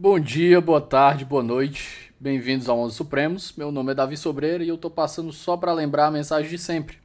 Bom 0.00 0.20
dia, 0.20 0.60
boa 0.60 0.80
tarde, 0.80 1.24
boa 1.24 1.42
noite. 1.42 2.14
Bem-vindos 2.20 2.68
ao 2.68 2.78
Onze 2.78 2.94
Supremos. 2.94 3.52
Meu 3.56 3.72
nome 3.72 3.90
é 3.90 3.94
Davi 3.96 4.16
Sobreira 4.16 4.62
e 4.62 4.68
eu 4.68 4.78
tô 4.78 4.88
passando 4.88 5.32
só 5.32 5.56
para 5.56 5.72
lembrar 5.72 6.06
a 6.06 6.10
mensagem 6.12 6.48
de 6.48 6.56
sempre. 6.56 6.98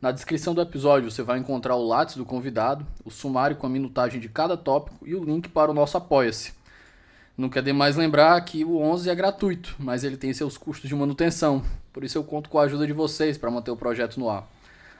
Na 0.00 0.12
descrição 0.12 0.54
do 0.54 0.60
episódio 0.60 1.10
você 1.10 1.20
vai 1.20 1.40
encontrar 1.40 1.74
o 1.74 1.84
lápis 1.84 2.14
do 2.14 2.24
convidado, 2.24 2.86
o 3.04 3.10
sumário 3.10 3.56
com 3.56 3.66
a 3.66 3.68
minutagem 3.68 4.20
de 4.20 4.28
cada 4.28 4.56
tópico 4.56 5.04
e 5.04 5.16
o 5.16 5.24
link 5.24 5.48
para 5.48 5.72
o 5.72 5.74
nosso 5.74 5.96
Apoia-se. 5.96 6.52
Não 7.36 7.48
quer 7.48 7.60
demais 7.60 7.96
lembrar 7.96 8.40
que 8.42 8.64
o 8.64 8.78
11 8.78 9.10
é 9.10 9.14
gratuito, 9.16 9.74
mas 9.76 10.04
ele 10.04 10.16
tem 10.16 10.32
seus 10.32 10.56
custos 10.56 10.88
de 10.88 10.94
manutenção. 10.94 11.64
Por 11.92 12.04
isso 12.04 12.18
eu 12.18 12.22
conto 12.22 12.48
com 12.48 12.60
a 12.60 12.62
ajuda 12.62 12.86
de 12.86 12.92
vocês 12.92 13.36
para 13.36 13.50
manter 13.50 13.72
o 13.72 13.76
projeto 13.76 14.20
no 14.20 14.30
ar. 14.30 14.48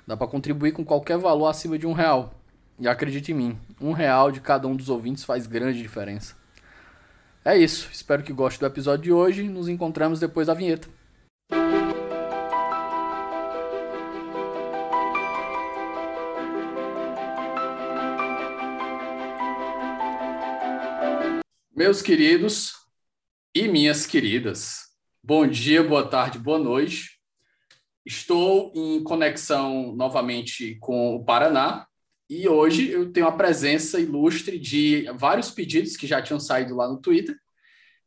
Dá 0.05 0.17
para 0.17 0.27
contribuir 0.27 0.73
com 0.73 0.85
qualquer 0.85 1.19
valor 1.19 1.47
acima 1.47 1.79
de 1.79 1.87
um 1.87 1.93
real. 1.93 2.35
E 2.81 2.89
acredite 2.89 3.31
em 3.31 3.37
mim, 3.37 3.59
um 3.81 3.93
real 3.93 4.33
de 4.33 4.41
cada 4.41 4.67
um 4.67 4.75
dos 4.75 4.89
ouvintes 4.89 5.23
faz 5.23 5.47
grande 5.47 5.81
diferença. 5.81 6.38
É 7.45 7.57
isso, 7.57 7.89
espero 7.93 8.23
que 8.23 8.33
goste 8.33 8.59
do 8.59 8.67
episódio 8.67 9.05
de 9.05 9.13
hoje. 9.13 9.49
Nos 9.49 9.69
encontramos 9.69 10.21
depois 10.21 10.49
da 10.49 10.55
vinheta. 10.55 10.89
Meus 21.75 22.03
queridos 22.03 22.73
e 23.55 23.69
minhas 23.69 24.05
queridas, 24.05 24.81
bom 25.23 25.47
dia, 25.47 25.83
boa 25.83 26.07
tarde, 26.07 26.37
boa 26.37 26.59
noite. 26.59 27.21
Estou 28.05 28.73
em 28.75 29.03
conexão 29.05 29.95
novamente 29.95 30.77
com 30.81 31.15
o 31.15 31.25
Paraná, 31.25 31.87
e 32.29 32.49
hoje 32.49 32.91
eu 32.91 33.13
tenho 33.13 33.27
a 33.27 33.33
presença 33.33 33.99
ilustre 33.99 34.59
de 34.59 35.05
vários 35.15 35.51
pedidos 35.51 35.97
que 35.97 36.07
já 36.07 36.21
tinham 36.21 36.39
saído 36.39 36.77
lá 36.77 36.89
no 36.89 37.01
Twitter. 37.01 37.37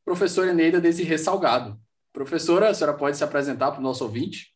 Professora 0.06 0.52
Eneida 0.52 0.80
Desirê 0.80 1.18
Salgado. 1.18 1.80
Professora, 2.14 2.70
a 2.70 2.74
senhora 2.74 2.98
pode 2.98 3.18
se 3.18 3.24
apresentar 3.24 3.72
para 3.72 3.80
o 3.80 3.84
nosso 3.84 4.04
ouvinte? 4.04 4.54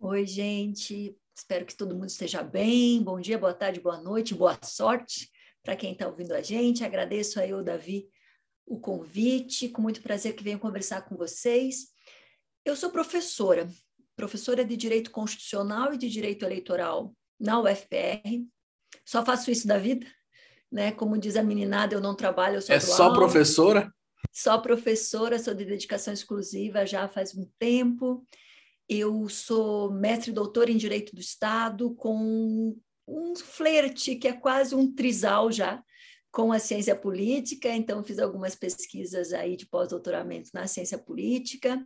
Oi, 0.00 0.24
gente. 0.24 1.16
Espero 1.36 1.66
que 1.66 1.76
todo 1.76 1.94
mundo 1.94 2.08
esteja 2.08 2.42
bem. 2.42 3.02
Bom 3.02 3.20
dia, 3.20 3.38
boa 3.38 3.52
tarde, 3.52 3.80
boa 3.80 4.00
noite, 4.00 4.34
boa 4.34 4.58
sorte 4.62 5.30
para 5.62 5.76
quem 5.76 5.92
está 5.92 6.06
ouvindo 6.06 6.32
a 6.32 6.40
gente. 6.40 6.84
Agradeço 6.84 7.40
aí 7.40 7.52
o 7.52 7.62
Davi 7.62 8.08
o 8.66 8.80
convite. 8.80 9.68
Com 9.68 9.82
muito 9.82 10.02
prazer 10.02 10.34
que 10.34 10.42
venho 10.42 10.58
conversar 10.58 11.02
com 11.02 11.16
vocês. 11.16 11.88
Eu 12.64 12.74
sou 12.74 12.90
professora, 12.90 13.68
professora 14.16 14.64
de 14.64 14.76
Direito 14.76 15.10
Constitucional 15.10 15.92
e 15.92 15.98
de 15.98 16.08
Direito 16.08 16.44
Eleitoral 16.44 17.14
na 17.38 17.60
UFPR. 17.60 18.46
Só 19.04 19.24
faço 19.24 19.50
isso 19.50 19.66
da 19.66 19.78
vida, 19.78 20.06
né? 20.70 20.92
Como 20.92 21.18
diz 21.18 21.36
a 21.36 21.42
meninada, 21.42 21.94
eu 21.94 22.00
não 22.00 22.14
trabalho, 22.14 22.56
eu 22.56 22.62
só 22.62 22.72
É 22.72 22.80
só 22.80 23.04
aula. 23.04 23.16
professora? 23.16 23.92
Só 24.32 24.58
professora, 24.58 25.38
sou 25.38 25.54
de 25.54 25.64
dedicação 25.64 26.12
exclusiva 26.12 26.84
já 26.86 27.08
faz 27.08 27.34
um 27.34 27.48
tempo. 27.58 28.24
Eu 28.88 29.28
sou 29.28 29.90
mestre 29.92 30.30
e 30.30 30.34
doutora 30.34 30.70
em 30.70 30.76
Direito 30.76 31.14
do 31.14 31.20
Estado, 31.20 31.94
com 31.94 32.76
um 33.06 33.34
flerte 33.36 34.16
que 34.16 34.28
é 34.28 34.32
quase 34.32 34.74
um 34.74 34.92
trisal 34.92 35.50
já 35.50 35.82
com 36.36 36.52
a 36.52 36.58
ciência 36.58 36.94
política, 36.94 37.70
então 37.70 38.04
fiz 38.04 38.18
algumas 38.18 38.54
pesquisas 38.54 39.32
aí 39.32 39.56
de 39.56 39.66
pós-doutoramento 39.66 40.50
na 40.52 40.66
ciência 40.66 40.98
política. 40.98 41.82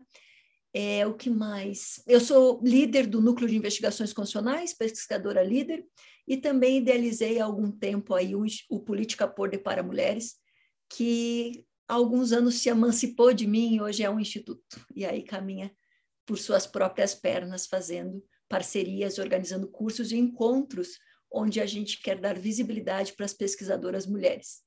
É, 0.75 1.07
o 1.07 1.15
que 1.15 1.31
mais? 1.31 2.03
Eu 2.05 2.21
sou 2.21 2.61
líder 2.63 3.07
do 3.07 3.21
Núcleo 3.21 3.49
de 3.49 3.57
Investigações 3.57 4.13
Constitucionais, 4.13 4.75
pesquisadora 4.75 5.43
líder, 5.43 5.85
e 6.31 6.37
também 6.37 6.77
idealizei 6.77 7.41
há 7.41 7.45
algum 7.45 7.73
tempo 7.73 8.15
aí 8.15 8.37
o, 8.37 8.45
o 8.71 8.79
Política 8.79 9.27
Por 9.27 9.51
de 9.51 9.59
para 9.59 9.83
Mulheres, 9.83 10.37
que 10.89 11.67
há 11.89 11.95
alguns 11.95 12.31
anos 12.31 12.55
se 12.55 12.69
emancipou 12.69 13.35
de 13.35 13.49
mim 13.49 13.75
e 13.75 13.81
hoje 13.81 14.05
é 14.05 14.09
um 14.09 14.21
instituto. 14.21 14.81
E 14.95 15.05
aí 15.05 15.25
caminha 15.25 15.75
por 16.25 16.39
suas 16.39 16.69
próprias 16.69 17.17
pernas, 17.17 17.67
fazendo 17.67 18.25
parcerias, 18.49 19.19
organizando 19.19 19.67
cursos 19.67 20.13
e 20.13 20.19
encontros 20.19 21.01
onde 21.33 21.61
a 21.61 21.67
gente 21.67 22.01
quer 22.01 22.21
dar 22.21 22.39
visibilidade 22.39 23.15
para 23.15 23.27
as 23.27 23.35
pesquisadoras 23.35 24.07
mulheres. 24.07 24.61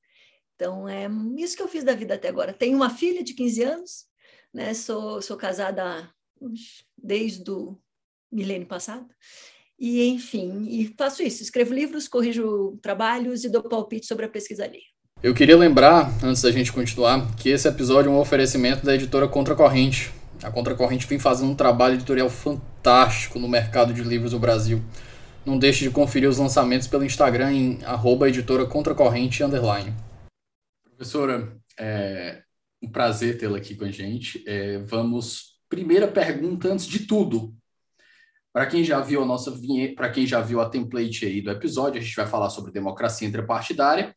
Então, 0.56 0.86
é 0.86 1.08
isso 1.38 1.56
que 1.56 1.62
eu 1.62 1.68
fiz 1.68 1.82
da 1.82 1.94
vida 1.94 2.16
até 2.16 2.28
agora. 2.28 2.52
Tenho 2.52 2.76
uma 2.76 2.90
filha 2.90 3.24
de 3.24 3.32
15 3.32 3.62
anos, 3.62 4.04
né? 4.52 4.74
Sou, 4.74 5.22
sou 5.22 5.38
casada 5.38 6.12
desde 6.94 7.50
o 7.50 7.80
milênio 8.30 8.68
passado. 8.68 9.08
E, 9.78 10.06
enfim, 10.08 10.66
e 10.68 10.94
faço 10.96 11.22
isso. 11.22 11.42
Escrevo 11.42 11.74
livros, 11.74 12.08
corrijo 12.08 12.78
trabalhos 12.80 13.44
e 13.44 13.48
dou 13.48 13.62
palpite 13.62 14.06
sobre 14.06 14.24
a 14.24 14.28
pesquisa 14.28 14.64
ali. 14.64 14.80
Eu 15.22 15.34
queria 15.34 15.56
lembrar, 15.56 16.12
antes 16.22 16.42
da 16.42 16.52
gente 16.52 16.72
continuar, 16.72 17.34
que 17.36 17.48
esse 17.48 17.66
episódio 17.66 18.10
é 18.10 18.12
um 18.12 18.18
oferecimento 18.18 18.84
da 18.84 18.94
editora 18.94 19.26
Contracorrente. 19.26 20.12
A 20.42 20.50
Contracorrente 20.50 21.06
vem 21.06 21.18
fazendo 21.18 21.50
um 21.50 21.54
trabalho 21.54 21.94
editorial 21.94 22.28
fantástico 22.28 23.38
no 23.38 23.48
mercado 23.48 23.94
de 23.94 24.02
livros 24.02 24.32
do 24.32 24.38
Brasil. 24.38 24.82
Não 25.44 25.58
deixe 25.58 25.84
de 25.84 25.90
conferir 25.90 26.28
os 26.28 26.38
lançamentos 26.38 26.88
pelo 26.88 27.04
Instagram 27.04 27.52
em 27.52 27.84
arroba 27.84 28.28
editora 28.28 28.66
contracorrente 28.66 29.42
underline. 29.42 29.94
Professora, 30.84 31.56
é, 31.78 32.42
um 32.82 32.90
prazer 32.90 33.36
tê-la 33.38 33.58
aqui 33.58 33.74
com 33.74 33.84
a 33.84 33.90
gente. 33.90 34.42
É, 34.46 34.78
vamos. 34.78 35.54
Primeira 35.68 36.08
pergunta 36.08 36.68
antes 36.68 36.86
de 36.86 37.00
tudo. 37.00 37.54
Para 38.54 38.66
quem 38.66 38.84
já 38.84 39.00
viu 39.00 39.20
a 39.20 39.26
nossa 39.26 39.52
para 39.96 40.12
quem 40.12 40.24
já 40.24 40.40
viu 40.40 40.60
a 40.60 40.70
template 40.70 41.26
aí 41.26 41.42
do 41.42 41.50
episódio, 41.50 42.00
a 42.00 42.04
gente 42.04 42.14
vai 42.14 42.28
falar 42.28 42.50
sobre 42.50 42.70
democracia 42.70 43.26
intrapartidária. 43.26 44.14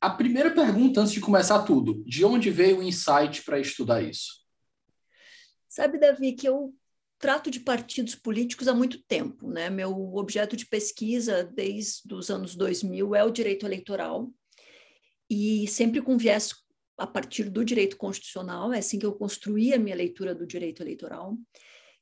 A 0.00 0.10
primeira 0.10 0.50
pergunta 0.50 1.00
antes 1.00 1.12
de 1.12 1.20
começar 1.20 1.62
tudo, 1.62 2.02
de 2.04 2.24
onde 2.24 2.50
veio 2.50 2.80
o 2.80 2.82
insight 2.82 3.44
para 3.44 3.60
estudar 3.60 4.02
isso? 4.02 4.44
Sabe, 5.68 6.00
Davi, 6.00 6.32
que 6.32 6.48
eu 6.48 6.74
trato 7.16 7.48
de 7.48 7.60
partidos 7.60 8.16
políticos 8.16 8.66
há 8.66 8.74
muito 8.74 9.00
tempo, 9.04 9.48
né? 9.48 9.70
Meu 9.70 9.92
objeto 10.16 10.56
de 10.56 10.66
pesquisa 10.66 11.44
desde 11.44 12.12
os 12.12 12.30
anos 12.30 12.56
2000 12.56 13.14
é 13.14 13.22
o 13.22 13.30
direito 13.30 13.64
eleitoral 13.64 14.32
e 15.30 15.68
sempre 15.68 16.02
com 16.02 16.18
viés 16.18 16.56
a 16.96 17.06
partir 17.06 17.44
do 17.44 17.64
direito 17.64 17.96
constitucional, 17.96 18.72
é 18.72 18.78
assim 18.78 18.98
que 18.98 19.06
eu 19.06 19.12
construí 19.12 19.72
a 19.72 19.78
minha 19.78 19.94
leitura 19.94 20.34
do 20.34 20.44
direito 20.44 20.82
eleitoral. 20.82 21.38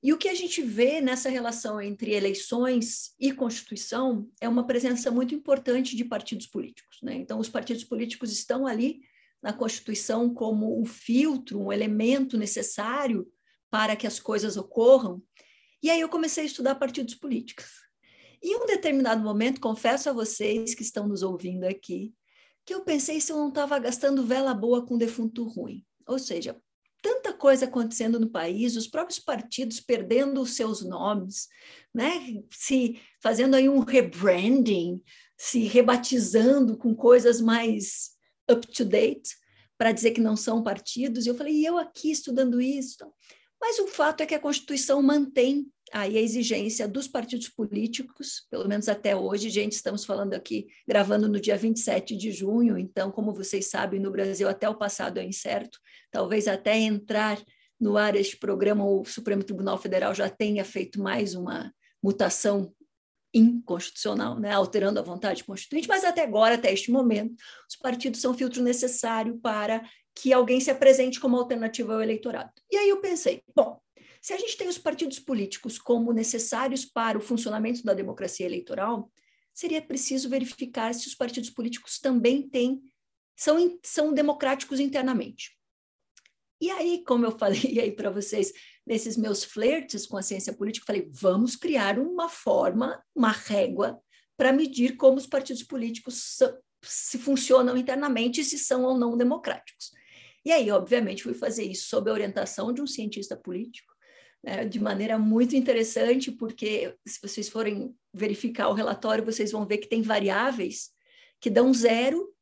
E 0.07 0.13
o 0.13 0.17
que 0.17 0.29
a 0.29 0.35
gente 0.37 0.63
vê 0.63 1.01
nessa 1.01 1.29
relação 1.29 1.81
entre 1.81 2.13
eleições 2.13 3.13
e 3.19 3.33
Constituição 3.33 4.31
é 4.41 4.49
uma 4.49 4.65
presença 4.65 5.11
muito 5.11 5.35
importante 5.35 5.97
de 5.97 6.05
partidos 6.05 6.47
políticos. 6.47 6.99
Né? 7.03 7.17
Então, 7.17 7.41
os 7.41 7.49
partidos 7.49 7.83
políticos 7.83 8.31
estão 8.31 8.69
ali 8.69 9.01
na 9.43 9.53
Constituição 9.53 10.33
como 10.33 10.81
um 10.81 10.85
filtro, 10.85 11.61
um 11.61 11.73
elemento 11.73 12.39
necessário 12.39 13.27
para 13.69 13.97
que 13.97 14.07
as 14.07 14.21
coisas 14.21 14.57
ocorram. 14.57 15.21
E 15.83 15.91
aí 15.91 16.01
eu 16.01 16.09
comecei 16.09 16.45
a 16.45 16.47
estudar 16.47 16.77
partidos 16.77 17.17
políticos. 17.17 17.67
E 18.41 18.53
em 18.53 18.63
um 18.63 18.67
determinado 18.67 19.25
momento, 19.25 19.61
confesso 19.61 20.09
a 20.09 20.13
vocês 20.13 20.73
que 20.73 20.83
estão 20.83 21.09
nos 21.09 21.25
ouvindo 21.25 21.65
aqui, 21.65 22.15
que 22.65 22.73
eu 22.73 22.85
pensei 22.85 23.21
se 23.21 23.33
eu 23.33 23.39
não 23.39 23.49
estava 23.49 23.77
gastando 23.81 24.25
vela 24.25 24.55
boa 24.55 24.87
com 24.87 24.97
defunto 24.97 25.43
ruim. 25.49 25.85
Ou 26.07 26.21
seja, 26.21 26.57
tanta 27.07 27.33
coisa 27.33 27.67
acontecendo 27.67 28.19
no 28.19 28.29
país, 28.29 28.75
os 28.75 28.89
próprios 28.89 29.21
partidos 29.21 29.79
perdendo 29.79 30.41
os 30.43 30.57
seus 30.57 30.83
nomes, 30.83 31.47
né? 31.95 32.43
se 32.51 33.01
fazendo 33.23 33.55
aí 33.55 33.69
um 33.69 33.79
rebranding, 33.79 35.01
se 35.39 35.61
rebatizando 35.61 36.77
com 36.77 36.97
coisas 36.97 37.41
mais 37.41 38.11
up 38.51 38.67
to 38.67 38.85
date, 38.85 39.37
para 39.79 39.93
dizer 39.93 40.11
que 40.11 40.21
não 40.21 40.37
são 40.37 40.65
partidos. 40.65 41.27
E 41.27 41.29
eu 41.29 41.37
falei, 41.37 41.55
e 41.55 41.65
eu 41.65 41.79
aqui 41.79 42.11
estudando 42.11 42.61
isso? 42.61 43.07
Mas 43.61 43.79
o 43.79 43.87
fato 43.87 44.21
é 44.21 44.27
que 44.27 44.35
a 44.35 44.41
Constituição 44.41 45.03
mantém 45.03 45.67
aí 45.93 46.19
a 46.19 46.21
exigência 46.21 46.89
dos 46.89 47.07
partidos 47.07 47.49
políticos, 47.49 48.47
pelo 48.51 48.69
menos 48.69 48.89
até 48.89 49.15
hoje, 49.15 49.49
gente, 49.51 49.73
estamos 49.73 50.05
falando 50.05 50.35
aqui, 50.35 50.67
gravando 50.87 51.29
no 51.29 51.41
dia 51.41 51.57
27 51.57 52.17
de 52.17 52.33
junho, 52.33 52.77
então, 52.77 53.11
como 53.11 53.33
vocês 53.33 53.71
sabem, 53.71 54.01
no 54.01 54.11
Brasil 54.11 54.49
até 54.49 54.69
o 54.69 54.75
passado 54.75 55.19
é 55.19 55.25
incerto, 55.25 55.79
talvez 56.11 56.49
até 56.49 56.77
entrar 56.77 57.41
no 57.79 57.97
ar 57.97 58.17
este 58.17 58.37
programa, 58.37 58.85
o 58.85 59.05
Supremo 59.05 59.45
Tribunal 59.45 59.79
Federal 59.79 60.15
já 60.15 60.29
tenha 60.29 60.65
feito 60.65 61.01
mais 61.01 61.35
uma 61.35 61.73
mutação 62.03 62.73
inconstitucional, 63.33 64.41
né, 64.41 64.53
alterando 64.53 64.99
a 64.99 65.03
vontade 65.03 65.45
constituinte, 65.45 65.87
mas 65.87 66.05
até 66.05 66.23
agora, 66.23 66.55
até 66.55 66.73
este 66.73 66.91
momento, 66.91 67.35
os 67.69 67.77
partidos 67.77 68.21
são 68.21 68.33
filtro 68.33 68.63
necessário 68.63 69.39
para 69.39 69.83
que 70.17 70.33
alguém 70.33 70.59
se 70.61 70.71
apresente 70.71 71.21
como 71.21 71.37
alternativa 71.37 71.93
ao 71.93 72.03
eleitorado. 72.03 72.51
E 72.73 72.77
aí 72.77 72.89
eu 72.89 73.01
pensei, 73.01 73.43
bom, 73.55 73.79
se 74.21 74.33
a 74.33 74.39
gente 74.39 74.57
tem 74.57 74.67
os 74.67 74.79
partidos 74.79 75.19
políticos 75.21 75.79
como 75.79 76.13
necessários 76.13 76.85
para 76.85 77.19
o 77.19 77.21
funcionamento 77.21 77.85
da 77.85 77.93
democracia 77.93 78.47
eleitoral, 78.47 79.11
seria 79.53 79.81
preciso 79.81 80.29
verificar 80.29 80.95
se 80.95 81.07
os 81.07 81.15
partidos 81.15 81.51
políticos 81.51 81.99
também 81.99 82.49
têm 82.49 82.83
são, 83.37 83.79
são 83.85 84.13
democráticos 84.13 84.81
internamente. 84.81 85.57
E 86.61 86.71
aí, 86.71 87.05
como 87.05 87.27
eu 87.27 87.33
falei 87.39 87.79
aí 87.79 87.93
para 87.93 88.11
vocês, 88.11 88.53
nesses 88.87 89.17
meus 89.17 89.45
flertes 89.45 90.07
com 90.07 90.17
a 90.17 90.23
ciência 90.23 90.55
política, 90.55 90.87
falei, 90.87 91.11
vamos 91.13 91.55
criar 91.57 91.99
uma 91.99 92.29
forma, 92.29 93.03
uma 93.15 93.31
régua 93.31 94.01
para 94.37 94.53
medir 94.53 94.97
como 94.97 95.19
os 95.19 95.27
partidos 95.27 95.63
políticos 95.63 96.39
se 96.83 97.19
funcionam 97.19 97.77
internamente 97.77 98.41
e 98.41 98.45
se 98.45 98.59
são 98.59 98.85
ou 98.85 98.97
não 98.97 99.17
democráticos. 99.17 99.93
E 100.47 100.53
aí, 100.53 100.71
obviamente, 100.71 101.25
fui 101.25 101.35
fazer 101.35 101.65
isso 101.65 101.89
sob 101.89 102.09
a 102.09 102.13
orientação 102.13 102.73
de 102.73 102.81
um 102.81 102.87
cientista 102.87 103.37
político, 103.37 103.93
né, 104.45 104.65
de 104.65 104.79
maneira 104.79 105.19
muito 105.19 105.57
interessante, 105.57 106.31
porque 106.31 106.95
se 107.05 107.21
vocês 107.21 107.49
forem 107.49 107.93
verificar 108.15 108.69
o 108.69 108.73
relatório, 108.73 109.25
vocês 109.25 109.51
vão 109.51 109.67
ver 109.67 109.79
que 109.79 109.89
tem 109.89 110.03
variáveis 110.03 110.91
que 111.41 111.51
dão 111.51 111.75
zero 111.75 112.33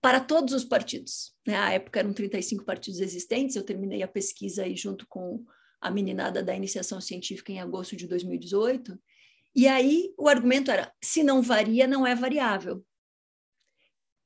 para 0.00 0.20
todos 0.20 0.54
os 0.54 0.64
partidos. 0.64 1.34
Né? 1.44 1.56
À 1.56 1.72
época 1.72 1.98
eram 1.98 2.12
35 2.12 2.64
partidos 2.64 3.00
existentes, 3.00 3.56
eu 3.56 3.64
terminei 3.64 4.04
a 4.04 4.08
pesquisa 4.08 4.62
aí 4.62 4.76
junto 4.76 5.04
com 5.08 5.44
a 5.80 5.90
meninada 5.90 6.44
da 6.44 6.54
iniciação 6.54 7.00
científica 7.00 7.50
em 7.50 7.58
agosto 7.58 7.96
de 7.96 8.06
2018, 8.06 8.96
e 9.52 9.66
aí 9.66 10.14
o 10.16 10.28
argumento 10.28 10.70
era: 10.70 10.92
se 11.02 11.24
não 11.24 11.42
varia, 11.42 11.88
não 11.88 12.06
é 12.06 12.14
variável. 12.14 12.84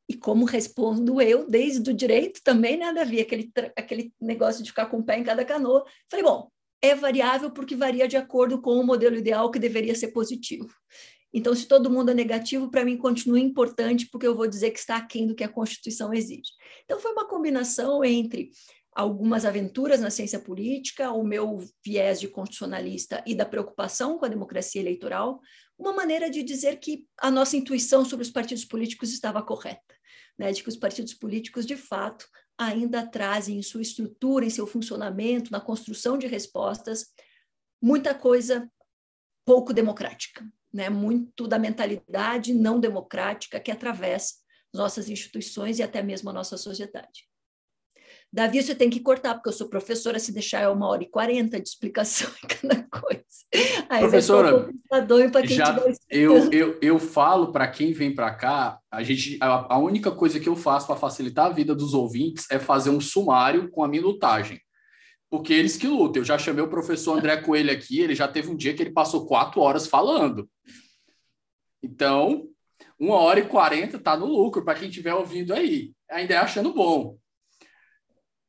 E 0.08 0.14
como 0.14 0.44
respondo 0.44 1.20
eu, 1.20 1.48
desde 1.48 1.90
o 1.90 1.94
direito 1.94 2.40
também, 2.44 2.76
né, 2.76 2.92
Davi? 2.92 3.20
Aquele, 3.20 3.50
aquele 3.76 4.12
negócio 4.20 4.62
de 4.62 4.70
ficar 4.70 4.86
com 4.86 4.98
o 4.98 5.04
pé 5.04 5.18
em 5.18 5.24
cada 5.24 5.44
canoa. 5.44 5.84
Falei, 6.08 6.24
bom, 6.24 6.48
é 6.80 6.94
variável 6.94 7.50
porque 7.50 7.74
varia 7.74 8.06
de 8.06 8.16
acordo 8.16 8.60
com 8.60 8.78
o 8.78 8.86
modelo 8.86 9.16
ideal 9.16 9.50
que 9.50 9.58
deveria 9.58 9.94
ser 9.94 10.08
positivo. 10.08 10.68
Então, 11.32 11.54
se 11.54 11.66
todo 11.66 11.90
mundo 11.90 12.10
é 12.10 12.14
negativo, 12.14 12.70
para 12.70 12.84
mim 12.84 12.96
continua 12.96 13.38
importante, 13.38 14.08
porque 14.10 14.26
eu 14.26 14.34
vou 14.34 14.46
dizer 14.46 14.70
que 14.70 14.78
está 14.78 14.96
aquém 14.96 15.26
do 15.26 15.34
que 15.34 15.44
a 15.44 15.48
Constituição 15.48 16.14
exige. 16.14 16.50
Então, 16.84 17.00
foi 17.00 17.12
uma 17.12 17.28
combinação 17.28 18.04
entre 18.04 18.50
algumas 18.96 19.44
aventuras 19.44 20.00
na 20.00 20.08
ciência 20.08 20.38
política, 20.38 21.12
o 21.12 21.22
meu 21.22 21.58
viés 21.84 22.18
de 22.18 22.28
constitucionalista 22.28 23.22
e 23.26 23.34
da 23.34 23.44
preocupação 23.44 24.18
com 24.18 24.24
a 24.24 24.28
democracia 24.28 24.80
eleitoral, 24.80 25.38
uma 25.78 25.92
maneira 25.92 26.30
de 26.30 26.42
dizer 26.42 26.78
que 26.78 27.06
a 27.18 27.30
nossa 27.30 27.56
intuição 27.56 28.04
sobre 28.04 28.24
os 28.24 28.30
partidos 28.30 28.64
políticos 28.64 29.12
estava 29.12 29.42
correta, 29.42 29.94
né? 30.38 30.52
de 30.52 30.62
que 30.62 30.68
os 30.68 30.76
partidos 30.76 31.14
políticos, 31.14 31.66
de 31.66 31.76
fato, 31.76 32.26
ainda 32.58 33.06
trazem 33.06 33.58
em 33.58 33.62
sua 33.62 33.82
estrutura, 33.82 34.44
em 34.44 34.50
seu 34.50 34.66
funcionamento, 34.66 35.52
na 35.52 35.60
construção 35.60 36.16
de 36.16 36.26
respostas, 36.26 37.12
muita 37.80 38.14
coisa 38.14 38.70
pouco 39.44 39.72
democrática, 39.72 40.44
né? 40.72 40.88
muito 40.88 41.46
da 41.46 41.58
mentalidade 41.58 42.54
não 42.54 42.80
democrática 42.80 43.60
que 43.60 43.70
atravessa 43.70 44.34
nossas 44.72 45.08
instituições 45.08 45.78
e 45.78 45.82
até 45.82 46.02
mesmo 46.02 46.30
a 46.30 46.32
nossa 46.32 46.56
sociedade. 46.56 47.28
Davi, 48.32 48.62
você 48.62 48.74
tem 48.74 48.90
que 48.90 49.00
cortar, 49.00 49.34
porque 49.34 49.48
eu 49.48 49.52
sou 49.52 49.68
professora, 49.68 50.18
se 50.18 50.32
deixar 50.32 50.60
é 50.60 50.68
uma 50.68 50.88
hora 50.88 51.02
e 51.02 51.08
quarenta 51.08 51.60
de 51.60 51.68
explicação 51.68 52.30
em 52.44 52.46
cada 52.46 52.86
coisa. 52.88 53.24
Aí 53.88 54.00
professora, 54.00 54.68
já, 55.44 55.76
eu, 56.10 56.52
eu, 56.52 56.78
eu 56.82 56.98
falo 56.98 57.52
para 57.52 57.68
quem 57.68 57.92
vem 57.92 58.14
para 58.14 58.34
cá, 58.34 58.78
a, 58.90 59.02
gente, 59.02 59.38
a, 59.40 59.74
a 59.74 59.78
única 59.78 60.10
coisa 60.10 60.38
que 60.38 60.48
eu 60.48 60.56
faço 60.56 60.86
para 60.86 60.96
facilitar 60.96 61.46
a 61.46 61.52
vida 61.52 61.74
dos 61.74 61.94
ouvintes 61.94 62.46
é 62.50 62.58
fazer 62.58 62.90
um 62.90 63.00
sumário 63.00 63.70
com 63.70 63.82
a 63.82 63.88
minutagem. 63.88 64.60
Porque 65.30 65.52
eles 65.52 65.76
que 65.76 65.88
lutam. 65.88 66.20
Eu 66.20 66.24
já 66.24 66.38
chamei 66.38 66.62
o 66.62 66.70
professor 66.70 67.16
André 67.16 67.38
Coelho 67.38 67.72
aqui, 67.72 68.00
ele 68.00 68.14
já 68.14 68.28
teve 68.28 68.50
um 68.50 68.56
dia 68.56 68.74
que 68.74 68.82
ele 68.82 68.92
passou 68.92 69.26
quatro 69.26 69.60
horas 69.60 69.86
falando. 69.86 70.48
Então, 71.82 72.48
uma 72.98 73.16
hora 73.16 73.40
e 73.40 73.48
quarenta 73.48 73.96
está 73.96 74.16
no 74.16 74.26
lucro 74.26 74.64
para 74.64 74.78
quem 74.78 74.88
estiver 74.88 75.14
ouvindo 75.14 75.52
aí. 75.52 75.92
Ainda 76.10 76.34
é 76.34 76.36
achando 76.36 76.72
bom. 76.72 77.16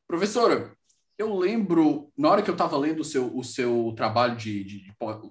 Professora, 0.07 0.73
eu 1.17 1.35
lembro, 1.35 2.11
na 2.17 2.29
hora 2.29 2.41
que 2.41 2.49
eu 2.49 2.53
estava 2.53 2.77
lendo 2.77 3.01
o 3.01 3.05
seu, 3.05 3.35
o 3.35 3.43
seu 3.43 3.93
trabalho 3.97 4.37
de, 4.37 4.63
de, 4.63 4.79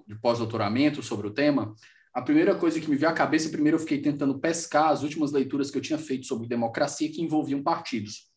de 0.07 0.15
pós-doutoramento 0.21 1.01
sobre 1.01 1.27
o 1.27 1.33
tema, 1.33 1.73
a 2.13 2.21
primeira 2.21 2.55
coisa 2.55 2.79
que 2.79 2.89
me 2.89 2.95
veio 2.95 3.11
à 3.11 3.13
cabeça, 3.13 3.49
primeiro 3.49 3.75
eu 3.77 3.79
fiquei 3.79 4.01
tentando 4.01 4.39
pescar 4.39 4.89
as 4.89 5.03
últimas 5.03 5.31
leituras 5.31 5.71
que 5.71 5.77
eu 5.77 5.81
tinha 5.81 5.97
feito 5.97 6.25
sobre 6.25 6.47
democracia 6.47 7.11
que 7.11 7.21
envolviam 7.21 7.63
partidos. 7.63 8.27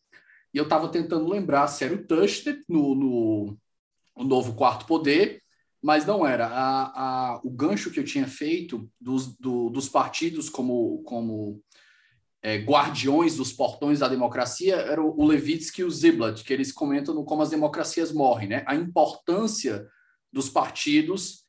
E 0.53 0.57
eu 0.57 0.63
estava 0.63 0.89
tentando 0.89 1.29
lembrar 1.29 1.67
se 1.67 1.83
era 1.83 1.93
o 1.93 2.05
Tushnet 2.05 2.63
no, 2.67 2.95
no, 2.95 3.57
no, 4.17 4.23
novo 4.23 4.53
Quarto 4.53 4.85
Poder, 4.85 5.41
mas 5.81 6.05
não 6.05 6.25
era. 6.25 6.47
A, 6.47 6.83
a, 7.35 7.41
o 7.43 7.49
gancho 7.49 7.91
que 7.91 7.99
eu 7.99 8.03
tinha 8.03 8.27
feito 8.27 8.89
dos, 8.99 9.35
do, 9.37 9.69
dos 9.69 9.89
partidos 9.89 10.49
como, 10.49 11.01
como 11.03 11.61
é, 12.43 12.57
guardiões 12.57 13.35
dos 13.35 13.53
portões 13.53 13.99
da 13.99 14.07
democracia 14.07 14.75
era 14.75 15.01
o, 15.01 15.25
Levitsky 15.25 15.81
e 15.81 15.83
o 15.83 15.91
Ziblatt, 15.91 16.43
que 16.43 16.51
eles 16.51 16.71
comentam 16.71 17.13
no 17.13 17.23
como 17.23 17.41
as 17.41 17.51
democracias 17.51 18.11
morrem, 18.11 18.49
né? 18.49 18.63
A 18.65 18.75
importância 18.75 19.87
dos 20.31 20.49
partidos 20.49 21.43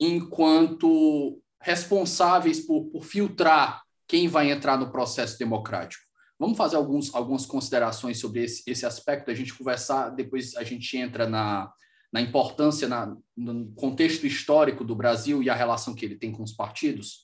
enquanto 0.00 1.40
responsáveis 1.60 2.60
por, 2.60 2.86
por 2.86 3.04
filtrar 3.04 3.82
quem 4.08 4.28
vai 4.28 4.50
entrar 4.50 4.76
no 4.76 4.90
processo 4.90 5.38
democrático. 5.38 6.02
Vamos 6.38 6.58
fazer 6.58 6.76
alguns, 6.76 7.14
algumas 7.14 7.46
considerações 7.46 8.18
sobre 8.18 8.42
esse, 8.42 8.62
esse 8.66 8.84
aspecto, 8.84 9.30
a 9.30 9.34
gente 9.34 9.54
conversar, 9.54 10.10
depois 10.10 10.56
a 10.56 10.64
gente 10.64 10.96
entra 10.96 11.28
na, 11.28 11.72
na 12.12 12.20
importância, 12.20 12.88
na, 12.88 13.16
no 13.36 13.72
contexto 13.74 14.26
histórico 14.26 14.84
do 14.84 14.96
Brasil 14.96 15.42
e 15.42 15.48
a 15.48 15.54
relação 15.54 15.94
que 15.94 16.04
ele 16.04 16.16
tem 16.16 16.32
com 16.32 16.42
os 16.42 16.52
partidos? 16.52 17.23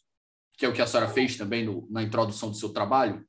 Que 0.60 0.66
é 0.66 0.68
o 0.68 0.74
que 0.74 0.82
a 0.82 0.86
senhora 0.86 1.08
fez 1.08 1.38
também 1.38 1.64
no, 1.64 1.88
na 1.90 2.02
introdução 2.02 2.50
do 2.50 2.56
seu 2.56 2.68
trabalho? 2.68 3.26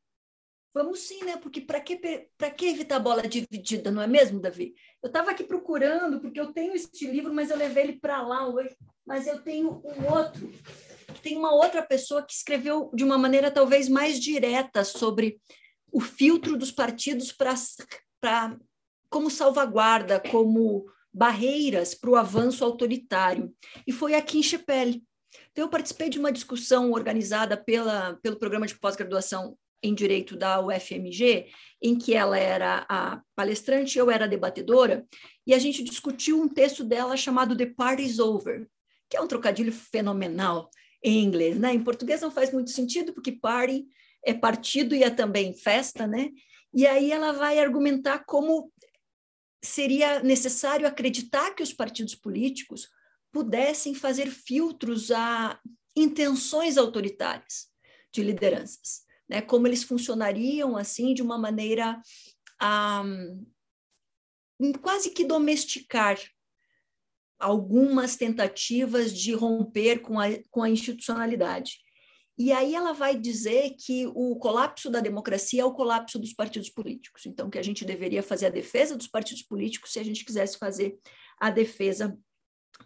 Vamos 0.74 1.00
sim, 1.00 1.24
né? 1.24 1.38
Porque 1.38 1.62
para 1.62 1.80
que, 1.80 1.96
que 1.96 2.66
evitar 2.66 3.00
bola 3.00 3.22
dividida, 3.22 3.90
não 3.90 4.02
é 4.02 4.08
mesmo, 4.08 4.42
Davi? 4.42 4.76
Eu 5.02 5.08
estava 5.08 5.32
aqui 5.32 5.42
procurando, 5.46 6.20
porque 6.20 6.38
eu 6.38 6.52
tenho 6.52 6.74
este 6.74 7.08
livro, 7.08 7.34
mas 7.34 7.50
eu 7.50 7.56
levei 7.56 7.86
ele 7.86 8.00
para 8.02 8.22
lá 8.22 8.46
hoje. 8.50 8.76
Mas 9.08 9.28
eu 9.28 9.42
tenho 9.42 9.82
um 9.86 10.14
outro, 10.14 10.46
que 11.14 11.22
tem 11.22 11.38
uma 11.38 11.54
outra 11.54 11.82
pessoa 11.82 12.22
que 12.22 12.34
escreveu 12.34 12.92
de 12.94 13.02
uma 13.02 13.18
maneira 13.18 13.50
talvez 13.50 13.88
mais 13.88 14.20
direta 14.20 14.84
sobre 14.84 15.40
o 15.90 16.02
filtro 16.02 16.58
dos 16.58 16.72
partidos 16.72 17.32
para 17.32 18.58
como 19.10 19.32
salvaguarda, 19.32 20.20
como 20.20 20.86
barreiras 21.14 21.96
para 21.96 22.10
o 22.10 22.18
avanço 22.18 22.66
autoritário. 22.66 23.56
E 23.88 23.94
foi 23.94 24.16
aqui 24.16 24.38
em 24.38 24.44
Chepele. 24.44 25.02
Então, 25.52 25.66
eu 25.66 25.70
participei 25.70 26.10
de 26.10 26.20
uma 26.20 26.32
discussão 26.32 26.92
organizada 26.92 27.58
pela, 27.58 28.18
pelo 28.22 28.38
programa 28.38 28.68
de 28.68 28.78
pós-graduação 28.78 29.58
em 29.84 29.96
Direito 29.96 30.36
da 30.36 30.64
UFMG, 30.64 31.48
em 31.82 31.98
que 31.98 32.14
ela 32.14 32.38
era 32.38 32.86
a 32.88 33.22
palestrante, 33.36 33.98
eu 33.98 34.12
era 34.12 34.26
a 34.26 34.28
debatedora, 34.28 35.06
e 35.46 35.54
a 35.54 35.60
gente 35.60 35.84
discutiu 35.84 36.40
um 36.40 36.48
texto 36.48 36.84
dela 36.84 37.18
chamado 37.18 37.58
The 37.58 37.66
Party's 37.66 38.20
Over, 38.20 38.68
que 39.10 39.18
é 39.18 39.22
um 39.22 39.28
trocadilho 39.28 39.72
fenomenal 39.72 40.70
em 41.04 41.24
inglês, 41.24 41.60
né? 41.60 41.74
Em 41.74 41.84
português 41.84 42.22
não 42.22 42.30
faz 42.30 42.54
muito 42.54 42.70
sentido, 42.70 43.12
porque 43.12 43.32
party 43.32 43.88
é 44.24 44.34
partido 44.34 44.94
e 44.94 45.04
é 45.04 45.10
também 45.10 45.54
festa, 45.54 46.06
né? 46.06 46.30
E 46.74 46.86
aí 46.86 47.12
ela 47.12 47.32
vai 47.32 47.60
argumentar 47.60 48.20
como 48.20 48.72
seria 49.64 50.22
necessário 50.22 50.88
acreditar 50.88 51.56
que 51.56 51.64
os 51.64 51.74
partidos 51.74 52.16
políticos 52.16 52.88
pudessem 53.32 53.94
fazer 53.94 54.30
filtros 54.30 55.12
a 55.12 55.60
intenções 55.96 56.78
autoritárias 56.78 57.68
de 58.14 58.24
lideranças, 58.24 59.04
né? 59.30 59.42
Como 59.42 59.68
eles 59.68 59.84
funcionariam 59.84 60.78
assim 60.78 61.14
de 61.14 61.22
uma 61.22 61.38
maneira 61.38 62.02
a 62.60 63.04
quase 64.82 65.10
que 65.10 65.26
domesticar 65.26 66.20
algumas 67.40 68.16
tentativas 68.16 69.12
de 69.12 69.34
romper 69.34 70.02
com 70.02 70.20
a, 70.20 70.28
com 70.52 70.62
a 70.62 70.70
institucionalidade. 70.70 71.80
E 72.38 72.52
aí 72.52 72.76
ela 72.76 72.94
vai 72.94 73.18
dizer 73.18 73.76
que 73.78 74.08
o 74.08 74.36
colapso 74.38 74.90
da 74.90 75.00
democracia 75.00 75.64
é 75.64 75.66
o 75.66 75.74
colapso 75.74 76.20
dos 76.20 76.34
partidos 76.34 76.70
políticos. 76.70 77.26
Então, 77.26 77.50
que 77.50 77.58
a 77.58 77.64
gente 77.64 77.84
deveria 77.84 78.24
fazer 78.24 78.48
a 78.48 78.50
defesa 78.50 78.96
dos 78.96 79.08
partidos 79.08 79.44
políticos 79.44 79.92
se 79.92 80.00
a 80.00 80.04
gente 80.04 80.24
quisesse 80.24 80.58
fazer 80.58 80.98
a 81.40 81.50
defesa 81.50 82.18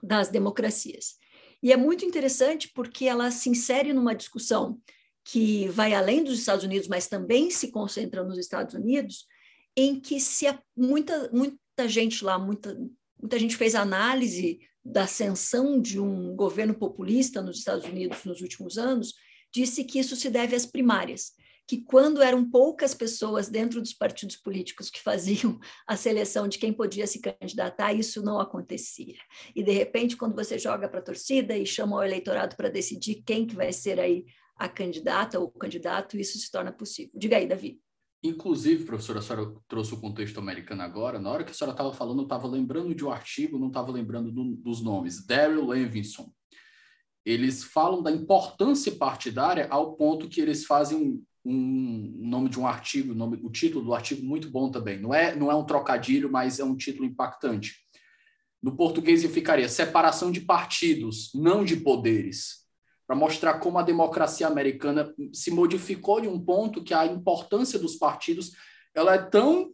das 0.01 0.29
democracias. 0.29 1.15
E 1.61 1.71
é 1.71 1.77
muito 1.77 2.05
interessante 2.05 2.71
porque 2.73 3.05
ela 3.05 3.31
se 3.31 3.49
insere 3.49 3.93
numa 3.93 4.15
discussão 4.15 4.79
que 5.23 5.67
vai 5.69 5.93
além 5.93 6.23
dos 6.23 6.37
Estados 6.37 6.63
Unidos, 6.63 6.87
mas 6.87 7.07
também 7.07 7.49
se 7.49 7.71
concentra 7.71 8.23
nos 8.23 8.37
Estados 8.37 8.75
Unidos, 8.75 9.25
em 9.75 9.99
que 9.99 10.19
se 10.19 10.45
muita, 10.77 11.29
muita 11.31 11.87
gente 11.87 12.23
lá, 12.23 12.37
muita, 12.37 12.77
muita 13.19 13.39
gente 13.39 13.57
fez 13.57 13.73
análise 13.73 14.59
da 14.83 15.03
ascensão 15.03 15.81
de 15.81 15.99
um 15.99 16.35
governo 16.35 16.75
populista 16.75 17.41
nos 17.41 17.57
Estados 17.57 17.85
Unidos 17.85 18.23
nos 18.23 18.41
últimos 18.41 18.77
anos, 18.77 19.15
disse 19.51 19.83
que 19.83 19.97
isso 19.97 20.15
se 20.15 20.29
deve 20.29 20.55
às 20.55 20.65
primárias 20.65 21.31
que 21.67 21.81
quando 21.81 22.21
eram 22.21 22.49
poucas 22.49 22.93
pessoas 22.93 23.49
dentro 23.49 23.81
dos 23.81 23.93
partidos 23.93 24.35
políticos 24.35 24.89
que 24.89 25.01
faziam 25.01 25.59
a 25.87 25.95
seleção 25.95 26.47
de 26.47 26.57
quem 26.57 26.71
podia 26.71 27.07
se 27.07 27.19
candidatar, 27.19 27.93
isso 27.93 28.21
não 28.21 28.39
acontecia. 28.39 29.17
E 29.55 29.63
de 29.63 29.71
repente, 29.71 30.15
quando 30.15 30.35
você 30.35 30.59
joga 30.59 30.87
para 30.87 30.99
a 30.99 31.03
torcida 31.03 31.57
e 31.57 31.65
chama 31.65 31.97
o 31.97 32.03
eleitorado 32.03 32.55
para 32.55 32.69
decidir 32.69 33.23
quem 33.25 33.47
que 33.47 33.55
vai 33.55 33.73
ser 33.73 33.99
aí 33.99 34.25
a 34.57 34.69
candidata 34.69 35.39
ou 35.39 35.47
o 35.47 35.51
candidato, 35.51 36.17
isso 36.17 36.37
se 36.37 36.49
torna 36.49 36.71
possível. 36.71 37.11
Diga 37.15 37.37
aí, 37.37 37.47
Davi. 37.47 37.79
Inclusive, 38.23 38.85
professora, 38.85 39.19
a 39.19 39.21
senhora 39.21 39.53
trouxe 39.67 39.93
o 39.93 39.99
contexto 39.99 40.39
americano 40.39 40.81
agora. 40.81 41.19
Na 41.19 41.29
hora 41.29 41.43
que 41.43 41.51
a 41.51 41.53
senhora 41.53 41.73
estava 41.73 41.93
falando, 41.93 42.19
eu 42.19 42.23
estava 42.23 42.47
lembrando 42.47 42.95
de 42.95 43.05
um 43.05 43.11
artigo, 43.11 43.59
não 43.59 43.67
estava 43.67 43.91
lembrando 43.91 44.31
do, 44.31 44.55
dos 44.55 44.81
nomes. 44.81 45.25
Daryl 45.25 45.67
Levinson. 45.67 46.31
Eles 47.23 47.63
falam 47.63 48.01
da 48.01 48.11
importância 48.11 48.91
partidária 48.93 49.67
ao 49.69 49.95
ponto 49.95 50.29
que 50.29 50.39
eles 50.39 50.65
fazem 50.65 51.23
um 51.45 52.13
nome 52.17 52.49
de 52.49 52.59
um 52.59 52.65
artigo, 52.65 53.13
nome, 53.13 53.39
o 53.43 53.49
título 53.49 53.85
do 53.85 53.93
artigo 53.93 54.25
muito 54.25 54.49
bom 54.49 54.71
também. 54.71 54.99
Não 54.99 55.13
é, 55.13 55.35
não 55.35 55.51
é 55.51 55.55
um 55.55 55.65
trocadilho, 55.65 56.31
mas 56.31 56.59
é 56.59 56.63
um 56.63 56.75
título 56.75 57.05
impactante. 57.05 57.75
No 58.61 58.75
português 58.75 59.23
ficaria 59.25 59.69
separação 59.69 60.31
de 60.31 60.41
partidos, 60.41 61.31
não 61.35 61.63
de 61.63 61.77
poderes, 61.77 62.65
para 63.05 63.15
mostrar 63.15 63.59
como 63.59 63.77
a 63.77 63.83
democracia 63.83 64.47
americana 64.47 65.13
se 65.31 65.51
modificou 65.51 66.19
de 66.19 66.27
um 66.27 66.39
ponto 66.39 66.83
que 66.83 66.93
a 66.93 67.05
importância 67.05 67.77
dos 67.77 67.95
partidos 67.95 68.51
ela 68.95 69.13
é 69.13 69.19
tão 69.19 69.71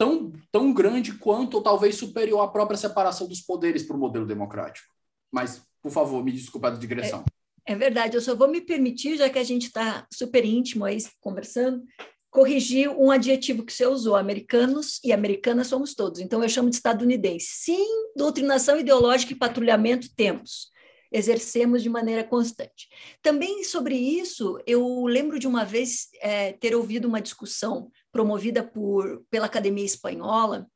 tão, 0.00 0.32
tão 0.50 0.72
grande 0.72 1.12
quanto 1.12 1.58
ou 1.58 1.62
talvez 1.62 1.96
superior 1.96 2.40
à 2.40 2.48
própria 2.48 2.78
separação 2.78 3.28
dos 3.28 3.42
poderes 3.42 3.82
para 3.82 3.94
o 3.94 4.00
modelo 4.00 4.26
democrático. 4.26 4.88
Mas, 5.30 5.62
por 5.82 5.92
favor, 5.92 6.24
me 6.24 6.32
desculpe 6.32 6.66
a 6.66 6.70
digressão. 6.70 7.22
É, 7.70 7.74
verdade, 7.76 8.16
eu 8.16 8.20
só 8.20 8.34
vou 8.34 8.48
me 8.48 8.60
permitir, 8.60 9.16
já 9.16 9.30
que 9.30 9.38
a 9.38 9.44
gente 9.44 9.66
está 9.66 10.04
super 10.12 10.44
íntimo 10.44 10.84
aí 10.84 10.98
conversando, 11.20 11.84
corrigir 12.28 12.90
um 12.90 13.12
adjetivo 13.12 13.64
que 13.64 13.72
você 13.72 13.86
usou, 13.86 14.16
americanos 14.16 14.98
e 15.04 15.12
americanas 15.12 15.68
somos 15.68 15.94
todos. 15.94 16.18
Então 16.18 16.42
eu 16.42 16.48
chamo 16.48 16.68
de 16.68 16.74
estadunidense. 16.74 17.46
Sim, 17.48 17.86
doutrinação 18.16 18.76
ideológica 18.76 19.32
e 19.32 19.38
patrulhamento 19.38 20.12
temos. 20.16 20.68
Exercemos 21.12 21.80
de 21.80 21.88
maneira 21.88 22.24
constante. 22.24 22.88
Também 23.22 23.62
sobre 23.62 23.94
isso, 23.94 24.58
eu 24.66 25.04
lembro 25.04 25.38
de 25.38 25.46
uma 25.46 25.64
vez 25.64 26.08
é, 26.20 26.54
ter 26.54 26.74
ouvido 26.74 27.06
uma 27.06 27.22
discussão 27.22 27.88
promovida 28.10 28.64
por, 28.64 29.22
pela 29.30 29.46
Academia 29.46 29.84
Espanhola 29.84 30.66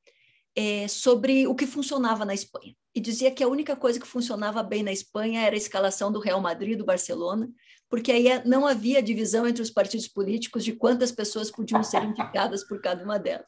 é, 0.56 0.86
sobre 0.88 1.46
o 1.46 1.54
que 1.54 1.66
funcionava 1.66 2.24
na 2.24 2.34
Espanha. 2.34 2.74
E 2.94 3.00
dizia 3.00 3.30
que 3.30 3.42
a 3.42 3.48
única 3.48 3.74
coisa 3.74 3.98
que 3.98 4.06
funcionava 4.06 4.62
bem 4.62 4.82
na 4.82 4.92
Espanha 4.92 5.40
era 5.40 5.54
a 5.54 5.58
escalação 5.58 6.12
do 6.12 6.20
Real 6.20 6.40
Madrid, 6.40 6.78
do 6.78 6.84
Barcelona, 6.84 7.50
porque 7.90 8.12
aí 8.12 8.28
é, 8.28 8.44
não 8.44 8.66
havia 8.66 9.02
divisão 9.02 9.46
entre 9.46 9.62
os 9.62 9.70
partidos 9.70 10.08
políticos 10.08 10.64
de 10.64 10.72
quantas 10.72 11.12
pessoas 11.12 11.50
podiam 11.50 11.82
ser 11.82 12.02
indicadas 12.04 12.64
por 12.64 12.80
cada 12.80 13.04
uma 13.04 13.18
delas. 13.18 13.46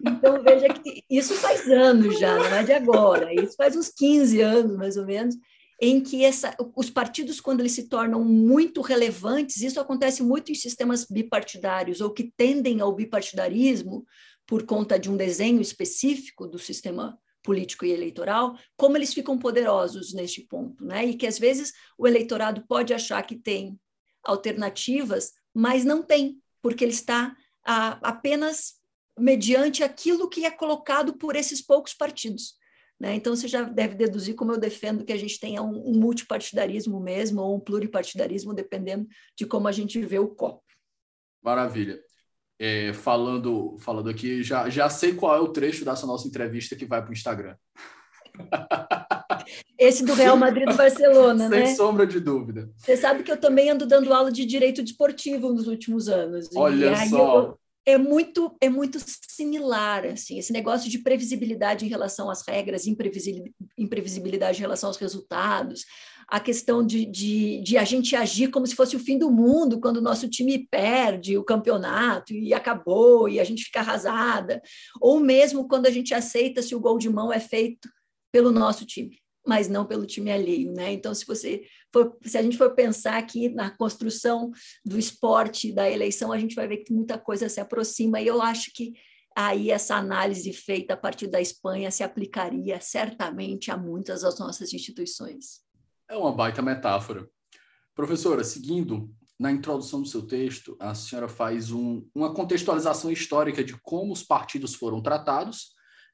Então, 0.00 0.42
veja 0.42 0.68
que 0.68 1.02
isso 1.10 1.34
faz 1.34 1.68
anos 1.70 2.18
já, 2.18 2.36
não 2.36 2.56
é 2.56 2.62
de 2.62 2.72
agora, 2.72 3.32
isso 3.34 3.54
faz 3.56 3.76
uns 3.76 3.88
15 3.88 4.40
anos, 4.40 4.76
mais 4.76 4.96
ou 4.96 5.04
menos, 5.04 5.36
em 5.80 6.00
que 6.00 6.24
essa, 6.24 6.54
os 6.76 6.90
partidos, 6.90 7.40
quando 7.40 7.60
eles 7.60 7.72
se 7.72 7.88
tornam 7.88 8.22
muito 8.22 8.82
relevantes, 8.82 9.62
isso 9.62 9.80
acontece 9.80 10.22
muito 10.22 10.52
em 10.52 10.54
sistemas 10.54 11.06
bipartidários, 11.06 12.02
ou 12.02 12.10
que 12.10 12.30
tendem 12.36 12.80
ao 12.80 12.94
bipartidarismo 12.94 14.04
por 14.50 14.66
conta 14.66 14.98
de 14.98 15.08
um 15.08 15.16
desenho 15.16 15.60
específico 15.60 16.44
do 16.44 16.58
sistema 16.58 17.16
político 17.40 17.86
e 17.86 17.92
eleitoral, 17.92 18.58
como 18.76 18.96
eles 18.96 19.14
ficam 19.14 19.38
poderosos 19.38 20.12
neste 20.12 20.40
ponto, 20.42 20.84
né? 20.84 21.06
E 21.06 21.14
que 21.14 21.24
às 21.24 21.38
vezes 21.38 21.72
o 21.96 22.04
eleitorado 22.04 22.66
pode 22.66 22.92
achar 22.92 23.22
que 23.22 23.36
tem 23.36 23.78
alternativas, 24.24 25.30
mas 25.54 25.84
não 25.84 26.02
tem, 26.02 26.42
porque 26.60 26.82
ele 26.82 26.92
está 26.92 27.34
a, 27.64 28.08
apenas 28.08 28.74
mediante 29.16 29.84
aquilo 29.84 30.28
que 30.28 30.44
é 30.44 30.50
colocado 30.50 31.16
por 31.16 31.36
esses 31.36 31.62
poucos 31.62 31.94
partidos. 31.94 32.54
Né? 32.98 33.14
Então, 33.14 33.36
você 33.36 33.46
já 33.46 33.62
deve 33.62 33.94
deduzir 33.94 34.34
como 34.34 34.52
eu 34.52 34.58
defendo 34.58 35.04
que 35.04 35.12
a 35.12 35.16
gente 35.16 35.38
tenha 35.38 35.62
um, 35.62 35.90
um 35.90 35.94
multipartidarismo 35.98 37.00
mesmo, 37.00 37.40
ou 37.40 37.56
um 37.56 37.60
pluripartidarismo, 37.60 38.52
dependendo 38.52 39.06
de 39.38 39.46
como 39.46 39.68
a 39.68 39.72
gente 39.72 40.04
vê 40.04 40.18
o 40.18 40.28
copo. 40.28 40.64
Maravilha 41.40 41.98
é, 42.60 42.92
falando, 42.92 43.74
falando 43.78 44.10
aqui, 44.10 44.42
já, 44.42 44.68
já 44.68 44.90
sei 44.90 45.14
qual 45.14 45.34
é 45.34 45.40
o 45.40 45.48
trecho 45.48 45.82
dessa 45.82 46.06
nossa 46.06 46.28
entrevista 46.28 46.76
que 46.76 46.84
vai 46.84 47.00
para 47.00 47.08
o 47.08 47.14
Instagram. 47.14 47.56
Esse 49.78 50.04
do 50.04 50.12
Real 50.12 50.36
Madrid 50.36 50.68
do 50.68 50.76
Barcelona, 50.76 51.48
Sem 51.48 51.58
né? 51.58 51.66
Sem 51.66 51.76
sombra 51.76 52.06
de 52.06 52.20
dúvida. 52.20 52.70
Você 52.76 52.98
sabe 52.98 53.22
que 53.22 53.32
eu 53.32 53.40
também 53.40 53.70
ando 53.70 53.86
dando 53.86 54.12
aula 54.12 54.30
de 54.30 54.44
direito 54.44 54.82
desportivo 54.82 55.50
nos 55.54 55.66
últimos 55.66 56.06
anos. 56.08 56.50
Olha 56.54 56.94
só. 57.08 57.38
Eu, 57.38 57.58
é 57.86 57.96
muito 57.96 58.54
é 58.60 58.68
muito 58.68 58.98
similar 59.00 60.04
assim 60.04 60.38
esse 60.38 60.52
negócio 60.52 60.90
de 60.90 60.98
previsibilidade 60.98 61.86
em 61.86 61.88
relação 61.88 62.30
às 62.30 62.46
regras 62.46 62.86
imprevisibilidade 62.86 64.58
em 64.58 64.60
relação 64.60 64.90
aos 64.90 64.98
resultados 64.98 65.86
a 66.30 66.38
questão 66.38 66.86
de, 66.86 67.04
de, 67.04 67.60
de, 67.60 67.76
a 67.76 67.84
gente 67.84 68.14
agir 68.14 68.50
como 68.50 68.64
se 68.64 68.76
fosse 68.76 68.94
o 68.94 69.00
fim 69.00 69.18
do 69.18 69.30
mundo 69.30 69.80
quando 69.80 69.96
o 69.96 70.02
nosso 70.02 70.28
time 70.28 70.68
perde 70.70 71.36
o 71.36 71.42
campeonato 71.42 72.32
e 72.32 72.54
acabou 72.54 73.28
e 73.28 73.40
a 73.40 73.44
gente 73.44 73.64
fica 73.64 73.80
arrasada, 73.80 74.62
ou 75.00 75.18
mesmo 75.18 75.66
quando 75.66 75.86
a 75.86 75.90
gente 75.90 76.14
aceita 76.14 76.62
se 76.62 76.72
o 76.72 76.80
gol 76.80 76.98
de 76.98 77.10
mão 77.10 77.32
é 77.32 77.40
feito 77.40 77.88
pelo 78.32 78.52
nosso 78.52 78.86
time, 78.86 79.18
mas 79.44 79.68
não 79.68 79.84
pelo 79.84 80.06
time 80.06 80.30
alheio, 80.30 80.72
né? 80.72 80.92
Então, 80.92 81.12
se 81.12 81.26
você 81.26 81.64
for, 81.92 82.16
se 82.24 82.38
a 82.38 82.42
gente 82.42 82.56
for 82.56 82.76
pensar 82.76 83.18
aqui 83.18 83.48
na 83.48 83.76
construção 83.76 84.52
do 84.84 84.96
esporte, 84.96 85.72
da 85.72 85.90
eleição, 85.90 86.30
a 86.30 86.38
gente 86.38 86.54
vai 86.54 86.68
ver 86.68 86.78
que 86.78 86.92
muita 86.92 87.18
coisa 87.18 87.48
se 87.48 87.60
aproxima 87.60 88.20
e 88.20 88.28
eu 88.28 88.40
acho 88.40 88.70
que 88.72 88.92
aí 89.34 89.70
essa 89.72 89.96
análise 89.96 90.52
feita 90.52 90.94
a 90.94 90.96
partir 90.96 91.26
da 91.26 91.40
Espanha 91.40 91.90
se 91.90 92.04
aplicaria 92.04 92.80
certamente 92.80 93.70
a 93.72 93.76
muitas 93.76 94.22
das 94.22 94.38
nossas 94.38 94.72
instituições. 94.72 95.68
É 96.10 96.16
uma 96.16 96.32
baita 96.32 96.60
metáfora. 96.60 97.24
Professora, 97.94 98.42
seguindo 98.42 99.14
na 99.38 99.52
introdução 99.52 100.02
do 100.02 100.08
seu 100.08 100.22
texto, 100.22 100.76
a 100.80 100.92
senhora 100.92 101.28
faz 101.28 101.70
um, 101.70 102.04
uma 102.12 102.34
contextualização 102.34 103.12
histórica 103.12 103.62
de 103.62 103.80
como 103.80 104.12
os 104.12 104.24
partidos 104.24 104.74
foram 104.74 105.00
tratados, 105.00 105.70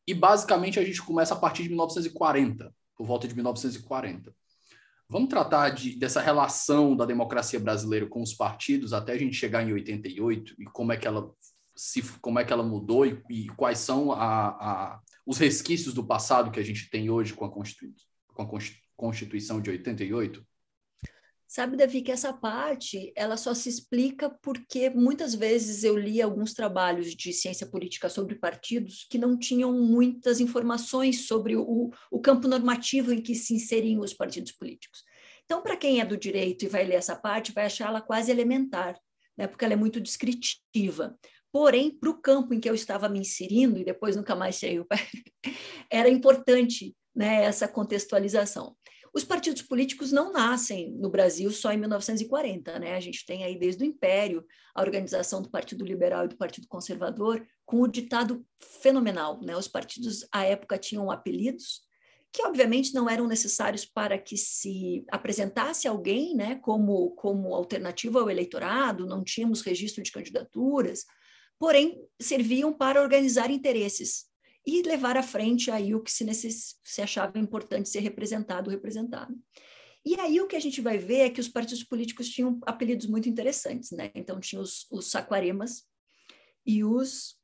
e 0.07 0.13
basicamente 0.13 0.79
a 0.79 0.85
gente 0.85 1.03
começa 1.03 1.33
a 1.33 1.39
partir 1.39 1.63
de 1.63 1.71
1940, 1.71 2.73
por 2.95 3.07
volta 3.07 3.27
de 3.27 3.35
1940. 3.35 4.35
Vamos 5.09 5.31
tratar 5.31 5.71
de, 5.71 5.97
dessa 5.99 6.21
relação 6.21 6.95
da 6.95 7.07
democracia 7.07 7.59
brasileira 7.59 8.07
com 8.07 8.21
os 8.21 8.35
partidos 8.35 8.93
até 8.93 9.13
a 9.13 9.19
gente 9.19 9.35
chegar 9.35 9.67
em 9.67 9.73
88 9.73 10.57
e 10.59 10.67
como 10.67 10.93
é 10.93 10.99
que 10.99 11.09
ela 11.09 11.33
se 11.75 12.03
como 12.21 12.39
é 12.39 12.45
que 12.45 12.53
ela 12.53 12.63
mudou 12.63 13.07
e, 13.07 13.23
e 13.31 13.49
quais 13.49 13.79
são 13.79 14.13
a, 14.13 14.49
a, 14.49 15.01
os 15.25 15.39
resquícios 15.39 15.95
do 15.95 16.05
passado 16.05 16.51
que 16.51 16.61
a 16.61 16.65
gente 16.65 16.91
tem 16.91 17.09
hoje 17.09 17.35
com 17.35 17.45
a 17.45 17.51
Constituição, 17.51 18.07
com 18.35 18.43
a 18.43 18.47
Constituição 18.97 19.61
de 19.61 19.71
88? 19.71 20.45
Sabe, 21.49 21.77
Davi, 21.77 22.03
que 22.03 22.11
essa 22.11 22.33
parte 22.33 23.13
ela 23.15 23.37
só 23.37 23.55
se 23.55 23.69
explica 23.69 24.29
porque 24.43 24.91
muitas 24.91 25.33
vezes 25.33 25.85
eu 25.85 25.97
li 25.97 26.21
alguns 26.21 26.53
trabalhos 26.53 27.15
de 27.15 27.33
ciência 27.33 27.67
política 27.67 28.09
sobre 28.09 28.35
partidos 28.35 29.07
que 29.09 29.17
não 29.17 29.39
tinham 29.39 29.73
muitas 29.73 30.41
informações 30.41 31.29
sobre 31.29 31.55
o, 31.57 31.91
o 32.11 32.21
campo 32.21 32.49
normativo 32.49 33.13
em 33.13 33.23
que 33.23 33.35
se 33.35 33.55
inseriam 33.55 34.01
os 34.01 34.13
partidos 34.13 34.51
políticos. 34.51 35.05
Então, 35.45 35.63
para 35.63 35.77
quem 35.77 36.01
é 36.01 36.05
do 36.05 36.17
direito 36.17 36.65
e 36.65 36.69
vai 36.69 36.85
ler 36.85 36.97
essa 36.97 37.15
parte, 37.15 37.53
vai 37.53 37.67
achar 37.67 37.89
ela 37.89 38.01
quase 38.01 38.33
elementar, 38.33 38.99
né, 39.39 39.47
porque 39.47 39.65
ela 39.65 39.75
é 39.75 39.77
muito 39.77 40.01
descritiva. 40.01 41.17
Porém, 41.53 41.97
para 41.97 42.11
o 42.11 42.21
campo 42.21 42.53
em 42.53 42.61
que 42.61 42.69
eu 42.69 42.75
estava 42.75 43.09
me 43.09 43.21
inserindo, 43.21 43.79
e 43.79 43.85
depois 43.85 44.17
nunca 44.17 44.35
mais 44.35 44.57
saiu, 44.57 44.85
era 45.89 46.09
importante 46.09 46.95
né, 47.15 47.45
essa 47.45 47.69
contextualização. 47.69 48.76
Os 49.17 49.25
partidos 49.25 49.63
políticos 49.63 50.13
não 50.13 50.31
nascem 50.31 50.93
no 50.93 51.09
Brasil 51.09 51.51
só 51.51 51.73
em 51.73 51.79
1940, 51.79 52.79
né? 52.79 52.95
A 52.95 53.01
gente 53.01 53.25
tem 53.25 53.45
aí 53.45 53.59
desde 53.59 53.83
o 53.83 53.87
Império 53.87 54.45
a 54.75 54.83
organização 54.83 55.41
do 55.41 55.51
Partido 55.51 55.87
Liberal 55.87 56.27
e 56.27 56.29
do 56.29 56.37
Partido 56.37 56.69
Conservador 56.69 57.43
com 57.65 57.81
o 57.81 57.89
ditado 57.89 58.45
fenomenal, 58.83 59.41
né? 59.43 59.57
Os 59.57 59.69
partidos 59.69 60.27
à 60.31 60.45
época 60.45 60.77
tinham 60.77 61.11
apelidos 61.11 61.81
que 62.31 62.47
obviamente 62.47 62.93
não 62.93 63.09
eram 63.09 63.27
necessários 63.27 63.87
para 63.87 64.19
que 64.19 64.37
se 64.37 65.03
apresentasse 65.11 65.89
alguém, 65.89 66.35
né, 66.35 66.57
como 66.57 67.13
como 67.13 67.55
alternativa 67.55 68.21
ao 68.21 68.29
eleitorado, 68.29 69.07
não 69.07 69.25
tínhamos 69.25 69.63
registro 69.63 70.03
de 70.03 70.13
candidaturas, 70.13 71.07
porém 71.59 71.99
serviam 72.21 72.71
para 72.71 73.01
organizar 73.01 73.51
interesses 73.51 74.27
e 74.67 74.83
levar 74.83 75.17
à 75.17 75.23
frente 75.23 75.71
aí 75.71 75.95
o 75.95 76.03
que 76.03 76.11
se, 76.11 76.25
necess... 76.25 76.77
se 76.83 77.01
achava 77.01 77.39
importante 77.39 77.89
ser 77.89 78.01
representado, 78.01 78.71
representado. 78.71 79.39
E 80.05 80.19
aí 80.21 80.41
o 80.41 80.47
que 80.47 80.57
a 80.57 80.61
gente 80.61 80.81
vai 80.81 80.99
ver 80.99 81.21
é 81.21 81.31
que 81.31 81.41
os 81.41 81.49
partidos 81.49 81.85
políticos 81.85 82.29
tinham 82.29 82.59
apelidos 82.67 83.07
muito 83.07 83.29
interessantes, 83.29 83.91
né? 83.93 84.11
Então 84.15 84.41
tinha 84.41 84.61
os, 84.61 84.87
os 84.91 85.11
saquaremas 85.11 85.85
e 86.65 86.85
os 86.85 87.37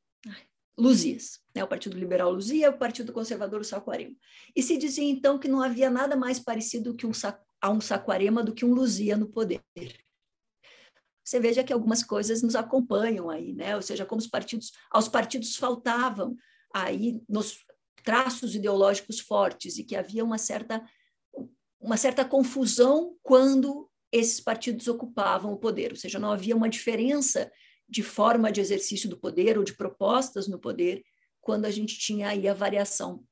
Luzias, 0.77 1.39
né? 1.55 1.63
O 1.63 1.67
Partido 1.67 1.97
Liberal 1.97 2.31
Luzia, 2.31 2.69
o 2.69 2.77
Partido 2.77 3.13
Conservador 3.13 3.61
o 3.61 3.65
Saquarema. 3.65 4.15
E 4.55 4.63
se 4.63 4.77
dizia 4.77 5.03
então 5.03 5.37
que 5.37 5.47
não 5.47 5.61
havia 5.61 5.89
nada 5.89 6.15
mais 6.15 6.39
parecido 6.39 6.95
que 6.95 7.05
um 7.05 7.11
a 7.61 7.69
um 7.69 7.79
Saquarema 7.79 8.43
do 8.43 8.53
que 8.53 8.65
um 8.65 8.73
Luzia 8.73 9.15
no 9.15 9.29
poder. 9.29 9.61
Você 11.23 11.39
veja 11.39 11.63
que 11.63 11.71
algumas 11.71 12.03
coisas 12.03 12.41
nos 12.41 12.55
acompanham 12.55 13.29
aí, 13.29 13.53
né? 13.53 13.75
Ou 13.75 13.81
seja, 13.81 14.05
como 14.05 14.19
os 14.19 14.27
partidos, 14.27 14.73
aos 14.91 15.07
partidos 15.07 15.55
faltavam 15.55 16.35
aí 16.73 17.21
nos 17.29 17.59
traços 18.03 18.55
ideológicos 18.55 19.19
fortes 19.19 19.77
e 19.77 19.83
que 19.83 19.95
havia 19.95 20.23
uma 20.23 20.37
certa 20.37 20.83
uma 21.79 21.97
certa 21.97 22.23
confusão 22.23 23.17
quando 23.21 23.89
esses 24.09 24.39
partidos 24.39 24.87
ocupavam 24.87 25.51
o 25.51 25.57
poder, 25.57 25.91
ou 25.91 25.97
seja, 25.97 26.17
não 26.17 26.31
havia 26.31 26.55
uma 26.55 26.69
diferença 26.69 27.51
de 27.89 28.01
forma 28.01 28.51
de 28.51 28.61
exercício 28.61 29.09
do 29.09 29.17
poder 29.17 29.57
ou 29.57 29.63
de 29.65 29.75
propostas 29.75 30.47
no 30.47 30.57
poder 30.57 31.03
quando 31.41 31.65
a 31.65 31.71
gente 31.71 31.99
tinha 31.99 32.29
aí 32.29 32.47
a 32.47 32.53
variação 32.53 33.25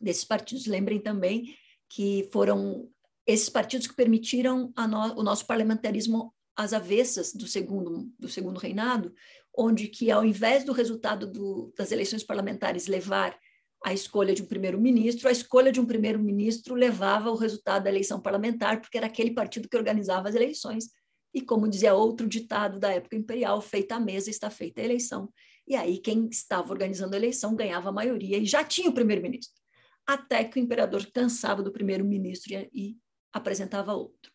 desses 0.00 0.24
partidos. 0.24 0.66
Lembrem 0.66 1.00
também 1.00 1.56
que 1.88 2.28
foram 2.32 2.88
esses 3.26 3.48
partidos 3.48 3.86
que 3.86 3.94
permitiram 3.94 4.72
no, 4.76 5.20
o 5.20 5.22
nosso 5.22 5.46
parlamentarismo 5.46 6.32
às 6.56 6.72
avessas 6.72 7.32
do 7.32 7.46
segundo, 7.46 8.12
do 8.18 8.28
segundo 8.28 8.58
reinado, 8.58 9.14
onde 9.56 9.88
que 9.88 10.10
ao 10.10 10.24
invés 10.24 10.64
do 10.64 10.72
resultado 10.72 11.26
do, 11.26 11.72
das 11.76 11.92
eleições 11.92 12.22
parlamentares 12.22 12.86
levar 12.86 13.38
a 13.84 13.94
escolha 13.94 14.34
de 14.34 14.42
um 14.42 14.46
primeiro-ministro, 14.46 15.28
a 15.28 15.32
escolha 15.32 15.72
de 15.72 15.80
um 15.80 15.86
primeiro-ministro 15.86 16.74
levava 16.74 17.30
o 17.30 17.36
resultado 17.36 17.84
da 17.84 17.90
eleição 17.90 18.20
parlamentar, 18.20 18.80
porque 18.80 18.98
era 18.98 19.06
aquele 19.06 19.30
partido 19.32 19.68
que 19.68 19.76
organizava 19.76 20.28
as 20.28 20.34
eleições. 20.34 20.90
E 21.32 21.40
como 21.40 21.68
dizia 21.68 21.94
outro 21.94 22.28
ditado 22.28 22.78
da 22.78 22.90
época 22.92 23.16
imperial, 23.16 23.60
feita 23.60 23.94
a 23.94 24.00
mesa 24.00 24.28
está 24.28 24.50
feita 24.50 24.80
a 24.80 24.84
eleição. 24.84 25.32
E 25.66 25.76
aí 25.76 25.98
quem 25.98 26.28
estava 26.28 26.70
organizando 26.72 27.14
a 27.14 27.18
eleição 27.18 27.54
ganhava 27.54 27.88
a 27.88 27.92
maioria 27.92 28.38
e 28.38 28.44
já 28.44 28.62
tinha 28.64 28.90
o 28.90 28.94
primeiro-ministro. 28.94 29.58
Até 30.06 30.44
que 30.44 30.58
o 30.58 30.62
imperador 30.62 31.06
cansava 31.12 31.62
do 31.62 31.72
primeiro-ministro 31.72 32.52
e, 32.52 32.70
e 32.74 32.96
apresentava 33.32 33.94
outro. 33.94 34.29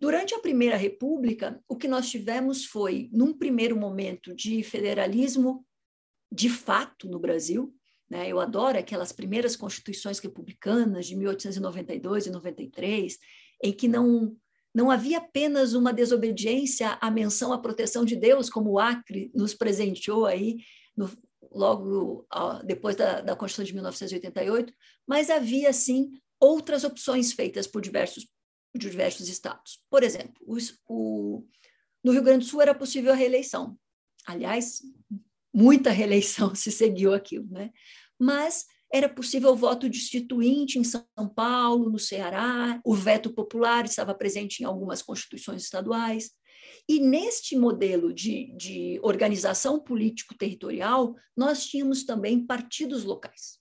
Durante 0.00 0.34
a 0.34 0.38
Primeira 0.38 0.76
República, 0.76 1.62
o 1.68 1.76
que 1.76 1.86
nós 1.86 2.08
tivemos 2.08 2.64
foi, 2.64 3.10
num 3.12 3.34
primeiro 3.34 3.76
momento, 3.76 4.34
de 4.34 4.62
federalismo 4.62 5.62
de 6.32 6.48
fato 6.48 7.06
no 7.06 7.18
Brasil. 7.18 7.74
Né? 8.08 8.26
Eu 8.26 8.40
adoro 8.40 8.78
aquelas 8.78 9.12
primeiras 9.12 9.56
constituições 9.56 10.18
republicanas 10.18 11.06
de 11.06 11.14
1892 11.14 12.26
e 12.26 12.30
93, 12.30 13.18
em 13.62 13.72
que 13.74 13.86
não, 13.86 14.34
não 14.74 14.90
havia 14.90 15.18
apenas 15.18 15.74
uma 15.74 15.92
desobediência 15.92 16.96
à 17.00 17.10
menção 17.10 17.52
à 17.52 17.58
proteção 17.58 18.02
de 18.02 18.16
Deus, 18.16 18.48
como 18.48 18.70
o 18.70 18.78
Acre 18.78 19.30
nos 19.34 19.52
presenteou 19.52 20.24
aí 20.24 20.60
no, 20.96 21.10
logo 21.52 22.26
depois 22.64 22.96
da, 22.96 23.20
da 23.20 23.36
Constituição 23.36 23.66
de 23.66 23.74
1988, 23.74 24.72
mas 25.06 25.28
havia, 25.28 25.74
sim, 25.74 26.10
outras 26.40 26.84
opções 26.84 27.32
feitas 27.32 27.66
por 27.66 27.82
diversos 27.82 28.26
de 28.74 28.90
diversos 28.90 29.28
estados. 29.28 29.82
Por 29.90 30.02
exemplo, 30.02 30.34
o, 30.86 31.44
no 32.04 32.12
Rio 32.12 32.22
Grande 32.22 32.44
do 32.44 32.50
Sul 32.50 32.62
era 32.62 32.74
possível 32.74 33.12
a 33.12 33.16
reeleição. 33.16 33.78
Aliás, 34.26 34.82
muita 35.52 35.90
reeleição 35.90 36.54
se 36.56 36.70
seguiu 36.70 37.12
aquilo, 37.12 37.48
né? 37.50 37.70
Mas 38.18 38.66
era 38.92 39.08
possível 39.08 39.52
o 39.52 39.56
voto 39.56 39.88
destituinte 39.88 40.78
em 40.78 40.84
São 40.84 41.06
Paulo, 41.34 41.90
no 41.90 41.98
Ceará, 41.98 42.80
o 42.84 42.92
veto 42.92 43.32
popular 43.32 43.84
estava 43.84 44.14
presente 44.14 44.60
em 44.60 44.64
algumas 44.64 45.00
constituições 45.00 45.62
estaduais. 45.62 46.30
E 46.88 46.98
neste 46.98 47.56
modelo 47.56 48.12
de, 48.12 48.52
de 48.56 48.98
organização 49.02 49.78
político-territorial, 49.78 51.14
nós 51.36 51.66
tínhamos 51.66 52.04
também 52.04 52.44
partidos 52.44 53.04
locais. 53.04 53.59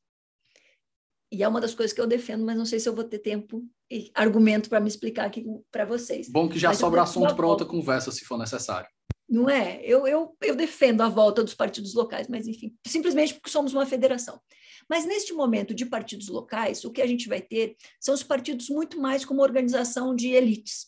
E 1.32 1.44
é 1.44 1.48
uma 1.48 1.62
das 1.62 1.76
coisas 1.76 1.94
que 1.94 2.02
eu 2.02 2.08
defendo, 2.08 2.44
mas 2.44 2.58
não 2.58 2.66
sei 2.66 2.80
se 2.80 2.90
eu 2.90 2.96
vou 2.96 3.04
ter 3.04 3.20
tempo 3.20 3.64
e 3.90 4.12
argumento 4.16 4.68
para 4.68 4.80
me 4.80 4.88
explicar 4.88 5.26
aqui 5.26 5.46
para 5.72 5.86
vocês. 5.86 6.28
Bom 6.28 6.50
que 6.50 6.58
já 6.58 6.70
mas 6.70 6.80
sobra 6.80 7.04
assunto 7.04 7.36
para 7.36 7.46
outra 7.46 7.68
conversa, 7.68 8.12
se 8.12 8.26
for 8.26 8.38
necessário. 8.38 8.90
Não 9.30 9.48
é? 9.48 9.80
Eu, 9.84 10.08
eu, 10.08 10.36
eu 10.42 10.56
defendo 10.56 11.02
a 11.02 11.10
volta 11.10 11.44
dos 11.44 11.54
partidos 11.54 11.94
locais, 11.94 12.28
mas 12.28 12.48
enfim, 12.48 12.76
simplesmente 12.88 13.36
porque 13.36 13.52
somos 13.52 13.74
uma 13.74 13.86
federação. 13.86 14.42
Mas 14.90 15.06
neste 15.06 15.34
momento 15.34 15.72
de 15.72 15.86
partidos 15.86 16.30
locais, 16.30 16.84
o 16.84 16.92
que 16.92 17.02
a 17.02 17.06
gente 17.06 17.30
vai 17.30 17.40
ter 17.40 17.76
são 18.00 18.16
os 18.16 18.24
partidos 18.24 18.70
muito 18.70 19.00
mais 19.00 19.24
como 19.24 19.44
organização 19.44 20.16
de 20.16 20.30
elites. 20.30 20.88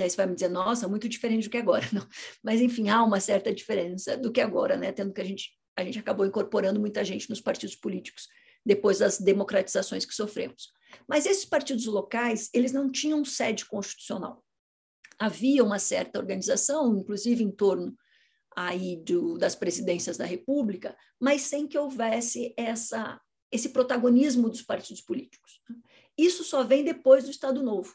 Daí 0.00 0.08
você 0.08 0.16
vai 0.16 0.26
me 0.26 0.34
dizer, 0.34 0.48
nossa, 0.48 0.88
muito 0.88 1.06
diferente 1.06 1.44
do 1.44 1.50
que 1.50 1.58
agora. 1.58 1.86
Não. 1.92 2.06
Mas, 2.42 2.62
enfim, 2.62 2.88
há 2.88 3.02
uma 3.02 3.20
certa 3.20 3.52
diferença 3.52 4.16
do 4.16 4.32
que 4.32 4.40
agora, 4.40 4.76
né? 4.76 4.90
Tendo 4.90 5.12
que 5.12 5.20
a 5.20 5.24
gente, 5.24 5.50
a 5.76 5.84
gente 5.84 5.98
acabou 5.98 6.24
incorporando 6.24 6.80
muita 6.80 7.04
gente 7.04 7.28
nos 7.28 7.42
partidos 7.42 7.76
políticos 7.76 8.26
depois 8.68 8.98
das 8.98 9.18
democratizações 9.18 10.04
que 10.04 10.14
sofremos. 10.14 10.70
Mas 11.08 11.24
esses 11.24 11.46
partidos 11.46 11.86
locais, 11.86 12.50
eles 12.52 12.70
não 12.70 12.92
tinham 12.92 13.24
sede 13.24 13.64
constitucional. 13.64 14.44
Havia 15.18 15.64
uma 15.64 15.78
certa 15.78 16.18
organização, 16.18 16.94
inclusive 16.94 17.42
em 17.42 17.50
torno 17.50 17.96
aí 18.54 18.96
do, 18.96 19.38
das 19.38 19.54
presidências 19.54 20.18
da 20.18 20.26
República, 20.26 20.94
mas 21.18 21.42
sem 21.42 21.66
que 21.66 21.78
houvesse 21.78 22.52
essa, 22.58 23.18
esse 23.50 23.70
protagonismo 23.70 24.50
dos 24.50 24.60
partidos 24.60 25.00
políticos. 25.00 25.62
Isso 26.16 26.44
só 26.44 26.62
vem 26.62 26.84
depois 26.84 27.24
do 27.24 27.30
Estado 27.30 27.62
Novo. 27.62 27.94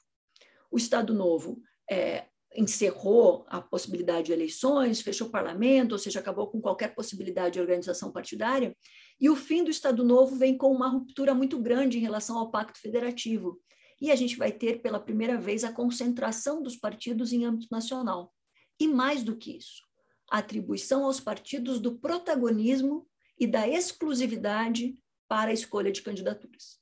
O 0.71 0.78
Estado 0.78 1.13
Novo 1.13 1.62
é, 1.89 2.26
encerrou 2.56 3.45
a 3.48 3.62
possibilidade 3.62 4.28
de 4.28 4.34
eleições, 4.34 5.02
fechou 5.02 5.28
o 5.28 5.32
parlamento, 5.32 5.91
ou 5.91 6.00
seja, 6.00 6.19
acabou 6.19 6.48
com 6.48 6.60
qualquer 6.60 6.95
possibilidade 6.95 7.54
de 7.54 7.62
organização 7.62 8.12
partidária, 8.12 8.76
e 9.19 9.30
o 9.30 9.36
fim 9.36 9.63
do 9.63 9.71
Estado 9.71 10.04
Novo 10.04 10.36
vem 10.36 10.58
com 10.58 10.71
uma 10.71 10.88
ruptura 10.88 11.34
muito 11.34 11.60
grande 11.60 11.97
em 11.97 12.02
relação 12.02 12.38
ao 12.38 12.52
Pacto 12.52 12.80
Federativo. 12.80 13.62
E 14.02 14.12
a 14.12 14.15
gente 14.15 14.36
vai 14.38 14.52
ter 14.52 14.82
pela 14.82 14.99
primeira 14.99 15.38
vez 15.38 15.63
a 15.63 15.71
concentração 15.71 16.62
dos 16.62 16.76
partidos 16.76 17.32
em 17.32 17.45
âmbito 17.45 17.67
nacional. 17.71 18.34
E 18.80 18.88
mais 18.88 19.23
do 19.23 19.38
que 19.38 19.56
isso, 19.58 19.82
a 20.30 20.39
atribuição 20.39 21.06
aos 21.06 21.19
partidos 21.19 21.80
do 21.80 21.97
protagonismo 21.97 23.08
e 23.39 23.47
da 23.47 23.67
exclusividade 23.67 24.97
para 25.28 25.52
a 25.52 25.54
escolha 25.54 25.91
de 25.91 26.02
candidaturas. 26.02 26.80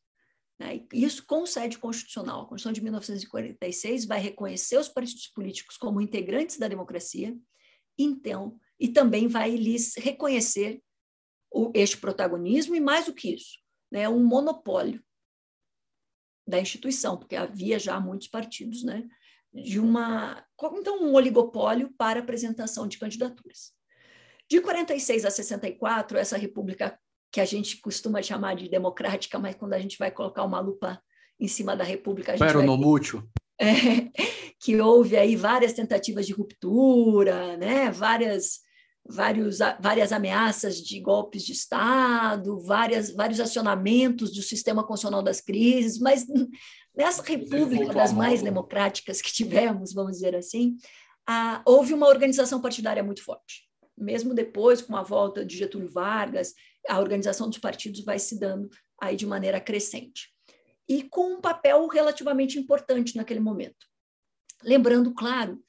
Né? 0.60 0.86
Isso 0.94 1.26
com 1.26 1.46
sede 1.46 1.78
constitucional. 1.78 2.42
A 2.42 2.46
Constituição 2.46 2.72
de 2.72 2.82
1946 2.82 4.06
vai 4.06 4.20
reconhecer 4.20 4.78
os 4.78 4.88
partidos 4.88 5.28
políticos 5.28 5.78
como 5.78 6.02
integrantes 6.02 6.58
da 6.58 6.68
democracia, 6.68 7.36
então, 7.98 8.58
e 8.80 8.88
também 8.88 9.28
vai 9.28 9.56
lhes 9.56 9.96
reconhecer 9.96 10.82
o, 11.52 11.72
este 11.76 11.98
protagonismo 11.98 12.76
e, 12.76 12.80
mais 12.80 13.06
do 13.06 13.14
que 13.14 13.34
isso, 13.34 13.60
né, 13.92 14.08
um 14.08 14.24
monopólio 14.24 15.04
da 16.48 16.60
instituição, 16.60 17.18
porque 17.18 17.36
havia 17.36 17.78
já 17.78 18.00
muitos 18.00 18.28
partidos, 18.28 18.84
né, 18.84 19.08
de 19.54 19.80
uma 19.80 20.46
então 20.74 21.04
um 21.04 21.14
oligopólio 21.14 21.94
para 21.98 22.20
apresentação 22.20 22.88
de 22.88 22.98
candidaturas. 22.98 23.74
De 24.50 24.62
46 24.62 25.26
a 25.26 25.32
64, 25.32 26.18
essa 26.18 26.38
república 26.38 26.98
que 27.32 27.40
a 27.40 27.46
gente 27.46 27.78
costuma 27.80 28.22
chamar 28.22 28.56
de 28.56 28.70
democrática, 28.70 29.40
mas 29.40 29.56
quando 29.56 29.74
a 29.74 29.80
gente 29.80 29.98
vai 29.98 30.12
colocar 30.12 30.44
uma 30.44 30.60
lupa 30.60 31.02
em 31.40 31.48
cima 31.48 31.76
da 31.76 31.84
República, 31.84 32.34
a 32.34 32.36
gente 32.36 32.46
Pero 32.46 32.62
no 32.62 32.76
É, 33.60 33.66
que 34.60 34.80
houve 34.80 35.16
aí 35.16 35.36
várias 35.36 35.74
tentativas 35.74 36.28
de 36.28 36.34
ruptura, 36.34 37.58
né? 37.58 37.90
várias, 37.90 38.60
vários, 39.08 39.60
várias 39.80 40.12
ameaças 40.12 40.78
de 40.78 41.00
golpes 41.00 41.44
de 41.44 41.52
Estado, 41.52 42.60
várias, 42.62 43.12
vários 43.12 43.40
acionamentos 43.40 44.32
do 44.32 44.42
sistema 44.42 44.84
constitucional 44.84 45.24
das 45.24 45.42
crises, 45.42 46.00
mas 46.00 46.26
nessa 46.96 47.24
república 47.24 47.94
das 47.94 48.14
mais 48.14 48.42
democráticas 48.42 49.22
que 49.22 49.32
tivemos, 49.34 49.94
vamos 49.94 50.14
dizer 50.14 50.36
assim, 50.36 50.78
a, 51.28 51.62
houve 51.66 51.94
uma 51.94 52.08
organização 52.08 52.62
partidária 52.62 53.04
muito 53.04 53.24
forte. 53.24 53.70
Mesmo 53.98 54.34
depois, 54.34 54.82
com 54.82 54.96
a 54.96 55.04
volta 55.04 55.46
de 55.46 55.58
Getúlio 55.58 55.92
Vargas 55.92 56.54
a 56.88 57.00
organização 57.00 57.50
dos 57.50 57.60
partidos 57.60 58.04
vai 58.04 58.20
se 58.20 58.40
dando 58.40 58.70
aí 59.00 59.16
de 59.16 59.26
maneira 59.26 59.60
crescente. 59.60 60.30
E 60.88 61.04
com 61.04 61.36
um 61.36 61.42
papel 61.42 61.88
relativamente 61.88 62.60
importante 62.60 63.16
naquele 63.16 63.40
momento. 63.40 63.86
Lembrando, 64.64 65.14
claro, 65.14 65.62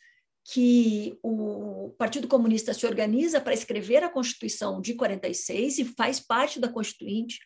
que 0.44 1.18
o 1.22 1.94
Partido 1.96 2.26
Comunista 2.26 2.74
se 2.74 2.85
organiza 2.87 3.40
para 3.40 3.55
escrever 3.55 4.02
a 4.02 4.09
Constituição 4.09 4.81
de 4.81 4.94
46 4.94 5.78
e 5.78 5.85
faz 5.85 6.18
parte 6.18 6.59
da 6.59 6.68
Constituinte 6.68 7.38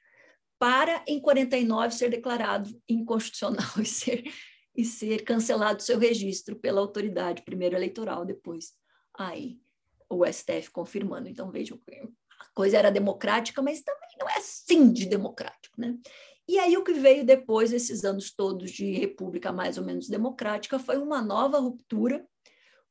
para, 0.58 1.04
em 1.06 1.20
49, 1.20 1.94
ser 1.94 2.10
declarado 2.10 2.70
inconstitucional 2.88 3.70
e 3.78 3.84
ser, 3.84 4.24
e 4.74 4.84
ser 4.84 5.24
cancelado 5.24 5.82
seu 5.82 5.98
registro 5.98 6.56
pela 6.56 6.80
autoridade, 6.80 7.42
primeiro 7.42 7.76
eleitoral, 7.76 8.24
depois 8.24 8.72
aí 9.18 9.58
o 10.08 10.24
STF 10.24 10.70
confirmando. 10.70 11.28
Então, 11.28 11.50
vejam 11.50 11.78
coisa 12.54 12.78
era 12.78 12.90
democrática, 12.90 13.60
mas 13.60 13.82
também 13.82 14.08
não 14.18 14.28
é 14.30 14.38
assim 14.38 14.90
de 14.90 15.06
democrático, 15.06 15.78
né? 15.78 15.98
E 16.48 16.58
aí 16.58 16.76
o 16.76 16.84
que 16.84 16.94
veio 16.94 17.24
depois, 17.24 17.72
esses 17.72 18.04
anos 18.04 18.32
todos 18.32 18.70
de 18.70 18.92
república 18.92 19.52
mais 19.52 19.76
ou 19.76 19.84
menos 19.84 20.08
democrática, 20.08 20.78
foi 20.78 20.96
uma 20.96 21.20
nova 21.20 21.58
ruptura 21.58 22.24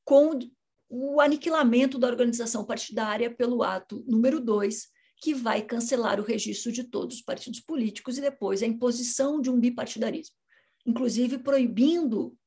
com 0.05 0.39
o 0.87 1.19
aniquilamento 1.19 1.97
da 1.97 2.07
organização 2.07 2.63
partidária 2.63 3.33
pelo 3.33 3.63
ato 3.63 4.05
número 4.07 4.39
2, 4.39 4.87
que 5.21 5.33
vai 5.33 5.61
cancelar 5.61 6.19
o 6.19 6.23
registro 6.23 6.71
de 6.71 6.83
todos 6.83 7.17
os 7.17 7.21
partidos 7.21 7.59
políticos 7.59 8.17
e 8.17 8.21
depois 8.21 8.61
a 8.61 8.67
imposição 8.67 9.41
de 9.41 9.49
um 9.49 9.59
bipartidarismo, 9.59 10.35
inclusive 10.85 11.39
proibindo 11.39 12.37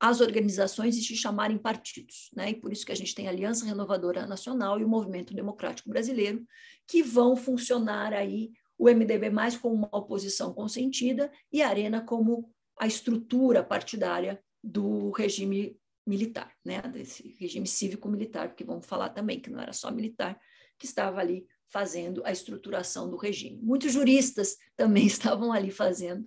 as 0.00 0.20
organizações 0.20 0.96
de 0.96 1.02
se 1.02 1.16
chamarem 1.16 1.56
partidos, 1.56 2.28
né? 2.34 2.50
E 2.50 2.54
por 2.54 2.72
isso 2.72 2.84
que 2.84 2.92
a 2.92 2.96
gente 2.96 3.14
tem 3.14 3.26
a 3.26 3.30
Aliança 3.30 3.64
Renovadora 3.64 4.26
Nacional 4.26 4.80
e 4.80 4.84
o 4.84 4.88
Movimento 4.88 5.32
Democrático 5.32 5.88
Brasileiro, 5.88 6.44
que 6.86 7.02
vão 7.02 7.36
funcionar 7.36 8.12
aí 8.12 8.50
o 8.76 8.86
MDB 8.90 9.30
mais 9.30 9.56
como 9.56 9.74
uma 9.76 9.88
oposição 9.92 10.52
consentida 10.52 11.30
e 11.52 11.62
a 11.62 11.68
Arena 11.68 12.02
como 12.02 12.50
a 12.78 12.86
estrutura 12.86 13.62
partidária 13.62 14.42
do 14.62 15.10
regime 15.12 15.78
militar, 16.06 16.52
né? 16.64 16.82
Desse 16.82 17.36
regime 17.38 17.66
cívico-militar, 17.66 18.48
porque 18.48 18.64
vamos 18.64 18.86
falar 18.86 19.10
também 19.10 19.40
que 19.40 19.50
não 19.50 19.60
era 19.60 19.72
só 19.72 19.90
militar 19.90 20.38
que 20.78 20.86
estava 20.86 21.20
ali 21.20 21.46
fazendo 21.68 22.22
a 22.24 22.32
estruturação 22.32 23.10
do 23.10 23.16
regime. 23.16 23.60
Muitos 23.62 23.92
juristas 23.92 24.56
também 24.76 25.06
estavam 25.06 25.52
ali 25.52 25.70
fazendo 25.70 26.24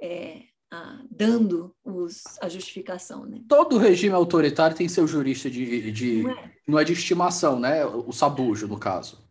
é, 0.00 0.42
a, 0.70 1.02
dando 1.10 1.74
os, 1.84 2.22
a 2.40 2.48
justificação. 2.48 3.24
Né? 3.26 3.40
Todo 3.48 3.78
regime 3.78 4.14
autoritário 4.14 4.76
tem 4.76 4.88
seu 4.88 5.06
jurista 5.06 5.50
de. 5.50 5.90
de 5.92 6.22
não, 6.22 6.30
é? 6.30 6.52
não 6.68 6.78
é 6.78 6.84
de 6.84 6.92
estimação, 6.92 7.58
né? 7.58 7.84
O 7.84 8.12
sabujo, 8.12 8.66
no 8.66 8.78
caso. 8.78 9.22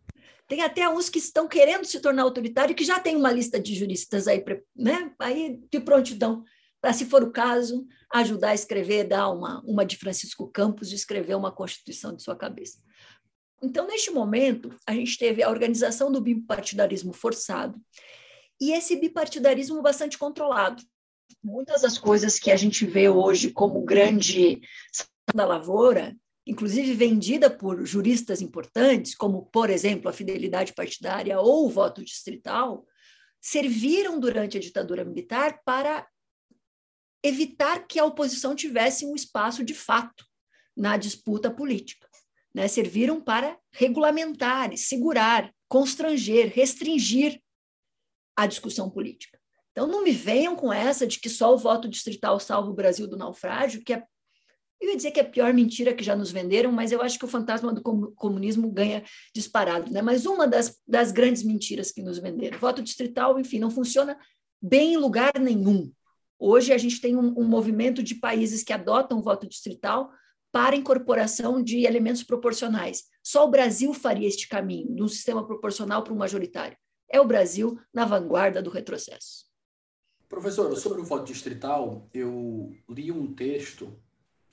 Tem 0.48 0.62
até 0.62 0.88
uns 0.88 1.08
que 1.08 1.18
estão 1.18 1.48
querendo 1.48 1.84
se 1.84 2.00
tornar 2.00 2.22
autoritário 2.22 2.74
que 2.74 2.84
já 2.84 3.00
tem 3.00 3.16
uma 3.16 3.32
lista 3.32 3.58
de 3.58 3.74
juristas 3.74 4.28
aí, 4.28 4.44
né? 4.76 5.10
aí 5.18 5.60
de 5.70 5.80
prontidão, 5.80 6.44
para, 6.82 6.92
se 6.92 7.06
for 7.06 7.22
o 7.22 7.30
caso, 7.30 7.86
ajudar 8.12 8.50
a 8.50 8.54
escrever, 8.54 9.04
dar 9.04 9.30
uma, 9.30 9.62
uma 9.64 9.86
de 9.86 9.96
Francisco 9.96 10.48
Campos, 10.48 10.88
de 10.88 10.96
escrever 10.96 11.36
uma 11.36 11.52
constituição 11.52 12.14
de 12.14 12.24
sua 12.24 12.34
cabeça. 12.34 12.78
Então, 13.62 13.86
neste 13.86 14.10
momento, 14.10 14.74
a 14.84 14.92
gente 14.92 15.16
teve 15.16 15.44
a 15.44 15.48
organização 15.48 16.10
do 16.10 16.20
bipartidarismo 16.20 17.12
forçado 17.12 17.80
e 18.60 18.72
esse 18.72 18.96
bipartidarismo 18.96 19.80
bastante 19.80 20.18
controlado. 20.18 20.82
Muitas 21.42 21.82
das 21.82 21.96
coisas 21.96 22.40
que 22.40 22.50
a 22.50 22.56
gente 22.56 22.84
vê 22.84 23.08
hoje 23.08 23.52
como 23.52 23.84
grande 23.84 24.60
da 25.32 25.46
lavoura, 25.46 26.16
inclusive 26.44 26.94
vendida 26.94 27.48
por 27.48 27.86
juristas 27.86 28.42
importantes, 28.42 29.14
como, 29.14 29.46
por 29.46 29.70
exemplo, 29.70 30.08
a 30.08 30.12
fidelidade 30.12 30.74
partidária 30.74 31.38
ou 31.40 31.66
o 31.66 31.70
voto 31.70 32.04
distrital, 32.04 32.84
serviram 33.40 34.18
durante 34.18 34.56
a 34.56 34.60
ditadura 34.60 35.04
militar 35.04 35.60
para 35.64 36.04
evitar 37.22 37.86
que 37.86 37.98
a 37.98 38.04
oposição 38.04 38.54
tivesse 38.54 39.06
um 39.06 39.14
espaço 39.14 39.64
de 39.64 39.74
fato 39.74 40.24
na 40.76 40.96
disputa 40.96 41.50
política 41.50 42.08
né, 42.54 42.68
serviram 42.68 43.20
para 43.20 43.56
regulamentar, 43.72 44.76
segurar, 44.76 45.52
constranger, 45.68 46.52
restringir 46.54 47.40
a 48.36 48.46
discussão 48.46 48.90
política. 48.90 49.38
Então, 49.70 49.86
não 49.86 50.04
me 50.04 50.12
venham 50.12 50.54
com 50.54 50.72
essa 50.72 51.06
de 51.06 51.18
que 51.18 51.30
só 51.30 51.54
o 51.54 51.58
voto 51.58 51.88
distrital 51.88 52.38
salva 52.38 52.70
o 52.70 52.74
Brasil 52.74 53.08
do 53.08 53.16
naufrágio, 53.16 53.82
que 53.82 53.94
é, 53.94 54.04
eu 54.80 54.90
ia 54.90 54.96
dizer 54.96 55.12
que 55.12 55.20
é 55.20 55.22
a 55.22 55.28
pior 55.28 55.54
mentira 55.54 55.94
que 55.94 56.04
já 56.04 56.14
nos 56.14 56.30
venderam, 56.30 56.70
mas 56.70 56.92
eu 56.92 57.00
acho 57.00 57.18
que 57.18 57.24
o 57.24 57.28
fantasma 57.28 57.72
do 57.72 57.80
comunismo 58.14 58.70
ganha 58.70 59.02
disparado. 59.34 59.90
Né? 59.90 60.02
Mas 60.02 60.26
uma 60.26 60.46
das, 60.46 60.78
das 60.86 61.10
grandes 61.10 61.42
mentiras 61.42 61.90
que 61.90 62.02
nos 62.02 62.18
venderam. 62.18 62.58
Voto 62.58 62.82
distrital, 62.82 63.38
enfim, 63.38 63.58
não 63.58 63.70
funciona 63.70 64.18
bem 64.60 64.94
em 64.94 64.96
lugar 64.98 65.32
nenhum. 65.38 65.90
Hoje 66.44 66.72
a 66.72 66.78
gente 66.78 67.00
tem 67.00 67.16
um, 67.16 67.38
um 67.38 67.44
movimento 67.44 68.02
de 68.02 68.16
países 68.16 68.64
que 68.64 68.72
adotam 68.72 69.16
o 69.16 69.22
voto 69.22 69.46
distrital 69.46 70.10
para 70.50 70.74
incorporação 70.74 71.62
de 71.62 71.86
elementos 71.86 72.24
proporcionais. 72.24 73.04
Só 73.22 73.46
o 73.46 73.50
Brasil 73.50 73.94
faria 73.94 74.26
este 74.26 74.48
caminho, 74.48 74.92
de 74.92 75.04
um 75.04 75.06
sistema 75.06 75.46
proporcional 75.46 76.02
para 76.02 76.12
um 76.12 76.16
majoritário. 76.16 76.76
É 77.08 77.20
o 77.20 77.24
Brasil 77.24 77.78
na 77.94 78.04
vanguarda 78.04 78.60
do 78.60 78.70
retrocesso. 78.70 79.46
Professor, 80.28 80.76
sobre 80.76 81.00
o 81.00 81.04
voto 81.04 81.26
distrital, 81.26 82.08
eu 82.12 82.72
li 82.90 83.12
um 83.12 83.32
texto, 83.32 83.96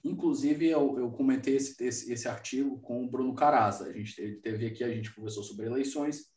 inclusive 0.04 0.68
eu, 0.68 1.00
eu 1.00 1.10
comentei 1.10 1.56
esse, 1.56 1.84
esse, 1.84 2.14
esse, 2.14 2.28
artigo 2.28 2.80
com 2.82 3.04
o 3.04 3.10
Bruno 3.10 3.34
Caraza. 3.34 3.86
A 3.86 3.94
gente 3.94 4.22
ele 4.22 4.36
teve 4.36 4.68
aqui, 4.68 4.84
a 4.84 4.94
gente 4.94 5.12
conversou 5.12 5.42
sobre 5.42 5.66
eleições, 5.66 6.28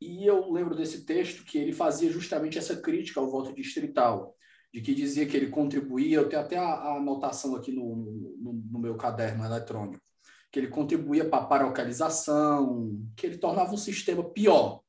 e 0.00 0.26
eu 0.26 0.50
lembro 0.50 0.74
desse 0.74 1.04
texto 1.04 1.44
que 1.44 1.58
ele 1.58 1.72
fazia 1.72 2.10
justamente 2.10 2.58
essa 2.58 2.74
crítica 2.74 3.20
ao 3.20 3.30
voto 3.30 3.54
distrital 3.54 4.34
de 4.74 4.80
que 4.80 4.92
dizia 4.92 5.24
que 5.24 5.36
ele 5.36 5.50
contribuía, 5.50 6.16
eu 6.16 6.28
tenho 6.28 6.42
até 6.42 6.58
a, 6.58 6.64
a 6.64 6.96
anotação 6.96 7.54
aqui 7.54 7.70
no, 7.70 7.94
no, 8.40 8.52
no, 8.72 8.78
meu 8.80 8.96
caderno 8.96 9.44
eletrônico, 9.44 10.02
que 10.50 10.58
ele 10.58 10.66
contribuía 10.66 11.24
para 11.24 11.44
a 11.44 11.46
paralocalização, 11.46 13.00
que 13.14 13.24
ele 13.24 13.38
tornava 13.38 13.72
o 13.72 13.78
sistema 13.78 14.24
pior, 14.24 14.80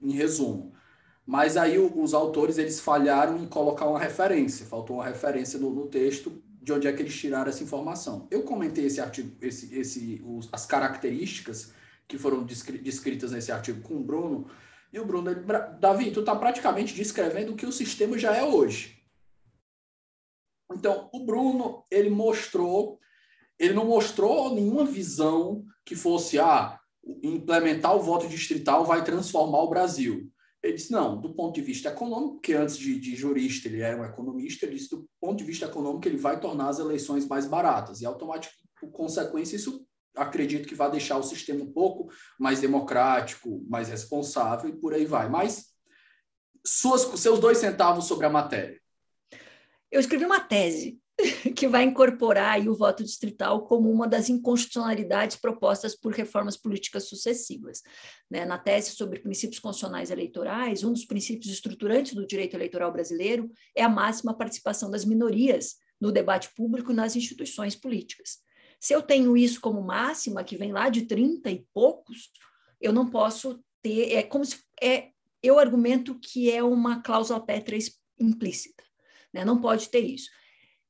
em 0.00 0.12
resumo. 0.12 0.72
Mas 1.26 1.56
aí 1.56 1.76
os 1.76 2.14
autores 2.14 2.56
eles 2.56 2.78
falharam 2.78 3.36
em 3.36 3.48
colocar 3.48 3.88
uma 3.88 3.98
referência, 3.98 4.64
faltou 4.64 4.98
uma 4.98 5.06
referência 5.06 5.58
no, 5.58 5.74
no 5.74 5.88
texto 5.88 6.40
de 6.62 6.72
onde 6.72 6.86
é 6.86 6.92
que 6.92 7.02
eles 7.02 7.18
tiraram 7.18 7.48
essa 7.48 7.64
informação. 7.64 8.28
Eu 8.30 8.44
comentei 8.44 8.86
esse 8.86 9.00
artigo, 9.00 9.36
esse, 9.42 9.76
esse, 9.76 10.22
os, 10.24 10.48
as 10.52 10.66
características 10.66 11.72
que 12.06 12.16
foram 12.16 12.44
descritas 12.44 13.32
nesse 13.32 13.50
artigo 13.50 13.80
com 13.80 13.96
o 13.96 14.04
Bruno, 14.04 14.46
e 14.92 15.00
o 15.00 15.04
Bruno, 15.04 15.32
ele, 15.32 15.40
Davi, 15.80 16.12
tu 16.12 16.20
está 16.20 16.36
praticamente 16.36 16.94
descrevendo 16.94 17.52
o 17.52 17.56
que 17.56 17.66
o 17.66 17.72
sistema 17.72 18.16
já 18.16 18.36
é 18.36 18.44
hoje. 18.44 19.01
Então, 20.76 21.08
o 21.12 21.24
Bruno, 21.24 21.84
ele 21.90 22.10
mostrou, 22.10 22.98
ele 23.58 23.74
não 23.74 23.86
mostrou 23.86 24.54
nenhuma 24.54 24.84
visão 24.84 25.64
que 25.84 25.94
fosse, 25.94 26.38
ah, 26.38 26.78
implementar 27.22 27.96
o 27.96 28.02
voto 28.02 28.28
distrital 28.28 28.84
vai 28.84 29.04
transformar 29.04 29.62
o 29.62 29.68
Brasil. 29.68 30.30
Ele 30.62 30.74
disse, 30.74 30.92
não, 30.92 31.20
do 31.20 31.34
ponto 31.34 31.54
de 31.54 31.60
vista 31.60 31.88
econômico, 31.88 32.40
que 32.40 32.52
antes 32.54 32.78
de, 32.78 32.98
de, 32.98 33.16
jurista 33.16 33.66
ele 33.66 33.80
era 33.80 34.00
um 34.00 34.04
economista, 34.04 34.64
ele 34.64 34.76
disse, 34.76 34.90
do 34.90 35.08
ponto 35.20 35.38
de 35.38 35.44
vista 35.44 35.66
econômico, 35.66 36.06
ele 36.06 36.16
vai 36.16 36.38
tornar 36.38 36.68
as 36.68 36.78
eleições 36.78 37.26
mais 37.26 37.46
baratas. 37.46 38.00
E, 38.00 38.06
automaticamente, 38.06 38.62
por 38.80 38.92
consequência, 38.92 39.56
isso 39.56 39.84
acredito 40.14 40.68
que 40.68 40.74
vai 40.74 40.90
deixar 40.90 41.16
o 41.16 41.22
sistema 41.22 41.64
um 41.64 41.72
pouco 41.72 42.12
mais 42.38 42.60
democrático, 42.60 43.64
mais 43.68 43.88
responsável 43.88 44.70
e 44.70 44.78
por 44.78 44.94
aí 44.94 45.04
vai. 45.04 45.28
Mas 45.28 45.72
suas, 46.64 47.02
seus 47.20 47.40
dois 47.40 47.58
centavos 47.58 48.06
sobre 48.06 48.26
a 48.26 48.30
matéria. 48.30 48.80
Eu 49.92 50.00
escrevi 50.00 50.24
uma 50.24 50.40
tese 50.40 50.98
que 51.54 51.68
vai 51.68 51.84
incorporar 51.84 52.58
o 52.66 52.74
voto 52.74 53.04
distrital 53.04 53.66
como 53.66 53.90
uma 53.90 54.08
das 54.08 54.30
inconstitucionalidades 54.30 55.36
propostas 55.36 55.94
por 55.94 56.14
reformas 56.14 56.56
políticas 56.56 57.10
sucessivas. 57.10 57.82
Né? 58.30 58.46
Na 58.46 58.56
tese 58.56 58.92
sobre 58.92 59.20
princípios 59.20 59.60
constitucionais 59.60 60.10
eleitorais, 60.10 60.82
um 60.82 60.94
dos 60.94 61.04
princípios 61.04 61.52
estruturantes 61.52 62.14
do 62.14 62.26
direito 62.26 62.54
eleitoral 62.54 62.90
brasileiro 62.90 63.50
é 63.76 63.82
a 63.82 63.88
máxima 63.88 64.32
participação 64.34 64.90
das 64.90 65.04
minorias 65.04 65.74
no 66.00 66.10
debate 66.10 66.48
público 66.56 66.90
e 66.90 66.94
nas 66.94 67.14
instituições 67.14 67.76
políticas. 67.76 68.38
Se 68.80 68.94
eu 68.94 69.02
tenho 69.02 69.36
isso 69.36 69.60
como 69.60 69.82
máxima, 69.82 70.42
que 70.42 70.56
vem 70.56 70.72
lá 70.72 70.88
de 70.88 71.02
30 71.02 71.50
e 71.50 71.66
poucos, 71.74 72.30
eu 72.80 72.94
não 72.94 73.10
posso 73.10 73.62
ter. 73.82 74.14
É 74.14 74.22
como 74.22 74.42
se. 74.42 74.56
É, 74.82 75.10
eu 75.42 75.58
argumento 75.58 76.18
que 76.18 76.50
é 76.50 76.62
uma 76.62 77.02
cláusula 77.02 77.44
pétrea 77.44 77.78
implícita 78.18 78.82
né? 79.32 79.44
Não 79.44 79.60
pode 79.60 79.88
ter 79.88 80.00
isso. 80.00 80.28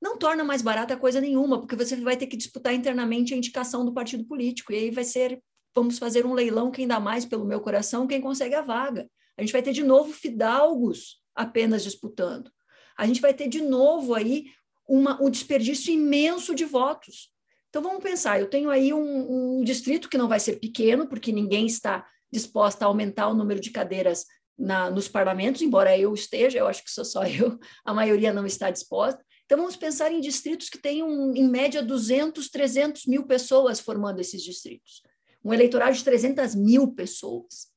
Não 0.00 0.18
torna 0.18 0.42
mais 0.42 0.62
barata 0.62 0.96
coisa 0.96 1.20
nenhuma, 1.20 1.60
porque 1.60 1.76
você 1.76 1.94
vai 1.96 2.16
ter 2.16 2.26
que 2.26 2.36
disputar 2.36 2.74
internamente 2.74 3.32
a 3.32 3.36
indicação 3.36 3.84
do 3.84 3.92
partido 3.92 4.24
político, 4.24 4.72
e 4.72 4.76
aí 4.76 4.90
vai 4.90 5.04
ser, 5.04 5.40
vamos 5.74 5.98
fazer 5.98 6.26
um 6.26 6.34
leilão, 6.34 6.70
quem 6.70 6.88
dá 6.88 6.98
mais 6.98 7.24
pelo 7.24 7.44
meu 7.44 7.60
coração, 7.60 8.06
quem 8.06 8.20
consegue 8.20 8.54
a 8.54 8.62
vaga. 8.62 9.08
A 9.36 9.42
gente 9.42 9.52
vai 9.52 9.62
ter 9.62 9.72
de 9.72 9.84
novo 9.84 10.12
fidalgos 10.12 11.22
apenas 11.34 11.84
disputando. 11.84 12.50
A 12.98 13.06
gente 13.06 13.20
vai 13.20 13.32
ter 13.32 13.48
de 13.48 13.62
novo 13.62 14.14
aí 14.14 14.46
uma, 14.88 15.22
um 15.22 15.30
desperdício 15.30 15.94
imenso 15.94 16.54
de 16.54 16.64
votos. 16.64 17.30
Então 17.68 17.80
vamos 17.80 18.02
pensar, 18.02 18.38
eu 18.38 18.50
tenho 18.50 18.68
aí 18.68 18.92
um, 18.92 19.60
um 19.60 19.64
distrito 19.64 20.08
que 20.08 20.18
não 20.18 20.28
vai 20.28 20.40
ser 20.40 20.56
pequeno, 20.58 21.06
porque 21.06 21.32
ninguém 21.32 21.66
está 21.66 22.06
disposta 22.30 22.84
a 22.84 22.88
aumentar 22.88 23.28
o 23.28 23.34
número 23.34 23.60
de 23.60 23.70
cadeiras 23.70 24.26
na, 24.58 24.90
nos 24.90 25.08
parlamentos, 25.08 25.62
embora 25.62 25.96
eu 25.96 26.12
esteja, 26.14 26.58
eu 26.58 26.66
acho 26.66 26.84
que 26.84 26.90
sou 26.90 27.04
só 27.04 27.24
eu, 27.26 27.58
a 27.84 27.94
maioria 27.94 28.32
não 28.32 28.46
está 28.46 28.70
disposta. 28.70 29.24
Então, 29.44 29.58
vamos 29.58 29.76
pensar 29.76 30.10
em 30.10 30.20
distritos 30.20 30.70
que 30.70 30.78
tenham, 30.78 31.34
em 31.34 31.48
média, 31.48 31.82
200, 31.82 32.48
300 32.48 33.06
mil 33.06 33.26
pessoas 33.26 33.80
formando 33.80 34.20
esses 34.20 34.42
distritos. 34.42 35.02
Um 35.44 35.52
eleitorado 35.52 35.94
de 35.94 36.04
300 36.04 36.54
mil 36.54 36.94
pessoas. 36.94 37.68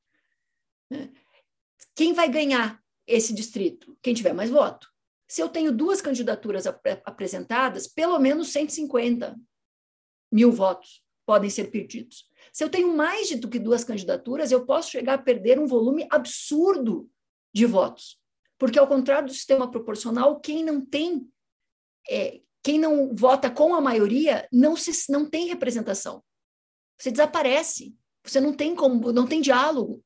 Né? 0.90 1.10
Quem 1.94 2.12
vai 2.12 2.30
ganhar 2.30 2.80
esse 3.06 3.34
distrito? 3.34 3.96
Quem 4.00 4.14
tiver 4.14 4.32
mais 4.32 4.50
voto. 4.50 4.88
Se 5.28 5.42
eu 5.42 5.48
tenho 5.48 5.72
duas 5.72 6.00
candidaturas 6.00 6.66
ap 6.66 6.86
apresentadas, 7.04 7.88
pelo 7.88 8.18
menos 8.18 8.52
150 8.52 9.36
mil 10.32 10.52
votos 10.52 11.02
podem 11.26 11.50
ser 11.50 11.70
perdidos. 11.70 12.30
Se 12.56 12.64
eu 12.64 12.70
tenho 12.70 12.96
mais 12.96 13.38
do 13.38 13.50
que 13.50 13.58
duas 13.58 13.84
candidaturas, 13.84 14.50
eu 14.50 14.64
posso 14.64 14.90
chegar 14.90 15.12
a 15.12 15.22
perder 15.22 15.58
um 15.58 15.66
volume 15.66 16.06
absurdo 16.10 17.06
de 17.54 17.66
votos. 17.66 18.18
Porque, 18.58 18.78
ao 18.78 18.88
contrário 18.88 19.28
do 19.28 19.34
sistema 19.34 19.70
proporcional, 19.70 20.40
quem 20.40 20.64
não 20.64 20.80
tem, 20.80 21.28
é, 22.08 22.40
quem 22.62 22.78
não 22.78 23.14
vota 23.14 23.50
com 23.50 23.74
a 23.74 23.80
maioria, 23.82 24.48
não, 24.50 24.74
se, 24.74 24.90
não 25.12 25.28
tem 25.28 25.48
representação. 25.48 26.24
Você 26.98 27.10
desaparece. 27.10 27.94
Você 28.24 28.40
não 28.40 28.54
tem 28.54 28.74
como, 28.74 29.12
não 29.12 29.26
tem 29.26 29.42
diálogo. 29.42 30.02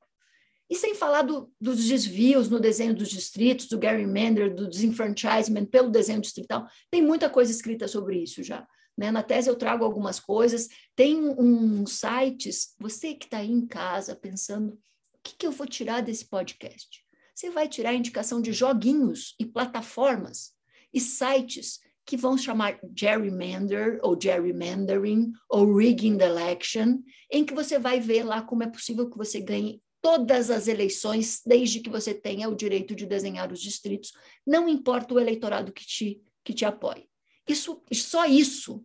E 0.69 0.75
sem 0.75 0.93
falar 0.93 1.23
do, 1.23 1.53
dos 1.61 1.87
desvios 1.87 2.51
no 2.51 2.59
desenho 2.59 2.97
dos 2.97 3.11
distritos, 3.11 3.69
do 3.69 3.81
gerrymander, 3.81 4.53
do 4.53 4.69
disenfranchisement 4.69 5.67
pelo 5.67 5.89
desenho 5.89 6.21
distrital, 6.21 6.67
tem 6.91 7.01
muita 7.01 7.31
coisa 7.31 7.53
escrita 7.53 7.87
sobre 7.87 8.21
isso 8.21 8.43
já. 8.43 8.67
Né? 9.01 9.11
Na 9.11 9.23
tese 9.23 9.49
eu 9.49 9.57
trago 9.57 9.83
algumas 9.83 10.21
coisas. 10.21 10.69
Tem 10.95 11.17
uns 11.19 12.01
sites, 12.01 12.75
você 12.79 13.15
que 13.15 13.25
está 13.25 13.39
aí 13.39 13.51
em 13.51 13.67
casa 13.67 14.15
pensando, 14.15 14.75
o 14.75 15.19
que, 15.23 15.37
que 15.39 15.47
eu 15.47 15.51
vou 15.51 15.67
tirar 15.67 16.03
desse 16.03 16.29
podcast? 16.29 17.03
Você 17.35 17.49
vai 17.49 17.67
tirar 17.67 17.95
indicação 17.95 18.43
de 18.43 18.53
joguinhos 18.53 19.35
e 19.41 19.47
plataformas 19.47 20.53
e 20.93 21.01
sites 21.01 21.81
que 22.05 22.15
vão 22.15 22.37
chamar 22.37 22.79
gerrymander 22.95 23.99
ou 24.03 24.21
gerrymandering 24.21 25.33
ou 25.49 25.75
rigging 25.75 26.19
the 26.19 26.27
election, 26.27 26.99
em 27.33 27.43
que 27.43 27.55
você 27.55 27.79
vai 27.79 28.01
ver 28.01 28.23
lá 28.23 28.43
como 28.43 28.65
é 28.65 28.67
possível 28.67 29.09
que 29.09 29.17
você 29.17 29.41
ganhe 29.41 29.83
todas 30.03 30.51
as 30.51 30.69
eleições, 30.69 31.41
desde 31.47 31.81
que 31.81 31.89
você 31.89 32.13
tenha 32.13 32.51
o 32.51 32.55
direito 32.55 32.95
de 32.95 33.07
desenhar 33.07 33.51
os 33.51 33.63
distritos, 33.63 34.13
não 34.47 34.69
importa 34.69 35.15
o 35.15 35.19
eleitorado 35.19 35.73
que 35.73 35.87
te, 35.87 36.23
que 36.45 36.53
te 36.53 36.67
apoie. 36.67 37.09
Isso, 37.49 37.83
só 37.91 38.27
isso 38.27 38.85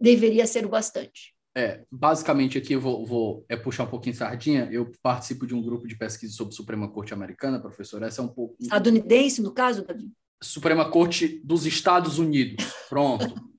deveria 0.00 0.46
ser 0.46 0.64
o 0.64 0.68
bastante. 0.68 1.34
É, 1.56 1.82
basicamente 1.90 2.56
aqui 2.56 2.74
eu 2.74 2.80
vou, 2.80 3.04
vou 3.04 3.44
é 3.48 3.56
puxar 3.56 3.84
um 3.84 3.88
pouquinho 3.88 4.14
sardinha. 4.14 4.68
Eu 4.70 4.90
participo 5.02 5.46
de 5.46 5.54
um 5.54 5.62
grupo 5.62 5.86
de 5.86 5.96
pesquisa 5.96 6.32
sobre 6.32 6.54
Suprema 6.54 6.88
Corte 6.88 7.12
Americana, 7.12 7.60
professor. 7.60 8.02
Essa 8.02 8.22
é 8.22 8.24
um 8.24 8.28
pouco. 8.28 8.56
Estadunidense, 8.60 9.42
no 9.42 9.52
caso, 9.52 9.84
Davi? 9.84 10.10
Suprema 10.42 10.90
Corte 10.90 11.40
dos 11.44 11.66
Estados 11.66 12.18
Unidos. 12.18 12.64
Pronto. 12.88 13.34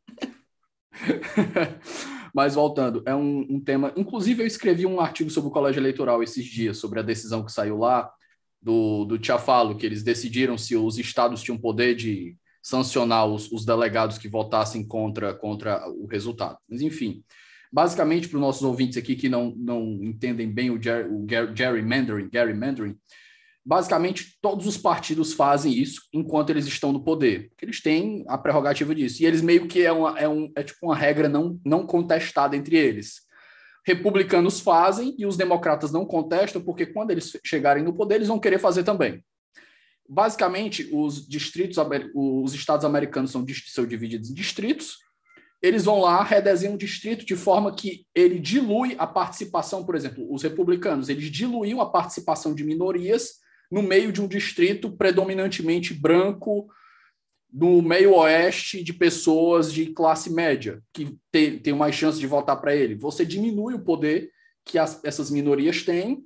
Mas 2.34 2.56
voltando, 2.56 3.04
é 3.06 3.14
um, 3.14 3.46
um, 3.50 3.60
tema. 3.60 3.94
Inclusive, 3.96 4.42
eu 4.42 4.48
escrevi 4.48 4.86
um 4.86 5.00
artigo 5.00 5.30
sobre 5.30 5.50
o 5.50 5.54
colégio 5.54 5.80
eleitoral 5.80 6.24
esses 6.24 6.46
dias, 6.46 6.78
sobre 6.78 7.00
a 7.00 7.04
decisão 7.04 7.44
que 7.44 7.52
saiu 7.52 7.78
lá 7.78 8.10
do, 8.62 9.06
do 9.06 9.20
Tiafalo, 9.20 9.76
que 9.76 9.86
eles 9.86 10.04
decidiram 10.04 10.58
se 10.58 10.76
os 10.76 10.98
estados 10.98 11.42
tinham 11.42 11.58
poder 11.58 11.96
de 11.96 12.38
sancionar 12.62 13.26
os, 13.26 13.52
os 13.52 13.66
delegados 13.66 14.18
que 14.18 14.28
votassem 14.28 14.86
contra, 14.86 15.34
contra 15.34 15.88
o 15.90 16.06
resultado. 16.06 16.58
Mas, 16.70 16.82
enfim, 16.82 17.24
basicamente, 17.72 18.28
para 18.28 18.38
os 18.38 18.42
nossos 18.42 18.64
ouvintes 18.64 18.98
aqui 18.98 19.16
que 19.16 19.30
não, 19.30 19.54
não 19.58 19.82
entendem 20.04 20.52
bem 20.52 20.70
o, 20.70 20.82
ger, 20.82 21.08
o 21.12 21.26
gerrymandering, 21.56 22.30
gerrymandering, 22.32 22.98
basicamente 23.66 24.38
todos 24.42 24.66
os 24.66 24.78
partidos 24.78 25.34
fazem 25.34 25.74
isso 25.74 26.02
enquanto 26.12 26.50
eles 26.50 26.66
estão 26.66 26.92
no 26.92 27.04
poder, 27.04 27.52
eles 27.62 27.82
têm 27.82 28.26
a 28.28 28.38
prerrogativa 28.38 28.94
disso. 28.94 29.22
E 29.22 29.26
eles 29.26 29.42
meio 29.42 29.68
que 29.68 29.84
é, 29.84 29.92
uma, 29.92 30.20
é, 30.20 30.28
um, 30.28 30.52
é 30.56 30.64
tipo 30.64 30.80
uma 30.86 30.96
regra 30.96 31.30
não, 31.30 31.60
não 31.66 31.86
contestada 31.86 32.56
entre 32.56 32.76
eles. 32.76 33.22
Republicanos 33.86 34.60
fazem 34.60 35.16
e 35.18 35.26
os 35.26 35.36
democratas 35.36 35.92
não 35.92 36.06
contestam, 36.06 36.62
porque 36.62 36.86
quando 36.86 37.12
eles 37.12 37.36
chegarem 37.44 37.84
no 37.84 37.94
poder, 37.94 38.16
eles 38.16 38.28
vão 38.28 38.40
querer 38.40 38.60
fazer 38.60 38.84
também. 38.84 39.24
Basicamente, 40.14 40.90
os 40.92 41.26
distritos, 41.26 41.78
os 42.14 42.54
estados 42.54 42.84
americanos 42.84 43.32
são, 43.32 43.46
são 43.68 43.86
divididos 43.86 44.30
em 44.30 44.34
distritos, 44.34 44.98
eles 45.62 45.86
vão 45.86 46.02
lá, 46.02 46.22
redesenham 46.22 46.74
um 46.74 46.78
distrito 46.78 47.26
de 47.26 47.34
forma 47.38 47.74
que 47.74 48.06
ele 48.14 48.38
dilui 48.38 48.94
a 48.98 49.08
participação, 49.08 49.86
por 49.86 49.96
exemplo, 49.96 50.28
os 50.30 50.44
republicanos, 50.44 51.08
eles 51.08 51.32
diluíam 51.32 51.80
a 51.80 51.90
participação 51.90 52.54
de 52.54 52.66
minorias 52.66 53.36
no 53.72 53.82
meio 53.82 54.12
de 54.12 54.22
um 54.22 54.28
distrito 54.28 54.92
predominantemente 54.92 55.94
branco, 55.94 56.68
no 57.50 57.82
meio 57.82 58.14
oeste 58.16 58.84
de 58.84 58.92
pessoas 58.92 59.72
de 59.72 59.94
classe 59.94 60.30
média, 60.30 60.84
que 60.94 61.18
tem, 61.32 61.58
tem 61.58 61.74
mais 61.74 61.96
chance 61.96 62.20
de 62.20 62.28
votar 62.28 62.60
para 62.60 62.76
ele. 62.76 62.96
Você 62.96 63.26
diminui 63.26 63.76
o 63.76 63.84
poder 63.84 64.30
que 64.66 64.78
as, 64.78 65.02
essas 65.06 65.32
minorias 65.32 65.84
têm 65.84 66.26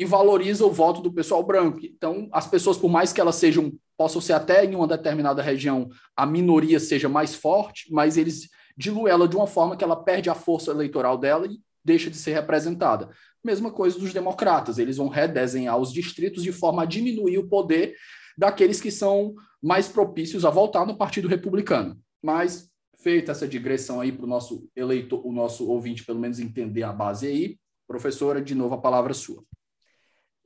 e 0.00 0.04
valoriza 0.06 0.64
o 0.64 0.72
voto 0.72 1.02
do 1.02 1.12
pessoal 1.12 1.42
branco. 1.42 1.80
Então, 1.84 2.26
as 2.32 2.46
pessoas, 2.46 2.78
por 2.78 2.88
mais 2.88 3.12
que 3.12 3.20
elas 3.20 3.34
sejam, 3.34 3.70
possam 3.98 4.18
ser 4.18 4.32
até 4.32 4.64
em 4.64 4.74
uma 4.74 4.88
determinada 4.88 5.42
região, 5.42 5.90
a 6.16 6.24
minoria 6.24 6.80
seja 6.80 7.06
mais 7.06 7.34
forte, 7.34 7.92
mas 7.92 8.16
eles 8.16 8.48
diluem 8.74 9.12
ela 9.12 9.28
de 9.28 9.36
uma 9.36 9.46
forma 9.46 9.76
que 9.76 9.84
ela 9.84 10.02
perde 10.02 10.30
a 10.30 10.34
força 10.34 10.70
eleitoral 10.70 11.18
dela 11.18 11.46
e 11.46 11.60
deixa 11.84 12.08
de 12.08 12.16
ser 12.16 12.32
representada. 12.32 13.10
Mesma 13.44 13.70
coisa 13.70 13.98
dos 13.98 14.10
democratas, 14.14 14.78
eles 14.78 14.96
vão 14.96 15.08
redesenhar 15.08 15.76
os 15.76 15.92
distritos 15.92 16.42
de 16.42 16.50
forma 16.50 16.80
a 16.84 16.86
diminuir 16.86 17.36
o 17.36 17.46
poder 17.46 17.94
daqueles 18.38 18.80
que 18.80 18.90
são 18.90 19.34
mais 19.62 19.86
propícios 19.86 20.46
a 20.46 20.50
voltar 20.50 20.86
no 20.86 20.96
Partido 20.96 21.28
Republicano. 21.28 22.00
Mas, 22.22 22.70
feita 23.02 23.32
essa 23.32 23.46
digressão 23.46 24.00
aí 24.00 24.10
para 24.10 24.24
o 24.24 24.28
nosso 24.28 24.66
eleitor, 24.74 25.20
o 25.26 25.30
nosso 25.30 25.68
ouvinte 25.68 26.06
pelo 26.06 26.18
menos 26.18 26.40
entender 26.40 26.84
a 26.84 26.92
base 26.92 27.26
aí, 27.26 27.58
professora, 27.86 28.40
de 28.40 28.54
novo 28.54 28.76
a 28.76 28.80
palavra 28.80 29.12
sua. 29.12 29.44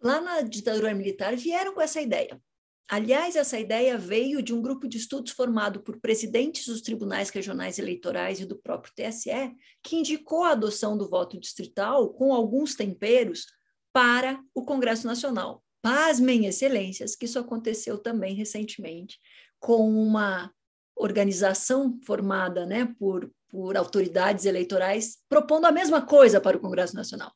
Lá 0.05 0.21
na 0.21 0.43
ditadura 0.43 0.93
militar 0.93 1.35
vieram 1.35 1.73
com 1.73 1.81
essa 1.81 1.99
ideia. 1.99 2.39
Aliás, 2.87 3.37
essa 3.37 3.59
ideia 3.59 3.97
veio 3.97 4.43
de 4.43 4.53
um 4.53 4.61
grupo 4.61 4.87
de 4.87 4.99
estudos 4.99 5.33
formado 5.33 5.81
por 5.81 5.99
presidentes 5.99 6.67
dos 6.67 6.83
tribunais 6.83 7.31
regionais 7.31 7.79
eleitorais 7.79 8.39
e 8.39 8.45
do 8.45 8.59
próprio 8.59 8.93
TSE, 8.95 9.57
que 9.83 9.97
indicou 9.97 10.43
a 10.43 10.51
adoção 10.51 10.99
do 10.99 11.09
voto 11.09 11.41
distrital 11.41 12.13
com 12.13 12.35
alguns 12.35 12.75
temperos 12.75 13.47
para 13.91 14.39
o 14.55 14.63
Congresso 14.63 15.07
Nacional. 15.07 15.65
Pasmem, 15.81 16.45
excelências, 16.45 17.17
que 17.17 17.25
isso 17.25 17.39
aconteceu 17.39 17.97
também 17.97 18.35
recentemente 18.35 19.19
com 19.59 19.89
uma 19.89 20.53
organização 20.95 21.99
formada 22.05 22.67
né, 22.67 22.95
por, 22.99 23.33
por 23.49 23.75
autoridades 23.75 24.45
eleitorais 24.45 25.17
propondo 25.31 25.65
a 25.65 25.73
mesma 25.73 26.03
coisa 26.03 26.43
para 26.43 26.59
o 26.59 26.61
Congresso 26.61 26.95
Nacional. 26.95 27.33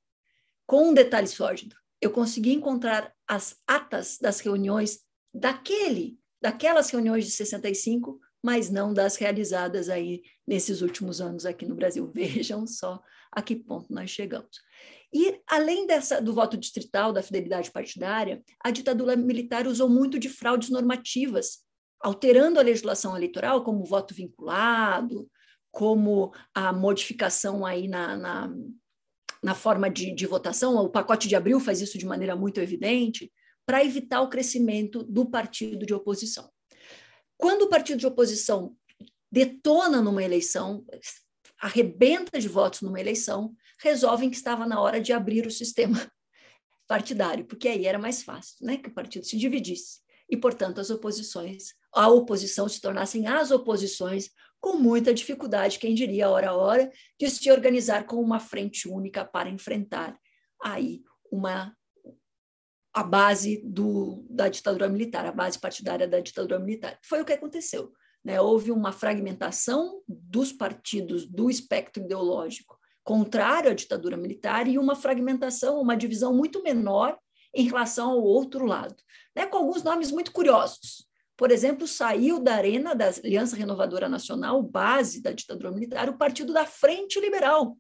Com 0.66 0.90
um 0.90 0.94
detalhe 0.94 1.26
sórdido, 1.26 1.74
eu 2.00 2.11
consegui 2.11 2.52
encontrar 2.52 3.12
as 3.26 3.56
atas 3.66 4.18
das 4.20 4.40
reuniões 4.40 5.00
daquele, 5.34 6.18
daquelas 6.40 6.90
reuniões 6.90 7.24
de 7.24 7.30
65, 7.32 8.20
mas 8.42 8.70
não 8.70 8.94
das 8.94 9.16
realizadas 9.16 9.88
aí 9.88 10.22
nesses 10.46 10.80
últimos 10.80 11.20
anos 11.20 11.44
aqui 11.44 11.66
no 11.66 11.74
Brasil. 11.74 12.11
Vejam 12.14 12.66
só 12.66 13.00
a 13.32 13.42
que 13.42 13.56
ponto 13.56 13.92
nós 13.92 14.11
chegamos. 14.11 14.61
E 15.12 15.40
além 15.46 15.87
dessa 15.87 16.20
do 16.20 16.34
voto 16.34 16.56
distrital, 16.56 17.12
da 17.12 17.22
fidelidade 17.22 17.70
partidária, 17.70 18.42
a 18.62 18.70
ditadura 18.70 19.16
militar 19.16 19.66
usou 19.66 19.88
muito 19.88 20.18
de 20.18 20.28
fraudes 20.28 20.68
normativas, 20.68 21.64
alterando 22.00 22.61
a 22.61 22.62
legislação 22.62 23.16
eleitoral, 23.16 23.64
como 23.64 23.80
o 23.80 23.87
voto 23.87 24.14
vinculado, 24.14 25.28
como 25.70 26.32
a 26.54 26.72
modificação 26.72 27.64
aí 27.64 27.88
na, 27.88 28.16
na, 28.16 28.54
na 29.42 29.55
forma 29.55 29.90
de, 29.90 30.14
de 30.14 30.27
votação. 30.27 30.77
O 30.77 30.88
pacote 30.88 31.29
de 31.29 31.37
abril 31.37 31.61
faz 31.61 31.81
isso 31.81 31.98
de 31.98 32.07
maneira 32.07 32.35
muito 32.35 32.61
evidente 32.61 33.33
para 33.66 33.85
evitar 33.85 34.22
o 34.22 34.29
crescimento 34.29 35.03
do 35.05 35.31
partido 35.31 35.85
de 35.85 35.92
oposição. 35.92 36.51
Quando 37.37 37.62
o 37.62 37.68
partido 37.68 37.98
de 37.98 38.07
oposição 38.07 38.74
detona 39.31 40.01
numa 40.01 40.22
eleição, 40.22 40.85
arrebenta 41.61 42.38
de 42.38 42.48
votos 42.48 42.81
numa 42.81 43.01
eleição, 43.01 43.55
resolvem 43.81 44.31
que 44.31 44.37
estava 44.37 44.66
na 44.66 44.81
hora 44.81 45.01
de 45.01 45.12
abrir 45.12 45.46
o 45.46 45.51
sistema 45.51 46.11
partidário, 46.88 47.44
porque 47.44 47.68
aí 47.68 47.87
era 47.87 47.98
mais 47.98 48.22
fácil, 48.22 48.57
né, 48.64 48.77
que 48.77 48.88
o 48.88 48.94
partido 48.94 49.24
se 49.27 49.37
dividisse 49.37 50.01
e, 50.29 50.37
portanto, 50.37 50.81
as 50.81 50.90
oposições, 50.90 51.74
a 51.92 52.09
oposição 52.09 52.68
se 52.68 52.81
tornassem 52.81 53.27
as 53.27 53.51
oposições 53.51 54.31
com 54.61 54.77
muita 54.77 55.14
dificuldade, 55.14 55.79
quem 55.79 55.94
diria, 55.94 56.29
hora 56.29 56.51
a 56.51 56.57
hora, 56.57 56.90
de 57.18 57.31
se 57.31 57.51
organizar 57.51 58.05
com 58.07 58.16
uma 58.16 58.40
frente 58.40 58.88
única 58.88 59.25
para 59.25 59.49
enfrentar 59.49 60.18
aí 60.62 61.03
uma 61.31 61.75
a 62.92 63.03
base 63.05 63.62
do, 63.64 64.27
da 64.29 64.49
ditadura 64.49 64.88
militar, 64.88 65.25
a 65.25 65.33
base 65.33 65.59
partidária 65.59 66.09
da 66.09 66.18
ditadura 66.18 66.59
militar. 66.59 66.99
Foi 67.03 67.21
o 67.21 67.25
que 67.25 67.33
aconteceu. 67.33 67.92
Né? 68.25 68.40
Houve 68.40 68.73
uma 68.73 68.90
fragmentação 68.90 70.03
dos 70.09 70.53
partidos 70.53 71.25
do 71.25 71.49
espectro 71.49 72.03
ideológico 72.03 72.77
contrário 73.05 73.71
à 73.71 73.75
ditadura 73.75 74.18
militar 74.18 74.68
e 74.68 74.77
uma 74.77 74.94
fragmentação, 74.94 75.81
uma 75.81 75.97
divisão 75.97 76.35
muito 76.35 76.62
menor 76.62 77.16
em 77.55 77.66
relação 77.66 78.11
ao 78.11 78.23
outro 78.23 78.66
lado, 78.66 78.97
né? 79.35 79.47
com 79.47 79.57
alguns 79.57 79.83
nomes 79.83 80.11
muito 80.11 80.31
curiosos. 80.31 81.08
Por 81.38 81.53
exemplo, 81.53 81.87
saiu 81.87 82.40
da 82.40 82.57
arena 82.57 82.96
da 82.96 83.07
Aliança 83.07 83.55
Renovadora 83.55 84.09
Nacional, 84.09 84.61
base 84.61 85.22
da 85.22 85.31
ditadura 85.31 85.70
militar, 85.70 86.09
o 86.09 86.18
Partido 86.18 86.53
da 86.53 86.66
Frente 86.66 87.20
Liberal, 87.20 87.79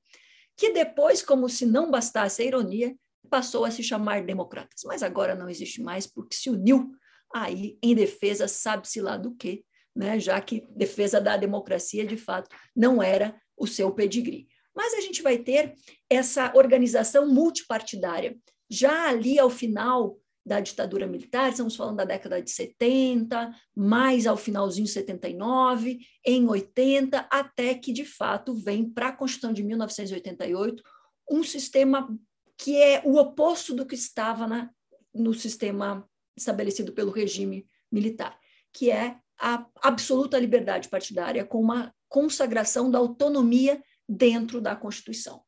que 0.56 0.72
depois, 0.72 1.22
como 1.22 1.48
se 1.48 1.66
não 1.66 1.90
bastasse 1.90 2.40
a 2.40 2.44
ironia, 2.44 2.94
passou 3.28 3.64
a 3.64 3.70
se 3.72 3.82
chamar 3.82 4.24
democratas, 4.24 4.84
mas 4.84 5.02
agora 5.02 5.34
não 5.34 5.48
existe 5.48 5.82
mais 5.82 6.06
porque 6.06 6.36
se 6.36 6.48
uniu 6.48 6.92
aí 7.34 7.76
em 7.82 7.96
defesa, 7.96 8.46
sabe-se 8.46 9.00
lá 9.00 9.16
do 9.16 9.34
que, 9.34 9.64
né? 9.94 10.20
já 10.20 10.40
que 10.40 10.64
defesa 10.70 11.20
da 11.20 11.36
democracia, 11.36 12.06
de 12.06 12.16
fato, 12.16 12.48
não 12.76 13.02
era 13.02 13.34
o 13.56 13.66
seu 13.66 13.90
pedigree. 13.90 14.46
Mas 14.72 14.94
a 14.94 15.00
gente 15.00 15.20
vai 15.20 15.36
ter 15.36 15.74
essa 16.08 16.52
organização 16.54 17.26
multipartidária. 17.26 18.38
Já 18.70 19.08
ali 19.08 19.36
ao 19.36 19.50
final 19.50 20.16
da 20.48 20.60
ditadura 20.60 21.06
militar, 21.06 21.50
estamos 21.50 21.76
falando 21.76 21.98
da 21.98 22.04
década 22.04 22.40
de 22.40 22.50
70, 22.50 23.54
mais 23.76 24.26
ao 24.26 24.36
finalzinho 24.36 24.86
de 24.86 24.92
79, 24.92 25.98
em 26.24 26.48
80, 26.48 27.28
até 27.30 27.74
que 27.74 27.92
de 27.92 28.04
fato 28.04 28.54
vem 28.54 28.88
para 28.88 29.08
a 29.08 29.12
Constituição 29.12 29.52
de 29.52 29.62
1988 29.62 30.82
um 31.30 31.44
sistema 31.44 32.08
que 32.56 32.76
é 32.76 33.02
o 33.04 33.16
oposto 33.18 33.74
do 33.74 33.86
que 33.86 33.94
estava 33.94 34.46
na, 34.46 34.70
no 35.14 35.34
sistema 35.34 36.08
estabelecido 36.36 36.92
pelo 36.92 37.12
regime 37.12 37.66
militar, 37.92 38.38
que 38.72 38.90
é 38.90 39.16
a 39.38 39.66
absoluta 39.82 40.38
liberdade 40.38 40.88
partidária 40.88 41.44
com 41.44 41.60
uma 41.60 41.94
consagração 42.08 42.90
da 42.90 42.98
autonomia 42.98 43.82
dentro 44.08 44.60
da 44.60 44.74
Constituição. 44.74 45.42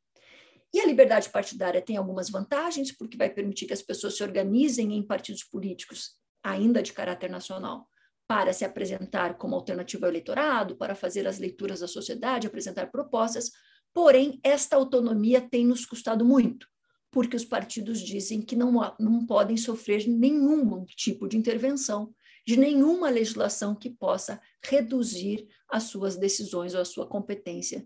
E 0.73 0.81
a 0.81 0.87
liberdade 0.87 1.29
partidária 1.31 1.83
tem 1.83 1.97
algumas 1.97 2.31
vantagens, 2.31 2.93
porque 2.93 3.17
vai 3.17 3.29
permitir 3.29 3.67
que 3.67 3.73
as 3.73 3.83
pessoas 3.83 4.17
se 4.17 4.23
organizem 4.23 4.95
em 4.95 5.03
partidos 5.03 5.43
políticos, 5.43 6.13
ainda 6.43 6.83
de 6.83 6.93
caráter 6.93 7.29
nacional, 7.29 7.89
para 8.29 8.53
se 8.53 8.65
apresentar 8.65 9.37
como 9.37 9.57
alternativa 9.57 10.07
ao 10.07 10.11
eleitorado, 10.11 10.77
para 10.77 10.95
fazer 10.95 11.27
as 11.27 11.39
leituras 11.39 11.81
da 11.81 11.89
sociedade, 11.89 12.47
apresentar 12.47 12.89
propostas. 12.91 13.51
Porém, 13.93 14.39
esta 14.45 14.77
autonomia 14.77 15.41
tem 15.41 15.67
nos 15.67 15.85
custado 15.85 16.25
muito, 16.25 16.69
porque 17.11 17.35
os 17.35 17.45
partidos 17.45 18.01
dizem 18.01 18.41
que 18.41 18.55
não, 18.55 18.95
não 19.01 19.27
podem 19.27 19.57
sofrer 19.57 20.07
nenhum 20.07 20.85
tipo 20.85 21.27
de 21.27 21.37
intervenção, 21.37 22.15
de 22.47 22.57
nenhuma 22.57 23.11
legislação 23.11 23.75
que 23.75 23.91
possa 23.91 24.41
reduzir 24.65 25.49
as 25.69 25.85
suas 25.85 26.17
decisões 26.17 26.75
ou 26.75 26.81
a 26.81 26.85
sua 26.85 27.09
competência 27.09 27.85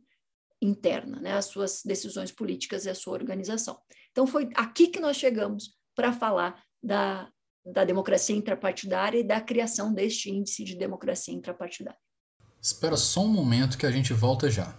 interna, 0.64 1.20
né, 1.20 1.32
as 1.32 1.46
suas 1.46 1.82
decisões 1.84 2.32
políticas 2.32 2.86
e 2.86 2.90
a 2.90 2.94
sua 2.94 3.12
organização. 3.12 3.78
Então, 4.10 4.26
foi 4.26 4.48
aqui 4.54 4.86
que 4.86 5.00
nós 5.00 5.16
chegamos 5.16 5.76
para 5.94 6.12
falar 6.12 6.62
da, 6.82 7.28
da 7.64 7.84
democracia 7.84 8.34
intrapartidária 8.34 9.18
e 9.18 9.26
da 9.26 9.40
criação 9.40 9.92
deste 9.92 10.30
índice 10.30 10.64
de 10.64 10.76
democracia 10.76 11.34
intrapartidária. 11.34 11.98
Espera 12.60 12.96
só 12.96 13.22
um 13.22 13.28
momento 13.28 13.76
que 13.76 13.86
a 13.86 13.90
gente 13.90 14.12
volta 14.12 14.50
já. 14.50 14.74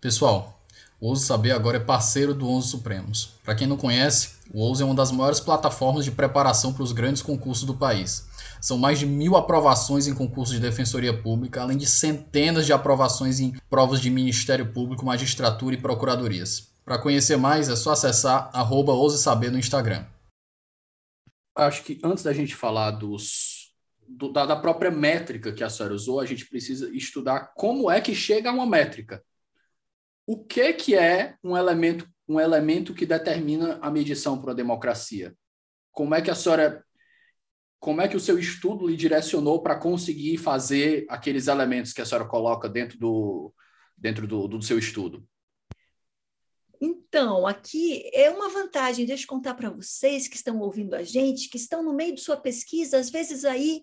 Pessoal, 0.00 0.64
o 1.00 1.08
Ouse 1.08 1.26
Saber 1.26 1.52
agora 1.52 1.76
é 1.76 1.80
parceiro 1.80 2.32
do 2.32 2.48
Onze 2.48 2.68
Supremos. 2.68 3.34
Para 3.44 3.54
quem 3.54 3.66
não 3.66 3.76
conhece, 3.76 4.36
o 4.52 4.60
Ouse 4.60 4.82
é 4.82 4.86
uma 4.86 4.94
das 4.94 5.12
maiores 5.12 5.40
plataformas 5.40 6.04
de 6.04 6.10
preparação 6.10 6.72
para 6.72 6.82
os 6.82 6.92
grandes 6.92 7.20
concursos 7.20 7.64
do 7.64 7.74
país. 7.74 8.26
São 8.64 8.78
mais 8.78 8.98
de 8.98 9.04
mil 9.04 9.36
aprovações 9.36 10.06
em 10.06 10.14
concursos 10.14 10.54
de 10.54 10.60
defensoria 10.60 11.12
pública, 11.12 11.60
além 11.60 11.76
de 11.76 11.86
centenas 11.86 12.64
de 12.64 12.72
aprovações 12.72 13.38
em 13.38 13.52
provas 13.68 14.00
de 14.00 14.08
Ministério 14.08 14.72
Público, 14.72 15.04
magistratura 15.04 15.74
e 15.74 15.80
procuradorias. 15.80 16.72
Para 16.82 16.98
conhecer 16.98 17.36
mais, 17.36 17.68
é 17.68 17.76
só 17.76 17.90
acessar 17.90 18.50
arroba 18.54 18.92
Ouse 18.92 19.22
Saber 19.22 19.50
no 19.50 19.58
Instagram. 19.58 20.06
Acho 21.54 21.82
que 21.82 22.00
antes 22.02 22.24
da 22.24 22.32
gente 22.32 22.54
falar 22.54 22.92
dos, 22.92 23.74
do, 24.08 24.32
da, 24.32 24.46
da 24.46 24.56
própria 24.56 24.90
métrica 24.90 25.52
que 25.52 25.62
a 25.62 25.68
senhora 25.68 25.94
usou, 25.94 26.18
a 26.18 26.26
gente 26.26 26.46
precisa 26.46 26.90
estudar 26.96 27.52
como 27.54 27.90
é 27.90 28.00
que 28.00 28.14
chega 28.14 28.48
a 28.48 28.52
uma 28.52 28.66
métrica 28.66 29.22
o 30.26 30.42
que, 30.42 30.72
que 30.72 30.94
é 30.94 31.36
um 31.42 31.56
elemento, 31.56 32.08
um 32.26 32.40
elemento 32.40 32.94
que 32.94 33.04
determina 33.04 33.78
a 33.82 33.90
medição 33.90 34.40
para 34.40 34.52
a 34.52 34.54
democracia? 34.54 35.34
Como 35.92 36.14
é 36.14 36.22
que 36.22 36.30
a 36.30 36.34
senhora, 36.34 36.84
como 37.84 38.00
é 38.00 38.08
que 38.08 38.16
o 38.16 38.20
seu 38.20 38.38
estudo 38.38 38.86
lhe 38.86 38.96
direcionou 38.96 39.60
para 39.60 39.78
conseguir 39.78 40.38
fazer 40.38 41.04
aqueles 41.06 41.48
elementos 41.48 41.92
que 41.92 42.00
a 42.00 42.06
senhora 42.06 42.26
coloca 42.26 42.66
dentro 42.66 42.98
do, 42.98 43.52
dentro 43.94 44.26
do, 44.26 44.48
do 44.48 44.62
seu 44.62 44.78
estudo? 44.78 45.22
Então, 46.80 47.46
aqui 47.46 48.08
é 48.14 48.30
uma 48.30 48.48
vantagem, 48.48 49.04
deixa 49.04 49.24
eu 49.24 49.28
contar 49.28 49.52
para 49.52 49.68
vocês 49.68 50.26
que 50.26 50.36
estão 50.36 50.60
ouvindo 50.60 50.94
a 50.94 51.02
gente, 51.02 51.50
que 51.50 51.58
estão 51.58 51.82
no 51.82 51.92
meio 51.92 52.14
de 52.14 52.22
sua 52.22 52.38
pesquisa, 52.38 52.96
às 52.96 53.10
vezes 53.10 53.44
aí 53.44 53.82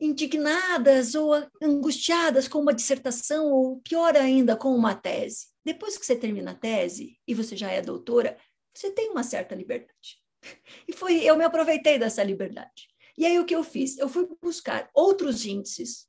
indignadas 0.00 1.14
ou 1.14 1.34
angustiadas 1.62 2.48
com 2.48 2.60
uma 2.60 2.72
dissertação, 2.72 3.52
ou 3.52 3.78
pior 3.82 4.16
ainda, 4.16 4.56
com 4.56 4.74
uma 4.74 4.94
tese. 4.94 5.48
Depois 5.62 5.98
que 5.98 6.06
você 6.06 6.16
termina 6.16 6.52
a 6.52 6.56
tese 6.58 7.18
e 7.28 7.34
você 7.34 7.58
já 7.58 7.70
é 7.70 7.82
doutora, 7.82 8.38
você 8.74 8.90
tem 8.90 9.10
uma 9.10 9.22
certa 9.22 9.54
liberdade. 9.54 10.18
E 10.88 10.94
foi, 10.94 11.22
eu 11.22 11.36
me 11.36 11.44
aproveitei 11.44 11.98
dessa 11.98 12.24
liberdade. 12.24 12.91
E 13.16 13.26
aí 13.26 13.38
o 13.38 13.44
que 13.44 13.54
eu 13.54 13.62
fiz? 13.62 13.98
Eu 13.98 14.08
fui 14.08 14.28
buscar 14.42 14.90
outros 14.94 15.44
índices 15.44 16.06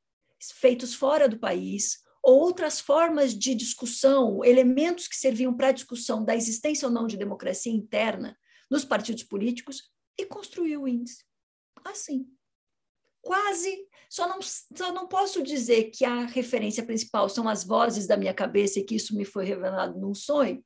feitos 0.56 0.94
fora 0.94 1.28
do 1.30 1.40
país, 1.40 2.00
ou 2.22 2.40
outras 2.40 2.80
formas 2.80 3.34
de 3.34 3.56
discussão, 3.56 4.44
elementos 4.44 5.08
que 5.08 5.16
serviam 5.16 5.56
para 5.56 5.70
a 5.70 5.74
discussão 5.74 6.24
da 6.24 6.36
existência 6.36 6.88
ou 6.88 6.94
não 6.94 7.08
de 7.08 7.18
democracia 7.18 7.72
interna 7.72 8.38
nos 8.70 8.84
partidos 8.84 9.24
políticos 9.24 9.90
e 10.18 10.26
construí 10.26 10.78
o 10.78 10.88
índice. 10.88 11.24
Assim 11.86 12.28
quase. 13.24 13.88
Só 14.10 14.28
não, 14.28 14.40
só 14.42 14.94
não 14.94 15.08
posso 15.08 15.42
dizer 15.42 15.86
que 15.86 16.06
a 16.06 16.26
referência 16.26 16.86
principal 16.86 17.28
são 17.28 17.50
as 17.50 17.64
vozes 17.64 18.06
da 18.06 18.16
minha 18.16 18.34
cabeça 18.34 18.80
e 18.80 18.84
que 18.84 18.96
isso 18.96 19.16
me 19.16 19.26
foi 19.26 19.46
revelado 19.46 20.00
num 20.00 20.14
sonho, 20.14 20.64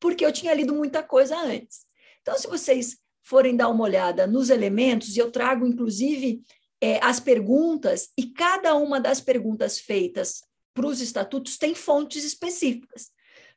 porque 0.00 0.24
eu 0.24 0.32
tinha 0.32 0.54
lido 0.54 0.74
muita 0.74 1.02
coisa 1.02 1.36
antes. 1.36 1.80
Então, 2.22 2.38
se 2.38 2.46
vocês 2.46 2.96
forem 3.26 3.56
dar 3.56 3.68
uma 3.68 3.82
olhada 3.82 4.24
nos 4.24 4.50
elementos, 4.50 5.16
e 5.16 5.18
eu 5.18 5.32
trago, 5.32 5.66
inclusive, 5.66 6.42
é, 6.80 7.04
as 7.04 7.18
perguntas, 7.18 8.10
e 8.16 8.26
cada 8.26 8.76
uma 8.76 9.00
das 9.00 9.20
perguntas 9.20 9.80
feitas 9.80 10.42
para 10.72 10.86
os 10.86 11.00
estatutos 11.00 11.58
tem 11.58 11.74
fontes 11.74 12.24
específicas. 12.24 13.10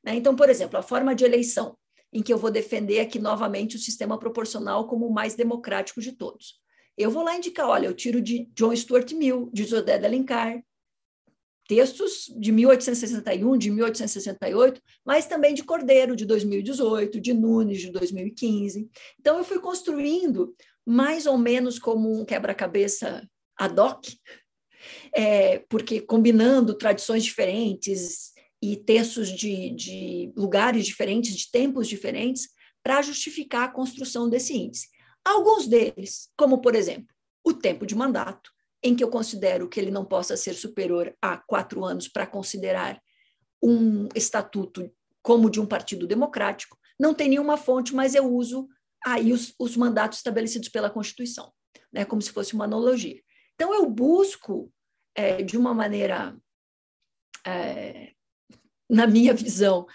Né? 0.04 0.16
Então, 0.16 0.36
por 0.36 0.50
exemplo, 0.50 0.80
a 0.80 0.82
forma 0.82 1.14
de 1.14 1.24
eleição, 1.24 1.78
em 2.12 2.24
que 2.24 2.34
eu 2.34 2.38
vou 2.38 2.50
defender 2.50 3.00
aqui 3.00 3.20
novamente 3.20 3.76
o 3.76 3.80
sistema 3.80 4.18
proporcional 4.18 4.88
como 4.88 5.06
o 5.06 5.14
mais 5.14 5.36
democrático 5.36 6.02
de 6.02 6.14
todos. 6.14 6.60
Eu 6.98 7.12
vou 7.12 7.22
lá 7.22 7.38
indicar, 7.38 7.68
olha, 7.68 7.86
eu 7.86 7.94
tiro 7.94 8.20
de 8.20 8.50
John 8.56 8.76
Stuart 8.76 9.12
Mill, 9.14 9.52
de 9.54 9.66
José 9.66 10.00
de 10.00 10.06
Alencar, 10.06 10.64
textos 11.70 12.26
de 12.36 12.52
1861, 12.52 13.56
de 13.56 13.70
1868, 13.70 14.82
mas 15.06 15.28
também 15.28 15.54
de 15.54 15.64
Cordeiro, 15.64 16.16
de 16.16 16.26
2018, 16.26 17.22
de 17.22 17.32
Nunes, 17.32 17.80
de 17.80 17.92
2015. 17.92 18.90
Então, 19.20 19.38
eu 19.38 19.44
fui 19.44 19.60
construindo 19.60 20.56
mais 20.84 21.28
ou 21.28 21.38
menos 21.38 21.78
como 21.78 22.20
um 22.20 22.26
quebra-cabeça 22.26 23.24
ad 23.56 23.80
hoc, 23.80 24.08
é, 25.16 25.60
porque 25.70 26.02
combinando 26.02 26.74
tradições 26.74 27.24
diferentes 27.24 28.32
e 28.60 28.76
textos 28.76 29.30
de, 29.30 29.70
de 29.76 30.34
lugares 30.36 30.88
diferentes, 30.88 31.38
de 31.38 31.52
tempos 31.52 31.88
diferentes, 31.88 32.50
para 32.82 33.04
justificar 33.04 33.66
a 33.66 33.72
construção 33.72 34.28
desse 34.28 34.58
índice. 34.58 34.88
Alguns 35.24 35.68
deles, 35.68 36.30
como 36.36 36.62
por 36.62 36.74
exemplo, 36.74 37.14
o 37.46 37.54
tempo 37.54 37.86
de 37.86 37.94
mandato, 37.94 38.50
em 38.84 38.96
que 38.96 39.04
eu 39.04 39.10
considero 39.10 39.68
que 39.68 39.80
ele 39.80 39.92
não 39.92 40.06
possa 40.06 40.38
ser 40.38 40.54
superior 40.54 41.16
a 41.22 41.38
quatro 41.38 41.84
anos 41.84 42.08
para 42.08 42.26
considerar 42.26 43.02
um 43.62 44.08
estatuto 44.16 44.90
como 45.22 45.50
de 45.50 45.60
um 45.60 45.66
partido 45.66 46.08
democrático. 46.08 46.78
Não 47.00 47.14
tem 47.14 47.30
nenhuma 47.30 47.58
fonte, 47.58 47.94
mas 47.94 48.16
eu 48.16 48.26
uso 48.26 48.68
aí 49.06 49.32
os, 49.34 49.54
os 49.60 49.76
mandatos 49.76 50.20
estabelecidos 50.20 50.70
pela 50.70 50.90
Constituição, 50.90 51.52
né, 51.92 52.06
como 52.06 52.22
se 52.22 52.32
fosse 52.32 52.54
uma 52.54 52.66
analogia. 52.66 53.22
Então, 53.56 53.74
eu 53.74 53.90
busco, 53.90 54.72
é, 55.16 55.42
de 55.42 55.58
uma 55.58 55.74
maneira, 55.74 56.38
é, 57.46 58.14
na 58.90 59.06
minha 59.06 59.34
visão, 59.34 59.86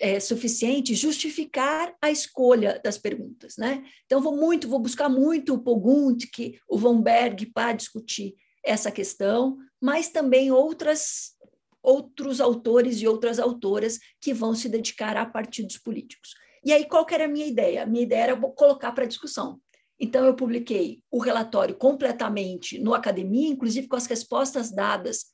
é, 0.00 0.18
suficiente 0.18 0.94
justificar 0.94 1.94
a 2.02 2.10
escolha 2.10 2.80
das 2.82 2.98
perguntas, 2.98 3.56
né? 3.56 3.84
Então 4.04 4.20
vou 4.20 4.36
muito, 4.36 4.68
vou 4.68 4.80
buscar 4.80 5.08
muito 5.08 5.54
o 5.54 5.62
Poguntke, 5.62 6.58
o 6.68 6.76
Von 6.76 7.00
Berg 7.00 7.46
para 7.46 7.72
discutir 7.72 8.34
essa 8.64 8.90
questão, 8.90 9.56
mas 9.80 10.08
também 10.08 10.50
outras 10.50 11.38
outros 11.82 12.42
autores 12.42 13.00
e 13.00 13.08
outras 13.08 13.38
autoras 13.38 13.98
que 14.20 14.34
vão 14.34 14.54
se 14.54 14.68
dedicar 14.68 15.16
a 15.16 15.24
partidos 15.24 15.78
políticos. 15.78 16.34
E 16.62 16.74
aí 16.74 16.84
qual 16.84 17.06
que 17.06 17.14
era 17.14 17.24
a 17.24 17.28
minha 17.28 17.46
ideia? 17.46 17.84
A 17.84 17.86
minha 17.86 18.02
ideia 18.02 18.22
era 18.24 18.36
colocar 18.36 18.92
para 18.92 19.06
discussão. 19.06 19.58
Então 19.98 20.26
eu 20.26 20.34
publiquei 20.34 21.02
o 21.10 21.18
relatório 21.18 21.74
completamente 21.74 22.78
no 22.78 22.92
Academia, 22.92 23.48
inclusive 23.48 23.88
com 23.88 23.96
as 23.96 24.06
respostas 24.06 24.70
dadas 24.70 25.26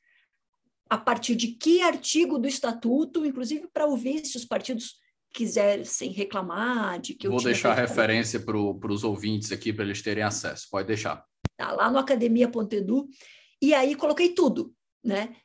a 0.88 0.98
partir 0.98 1.34
de 1.34 1.48
que 1.48 1.82
artigo 1.82 2.38
do 2.38 2.46
estatuto, 2.46 3.26
inclusive 3.26 3.68
para 3.72 3.86
ouvir 3.86 4.24
se 4.24 4.36
os 4.36 4.44
partidos 4.44 4.94
quisessem 5.32 6.12
reclamar 6.12 7.00
de 7.00 7.14
que 7.14 7.28
Vou 7.28 7.42
deixar 7.42 7.72
a 7.72 7.74
referência 7.74 8.40
para 8.40 8.56
os 8.56 9.04
ouvintes 9.04 9.52
aqui 9.52 9.72
para 9.72 9.84
eles 9.84 10.00
terem 10.00 10.22
acesso. 10.22 10.66
Pode 10.70 10.88
deixar. 10.88 11.24
Tá, 11.56 11.72
lá 11.72 11.90
no 11.90 11.98
academia.edu. 11.98 13.08
E 13.60 13.74
aí 13.74 13.94
coloquei 13.94 14.30
tudo, 14.30 14.74
né? 15.04 15.36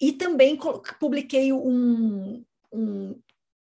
E 0.00 0.12
também 0.12 0.58
publiquei 1.00 1.52
um, 1.52 2.44
um, 2.72 3.20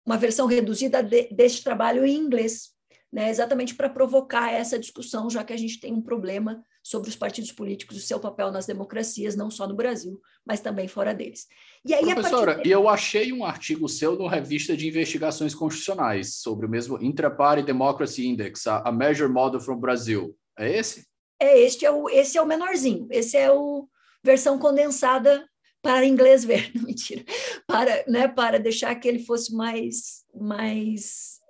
uma 0.04 0.16
versão 0.16 0.46
reduzida 0.46 1.02
de, 1.02 1.28
deste 1.28 1.62
trabalho 1.62 2.04
em 2.04 2.16
inglês, 2.16 2.71
né? 3.12 3.28
exatamente 3.28 3.74
para 3.74 3.90
provocar 3.90 4.52
essa 4.52 4.78
discussão, 4.78 5.28
já 5.28 5.44
que 5.44 5.52
a 5.52 5.56
gente 5.56 5.78
tem 5.78 5.92
um 5.92 6.00
problema 6.00 6.64
sobre 6.82 7.10
os 7.10 7.16
partidos 7.16 7.52
políticos 7.52 7.96
e 7.96 8.00
o 8.00 8.02
seu 8.02 8.18
papel 8.18 8.50
nas 8.50 8.66
democracias, 8.66 9.36
não 9.36 9.50
só 9.50 9.68
no 9.68 9.74
Brasil, 9.74 10.20
mas 10.44 10.60
também 10.60 10.88
fora 10.88 11.14
deles. 11.14 11.46
E 11.84 11.94
aí, 11.94 12.14
Professora, 12.14 12.62
e 12.64 12.70
eu 12.70 12.88
achei 12.88 13.32
um 13.32 13.44
artigo 13.44 13.88
seu 13.88 14.16
numa 14.16 14.30
revista 14.30 14.76
de 14.76 14.88
investigações 14.88 15.54
constitucionais 15.54 16.36
sobre 16.36 16.66
o 16.66 16.68
mesmo 16.68 17.00
Intra-Party 17.02 17.62
Democracy 17.62 18.26
Index, 18.26 18.66
a, 18.66 18.78
a 18.80 18.90
Measure 18.90 19.30
Model 19.30 19.60
from 19.60 19.78
Brazil. 19.78 20.36
É 20.58 20.76
esse? 20.76 21.06
É, 21.38 21.60
este 21.60 21.84
é 21.84 21.90
o, 21.90 22.08
esse 22.08 22.38
é 22.38 22.42
o 22.42 22.46
menorzinho. 22.46 23.06
Esse 23.10 23.36
é 23.36 23.52
o 23.52 23.88
versão 24.24 24.58
condensada 24.58 25.46
para 25.82 26.06
inglês 26.06 26.44
ver, 26.44 26.70
não, 26.74 26.84
mentira, 26.84 27.24
para, 27.66 28.04
né, 28.06 28.28
para 28.28 28.58
deixar 28.60 28.94
que 28.94 29.08
ele 29.08 29.18
fosse 29.18 29.52
mais, 29.52 30.24
mais 30.32 31.40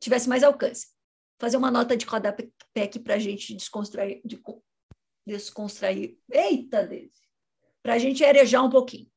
tivesse 0.00 0.28
mais 0.28 0.42
alcance. 0.42 0.86
Fazer 1.42 1.56
uma 1.56 1.72
nota 1.72 1.96
de 1.96 2.06
rodapé 2.06 2.52
aqui 2.80 3.00
para 3.00 3.16
a 3.16 3.18
gente 3.18 3.52
desconstruir, 3.56 4.22
de. 4.24 4.40
Eita, 6.30 6.86
Deise! 6.86 7.10
Para 7.82 7.94
a 7.94 7.98
gente 7.98 8.24
arejar 8.24 8.62
um 8.62 8.70
pouquinho. 8.70 9.10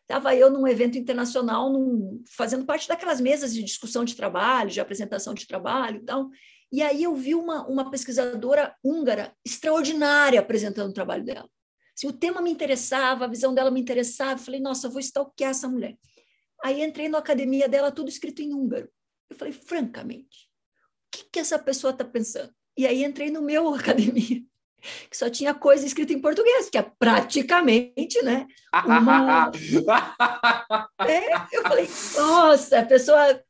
Estava 0.00 0.34
eu 0.34 0.50
num 0.50 0.66
evento 0.66 0.98
internacional, 0.98 1.72
num, 1.72 2.24
fazendo 2.36 2.64
parte 2.64 2.88
daquelas 2.88 3.20
mesas 3.20 3.54
de 3.54 3.62
discussão 3.62 4.04
de 4.04 4.16
trabalho, 4.16 4.70
de 4.70 4.80
apresentação 4.80 5.34
de 5.34 5.46
trabalho 5.46 5.98
e 5.98 6.04
tal. 6.04 6.30
E 6.72 6.82
aí 6.82 7.04
eu 7.04 7.14
vi 7.14 7.32
uma, 7.32 7.64
uma 7.68 7.88
pesquisadora 7.92 8.74
húngara 8.82 9.32
extraordinária 9.46 10.40
apresentando 10.40 10.90
o 10.90 10.94
trabalho 10.94 11.24
dela. 11.24 11.48
Se 11.94 12.08
o 12.08 12.12
tema 12.12 12.42
me 12.42 12.50
interessava, 12.50 13.24
a 13.26 13.28
visão 13.28 13.54
dela 13.54 13.70
me 13.70 13.80
interessava, 13.80 14.36
falei, 14.36 14.58
nossa, 14.58 14.88
vou 14.88 14.98
stalkear 14.98 15.52
essa 15.52 15.68
mulher. 15.68 15.96
Aí 16.64 16.82
entrei 16.82 17.08
na 17.08 17.18
academia 17.18 17.68
dela, 17.68 17.92
tudo 17.92 18.08
escrito 18.08 18.42
em 18.42 18.52
húngaro. 18.52 18.90
Eu 19.30 19.36
falei, 19.36 19.52
francamente, 19.52 20.50
que, 21.12 21.24
que 21.30 21.38
essa 21.38 21.58
pessoa 21.58 21.92
está 21.92 22.04
pensando? 22.04 22.50
E 22.76 22.86
aí 22.86 23.04
entrei 23.04 23.30
no 23.30 23.42
meu 23.42 23.68
academia, 23.74 24.42
que 25.10 25.16
só 25.16 25.30
tinha 25.30 25.54
coisa 25.54 25.86
escrita 25.86 26.12
em 26.12 26.20
português, 26.20 26.68
que 26.68 26.78
é 26.78 26.82
praticamente, 26.98 28.20
né? 28.22 28.46
Uma... 28.84 29.52
é, 31.06 31.34
eu 31.52 31.62
falei, 31.62 31.88
nossa, 32.16 32.80
a 32.80 32.84
pessoa 32.84 33.40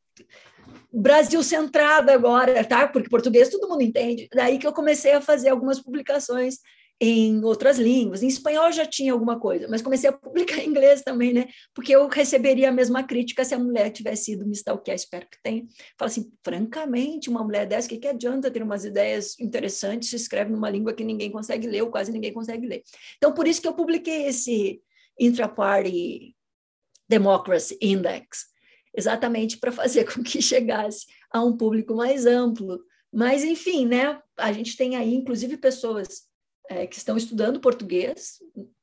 Brasil 0.92 1.42
centrada 1.42 2.12
agora, 2.12 2.62
tá? 2.64 2.86
Porque 2.86 3.08
português 3.08 3.48
todo 3.48 3.68
mundo 3.68 3.82
entende. 3.82 4.28
Daí 4.34 4.58
que 4.58 4.66
eu 4.66 4.74
comecei 4.74 5.12
a 5.12 5.22
fazer 5.22 5.48
algumas 5.48 5.80
publicações 5.80 6.58
em 7.04 7.42
outras 7.42 7.80
línguas. 7.80 8.22
Em 8.22 8.28
espanhol 8.28 8.70
já 8.70 8.86
tinha 8.86 9.12
alguma 9.12 9.36
coisa, 9.36 9.66
mas 9.68 9.82
comecei 9.82 10.08
a 10.08 10.12
publicar 10.12 10.58
em 10.58 10.68
inglês 10.68 11.02
também, 11.02 11.32
né? 11.32 11.48
Porque 11.74 11.92
eu 11.92 12.06
receberia 12.06 12.68
a 12.68 12.72
mesma 12.72 13.02
crítica 13.02 13.44
se 13.44 13.52
a 13.52 13.58
mulher 13.58 13.90
tivesse 13.90 14.34
ido 14.34 14.46
me 14.46 14.52
stalkear, 14.52 14.94
espero 14.94 15.26
que 15.28 15.42
tenha. 15.42 15.66
Fala 15.98 16.08
assim, 16.08 16.32
francamente, 16.44 17.28
uma 17.28 17.42
mulher 17.42 17.66
dessa, 17.66 17.88
o 17.88 17.90
que, 17.90 17.98
que 17.98 18.06
adianta 18.06 18.52
ter 18.52 18.62
umas 18.62 18.84
ideias 18.84 19.36
interessantes 19.40 20.10
se 20.10 20.16
escreve 20.16 20.52
numa 20.52 20.70
língua 20.70 20.92
que 20.92 21.02
ninguém 21.02 21.28
consegue 21.28 21.66
ler 21.66 21.82
ou 21.82 21.90
quase 21.90 22.12
ninguém 22.12 22.32
consegue 22.32 22.68
ler. 22.68 22.84
Então, 23.16 23.34
por 23.34 23.48
isso 23.48 23.60
que 23.60 23.66
eu 23.66 23.74
publiquei 23.74 24.26
esse 24.26 24.80
Intra-Party 25.18 26.36
Democracy 27.08 27.76
Index, 27.82 28.46
exatamente 28.96 29.58
para 29.58 29.72
fazer 29.72 30.04
com 30.14 30.22
que 30.22 30.40
chegasse 30.40 31.06
a 31.32 31.42
um 31.42 31.56
público 31.56 31.96
mais 31.96 32.26
amplo. 32.26 32.78
Mas, 33.12 33.42
enfim, 33.42 33.86
né? 33.86 34.20
A 34.38 34.52
gente 34.52 34.76
tem 34.76 34.94
aí, 34.94 35.12
inclusive, 35.12 35.56
pessoas 35.56 36.30
é, 36.68 36.86
que 36.86 36.96
estão 36.96 37.16
estudando 37.16 37.60
português, 37.60 38.38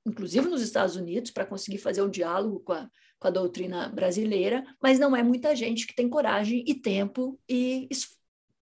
inclusive 0.05 0.47
nos 0.47 0.61
Estados 0.61 0.95
Unidos, 0.95 1.31
para 1.31 1.45
conseguir 1.45 1.77
fazer 1.77 2.01
um 2.01 2.09
diálogo 2.09 2.59
com 2.61 2.73
a, 2.73 2.89
com 3.19 3.27
a 3.27 3.31
doutrina 3.31 3.89
brasileira, 3.89 4.63
mas 4.81 4.99
não 4.99 5.15
é 5.15 5.23
muita 5.23 5.55
gente 5.55 5.85
que 5.87 5.95
tem 5.95 6.09
coragem 6.09 6.63
e 6.67 6.75
tempo 6.75 7.39
e 7.47 7.87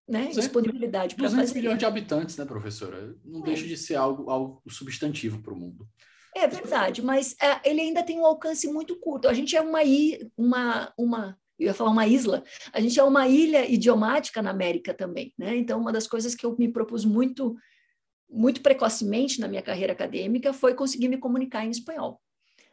né, 0.08 0.28
disponibilidade 0.28 1.14
para 1.14 1.28
fazer. 1.28 1.54
milhões 1.54 1.78
de 1.78 1.84
habitantes, 1.84 2.36
né, 2.36 2.44
professora? 2.44 3.14
Não 3.24 3.40
é. 3.40 3.44
deixa 3.44 3.66
de 3.66 3.76
ser 3.76 3.96
algo, 3.96 4.30
algo 4.30 4.62
substantivo 4.68 5.42
para 5.42 5.52
o 5.52 5.56
mundo. 5.56 5.86
É 6.34 6.46
verdade, 6.46 7.02
mas 7.02 7.34
é, 7.42 7.68
ele 7.68 7.80
ainda 7.80 8.02
tem 8.02 8.18
um 8.18 8.26
alcance 8.26 8.66
muito 8.68 8.96
curto. 8.96 9.28
A 9.28 9.34
gente 9.34 9.56
é 9.56 9.60
uma, 9.60 9.80
uma, 10.36 10.92
uma 10.96 11.38
eu 11.58 11.66
ia 11.66 11.74
falar 11.74 11.90
uma 11.90 12.06
isla, 12.06 12.44
a 12.72 12.80
gente 12.80 12.98
é 12.98 13.02
uma 13.02 13.26
ilha 13.26 13.68
idiomática 13.68 14.40
na 14.40 14.50
América 14.50 14.94
também, 14.94 15.34
né? 15.36 15.56
Então, 15.56 15.80
uma 15.80 15.92
das 15.92 16.06
coisas 16.06 16.34
que 16.34 16.46
eu 16.46 16.56
me 16.56 16.68
propus 16.68 17.04
muito 17.04 17.56
muito 18.28 18.60
precocemente 18.60 19.40
na 19.40 19.48
minha 19.48 19.62
carreira 19.62 19.92
acadêmica 19.92 20.52
foi 20.52 20.74
conseguir 20.74 21.08
me 21.08 21.16
comunicar 21.16 21.64
em 21.64 21.70
espanhol, 21.70 22.20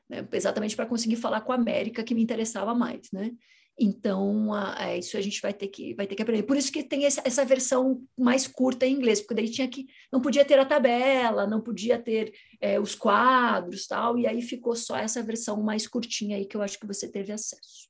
né? 0.09 0.27
exatamente 0.31 0.75
para 0.75 0.85
conseguir 0.85 1.15
falar 1.15 1.41
com 1.41 1.51
a 1.51 1.55
América 1.55 2.03
que 2.03 2.13
me 2.13 2.21
interessava 2.21 2.73
mais, 2.73 3.11
né? 3.11 3.31
Então, 3.77 4.53
a, 4.53 4.79
a, 4.79 4.87
é, 4.87 4.99
isso 4.99 5.17
a 5.17 5.21
gente 5.21 5.41
vai 5.41 5.53
ter 5.53 5.67
que 5.67 5.93
vai 5.95 6.07
ter 6.07 6.15
que 6.15 6.21
aprender. 6.21 6.43
Por 6.43 6.55
isso 6.55 6.71
que 6.71 6.81
tem 6.81 7.05
essa, 7.05 7.21
essa, 7.25 7.43
versão 7.43 8.01
mais 8.17 8.47
curta 8.47 8.85
em 8.85 8.93
inglês, 8.93 9.19
porque 9.19 9.33
daí 9.33 9.49
tinha 9.49 9.67
que 9.67 9.85
não 10.11 10.21
podia 10.21 10.45
ter 10.45 10.57
a 10.57 10.65
tabela, 10.65 11.45
não 11.45 11.59
podia 11.59 11.99
ter 12.01 12.33
é, 12.61 12.79
os 12.79 12.95
quadros, 12.95 13.85
tal, 13.85 14.17
e 14.17 14.25
aí 14.25 14.41
ficou 14.41 14.75
só 14.75 14.95
essa 14.95 15.21
versão 15.21 15.61
mais 15.61 15.87
curtinha 15.87 16.37
aí 16.37 16.45
que 16.45 16.55
eu 16.55 16.61
acho 16.61 16.79
que 16.79 16.87
você 16.87 17.11
teve 17.11 17.33
acesso. 17.33 17.89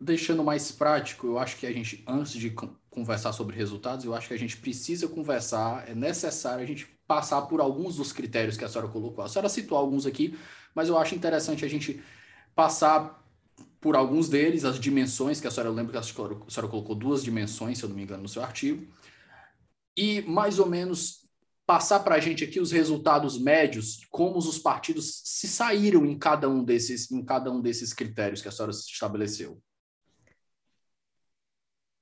Deixando 0.00 0.42
mais 0.42 0.72
prático, 0.72 1.26
eu 1.26 1.38
acho 1.38 1.58
que 1.58 1.66
a 1.66 1.72
gente 1.72 2.02
antes 2.08 2.32
de 2.32 2.50
conversar 2.94 3.32
sobre 3.32 3.56
resultados, 3.56 4.04
eu 4.04 4.14
acho 4.14 4.28
que 4.28 4.34
a 4.34 4.38
gente 4.38 4.56
precisa 4.56 5.08
conversar, 5.08 5.88
é 5.88 5.94
necessário 5.94 6.62
a 6.62 6.66
gente 6.66 6.86
passar 7.06 7.42
por 7.42 7.60
alguns 7.60 7.96
dos 7.96 8.12
critérios 8.12 8.56
que 8.56 8.64
a 8.64 8.68
senhora 8.68 8.90
colocou. 8.90 9.24
A 9.24 9.28
senhora 9.28 9.48
citou 9.48 9.76
alguns 9.76 10.06
aqui, 10.06 10.38
mas 10.74 10.88
eu 10.88 10.96
acho 10.96 11.14
interessante 11.14 11.64
a 11.64 11.68
gente 11.68 12.02
passar 12.54 13.22
por 13.80 13.96
alguns 13.96 14.28
deles, 14.28 14.64
as 14.64 14.80
dimensões, 14.80 15.40
que 15.40 15.46
a 15.46 15.50
senhora 15.50 15.70
lembra 15.70 15.92
que 15.92 15.98
a 15.98 16.02
senhora, 16.02 16.68
colocou 16.68 16.94
duas 16.94 17.22
dimensões, 17.22 17.78
se 17.78 17.84
eu 17.84 17.88
não 17.88 17.96
me 17.96 18.02
engano, 18.02 18.22
no 18.22 18.28
seu 18.28 18.42
artigo, 18.42 18.86
e 19.96 20.22
mais 20.22 20.58
ou 20.58 20.66
menos 20.66 21.24
passar 21.66 22.00
para 22.00 22.14
a 22.14 22.20
gente 22.20 22.44
aqui 22.44 22.60
os 22.60 22.72
resultados 22.72 23.38
médios, 23.38 24.06
como 24.10 24.38
os 24.38 24.58
partidos 24.58 25.20
se 25.24 25.48
saíram 25.48 26.06
em 26.06 26.18
cada 26.18 26.48
um 26.48 26.62
desses, 26.62 27.10
em 27.10 27.24
cada 27.24 27.50
um 27.50 27.60
desses 27.60 27.92
critérios 27.92 28.40
que 28.40 28.48
a 28.48 28.52
senhora 28.52 28.72
estabeleceu. 28.72 29.60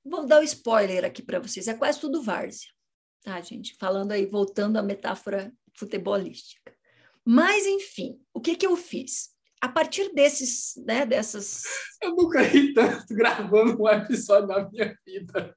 Vou 0.05 0.25
dar 0.25 0.39
o 0.39 0.41
um 0.41 0.43
spoiler 0.43 1.05
aqui 1.05 1.21
para 1.21 1.39
vocês, 1.39 1.67
é 1.67 1.73
quase 1.73 1.99
tudo 1.99 2.21
várzea, 2.21 2.69
tá, 3.23 3.39
gente? 3.41 3.75
Falando 3.79 4.11
aí, 4.11 4.25
voltando 4.25 4.77
à 4.77 4.83
metáfora 4.83 5.53
futebolística. 5.77 6.73
Mas, 7.25 7.65
enfim, 7.65 8.19
o 8.33 8.41
que, 8.41 8.55
que 8.55 8.67
eu 8.67 8.75
fiz? 8.75 9.29
A 9.61 9.69
partir 9.69 10.13
desses, 10.13 10.73
né, 10.85 11.05
dessas... 11.05 11.63
Eu 12.01 12.15
nunca 12.15 12.41
ri 12.41 12.73
tanto 12.73 13.15
gravando 13.15 13.81
um 13.81 13.87
episódio 13.87 14.47
na 14.47 14.69
minha 14.69 14.97
vida. 15.05 15.55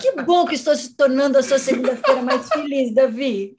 Que 0.00 0.12
bom 0.22 0.46
que 0.46 0.54
estou 0.54 0.76
se 0.76 0.96
tornando 0.96 1.36
a 1.36 1.42
sua 1.42 1.58
segunda-feira 1.58 2.22
mais 2.22 2.48
feliz, 2.48 2.94
Davi. 2.94 3.56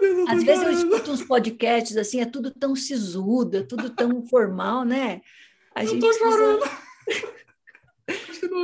Deus, 0.00 0.28
Às 0.28 0.42
vezes 0.42 0.64
eu 0.64 0.72
escuto 0.72 1.12
uns 1.12 1.22
podcasts 1.22 1.96
assim, 1.96 2.20
é 2.20 2.26
tudo 2.26 2.50
tão 2.50 2.74
sisudo, 2.74 3.58
é 3.58 3.62
tudo 3.62 3.90
tão 3.90 4.26
formal, 4.26 4.84
né? 4.84 5.20
A 5.74 5.84
eu 5.84 5.90
gente 5.90 6.00
tô 6.00 6.08
precisa... 6.08 6.58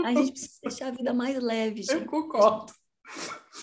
A 0.04 0.14
gente 0.14 0.32
precisa 0.32 0.58
deixar 0.62 0.88
a 0.88 0.90
vida 0.90 1.12
mais 1.12 1.40
leve, 1.42 1.82
gente. 1.82 1.94
Eu 1.94 2.06
concordo. 2.06 2.72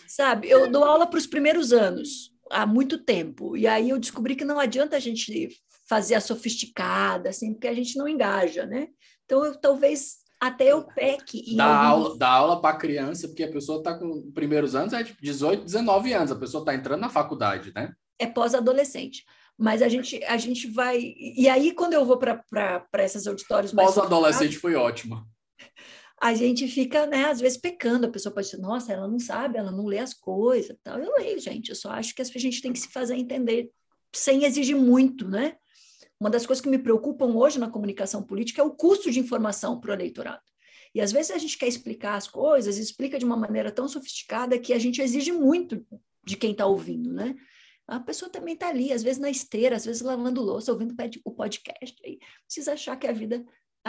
Sabe, 0.07 0.49
eu 0.49 0.69
dou 0.69 0.83
aula 0.83 1.07
para 1.07 1.17
os 1.17 1.27
primeiros 1.27 1.71
anos, 1.71 2.31
há 2.51 2.65
muito 2.65 2.97
tempo, 2.97 3.55
e 3.55 3.67
aí 3.67 3.89
eu 3.89 3.99
descobri 3.99 4.35
que 4.35 4.45
não 4.45 4.59
adianta 4.59 4.95
a 4.95 4.99
gente 4.99 5.49
fazer 5.87 6.15
a 6.15 6.21
sofisticada, 6.21 7.29
assim, 7.29 7.53
porque 7.53 7.67
a 7.67 7.73
gente 7.73 7.97
não 7.97 8.07
engaja, 8.07 8.65
né? 8.65 8.89
Então, 9.25 9.45
eu, 9.45 9.55
talvez 9.55 10.17
até 10.39 10.65
eu 10.71 10.83
peque. 10.83 11.55
Dá 11.55 11.65
alguns... 11.65 12.05
aula, 12.05 12.17
dá 12.17 12.29
aula 12.29 12.61
para 12.61 12.77
criança, 12.77 13.27
porque 13.27 13.43
a 13.43 13.51
pessoa 13.51 13.77
está 13.77 13.97
com 13.97 14.31
primeiros 14.31 14.75
anos, 14.75 14.93
é 14.93 15.03
de 15.03 15.15
18, 15.21 15.63
19 15.63 16.13
anos, 16.13 16.31
a 16.31 16.35
pessoa 16.35 16.61
está 16.61 16.75
entrando 16.75 17.01
na 17.01 17.09
faculdade, 17.09 17.71
né? 17.73 17.93
É 18.19 18.27
pós-adolescente. 18.27 19.23
Mas 19.57 19.81
a 19.81 19.87
gente, 19.87 20.23
a 20.25 20.37
gente 20.37 20.67
vai. 20.67 21.13
E 21.17 21.47
aí, 21.49 21.73
quando 21.73 21.93
eu 21.93 22.05
vou 22.05 22.17
para 22.17 22.85
esses 22.99 23.25
auditórios 23.25 23.73
mais. 23.73 23.87
Pós-adolescente 23.87 24.57
foi 24.57 24.75
ótimo 24.75 25.25
a 26.21 26.33
gente 26.33 26.67
fica, 26.67 27.05
né, 27.05 27.25
às 27.25 27.39
vezes 27.39 27.57
pecando. 27.57 28.07
A 28.07 28.11
pessoa 28.11 28.33
pode 28.33 28.47
dizer, 28.47 28.61
nossa, 28.61 28.91
ela 28.91 29.07
não 29.07 29.19
sabe, 29.19 29.57
ela 29.57 29.71
não 29.71 29.85
lê 29.85 29.99
as 29.99 30.13
coisas. 30.13 30.75
Tal. 30.83 30.99
Eu 30.99 31.13
leio, 31.17 31.39
gente. 31.39 31.69
Eu 31.69 31.75
só 31.75 31.91
acho 31.91 32.15
que 32.15 32.21
a 32.21 32.25
gente 32.25 32.61
tem 32.61 32.73
que 32.73 32.79
se 32.79 32.89
fazer 32.89 33.15
entender 33.15 33.71
sem 34.13 34.43
exigir 34.43 34.75
muito, 34.75 35.27
né? 35.27 35.55
Uma 36.19 36.29
das 36.29 36.45
coisas 36.45 36.61
que 36.61 36.69
me 36.69 36.79
preocupam 36.79 37.35
hoje 37.35 37.59
na 37.59 37.69
comunicação 37.69 38.23
política 38.23 38.61
é 38.61 38.65
o 38.65 38.71
custo 38.71 39.11
de 39.11 39.19
informação 39.19 39.79
para 39.79 39.91
o 39.91 39.93
eleitorado. 39.93 40.41
E 40.95 41.01
às 41.01 41.11
vezes 41.11 41.31
a 41.31 41.37
gente 41.37 41.57
quer 41.57 41.67
explicar 41.67 42.15
as 42.15 42.27
coisas, 42.27 42.77
explica 42.77 43.19
de 43.19 43.25
uma 43.25 43.37
maneira 43.37 43.71
tão 43.71 43.87
sofisticada 43.87 44.57
que 44.57 44.73
a 44.73 44.79
gente 44.79 45.01
exige 45.01 45.31
muito 45.31 45.85
de 46.25 46.35
quem 46.35 46.51
está 46.51 46.65
ouvindo, 46.65 47.13
né? 47.13 47.35
A 47.87 47.99
pessoa 47.99 48.29
também 48.29 48.55
está 48.55 48.67
ali, 48.67 48.91
às 48.91 49.03
vezes 49.03 49.19
na 49.19 49.29
esteira, 49.29 49.75
às 49.75 49.85
vezes 49.85 50.01
lavando 50.01 50.41
louça, 50.41 50.71
ouvindo 50.71 50.95
o 51.23 51.31
podcast. 51.31 52.01
Aí 52.03 52.17
precisa 52.45 52.73
achar 52.73 52.97
que 52.97 53.07
a 53.07 53.13
vida 53.13 53.45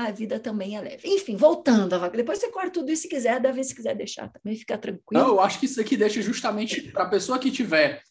a 0.06 0.12
vida 0.12 0.38
também 0.38 0.76
é 0.76 0.80
leve. 0.80 1.08
Enfim, 1.08 1.36
voltando 1.36 1.94
a 1.94 1.98
vaca. 1.98 2.16
Depois 2.16 2.38
você 2.38 2.48
corta 2.50 2.70
tudo 2.70 2.92
isso 2.92 3.02
se 3.02 3.08
quiser, 3.08 3.40
da 3.40 3.50
vez 3.50 3.68
se 3.68 3.74
quiser 3.74 3.96
deixar 3.96 4.28
também, 4.28 4.56
ficar 4.56 4.78
tranquilo. 4.78 5.22
Não, 5.22 5.28
eu 5.28 5.40
acho 5.40 5.58
que 5.58 5.66
isso 5.66 5.80
aqui 5.80 5.96
deixa 5.96 6.22
justamente 6.22 6.82
para 6.92 7.04
a 7.04 7.08
pessoa 7.08 7.38
que 7.38 7.50
tiver. 7.50 8.02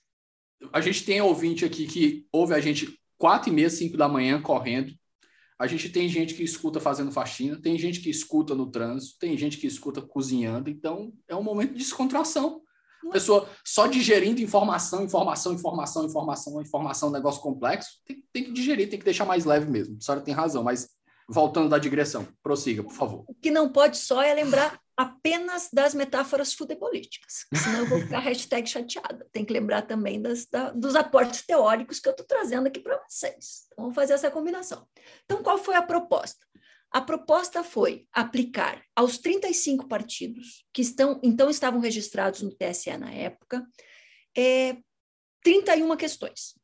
A 0.74 0.82
gente 0.82 1.06
tem 1.06 1.22
ouvinte 1.22 1.64
aqui 1.64 1.88
que 1.88 2.28
ouve 2.32 2.54
a 2.54 2.60
gente 2.60 3.00
quatro 3.18 3.50
e 3.50 3.54
meia, 3.54 3.70
cinco 3.70 3.96
da 3.96 4.10
manhã 4.10 4.42
correndo. 4.42 4.92
A 5.58 5.66
gente 5.66 5.90
tem 5.90 6.10
gente 6.10 6.34
que 6.34 6.44
escuta 6.44 6.80
fazendo 6.80 7.12
faxina, 7.12 7.60
tem 7.60 7.80
gente 7.80 8.02
que 8.02 8.10
escuta 8.10 8.54
no 8.54 8.70
trânsito, 8.70 9.18
tem 9.20 9.38
gente 9.38 9.58
que 9.58 9.66
escuta 9.66 10.02
cozinhando. 10.02 10.70
Então, 10.70 11.14
é 11.28 11.36
um 11.36 11.44
momento 11.44 11.72
de 11.72 11.80
descontração. 11.80 12.62
A 13.08 13.12
pessoa 13.12 13.50
só 13.66 13.88
digerindo 13.88 14.42
informação, 14.42 15.04
informação, 15.04 15.54
informação, 15.54 16.06
informação, 16.06 16.62
informação, 16.62 17.10
negócio 17.10 17.42
complexo, 17.42 18.02
tem, 18.06 18.24
tem 18.34 18.44
que 18.44 18.52
digerir, 18.52 18.90
tem 18.90 19.00
que 19.00 19.06
deixar 19.06 19.26
mais 19.26 19.46
leve 19.46 19.72
mesmo. 19.72 19.98
A 19.98 20.02
senhora 20.04 20.24
tem 20.24 20.34
razão, 20.34 20.64
mas 20.64 20.97
voltando 21.28 21.70
da 21.70 21.78
digressão. 21.78 22.28
Prossiga, 22.42 22.84
por 22.84 22.94
favor. 22.94 23.26
O 23.28 23.34
que 23.36 23.52
não 23.52 23.72
pode 23.72 23.98
só 23.98 24.22
é 24.22 24.34
lembrar 24.34 24.80
apenas 24.96 25.70
das 25.72 25.94
metáforas 25.94 26.54
futebolísticas, 26.54 27.46
senão 27.54 27.82
eu 27.82 27.86
vou 27.86 28.00
ficar 28.00 28.20
hashtag 28.20 28.68
chateada. 28.68 29.28
Tem 29.32 29.46
que 29.46 29.54
lembrar 29.54 29.84
também 29.84 30.20
das, 30.20 30.48
da, 30.48 30.72
dos 30.72 30.96
aportes 30.96 31.46
teóricos 31.46 32.00
que 32.00 32.08
eu 32.08 32.12
estou 32.12 32.26
trazendo 32.26 32.68
aqui 32.68 32.80
para 32.80 33.00
vocês. 33.08 33.68
Então, 33.68 33.84
vamos 33.86 33.96
fazer 33.96 34.14
essa 34.14 34.32
combinação. 34.32 34.88
Então, 35.26 35.44
qual 35.44 35.58
foi 35.58 35.76
a 35.76 35.84
proposta? 35.84 36.46
A 36.90 37.02
proposta 37.02 37.64
foi 37.64 38.08
aplicar 38.14 38.82
aos 38.96 39.18
35 39.18 39.88
partidos 39.88 40.66
que 40.74 40.82
estão, 40.82 41.20
então 41.22 41.50
estavam 41.50 41.82
registrados 41.82 42.42
no 42.42 42.56
TSE 42.56 42.98
na 42.98 43.12
época, 43.12 43.64
é, 44.36 44.78
31 45.44 45.96
questões. 45.98 46.56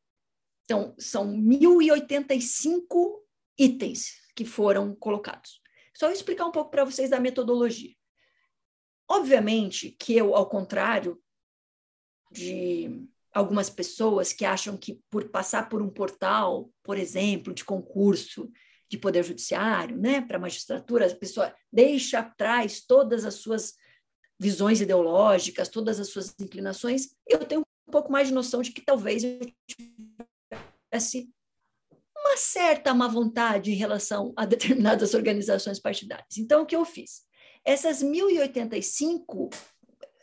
Então, 0.64 0.96
são 0.98 1.28
1.085 1.28 3.22
itens 3.60 4.23
que 4.36 4.46
foram 4.46 4.96
colocados. 4.96 5.62
Só 5.94 6.12
explicar 6.12 6.46
um 6.46 6.52
pouco 6.52 6.72
para 6.72 6.86
vocês 6.86 7.10
da 7.10 7.20
metodologia. 7.20 7.94
Obviamente 9.08 9.96
que 10.00 10.16
eu, 10.16 10.36
ao 10.36 10.50
contrário 10.50 11.22
de 12.32 13.08
algumas 13.32 13.70
pessoas 13.70 14.32
que 14.32 14.46
acham 14.46 14.78
que 14.78 15.02
por 15.10 15.30
passar 15.30 15.70
por 15.70 15.82
um 15.82 15.90
portal, 15.90 16.72
por 16.84 16.98
exemplo, 16.98 17.54
de 17.54 17.64
concurso, 17.64 18.52
de 18.90 18.98
poder 18.98 19.24
judiciário, 19.24 19.98
né, 19.98 20.22
para 20.22 20.40
magistratura, 20.40 21.08
a 21.08 21.16
pessoa 21.16 21.54
deixa 21.72 22.20
atrás 22.20 22.82
todas 22.86 23.26
as 23.26 23.36
suas 23.36 23.76
visões 24.40 24.82
ideológicas, 24.82 25.70
todas 25.70 26.00
as 26.00 26.10
suas 26.10 26.36
inclinações, 26.40 27.16
eu 27.28 27.40
tenho 27.40 27.62
um 27.88 27.92
pouco 27.92 28.12
mais 28.12 28.28
de 28.28 28.34
noção 28.34 28.62
de 28.62 28.72
que 28.72 28.82
talvez 28.82 29.24
eu 29.24 29.40
tivesse 29.68 31.30
uma 32.24 32.38
certa 32.38 32.94
má 32.94 33.08
vontade 33.08 33.72
em 33.72 33.76
relação 33.76 34.34
a 34.36 34.46
determinadas 34.46 35.14
organizações 35.16 35.80
partidárias. 35.80 36.38
Então, 36.38 36.64
o 36.64 36.66
que 36.66 36.76
eu 36.76 36.86
fiz? 36.86 37.24
Essas 37.66 38.04
1.085 38.04 39.54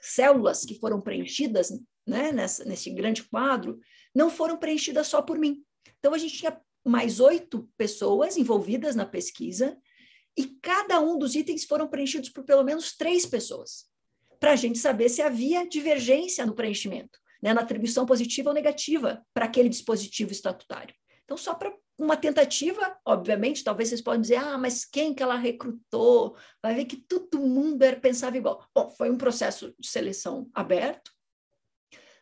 células 0.01 0.65
que 0.65 0.79
foram 0.79 1.01
preenchidas 1.01 1.71
né, 2.07 2.33
nessa, 2.33 2.65
nesse 2.65 2.91
grande 2.91 3.23
quadro 3.25 3.79
não 4.15 4.31
foram 4.31 4.57
preenchidas 4.57 5.07
só 5.07 5.23
por 5.23 5.39
mim. 5.39 5.63
Então, 5.99 6.15
a 6.15 6.19
gente 6.19 6.39
tinha 6.39 6.59
mais 6.85 7.21
oito 7.21 7.69
pessoas 7.77 8.37
envolvidas 8.37 8.97
na 8.97 9.05
pesquisa 9.05 9.77
e 10.37 10.47
cada 10.63 11.01
um 11.01 11.19
dos 11.19 11.35
itens 11.35 11.65
foram 11.65 11.87
preenchidos 11.87 12.31
por 12.31 12.45
pelo 12.45 12.65
menos 12.65 12.97
três 12.97 13.27
pessoas 13.27 13.91
para 14.39 14.53
a 14.53 14.57
gente 14.57 14.79
saber 14.79 15.11
se 15.11 15.21
havia 15.21 15.69
divergência 15.69 16.47
no 16.47 16.55
preenchimento, 16.55 17.19
né, 17.43 17.53
na 17.53 17.61
atribuição 17.61 18.07
positiva 18.07 18.49
ou 18.49 18.55
negativa 18.55 19.23
para 19.35 19.45
aquele 19.45 19.69
dispositivo 19.69 20.33
estatutário. 20.33 20.95
Então, 21.31 21.39
só 21.39 21.55
para 21.55 21.73
uma 21.97 22.17
tentativa, 22.17 22.99
obviamente, 23.05 23.63
talvez 23.63 23.89
vocês 23.89 24.01
possam 24.01 24.21
dizer, 24.21 24.35
ah, 24.35 24.59
mas 24.59 24.85
quem 24.85 25.15
que 25.15 25.23
ela 25.23 25.37
recrutou? 25.37 26.37
Vai 26.61 26.75
ver 26.75 26.87
que 26.87 26.97
todo 26.97 27.39
mundo 27.39 27.81
era, 27.85 28.01
pensava 28.01 28.37
igual. 28.37 28.67
Bom, 28.75 28.93
foi 28.99 29.09
um 29.09 29.17
processo 29.17 29.73
de 29.79 29.87
seleção 29.87 30.51
aberto, 30.53 31.13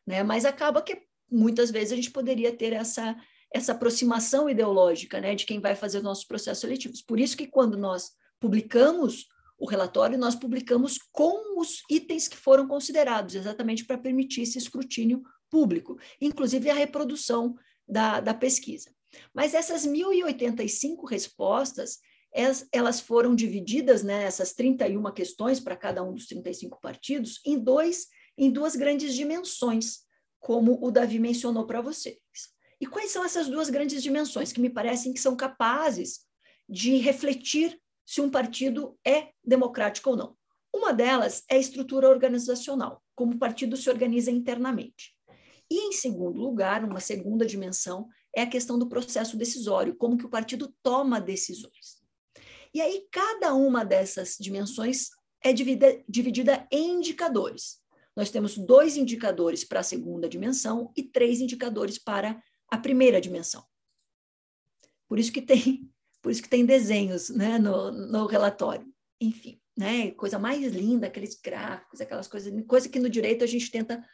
né, 0.06 0.22
mas 0.22 0.44
acaba 0.44 0.82
que 0.82 1.06
muitas 1.30 1.70
vezes 1.70 1.92
a 1.92 1.96
gente 1.96 2.11
poderia 2.11 2.54
ter 2.54 2.74
essa, 2.74 3.16
essa 3.50 3.72
aproximação 3.72 4.50
ideológica 4.50 5.22
né, 5.22 5.34
de 5.34 5.46
quem 5.46 5.59
vai 5.59 5.74
fazer 5.74 5.98
os 5.98 6.04
nossos 6.04 6.24
processos 6.26 6.61
seletivos. 6.61 7.00
Por 7.00 7.18
isso 7.18 7.34
que 7.34 7.46
quando 7.46 7.78
nós 7.78 8.11
publicamos 8.38 9.26
o 9.59 9.64
relatório, 9.64 10.18
nós 10.18 10.34
publicamos 10.34 10.98
com 11.11 11.59
os 11.59 11.82
itens 11.88 12.28
que 12.28 12.36
foram 12.36 12.68
considerados, 12.68 13.34
exatamente 13.34 13.86
para 13.86 13.96
permitir 13.96 14.42
esse 14.42 14.59
escrutínio 14.59 15.22
público, 15.48 15.98
inclusive 16.20 16.68
a 16.68 16.74
reprodução 16.74 17.56
da, 17.88 18.20
da 18.20 18.34
pesquisa. 18.34 18.97
Mas 19.34 19.54
essas 19.54 19.86
1.085 19.86 21.09
respostas, 21.09 21.98
elas 22.72 23.00
foram 23.00 23.34
divididas, 23.34 24.02
né, 24.02 24.24
essas 24.24 24.52
31 24.52 25.02
questões 25.12 25.61
para 25.61 25.76
cada 25.76 26.02
um 26.02 26.12
dos 26.12 26.26
35 26.26 26.80
partidos, 26.80 27.40
em, 27.44 27.59
dois, 27.59 28.06
em 28.36 28.50
duas 28.50 28.76
grandes 28.76 29.14
dimensões, 29.14 30.00
como 30.38 30.78
o 30.82 30.90
Davi 30.90 31.18
mencionou 31.18 31.66
para 31.66 31.80
vocês. 31.80 32.18
E 32.80 32.86
quais 32.86 33.11
são 33.11 33.24
essas 33.24 33.48
duas 33.48 33.70
grandes 33.70 34.02
dimensões 34.02 34.52
que 34.52 34.61
me 34.61 34.70
parecem 34.70 35.12
que 35.12 35.20
são 35.20 35.34
capazes 35.34 36.20
de 36.68 36.96
refletir 36.96 37.80
se 38.06 38.20
um 38.20 38.30
partido 38.30 38.98
é 39.04 39.30
democrático 39.44 40.11
ou 40.11 40.16
não. 40.16 40.36
Uma 40.74 40.92
delas 40.92 41.42
é 41.50 41.56
a 41.56 41.59
estrutura 41.59 42.09
organizacional, 42.09 43.02
como 43.14 43.34
o 43.34 43.38
partido 43.38 43.76
se 43.76 43.90
organiza 43.90 44.30
internamente. 44.30 45.14
E, 45.70 45.88
em 45.88 45.92
segundo 45.92 46.40
lugar, 46.40 46.84
uma 46.84 47.00
segunda 47.00 47.44
dimensão 47.44 48.09
é 48.35 48.43
a 48.43 48.47
questão 48.47 48.79
do 48.79 48.89
processo 48.89 49.37
decisório, 49.37 49.97
como 49.97 50.16
que 50.16 50.26
o 50.26 50.31
partido 50.31 50.74
toma 50.83 51.20
decisões. 51.20 51.99
E 52.72 52.81
aí, 52.81 53.07
cada 53.11 53.55
uma 53.55 53.85
dessas 53.85 54.37
dimensões 54.39 55.09
é 55.43 55.53
dividida, 55.53 56.05
dividida 56.09 56.68
em 56.70 56.97
indicadores. 56.97 57.81
Nós 58.14 58.31
temos 58.31 58.59
dois 58.59 58.97
indicadores 58.97 59.64
para 59.64 59.81
a 59.81 59.85
segunda 59.85 60.29
dimensão 60.29 60.93
e 60.97 61.03
três 61.03 61.41
indicadores 61.41 61.99
para 61.99 62.43
a 62.68 62.76
primeira 62.76 63.20
dimensão. 63.20 63.64
Por 65.09 65.18
isso 65.18 65.33
que 65.33 65.41
tem 65.41 65.89
por 66.20 66.33
isso 66.33 66.43
que 66.43 66.49
tem 66.49 66.66
desenhos 66.66 67.31
né, 67.31 67.59
no, 67.59 67.93
no 67.93 68.26
relatório. 68.26 68.87
Enfim, 69.20 69.61
né, 69.76 70.11
coisa 70.11 70.39
mais 70.39 70.72
linda, 70.72 71.07
aqueles 71.07 71.41
gráficos, 71.41 72.01
aquelas 72.01 72.26
coisas, 72.26 72.53
coisa 72.66 72.89
que 72.89 72.99
no 72.99 73.09
direito 73.09 73.45
a 73.45 73.47
gente 73.47 73.70
tenta 73.70 74.05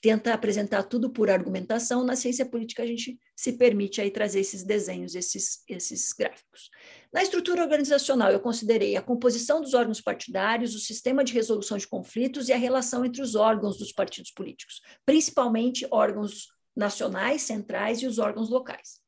tenta 0.00 0.32
apresentar 0.32 0.84
tudo 0.84 1.10
por 1.10 1.28
argumentação, 1.28 2.04
na 2.04 2.14
ciência 2.14 2.46
política 2.46 2.82
a 2.82 2.86
gente 2.86 3.18
se 3.34 3.52
permite 3.52 4.00
aí 4.00 4.10
trazer 4.10 4.40
esses 4.40 4.62
desenhos, 4.62 5.14
esses, 5.14 5.62
esses 5.68 6.12
gráficos. 6.12 6.70
Na 7.12 7.22
estrutura 7.22 7.62
organizacional, 7.62 8.30
eu 8.30 8.40
considerei 8.40 8.96
a 8.96 9.02
composição 9.02 9.60
dos 9.60 9.74
órgãos 9.74 10.00
partidários, 10.00 10.74
o 10.74 10.78
sistema 10.78 11.24
de 11.24 11.32
resolução 11.32 11.76
de 11.76 11.86
conflitos 11.86 12.48
e 12.48 12.52
a 12.52 12.56
relação 12.56 13.04
entre 13.04 13.22
os 13.22 13.34
órgãos 13.34 13.78
dos 13.78 13.92
partidos 13.92 14.30
políticos, 14.30 14.80
principalmente 15.04 15.86
órgãos 15.90 16.48
nacionais, 16.76 17.42
centrais 17.42 18.00
e 18.00 18.06
os 18.06 18.18
órgãos 18.18 18.48
locais. 18.48 19.00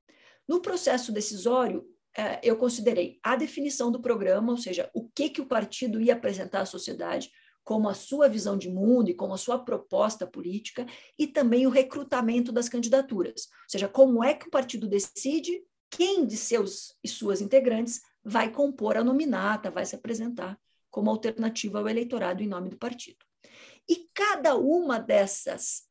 No 0.49 0.61
processo 0.61 1.13
decisório, 1.13 1.87
é, 2.17 2.41
eu 2.43 2.57
considerei 2.57 3.21
a 3.23 3.37
definição 3.37 3.93
do 3.93 4.01
programa, 4.03 4.51
ou 4.51 4.59
seja, 4.59 4.91
o 4.93 5.09
que, 5.09 5.31
que 5.31 5.41
o 5.41 5.47
partido 5.47 6.01
ia 6.01 6.15
apresentar 6.15 6.63
à 6.63 6.67
sociedade, 6.67 7.31
como 7.71 7.89
a 7.89 7.95
sua 7.95 8.29
visão 8.29 8.59
de 8.59 8.69
mundo 8.69 9.11
e 9.11 9.15
como 9.15 9.33
a 9.33 9.39
sua 9.39 9.57
proposta 9.57 10.27
política, 10.27 10.85
e 11.17 11.25
também 11.25 11.69
o 11.69 11.71
recrutamento 11.71 12.51
das 12.51 12.69
candidaturas, 12.69 13.47
ou 13.47 13.69
seja, 13.69 13.87
como 13.87 14.25
é 14.25 14.35
que 14.35 14.49
o 14.49 14.51
partido 14.51 14.89
decide 14.89 15.63
quem 15.89 16.27
de 16.27 16.37
seus 16.37 16.97
e 17.01 17.07
suas 17.07 17.41
integrantes 17.41 18.03
vai 18.25 18.51
compor 18.51 18.97
a 18.97 19.05
nominata, 19.05 19.71
vai 19.71 19.87
se 19.87 19.95
apresentar 19.95 20.59
como 20.91 21.11
alternativa 21.11 21.79
ao 21.79 21.89
eleitorado 21.89 22.43
em 22.43 22.49
nome 22.49 22.71
do 22.71 22.77
partido. 22.77 23.25
E 23.89 24.11
cada 24.13 24.57
uma 24.57 24.99
dessas 24.99 25.85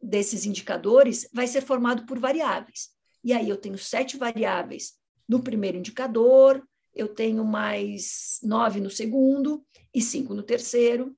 desses 0.00 0.46
indicadores 0.46 1.28
vai 1.32 1.48
ser 1.48 1.62
formado 1.62 2.06
por 2.06 2.20
variáveis. 2.20 2.90
E 3.24 3.32
aí 3.32 3.48
eu 3.48 3.56
tenho 3.56 3.76
sete 3.76 4.16
variáveis 4.16 4.92
no 5.28 5.42
primeiro 5.42 5.76
indicador, 5.76 6.62
eu 6.96 7.08
tenho 7.08 7.44
mais 7.44 8.38
nove 8.42 8.80
no 8.80 8.90
segundo, 8.90 9.64
e 9.94 10.00
cinco 10.00 10.34
no 10.34 10.42
terceiro, 10.42 11.16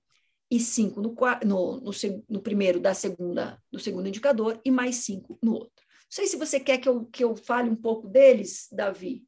e 0.51 0.59
cinco 0.59 1.01
no, 1.01 1.14
no, 1.45 1.81
no, 1.81 1.91
no, 2.29 2.41
primeiro 2.41 2.81
da 2.81 2.93
segunda, 2.95 3.62
do 3.70 3.79
segundo 3.79 4.09
indicador, 4.09 4.61
e 4.64 4.70
mais 4.70 4.97
cinco 4.97 5.39
no 5.43 5.53
outro. 5.53 5.70
Não 5.76 6.11
sei 6.11 6.26
se 6.26 6.37
você 6.37 6.59
quer 6.59 6.79
que 6.79 6.89
eu, 6.89 7.05
que 7.07 7.22
eu 7.22 7.37
fale 7.37 7.70
um 7.70 7.76
pouco 7.76 8.09
deles, 8.09 8.66
Davi. 8.72 9.24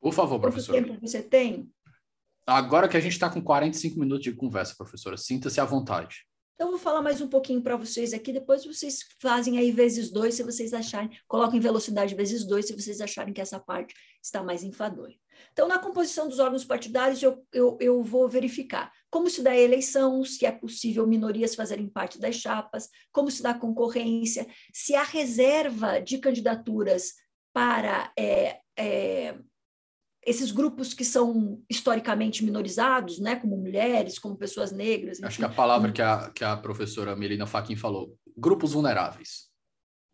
Por 0.00 0.12
favor, 0.12 0.38
professora. 0.38 0.78
Quanto 0.78 0.92
tempo 0.92 1.06
você 1.06 1.22
tem? 1.22 1.70
Agora 2.46 2.88
que 2.88 2.96
a 2.96 3.00
gente 3.00 3.12
está 3.12 3.28
com 3.30 3.42
45 3.42 3.98
minutos 3.98 4.22
de 4.22 4.32
conversa, 4.32 4.74
professora, 4.76 5.16
sinta-se 5.16 5.60
à 5.60 5.64
vontade. 5.64 6.26
Então, 6.54 6.68
eu 6.68 6.72
vou 6.72 6.80
falar 6.80 7.02
mais 7.02 7.20
um 7.20 7.28
pouquinho 7.28 7.60
para 7.62 7.76
vocês 7.76 8.12
aqui, 8.12 8.32
depois 8.32 8.64
vocês 8.64 9.00
fazem 9.20 9.58
aí 9.58 9.72
vezes 9.72 10.10
dois, 10.10 10.34
se 10.34 10.42
vocês 10.42 10.72
acharem, 10.72 11.10
colocam 11.26 11.56
em 11.56 11.60
velocidade 11.60 12.14
vezes 12.14 12.46
dois, 12.46 12.66
se 12.66 12.74
vocês 12.74 13.00
acharem 13.00 13.32
que 13.32 13.40
essa 13.40 13.58
parte 13.58 13.92
está 14.22 14.42
mais 14.42 14.62
enfadonha. 14.62 15.16
Então, 15.52 15.68
na 15.68 15.78
composição 15.78 16.28
dos 16.28 16.38
órgãos 16.38 16.64
partidários, 16.64 17.22
eu, 17.22 17.44
eu, 17.52 17.76
eu 17.80 18.02
vou 18.02 18.28
verificar 18.28 18.92
como 19.10 19.30
se 19.30 19.42
dá 19.42 19.52
a 19.52 19.56
eleição, 19.56 20.24
se 20.24 20.44
é 20.44 20.50
possível 20.50 21.06
minorias 21.06 21.54
fazerem 21.54 21.88
parte 21.88 22.18
das 22.18 22.34
chapas, 22.34 22.88
como 23.12 23.30
se 23.30 23.44
dá 23.44 23.50
a 23.50 23.58
concorrência, 23.58 24.44
se 24.72 24.96
há 24.96 25.04
reserva 25.04 26.00
de 26.00 26.18
candidaturas 26.18 27.12
para 27.52 28.12
é, 28.18 28.58
é, 28.76 29.38
esses 30.26 30.50
grupos 30.50 30.92
que 30.92 31.04
são 31.04 31.62
historicamente 31.70 32.44
minorizados, 32.44 33.20
né, 33.20 33.36
como 33.36 33.56
mulheres, 33.56 34.18
como 34.18 34.36
pessoas 34.36 34.72
negras. 34.72 35.18
Enfim. 35.18 35.26
Acho 35.26 35.38
que 35.38 35.44
a 35.44 35.48
palavra 35.48 35.92
que 35.92 36.02
a, 36.02 36.30
que 36.30 36.42
a 36.42 36.56
professora 36.56 37.14
Melina 37.14 37.46
Faquin 37.46 37.76
falou, 37.76 38.18
grupos 38.36 38.72
vulneráveis. 38.72 39.48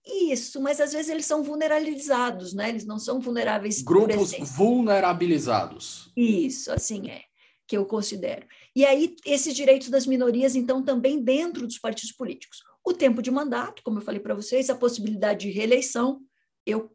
Isso, 0.06 0.60
mas 0.60 0.80
às 0.80 0.92
vezes 0.92 1.10
eles 1.10 1.26
são 1.26 1.42
vulnerabilizados, 1.42 2.54
né? 2.54 2.68
Eles 2.68 2.86
não 2.86 2.98
são 2.98 3.20
vulneráveis. 3.20 3.82
Grupos 3.82 4.32
vulnerabilizados. 4.50 6.10
Isso, 6.16 6.72
assim 6.72 7.10
é, 7.10 7.22
que 7.66 7.76
eu 7.76 7.84
considero. 7.84 8.46
E 8.74 8.84
aí, 8.84 9.14
esses 9.24 9.54
direitos 9.54 9.88
das 9.88 10.06
minorias, 10.06 10.54
então, 10.54 10.82
também 10.82 11.22
dentro 11.22 11.66
dos 11.66 11.78
partidos 11.78 12.12
políticos. 12.12 12.62
O 12.84 12.94
tempo 12.94 13.20
de 13.20 13.30
mandato, 13.30 13.82
como 13.82 13.98
eu 13.98 14.02
falei 14.02 14.20
para 14.20 14.34
vocês, 14.34 14.70
a 14.70 14.74
possibilidade 14.74 15.46
de 15.46 15.52
reeleição. 15.52 16.20
Eu 16.64 16.90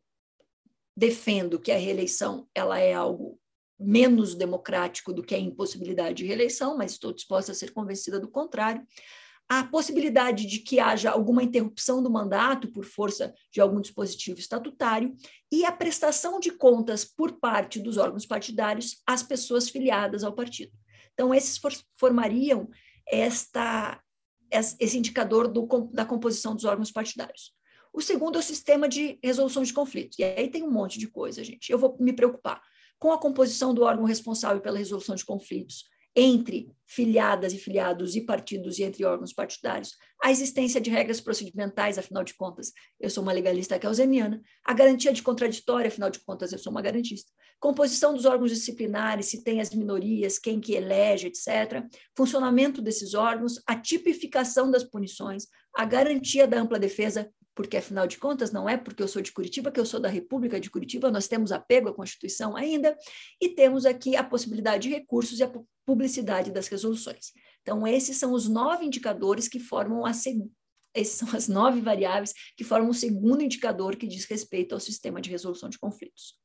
defendo 0.97 1.59
que 1.59 1.71
a 1.71 1.77
reeleição 1.77 2.47
ela 2.55 2.79
é 2.79 2.93
algo 2.93 3.39
menos 3.77 4.35
democrático 4.35 5.13
do 5.13 5.21
que 5.21 5.35
a 5.35 5.39
impossibilidade 5.39 6.15
de 6.15 6.25
reeleição, 6.25 6.77
mas 6.77 6.93
estou 6.93 7.11
disposta 7.11 7.51
a 7.51 7.55
ser 7.55 7.71
convencida 7.71 8.19
do 8.19 8.29
contrário. 8.29 8.85
A 9.47 9.63
possibilidade 9.63 10.45
de 10.47 10.59
que 10.59 10.79
haja 10.79 11.11
alguma 11.11 11.43
interrupção 11.43 12.01
do 12.01 12.09
mandato 12.09 12.71
por 12.71 12.83
força 12.83 13.33
de 13.51 13.61
algum 13.61 13.79
dispositivo 13.79 14.39
estatutário 14.39 15.15
e 15.51 15.63
a 15.63 15.71
prestação 15.71 16.39
de 16.39 16.51
contas 16.51 17.05
por 17.05 17.33
parte 17.39 17.79
dos 17.79 17.97
órgãos 17.97 18.25
partidários 18.25 19.01
às 19.05 19.21
pessoas 19.21 19.69
filiadas 19.69 20.23
ao 20.23 20.33
partido. 20.33 20.71
Então, 21.13 21.33
esses 21.33 21.59
formariam 21.97 22.69
esta, 23.07 24.01
esse 24.51 24.97
indicador 24.97 25.47
do, 25.47 25.67
da 25.93 26.05
composição 26.05 26.55
dos 26.55 26.65
órgãos 26.65 26.91
partidários. 26.91 27.53
O 27.93 28.01
segundo 28.01 28.35
é 28.35 28.39
o 28.39 28.43
sistema 28.43 28.89
de 28.89 29.17
resolução 29.23 29.63
de 29.63 29.71
conflitos. 29.71 30.19
E 30.19 30.23
aí 30.23 30.49
tem 30.49 30.63
um 30.63 30.71
monte 30.71 30.99
de 30.99 31.07
coisa, 31.07 31.43
gente. 31.43 31.71
Eu 31.71 31.77
vou 31.77 31.95
me 31.99 32.11
preocupar 32.11 32.61
com 32.99 33.13
a 33.13 33.17
composição 33.17 33.73
do 33.73 33.83
órgão 33.83 34.03
responsável 34.05 34.61
pela 34.61 34.77
resolução 34.77 35.15
de 35.15 35.23
conflitos 35.23 35.85
entre 36.15 36.71
filiadas 36.87 37.51
e 37.51 37.57
filiados 37.57 38.15
e 38.15 38.21
partidos 38.21 38.77
e 38.77 38.83
entre 38.83 39.03
órgãos 39.03 39.33
partidários, 39.33 39.97
a 40.23 40.31
existência 40.31 40.79
de 40.79 40.89
regras 40.89 41.19
procedimentais, 41.19 41.97
afinal 41.97 42.23
de 42.23 42.33
contas, 42.35 42.71
eu 42.99 43.09
sou 43.09 43.23
uma 43.23 43.33
legalista 43.33 43.77
keusemiana, 43.77 44.41
a 44.63 44.73
garantia 44.73 45.11
de 45.11 45.23
contraditório, 45.23 45.87
afinal 45.87 46.09
de 46.09 46.19
contas, 46.19 46.51
eu 46.51 46.59
sou 46.59 46.71
uma 46.71 46.81
garantista, 46.81 47.31
composição 47.59 48.13
dos 48.13 48.25
órgãos 48.25 48.51
disciplinares, 48.51 49.25
se 49.25 49.43
tem 49.43 49.59
as 49.59 49.73
minorias, 49.73 50.37
quem 50.37 50.59
que 50.59 50.73
elege, 50.73 51.27
etc., 51.27 51.83
funcionamento 52.15 52.81
desses 52.81 53.13
órgãos, 53.13 53.59
a 53.65 53.75
tipificação 53.75 54.69
das 54.69 54.83
punições, 54.83 55.47
a 55.75 55.85
garantia 55.85 56.47
da 56.47 56.61
ampla 56.61 56.79
defesa 56.79 57.29
porque 57.55 57.77
afinal 57.77 58.05
de 58.05 58.17
contas 58.17 58.51
não 58.51 58.67
é 58.67 58.77
porque 58.77 59.01
eu 59.01 59.07
sou 59.07 59.21
de 59.21 59.31
Curitiba 59.31 59.71
que 59.71 59.79
eu 59.79 59.85
sou 59.85 59.99
da 59.99 60.09
República 60.09 60.59
de 60.59 60.69
Curitiba, 60.69 61.09
nós 61.09 61.27
temos 61.27 61.51
apego 61.51 61.89
à 61.89 61.93
Constituição 61.93 62.55
ainda, 62.55 62.95
e 63.41 63.49
temos 63.49 63.85
aqui 63.85 64.15
a 64.15 64.23
possibilidade 64.23 64.83
de 64.83 64.93
recursos 64.93 65.39
e 65.39 65.43
a 65.43 65.51
publicidade 65.85 66.51
das 66.51 66.67
resoluções. 66.67 67.31
Então, 67.61 67.87
esses 67.87 68.17
são 68.17 68.33
os 68.33 68.47
nove 68.47 68.85
indicadores 68.85 69.47
que 69.47 69.59
formam 69.59 70.05
a 70.05 70.11
esses 70.95 71.15
são 71.15 71.27
as 71.35 71.47
nove 71.49 71.81
variáveis 71.81 72.33
que 72.55 72.63
formam 72.63 72.91
o 72.91 72.93
segundo 72.93 73.43
indicador 73.43 73.97
que 73.97 74.07
diz 74.07 74.23
respeito 74.25 74.73
ao 74.73 74.79
sistema 74.79 75.19
de 75.19 75.29
resolução 75.29 75.67
de 75.67 75.77
conflitos. 75.77 76.39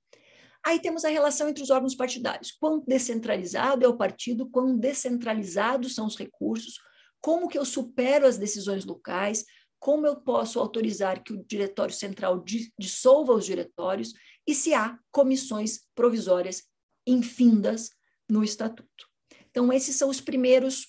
Aí 0.64 0.80
temos 0.80 1.04
a 1.04 1.08
relação 1.08 1.48
entre 1.48 1.62
os 1.62 1.70
órgãos 1.70 1.94
partidários. 1.94 2.50
Quão 2.50 2.82
descentralizado 2.86 3.84
é 3.84 3.88
o 3.88 3.96
partido, 3.96 4.50
quão 4.50 4.76
descentralizados 4.76 5.94
são 5.94 6.06
os 6.06 6.16
recursos, 6.16 6.78
como 7.20 7.48
que 7.48 7.56
eu 7.56 7.64
supero 7.64 8.26
as 8.26 8.36
decisões 8.36 8.84
locais, 8.84 9.44
como 9.80 10.06
eu 10.06 10.16
posso 10.16 10.60
autorizar 10.60 11.24
que 11.24 11.32
o 11.32 11.42
diretório 11.44 11.94
central 11.94 12.44
dissolva 12.78 13.32
os 13.32 13.46
diretórios 13.46 14.12
e 14.46 14.54
se 14.54 14.74
há 14.74 14.98
comissões 15.10 15.80
provisórias 15.94 16.64
infindas 17.06 17.90
no 18.28 18.44
estatuto. 18.44 19.08
Então, 19.50 19.72
esses 19.72 19.96
são 19.96 20.10
os 20.10 20.20
primeiros, 20.20 20.88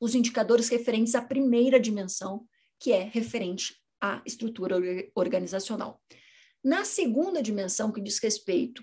os 0.00 0.14
indicadores 0.14 0.68
referentes 0.68 1.14
à 1.14 1.20
primeira 1.20 1.78
dimensão, 1.78 2.46
que 2.80 2.90
é 2.90 3.04
referente 3.04 3.76
à 4.00 4.22
estrutura 4.26 4.76
organizacional. 5.14 6.02
Na 6.64 6.84
segunda 6.84 7.42
dimensão, 7.42 7.92
que 7.92 8.00
diz 8.00 8.18
respeito 8.18 8.82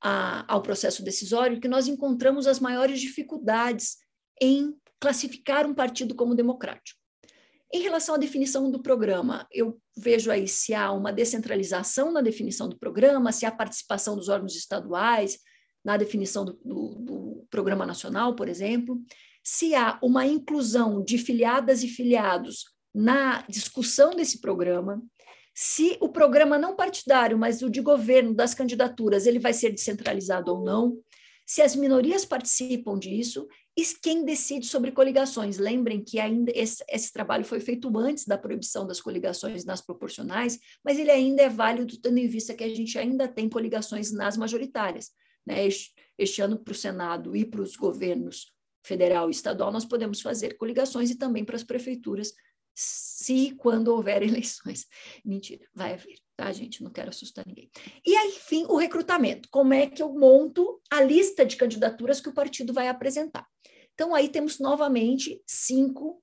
a, 0.00 0.50
ao 0.52 0.62
processo 0.62 1.02
decisório, 1.02 1.60
que 1.60 1.68
nós 1.68 1.88
encontramos 1.88 2.46
as 2.46 2.60
maiores 2.60 3.00
dificuldades 3.00 3.98
em 4.40 4.74
classificar 5.00 5.66
um 5.66 5.74
partido 5.74 6.14
como 6.14 6.34
democrático. 6.34 6.97
Em 7.72 7.82
relação 7.82 8.14
à 8.14 8.18
definição 8.18 8.70
do 8.70 8.82
programa, 8.82 9.46
eu 9.52 9.78
vejo 9.96 10.30
aí 10.30 10.48
se 10.48 10.72
há 10.72 10.90
uma 10.90 11.12
descentralização 11.12 12.10
na 12.10 12.22
definição 12.22 12.68
do 12.68 12.78
programa, 12.78 13.30
se 13.30 13.44
há 13.44 13.52
participação 13.52 14.16
dos 14.16 14.28
órgãos 14.28 14.56
estaduais 14.56 15.38
na 15.84 15.96
definição 15.96 16.44
do, 16.44 16.58
do, 16.64 16.94
do 16.94 17.46
programa 17.50 17.84
nacional, 17.84 18.34
por 18.34 18.48
exemplo, 18.48 19.00
se 19.42 19.74
há 19.74 19.98
uma 20.02 20.26
inclusão 20.26 21.02
de 21.04 21.18
filiadas 21.18 21.82
e 21.82 21.88
filiados 21.88 22.64
na 22.94 23.42
discussão 23.48 24.10
desse 24.10 24.40
programa, 24.40 25.02
se 25.54 25.96
o 26.00 26.08
programa 26.08 26.56
não 26.56 26.76
partidário, 26.76 27.36
mas 27.36 27.62
o 27.62 27.68
de 27.70 27.80
governo 27.80 28.34
das 28.34 28.54
candidaturas, 28.54 29.26
ele 29.26 29.38
vai 29.38 29.52
ser 29.52 29.70
descentralizado 29.70 30.52
ou 30.52 30.64
não, 30.64 30.96
se 31.44 31.62
as 31.62 31.74
minorias 31.74 32.24
participam 32.24 32.98
disso 32.98 33.46
e 33.78 33.84
quem 34.02 34.24
decide 34.24 34.66
sobre 34.66 34.90
coligações? 34.90 35.56
Lembrem 35.56 36.02
que 36.02 36.18
ainda 36.18 36.50
esse, 36.52 36.82
esse, 36.88 37.12
trabalho 37.12 37.44
foi 37.44 37.60
feito 37.60 37.96
antes 37.96 38.24
da 38.24 38.36
proibição 38.36 38.84
das 38.84 39.00
coligações 39.00 39.64
nas 39.64 39.80
proporcionais, 39.80 40.58
mas 40.84 40.98
ele 40.98 41.12
ainda 41.12 41.42
é 41.42 41.48
válido 41.48 41.96
tendo 42.00 42.18
em 42.18 42.26
vista 42.26 42.54
que 42.54 42.64
a 42.64 42.68
gente 42.68 42.98
ainda 42.98 43.28
tem 43.28 43.48
coligações 43.48 44.10
nas 44.10 44.36
majoritárias. 44.36 45.12
Né? 45.46 45.64
Este, 45.64 45.94
este 46.18 46.42
ano, 46.42 46.58
para 46.58 46.72
o 46.72 46.74
Senado 46.74 47.36
e 47.36 47.44
para 47.44 47.62
os 47.62 47.76
governos 47.76 48.52
federal 48.84 49.28
e 49.28 49.30
estadual, 49.30 49.70
nós 49.70 49.84
podemos 49.84 50.20
fazer 50.20 50.56
coligações 50.56 51.08
e 51.12 51.14
também 51.14 51.44
para 51.44 51.54
as 51.54 51.62
prefeituras, 51.62 52.32
se 52.74 53.32
e 53.32 53.54
quando 53.54 53.94
houver 53.94 54.24
eleições. 54.26 54.86
Mentira, 55.24 55.64
vai 55.72 55.94
haver, 55.94 56.18
tá, 56.38 56.52
gente? 56.52 56.84
Não 56.84 56.90
quero 56.92 57.08
assustar 57.08 57.44
ninguém. 57.44 57.68
E 58.06 58.14
aí, 58.14 58.28
enfim, 58.28 58.64
o 58.68 58.76
recrutamento. 58.76 59.48
Como 59.50 59.74
é 59.74 59.88
que 59.88 60.00
eu 60.00 60.14
monto 60.14 60.80
a 60.88 61.02
lista 61.02 61.44
de 61.44 61.56
candidaturas 61.56 62.20
que 62.20 62.28
o 62.28 62.32
partido 62.32 62.72
vai 62.72 62.88
apresentar? 62.88 63.44
Então, 63.92 64.14
aí 64.14 64.28
temos 64.28 64.60
novamente 64.60 65.42
cinco 65.44 66.22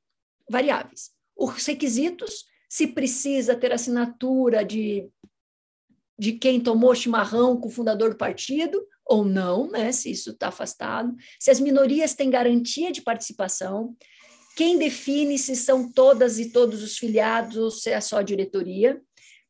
variáveis. 0.50 1.12
Os 1.36 1.66
requisitos, 1.66 2.46
se 2.70 2.88
precisa 2.88 3.58
ter 3.58 3.74
assinatura 3.74 4.64
de, 4.64 5.10
de 6.18 6.32
quem 6.32 6.62
tomou 6.62 6.96
chimarrão 6.96 7.60
com 7.60 7.68
o 7.68 7.72
fundador 7.72 8.12
do 8.12 8.18
partido, 8.18 8.82
ou 9.06 9.26
não, 9.26 9.70
né, 9.70 9.92
se 9.92 10.10
isso 10.10 10.32
está 10.32 10.48
afastado, 10.48 11.14
se 11.40 11.52
as 11.52 11.60
minorias 11.60 12.16
têm 12.16 12.30
garantia 12.30 12.92
de 12.92 13.02
participação, 13.02 13.96
quem 14.56 14.80
define 14.80 15.38
se 15.38 15.58
são 15.58 15.92
todas 15.92 16.40
e 16.40 16.52
todos 16.52 16.82
os 16.82 16.98
filiados 16.98 17.58
ou 17.58 17.70
se 17.70 17.90
é 17.90 18.00
só 18.00 18.20
a 18.20 18.24
diretoria, 18.24 19.00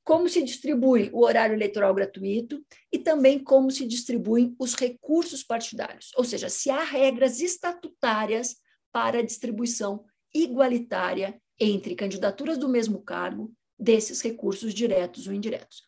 como 0.06 0.30
se 0.30 0.43
distribui 0.43 1.10
o 1.12 1.26
horário 1.26 1.56
eleitoral 1.56 1.91
gratuito 1.93 2.64
e 2.91 2.99
também 2.99 3.43
como 3.43 3.72
se 3.72 3.88
distribuem 3.88 4.56
os 4.60 4.76
recursos 4.76 5.43
partidários, 5.43 6.12
ou 6.16 6.24
seja, 6.24 6.47
se 6.47 6.70
há 6.70 6.84
regras 6.84 7.41
estatutárias 7.41 8.56
para 8.91 9.18
a 9.20 9.24
distribuição 9.24 10.06
igualitária 10.32 11.41
entre 11.60 11.95
candidaturas 11.95 12.58
do 12.58 12.70
mesmo 12.70 13.01
cargo 13.01 13.51
desses 13.80 14.22
recursos 14.22 14.76
diretos 14.76 15.26
ou 15.26 15.34
indiretos. 15.34 15.84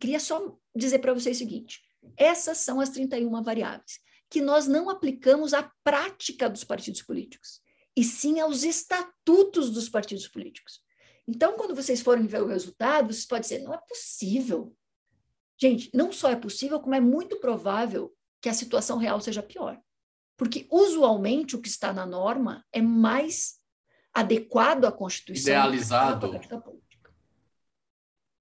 Queria 0.00 0.18
só 0.18 0.58
dizer 0.74 0.98
para 0.98 1.14
vocês 1.14 1.36
o 1.36 1.38
seguinte: 1.38 1.80
essas 2.16 2.58
são 2.58 2.80
as 2.80 2.90
31 2.90 3.42
variáveis 3.44 4.00
que 4.28 4.40
nós 4.40 4.66
não 4.66 4.90
aplicamos 4.90 5.54
à 5.54 5.70
prática 5.84 6.50
dos 6.50 6.64
partidos 6.64 7.00
políticos, 7.00 7.60
e 7.96 8.02
sim 8.02 8.40
aos 8.40 8.64
estatutos 8.64 9.70
dos 9.70 9.88
partidos 9.88 10.26
políticos. 10.26 10.80
Então, 11.28 11.56
quando 11.56 11.74
vocês 11.74 12.00
forem 12.00 12.26
ver 12.26 12.42
o 12.42 12.46
resultado, 12.46 13.12
vocês 13.12 13.26
podem 13.26 13.42
dizer, 13.42 13.62
não 13.62 13.74
é 13.74 13.78
possível. 13.78 14.74
Gente, 15.60 15.90
não 15.92 16.12
só 16.12 16.30
é 16.30 16.36
possível, 16.36 16.78
como 16.80 16.94
é 16.94 17.00
muito 17.00 17.40
provável 17.40 18.14
que 18.40 18.48
a 18.48 18.54
situação 18.54 18.98
real 18.98 19.20
seja 19.20 19.42
pior. 19.42 19.80
Porque, 20.36 20.66
usualmente, 20.70 21.56
o 21.56 21.60
que 21.60 21.68
está 21.68 21.92
na 21.92 22.06
norma 22.06 22.64
é 22.72 22.80
mais 22.80 23.58
adequado 24.12 24.84
à 24.84 24.92
Constituição. 24.92 25.52
Idealizado. 25.52 26.30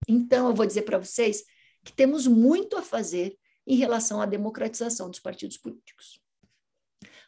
Então, 0.08 0.50
eu 0.50 0.54
vou 0.54 0.66
dizer 0.66 0.84
para 0.84 1.00
vocês 1.00 1.44
que 1.84 1.94
temos 1.94 2.28
muito 2.28 2.78
a 2.78 2.82
fazer 2.82 3.38
em 3.66 3.76
relação 3.76 4.22
à 4.22 4.26
democratização 4.26 5.10
dos 5.10 5.20
partidos 5.20 5.58
políticos. 5.58 6.20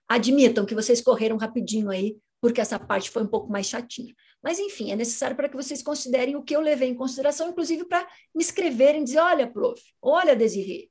Admitam 0.08 0.66
que 0.66 0.76
vocês 0.76 1.02
correram 1.02 1.38
rapidinho 1.38 1.90
aí 1.90 2.18
porque 2.40 2.62
essa 2.62 2.80
parte 2.80 3.10
foi 3.10 3.24
um 3.24 3.28
pouco 3.28 3.52
mais 3.52 3.66
chatinha. 3.66 4.14
Mas, 4.42 4.60
enfim, 4.60 4.92
é 4.92 4.96
necessário 4.96 5.36
para 5.36 5.50
que 5.50 5.56
vocês 5.56 5.82
considerem 5.82 6.36
o 6.36 6.44
que 6.44 6.56
eu 6.56 6.62
levei 6.62 6.90
em 6.90 6.96
consideração, 6.96 7.50
inclusive 7.50 7.86
para 7.86 8.08
me 8.34 8.44
escreverem 8.44 9.04
dizer: 9.04 9.20
olha, 9.20 9.52
prof, 9.52 9.82
olha, 10.02 10.36
Desirê, 10.36 10.90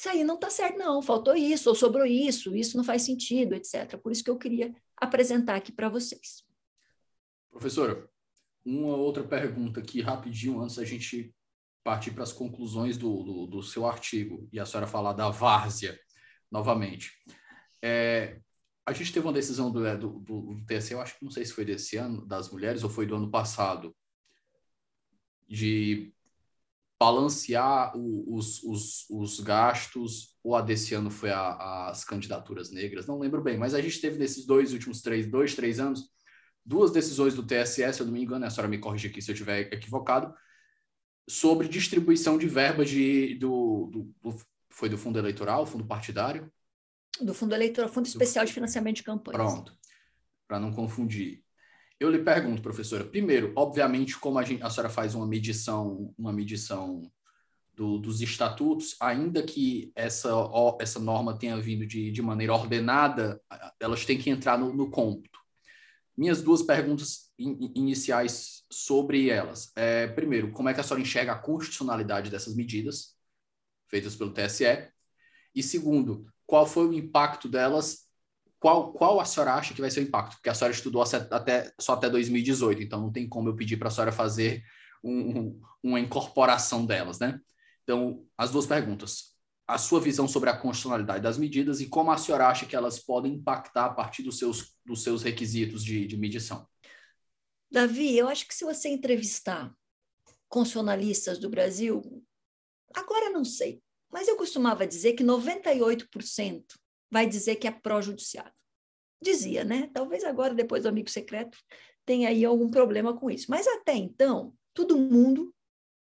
isso 0.00 0.08
aí 0.08 0.24
não 0.24 0.36
está 0.36 0.48
certo, 0.48 0.78
não, 0.78 1.02
faltou 1.02 1.36
isso, 1.36 1.68
ou 1.68 1.74
sobrou 1.74 2.06
isso, 2.06 2.56
isso 2.56 2.74
não 2.76 2.82
faz 2.82 3.02
sentido, 3.02 3.54
etc. 3.54 3.98
Por 3.98 4.10
isso 4.10 4.24
que 4.24 4.30
eu 4.30 4.38
queria 4.38 4.74
apresentar 4.96 5.56
aqui 5.56 5.70
para 5.70 5.90
vocês. 5.90 6.42
Professora, 7.50 8.08
uma 8.64 8.96
outra 8.96 9.22
pergunta 9.22 9.80
aqui, 9.80 10.00
rapidinho, 10.00 10.60
antes 10.60 10.76
da 10.76 10.84
gente 10.86 11.34
partir 11.84 12.12
para 12.12 12.22
as 12.22 12.32
conclusões 12.32 12.96
do, 12.96 13.22
do, 13.22 13.46
do 13.46 13.62
seu 13.62 13.86
artigo 13.86 14.48
e 14.52 14.58
a 14.58 14.64
senhora 14.64 14.86
falar 14.86 15.12
da 15.12 15.28
várzea 15.28 15.98
novamente. 16.50 17.12
É, 17.82 18.40
a 18.90 18.92
gente 18.92 19.12
teve 19.12 19.26
uma 19.26 19.32
decisão 19.32 19.70
do, 19.70 19.80
do, 19.98 20.18
do 20.18 20.66
TSE, 20.66 20.92
eu 20.92 21.00
acho 21.00 21.18
que 21.18 21.24
não 21.24 21.30
sei 21.30 21.44
se 21.44 21.52
foi 21.52 21.64
desse 21.64 21.96
ano, 21.96 22.26
das 22.26 22.50
mulheres, 22.50 22.82
ou 22.82 22.90
foi 22.90 23.06
do 23.06 23.14
ano 23.14 23.30
passado, 23.30 23.94
de 25.48 26.12
balancear 26.98 27.96
o, 27.96 28.36
os, 28.36 28.62
os, 28.62 29.08
os 29.08 29.40
gastos, 29.40 30.36
ou 30.42 30.54
a 30.54 30.60
desse 30.60 30.94
ano 30.94 31.10
foi 31.10 31.30
a, 31.30 31.88
as 31.88 32.04
candidaturas 32.04 32.70
negras, 32.70 33.06
não 33.06 33.18
lembro 33.18 33.42
bem, 33.42 33.56
mas 33.56 33.74
a 33.74 33.80
gente 33.80 34.00
teve 34.00 34.18
nesses 34.18 34.44
dois 34.44 34.72
últimos 34.72 35.00
três, 35.00 35.26
dois, 35.26 35.54
três 35.54 35.80
anos, 35.80 36.10
duas 36.64 36.90
decisões 36.90 37.34
do 37.34 37.46
TSE, 37.46 37.92
se 37.92 38.00
eu 38.00 38.06
não 38.06 38.12
me 38.12 38.22
engano, 38.22 38.44
a 38.44 38.50
senhora 38.50 38.68
me 38.68 38.78
corrige 38.78 39.08
aqui 39.08 39.22
se 39.22 39.30
eu 39.30 39.32
estiver 39.32 39.72
equivocado, 39.72 40.34
sobre 41.28 41.68
distribuição 41.68 42.36
de 42.36 42.46
verbas 42.46 42.90
de, 42.90 43.34
do, 43.36 44.12
do 44.20 44.36
foi 44.68 44.88
do 44.88 44.98
fundo 44.98 45.18
eleitoral, 45.18 45.66
fundo 45.66 45.86
partidário, 45.86 46.50
do 47.20 47.34
Fundo 47.34 47.54
Eleitoral, 47.54 47.90
Fundo 47.90 48.06
Especial 48.06 48.44
de 48.44 48.52
Financiamento 48.52 48.96
de 48.96 49.02
Campanhas. 49.02 49.52
Pronto, 49.52 49.76
para 50.46 50.60
não 50.60 50.72
confundir. 50.72 51.42
Eu 51.98 52.10
lhe 52.10 52.18
pergunto, 52.18 52.62
professora, 52.62 53.04
primeiro, 53.04 53.52
obviamente, 53.54 54.18
como 54.18 54.38
a, 54.38 54.42
gente, 54.42 54.62
a 54.62 54.70
senhora 54.70 54.88
faz 54.88 55.14
uma 55.14 55.26
medição, 55.26 56.14
uma 56.16 56.32
medição 56.32 57.02
do, 57.74 57.98
dos 57.98 58.20
estatutos, 58.20 58.96
ainda 59.00 59.42
que 59.42 59.92
essa, 59.94 60.30
essa 60.80 60.98
norma 60.98 61.38
tenha 61.38 61.60
vindo 61.60 61.86
de, 61.86 62.10
de 62.10 62.22
maneira 62.22 62.54
ordenada, 62.54 63.40
elas 63.78 64.04
têm 64.04 64.18
que 64.18 64.30
entrar 64.30 64.58
no, 64.58 64.72
no 64.72 64.90
cômputo. 64.90 65.38
Minhas 66.16 66.42
duas 66.42 66.62
perguntas 66.62 67.30
in, 67.38 67.72
iniciais 67.74 68.64
sobre 68.70 69.30
elas. 69.30 69.72
É, 69.76 70.06
primeiro, 70.06 70.52
como 70.52 70.68
é 70.68 70.74
que 70.74 70.80
a 70.80 70.82
senhora 70.82 71.02
enxerga 71.02 71.32
a 71.32 71.38
constitucionalidade 71.38 72.30
dessas 72.30 72.54
medidas 72.54 73.14
feitas 73.88 74.16
pelo 74.16 74.32
TSE? 74.32 74.90
E 75.54 75.62
segundo, 75.62 76.26
qual 76.50 76.66
foi 76.66 76.88
o 76.88 76.92
impacto 76.92 77.48
delas 77.48 78.10
qual, 78.60 78.92
qual 78.92 79.18
a 79.18 79.24
senhora 79.24 79.54
acha 79.54 79.72
que 79.72 79.80
vai 79.80 79.90
ser 79.90 80.00
o 80.00 80.02
impacto? 80.02 80.34
Porque 80.34 80.50
a 80.50 80.54
senhora 80.54 80.74
estudou 80.74 81.02
até, 81.02 81.72
só 81.80 81.94
até 81.94 82.10
2018, 82.10 82.82
então 82.82 83.00
não 83.00 83.10
tem 83.10 83.26
como 83.26 83.48
eu 83.48 83.56
pedir 83.56 83.78
para 83.78 83.88
a 83.88 83.90
senhora 83.90 84.12
fazer 84.12 84.62
um, 85.02 85.58
uma 85.82 85.98
incorporação 85.98 86.84
delas, 86.84 87.18
né? 87.18 87.40
Então, 87.82 88.22
as 88.36 88.50
duas 88.50 88.66
perguntas. 88.66 89.30
A 89.66 89.78
sua 89.78 89.98
visão 89.98 90.28
sobre 90.28 90.50
a 90.50 90.56
constitucionalidade 90.56 91.22
das 91.22 91.38
medidas 91.38 91.80
e 91.80 91.86
como 91.86 92.10
a 92.10 92.18
senhora 92.18 92.48
acha 92.48 92.66
que 92.66 92.76
elas 92.76 92.98
podem 92.98 93.34
impactar 93.34 93.86
a 93.86 93.94
partir 93.94 94.22
dos 94.22 94.38
seus, 94.38 94.76
dos 94.84 95.02
seus 95.02 95.22
requisitos 95.22 95.82
de, 95.82 96.06
de 96.06 96.16
medição. 96.18 96.68
Davi, 97.70 98.18
eu 98.18 98.28
acho 98.28 98.46
que 98.46 98.54
se 98.54 98.64
você 98.64 98.90
entrevistar 98.90 99.72
constitucionalistas 100.48 101.38
do 101.38 101.48
Brasil, 101.48 102.02
agora 102.94 103.30
não 103.30 103.44
sei, 103.44 103.80
mas 104.10 104.28
eu 104.28 104.36
costumava 104.36 104.86
dizer 104.86 105.12
que 105.12 105.24
98% 105.24 106.64
vai 107.10 107.26
dizer 107.26 107.56
que 107.56 107.66
é 107.66 107.70
pró-judiciário. 107.70 108.52
Dizia, 109.22 109.64
né? 109.64 109.90
Talvez 109.92 110.24
agora, 110.24 110.54
depois 110.54 110.82
do 110.82 110.88
amigo 110.88 111.10
secreto, 111.10 111.58
tenha 112.06 112.28
aí 112.28 112.44
algum 112.44 112.70
problema 112.70 113.14
com 113.16 113.30
isso. 113.30 113.46
Mas 113.48 113.66
até 113.66 113.94
então, 113.94 114.54
todo 114.74 114.96
mundo, 114.96 115.54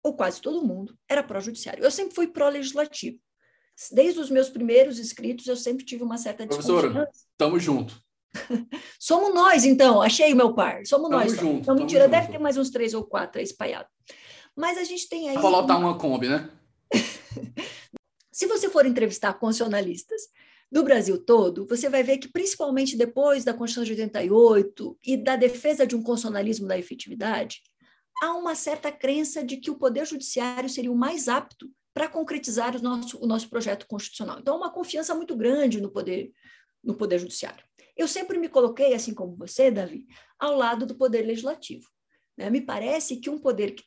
ou 0.02 0.16
quase 0.16 0.40
todo 0.40 0.64
mundo, 0.64 0.96
era 1.08 1.22
pró-judiciário. 1.22 1.84
Eu 1.84 1.90
sempre 1.90 2.14
fui 2.14 2.26
pró-legislativo. 2.26 3.18
Desde 3.90 4.20
os 4.20 4.30
meus 4.30 4.48
primeiros 4.48 4.98
escritos, 4.98 5.46
eu 5.46 5.56
sempre 5.56 5.84
tive 5.84 6.02
uma 6.02 6.16
certa 6.16 6.46
desconfiança. 6.46 6.80
Professora, 6.80 7.10
estamos 7.12 7.62
juntos. 7.62 8.00
Somos 8.98 9.34
nós, 9.34 9.64
então. 9.64 10.02
Achei 10.02 10.32
o 10.32 10.36
meu 10.36 10.54
par. 10.54 10.84
Somos 10.86 11.08
tamo 11.08 11.20
nós. 11.20 11.32
Junto, 11.32 11.62
então, 11.62 11.74
mentira, 11.74 12.08
deve 12.08 12.28
ter 12.32 12.38
mais 12.38 12.56
uns 12.56 12.70
três 12.70 12.94
ou 12.94 13.04
quatro 13.04 13.38
aí 13.38 13.44
espalhados. 13.44 13.90
Mas 14.56 14.78
a 14.78 14.84
gente 14.84 15.08
tem 15.08 15.30
aí. 15.30 15.38
Vou 15.38 15.50
lotar 15.50 15.78
uma 15.78 15.98
Kombi, 15.98 16.28
né? 16.28 16.50
Se 18.34 18.48
você 18.48 18.68
for 18.68 18.84
entrevistar 18.84 19.32
constitucionalistas 19.34 20.22
do 20.68 20.82
Brasil 20.82 21.24
todo, 21.24 21.68
você 21.68 21.88
vai 21.88 22.02
ver 22.02 22.18
que, 22.18 22.26
principalmente 22.26 22.96
depois 22.96 23.44
da 23.44 23.54
Constituição 23.54 23.84
de 23.84 23.92
88 23.92 24.98
e 25.04 25.16
da 25.16 25.36
defesa 25.36 25.86
de 25.86 25.94
um 25.94 26.02
constitucionalismo 26.02 26.66
da 26.66 26.76
efetividade, 26.76 27.62
há 28.20 28.34
uma 28.34 28.56
certa 28.56 28.90
crença 28.90 29.44
de 29.44 29.58
que 29.58 29.70
o 29.70 29.78
Poder 29.78 30.04
Judiciário 30.04 30.68
seria 30.68 30.90
o 30.90 30.96
mais 30.96 31.28
apto 31.28 31.70
para 31.94 32.08
concretizar 32.08 32.74
o 32.74 32.82
nosso, 32.82 33.22
o 33.22 33.26
nosso 33.28 33.48
projeto 33.48 33.86
constitucional. 33.86 34.40
Então, 34.40 34.54
há 34.54 34.56
uma 34.56 34.72
confiança 34.72 35.14
muito 35.14 35.36
grande 35.36 35.80
no 35.80 35.92
Poder, 35.92 36.32
no 36.82 36.96
poder 36.96 37.20
Judiciário. 37.20 37.64
Eu 37.96 38.08
sempre 38.08 38.36
me 38.36 38.48
coloquei, 38.48 38.94
assim 38.94 39.14
como 39.14 39.36
você, 39.36 39.70
Davi, 39.70 40.08
ao 40.40 40.56
lado 40.56 40.84
do 40.84 40.96
Poder 40.96 41.22
Legislativo. 41.22 41.88
Né? 42.36 42.50
Me 42.50 42.60
parece 42.60 43.18
que 43.18 43.30
um 43.30 43.38
poder 43.38 43.76
que, 43.76 43.84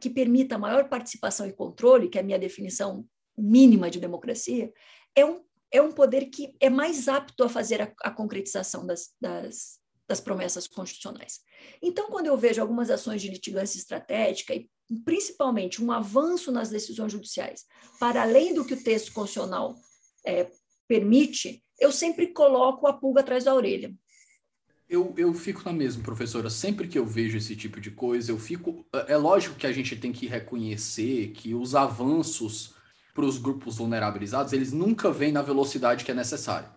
que 0.00 0.08
permita 0.08 0.56
maior 0.56 0.88
participação 0.88 1.46
e 1.46 1.52
controle, 1.52 2.08
que 2.08 2.16
é 2.16 2.22
a 2.22 2.24
minha 2.24 2.38
definição 2.38 3.06
mínima 3.40 3.90
de 3.90 3.98
democracia, 3.98 4.72
é 5.14 5.24
um, 5.24 5.42
é 5.70 5.80
um 5.80 5.92
poder 5.92 6.26
que 6.26 6.54
é 6.60 6.68
mais 6.68 7.08
apto 7.08 7.44
a 7.44 7.48
fazer 7.48 7.82
a, 7.82 7.92
a 8.02 8.10
concretização 8.10 8.86
das, 8.86 9.10
das, 9.20 9.78
das 10.06 10.20
promessas 10.20 10.66
constitucionais. 10.66 11.40
Então, 11.82 12.10
quando 12.10 12.26
eu 12.26 12.36
vejo 12.36 12.60
algumas 12.60 12.90
ações 12.90 13.22
de 13.22 13.28
litigância 13.28 13.78
estratégica 13.78 14.54
e 14.54 14.68
principalmente 15.04 15.82
um 15.82 15.92
avanço 15.92 16.50
nas 16.50 16.68
decisões 16.68 17.12
judiciais, 17.12 17.64
para 17.98 18.22
além 18.22 18.52
do 18.52 18.64
que 18.64 18.74
o 18.74 18.82
texto 18.82 19.12
constitucional 19.12 19.76
é, 20.26 20.50
permite, 20.88 21.62
eu 21.78 21.92
sempre 21.92 22.28
coloco 22.28 22.86
a 22.86 22.92
pulga 22.92 23.20
atrás 23.20 23.44
da 23.44 23.54
orelha. 23.54 23.94
Eu, 24.88 25.14
eu 25.16 25.32
fico 25.32 25.62
na 25.64 25.72
mesma, 25.72 26.02
professora. 26.02 26.50
Sempre 26.50 26.88
que 26.88 26.98
eu 26.98 27.06
vejo 27.06 27.38
esse 27.38 27.54
tipo 27.54 27.80
de 27.80 27.92
coisa, 27.92 28.32
eu 28.32 28.38
fico. 28.40 28.84
É 29.06 29.16
lógico 29.16 29.54
que 29.54 29.68
a 29.68 29.72
gente 29.72 29.94
tem 29.94 30.10
que 30.10 30.26
reconhecer 30.26 31.28
que 31.28 31.54
os 31.54 31.76
avanços 31.76 32.74
para 33.20 33.28
os 33.28 33.36
grupos 33.36 33.76
vulnerabilizados, 33.76 34.54
eles 34.54 34.72
nunca 34.72 35.10
vêm 35.10 35.30
na 35.30 35.42
velocidade 35.42 36.06
que 36.06 36.10
é 36.10 36.14
necessária. 36.14 36.70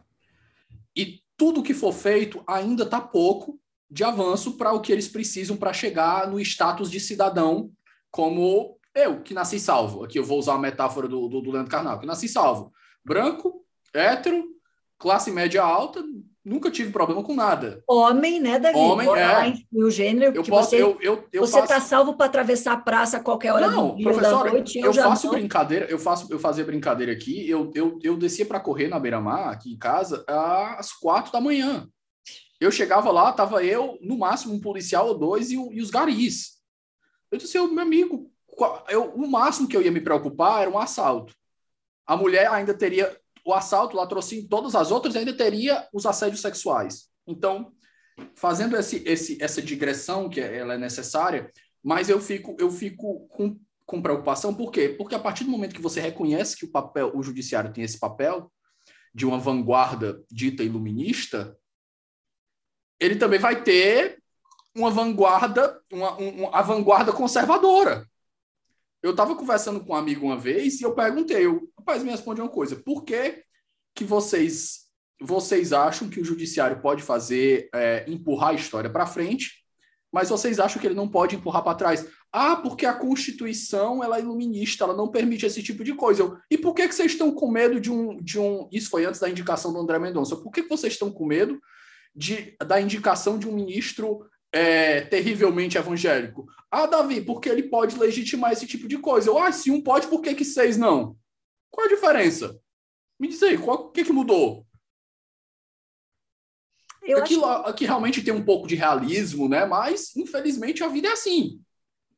E 0.94 1.22
tudo 1.38 1.64
que 1.64 1.74
for 1.74 1.94
feito 1.94 2.44
ainda 2.46 2.84
está 2.84 3.00
pouco 3.00 3.58
de 3.89 4.04
avanço 4.04 4.58
para 4.58 4.74
o 4.74 4.82
que 4.82 4.91
eles 4.91 5.08
precisam 5.08 5.56
para 5.56 5.72
chegar 5.72 6.30
no 6.30 6.41
status 6.41 6.91
de 6.91 7.00
cidadão, 7.00 7.72
como 8.12 8.78
eu, 8.94 9.22
que 9.22 9.34
nasci 9.34 9.58
salvo. 9.58 10.04
Aqui 10.04 10.20
eu 10.20 10.26
vou 10.26 10.38
usar 10.38 10.56
a 10.56 10.60
metáfora 10.60 11.08
do, 11.08 11.30
do, 11.30 11.39
do 11.39 11.52
Leandro 11.52 11.72
Carnal, 11.72 11.98
que 11.98 12.06
nasci 12.06 12.28
salvo. 12.28 12.74
Branco, 13.06 13.66
hétero, 13.94 14.44
classe 14.98 15.32
média 15.32 15.64
alta, 15.64 16.04
nunca 16.44 16.70
tive 16.70 16.91
problema 16.91 17.24
com 17.24 17.34
nada. 17.34 17.84
Homem, 17.88 18.39
né, 18.39 18.60
Davi? 18.60 18.78
Homem, 18.78 19.08
é. 19.08 19.54
o 19.72 19.89
gênero, 19.89 20.36
eu 20.36 20.44
posso, 20.44 20.72
você, 20.72 20.82
eu, 20.82 20.98
eu, 21.02 21.28
eu 21.32 21.41
você 21.41 21.60
está 21.60 21.80
salvo 21.80 22.16
para 22.16 22.26
atravessar 22.26 22.74
a 22.74 22.78
praça 22.78 23.18
a 23.18 23.20
qualquer 23.20 23.54
hora 23.54 23.70
não, 23.70 23.89
do 23.89 23.96
dia 23.96 24.12
professora, 24.12 24.46
da 24.46 24.52
noite. 24.52 24.80
Eu, 24.80 24.88
eu 24.88 24.94
faço 24.94 25.28
não. 25.28 25.34
brincadeira, 25.34 25.86
eu 25.89 26.00
faço, 26.00 26.28
eu 26.32 26.39
fazia 26.39 26.66
brincadeira 26.66 27.12
aqui, 27.12 27.50
eu, 27.50 27.72
eu, 27.74 28.00
eu 28.04 28.18
descia 28.18 28.46
para 28.46 28.60
correr 28.60 28.88
na 28.88 29.00
beira-mar, 29.00 29.52
aqui 29.52 29.72
em 29.72 29.78
casa, 29.78 30.26
às 30.28 30.91
quatro 30.91 31.32
da 31.32 31.39
manhã. 31.39 31.88
Eu 32.60 32.72
chegava 32.72 33.12
lá, 33.12 33.32
tava 33.32 33.64
eu, 33.64 33.98
no 34.02 34.18
máximo, 34.18 34.54
um 34.54 34.62
policial 34.62 35.08
ou 35.08 35.18
dois 35.18 35.52
e, 35.52 35.56
e 35.56 35.82
os 35.82 35.89
garis. 35.89 36.62
Eu 37.32 37.38
disse, 37.38 37.60
meu 37.60 37.80
amigo, 37.80 38.32
eu, 38.89 39.12
o 39.14 39.28
máximo 39.28 39.68
que 39.68 39.76
eu 39.76 39.82
ia 39.82 39.91
me 39.91 40.02
preocupar 40.02 40.62
era 40.62 40.70
um 40.70 40.78
assalto. 40.78 41.34
A 42.06 42.16
mulher 42.16 42.50
ainda 42.50 42.74
teria 42.74 43.18
o 43.46 43.54
assalto, 43.54 43.96
o 43.96 44.00
latrocínio, 44.00 44.48
todas 44.48 44.76
as 44.76 44.91
outras, 44.91 45.16
ainda 45.16 45.36
teria 45.36 45.88
os 45.94 46.06
assédios 46.06 46.41
sexuais. 46.41 47.10
Então, 47.28 47.72
fazendo 48.36 48.78
esse, 48.78 49.04
esse, 49.06 49.41
essa 49.41 49.62
digressão, 49.62 50.30
que 50.30 50.39
é, 50.39 50.58
ela 50.58 50.76
é 50.76 50.78
necessária, 50.78 51.52
mas 51.84 52.10
eu 52.10 52.20
fico, 52.22 52.56
eu 52.60 52.72
fico 52.72 53.28
com, 53.28 53.60
com 53.86 54.02
preocupação, 54.02 54.54
por 54.54 54.72
quê? 54.72 54.89
Porque 54.89 55.16
a 55.16 55.20
partir 55.20 55.44
do 55.44 55.52
momento 55.52 55.76
que 55.76 55.82
você 55.82 56.00
reconhece 56.00 56.58
que 56.58 56.66
o 56.66 56.72
papel, 56.72 57.12
o 57.16 57.24
judiciário 57.24 57.74
tem 57.74 57.84
esse 57.84 58.00
papel 58.00 58.52
de 59.14 59.26
uma 59.26 59.38
vanguarda 59.38 60.24
dita 60.32 60.64
iluminista, 60.64 61.56
ele 63.00 63.16
também 63.16 63.39
vai 63.39 63.62
ter 63.64 64.24
uma 64.76 64.89
vanguarda, 64.89 65.80
uma, 65.91 66.16
uma, 66.16 66.58
a 66.58 66.62
vanguarda 66.62 67.12
conservadora. 67.12 68.08
Eu 69.04 69.12
estava 69.12 69.36
conversando 69.36 69.82
com 69.82 69.91
um 69.91 69.97
amigo 69.97 70.26
uma 70.26 70.38
vez 70.38 70.80
e 70.80 70.84
eu 70.84 70.95
perguntei, 70.95 71.45
eu, 71.45 71.70
rapaz, 71.78 72.01
me 72.01 72.10
responde 72.10 72.39
uma 72.39 72.49
coisa, 72.49 72.78
por 72.78 73.04
que, 73.04 73.43
que 73.93 74.06
vocês 74.06 74.84
vocês 75.22 75.72
acham 75.72 76.10
que 76.10 76.20
o 76.20 76.26
judiciário 76.26 76.82
pode 76.82 77.01
fazer, 77.01 77.70
é, 77.74 78.04
empurrar 78.10 78.49
a 78.49 78.56
história 78.56 78.89
para 78.89 79.06
frente, 79.06 79.64
mas 80.12 80.30
vocês 80.30 80.60
acham 80.60 80.82
que 80.82 80.88
ele 80.88 80.95
não 80.95 81.08
pode 81.08 81.36
empurrar 81.36 81.64
para 81.64 81.78
trás? 81.78 82.06
Ah, 82.32 82.56
porque 82.56 82.86
a 82.86 82.93
Constituição 82.93 84.04
ela 84.04 84.18
é 84.18 84.22
iluminista, 84.22 84.84
ela 84.84 84.95
não 84.95 85.10
permite 85.10 85.45
esse 85.45 85.62
tipo 85.64 85.84
de 85.84 85.93
coisa. 85.93 86.24
Eu, 86.24 86.38
e 86.49 86.58
por 86.58 86.74
que, 86.74 86.88
que 86.88 86.95
vocês 86.95 87.12
estão 87.12 87.32
com 87.32 87.49
medo 87.49 87.80
de 87.80 87.91
um, 87.91 88.22
de 88.22 88.39
um. 88.39 88.68
Isso 88.72 88.89
foi 88.89 89.06
antes 89.06 89.20
da 89.20 89.30
indicação 89.30 89.72
do 89.72 89.80
André 89.80 89.97
Mendonça. 89.97 90.36
Por 90.36 90.51
que, 90.51 90.64
que 90.64 90.70
vocês 90.70 90.93
estão 90.93 91.12
com 91.12 91.26
medo 91.26 91.60
de, 92.16 92.56
da 92.66 92.82
indicação 92.82 93.38
de 93.39 93.47
um 93.47 93.54
ministro 93.54 94.28
é, 94.54 95.01
terrivelmente 95.01 95.78
evangélico? 95.78 96.45
Ah, 96.70 96.86
Davi, 96.86 97.22
porque 97.22 97.49
ele 97.49 97.64
pode 97.64 97.97
legitimar 97.97 98.54
esse 98.54 98.68
tipo 98.68 98.88
de 98.88 98.97
coisa. 98.99 99.30
Eu, 99.30 99.38
ah, 99.38 99.51
se 99.51 99.72
um 99.72 99.82
pode, 99.82 100.08
por 100.08 100.22
que, 100.22 100.36
que 100.36 100.45
seis 100.45 100.78
não? 100.78 101.18
Qual 101.72 101.88
a 101.88 101.89
diferença? 101.89 102.60
Me 103.20 103.28
diz 103.28 103.41
aí, 103.41 103.58
o 103.58 103.89
que, 103.89 104.04
que 104.04 104.14
mudou? 104.14 104.66
Eu 107.01 107.18
aqui, 107.18 107.36
acho... 107.36 107.45
aqui 107.45 107.86
realmente 107.86 108.24
tem 108.24 108.34
um 108.34 108.45
pouco 108.45 108.68
de 108.68 108.76
realismo, 108.76 109.49
né? 109.49 109.66
Mas, 109.66 110.16
infelizmente, 110.16 110.84
a 110.84 110.88
vida 110.88 111.10
é 111.10 111.12
assim. 111.12 111.60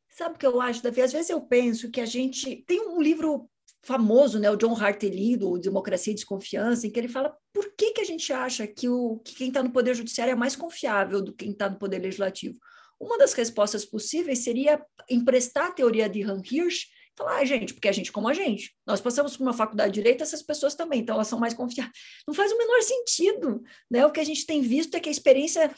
Sabe 0.09 0.35
o 0.35 0.37
que 0.37 0.45
eu 0.45 0.61
acho, 0.61 0.83
Davi? 0.83 1.01
Às 1.01 1.11
vezes 1.11 1.29
eu 1.29 1.41
penso 1.41 1.89
que 1.89 1.99
a 1.99 2.05
gente. 2.05 2.63
Tem 2.67 2.81
um 2.81 3.01
livro 3.01 3.49
famoso, 3.85 4.39
né, 4.39 4.49
o 4.49 4.55
John 4.55 4.75
Hartley, 4.75 5.37
do 5.37 5.59
Democracia 5.59 6.11
e 6.11 6.15
Desconfiança, 6.15 6.87
em 6.87 6.89
que 6.89 6.99
ele 6.99 7.07
fala 7.07 7.35
por 7.53 7.71
que, 7.77 7.91
que 7.91 8.01
a 8.01 8.05
gente 8.05 8.33
acha 8.33 8.65
que, 8.65 8.89
o, 8.89 9.19
que 9.23 9.35
quem 9.35 9.47
está 9.49 9.61
no 9.61 9.71
Poder 9.71 9.93
Judiciário 9.93 10.31
é 10.31 10.35
mais 10.35 10.55
confiável 10.55 11.21
do 11.21 11.31
que 11.31 11.45
quem 11.45 11.53
está 11.53 11.69
no 11.69 11.77
Poder 11.77 11.99
Legislativo. 11.99 12.57
Uma 12.99 13.17
das 13.17 13.33
respostas 13.33 13.85
possíveis 13.85 14.39
seria 14.39 14.83
emprestar 15.09 15.67
a 15.67 15.71
teoria 15.71 16.09
de 16.09 16.23
Han 16.23 16.41
Hirsch 16.43 16.87
falar, 17.15 17.37
ah, 17.37 17.45
gente, 17.45 17.73
porque 17.73 17.87
a 17.87 17.91
gente 17.91 18.11
como 18.11 18.27
a 18.27 18.33
gente. 18.33 18.75
Nós 18.85 18.99
passamos 18.99 19.37
por 19.37 19.43
uma 19.43 19.53
faculdade 19.53 19.93
de 19.93 20.01
Direito, 20.01 20.23
essas 20.23 20.41
pessoas 20.41 20.75
também, 20.75 21.01
então 21.01 21.15
elas 21.15 21.27
são 21.27 21.39
mais 21.39 21.53
confiáveis. 21.53 21.95
Não 22.27 22.33
faz 22.33 22.51
o 22.51 22.57
menor 22.57 22.81
sentido. 22.81 23.63
Né? 23.89 24.05
O 24.05 24.11
que 24.11 24.19
a 24.19 24.25
gente 24.25 24.45
tem 24.45 24.61
visto 24.61 24.95
é 24.95 24.99
que 24.99 25.09
a 25.09 25.11
experiência 25.11 25.73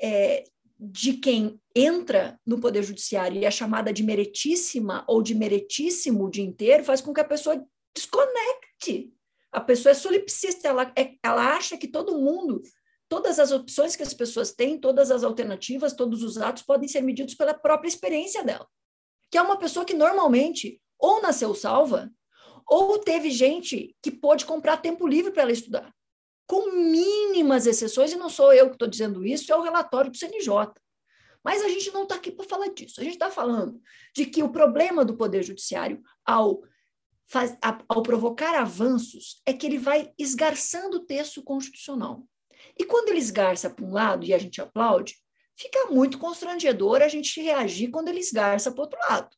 é, 0.00 0.44
de 0.78 1.14
quem 1.14 1.60
entra 1.74 2.38
no 2.46 2.60
Poder 2.60 2.82
Judiciário 2.82 3.40
e 3.40 3.44
é 3.44 3.50
chamada 3.50 3.92
de 3.92 4.02
meritíssima 4.02 5.04
ou 5.08 5.22
de 5.22 5.34
meritíssimo 5.34 6.24
o 6.24 6.30
dia 6.30 6.44
inteiro, 6.44 6.84
faz 6.84 7.00
com 7.00 7.12
que 7.12 7.20
a 7.20 7.24
pessoa 7.24 7.64
desconecte. 7.94 9.12
A 9.50 9.60
pessoa 9.60 9.90
é 9.90 9.94
solipsista, 9.94 10.68
ela, 10.68 10.92
é, 10.96 11.14
ela 11.22 11.56
acha 11.56 11.76
que 11.76 11.88
todo 11.88 12.18
mundo, 12.18 12.62
todas 13.08 13.40
as 13.40 13.50
opções 13.50 13.96
que 13.96 14.02
as 14.02 14.14
pessoas 14.14 14.52
têm, 14.52 14.78
todas 14.78 15.10
as 15.10 15.24
alternativas, 15.24 15.94
todos 15.94 16.22
os 16.22 16.38
atos 16.38 16.62
podem 16.62 16.88
ser 16.88 17.00
medidos 17.00 17.34
pela 17.34 17.54
própria 17.54 17.88
experiência 17.88 18.44
dela. 18.44 18.66
Que 19.30 19.38
é 19.38 19.42
uma 19.42 19.58
pessoa 19.58 19.84
que 19.84 19.94
normalmente 19.94 20.80
ou 20.98 21.20
nasceu 21.20 21.54
salva, 21.54 22.10
ou 22.66 22.98
teve 22.98 23.30
gente 23.30 23.96
que 24.02 24.10
pôde 24.10 24.44
comprar 24.44 24.76
tempo 24.76 25.06
livre 25.06 25.32
para 25.32 25.42
ela 25.42 25.52
estudar 25.52 25.92
com 26.48 26.72
mínimas 26.72 27.66
exceções, 27.66 28.10
e 28.10 28.16
não 28.16 28.30
sou 28.30 28.54
eu 28.54 28.68
que 28.68 28.72
estou 28.72 28.88
dizendo 28.88 29.24
isso, 29.24 29.52
é 29.52 29.56
o 29.56 29.62
relatório 29.62 30.10
do 30.10 30.16
CNJ. 30.16 30.72
Mas 31.44 31.62
a 31.62 31.68
gente 31.68 31.90
não 31.92 32.04
está 32.04 32.14
aqui 32.14 32.32
para 32.32 32.48
falar 32.48 32.68
disso. 32.68 33.00
A 33.00 33.04
gente 33.04 33.12
está 33.12 33.30
falando 33.30 33.80
de 34.16 34.24
que 34.24 34.42
o 34.42 34.48
problema 34.48 35.04
do 35.04 35.14
Poder 35.14 35.42
Judiciário, 35.42 36.02
ao, 36.24 36.62
faz, 37.26 37.56
ao 37.86 38.02
provocar 38.02 38.54
avanços, 38.54 39.42
é 39.44 39.52
que 39.52 39.66
ele 39.66 39.78
vai 39.78 40.10
esgarçando 40.18 40.96
o 40.96 41.04
texto 41.04 41.42
constitucional. 41.42 42.26
E 42.78 42.84
quando 42.84 43.10
ele 43.10 43.18
esgarça 43.18 43.68
para 43.68 43.84
um 43.84 43.92
lado 43.92 44.24
e 44.24 44.32
a 44.32 44.38
gente 44.38 44.60
aplaude, 44.60 45.16
fica 45.54 45.86
muito 45.90 46.18
constrangedor 46.18 47.02
a 47.02 47.08
gente 47.08 47.42
reagir 47.42 47.90
quando 47.90 48.08
ele 48.08 48.20
esgarça 48.20 48.72
para 48.72 48.80
o 48.80 48.84
outro 48.84 48.98
lado. 49.08 49.28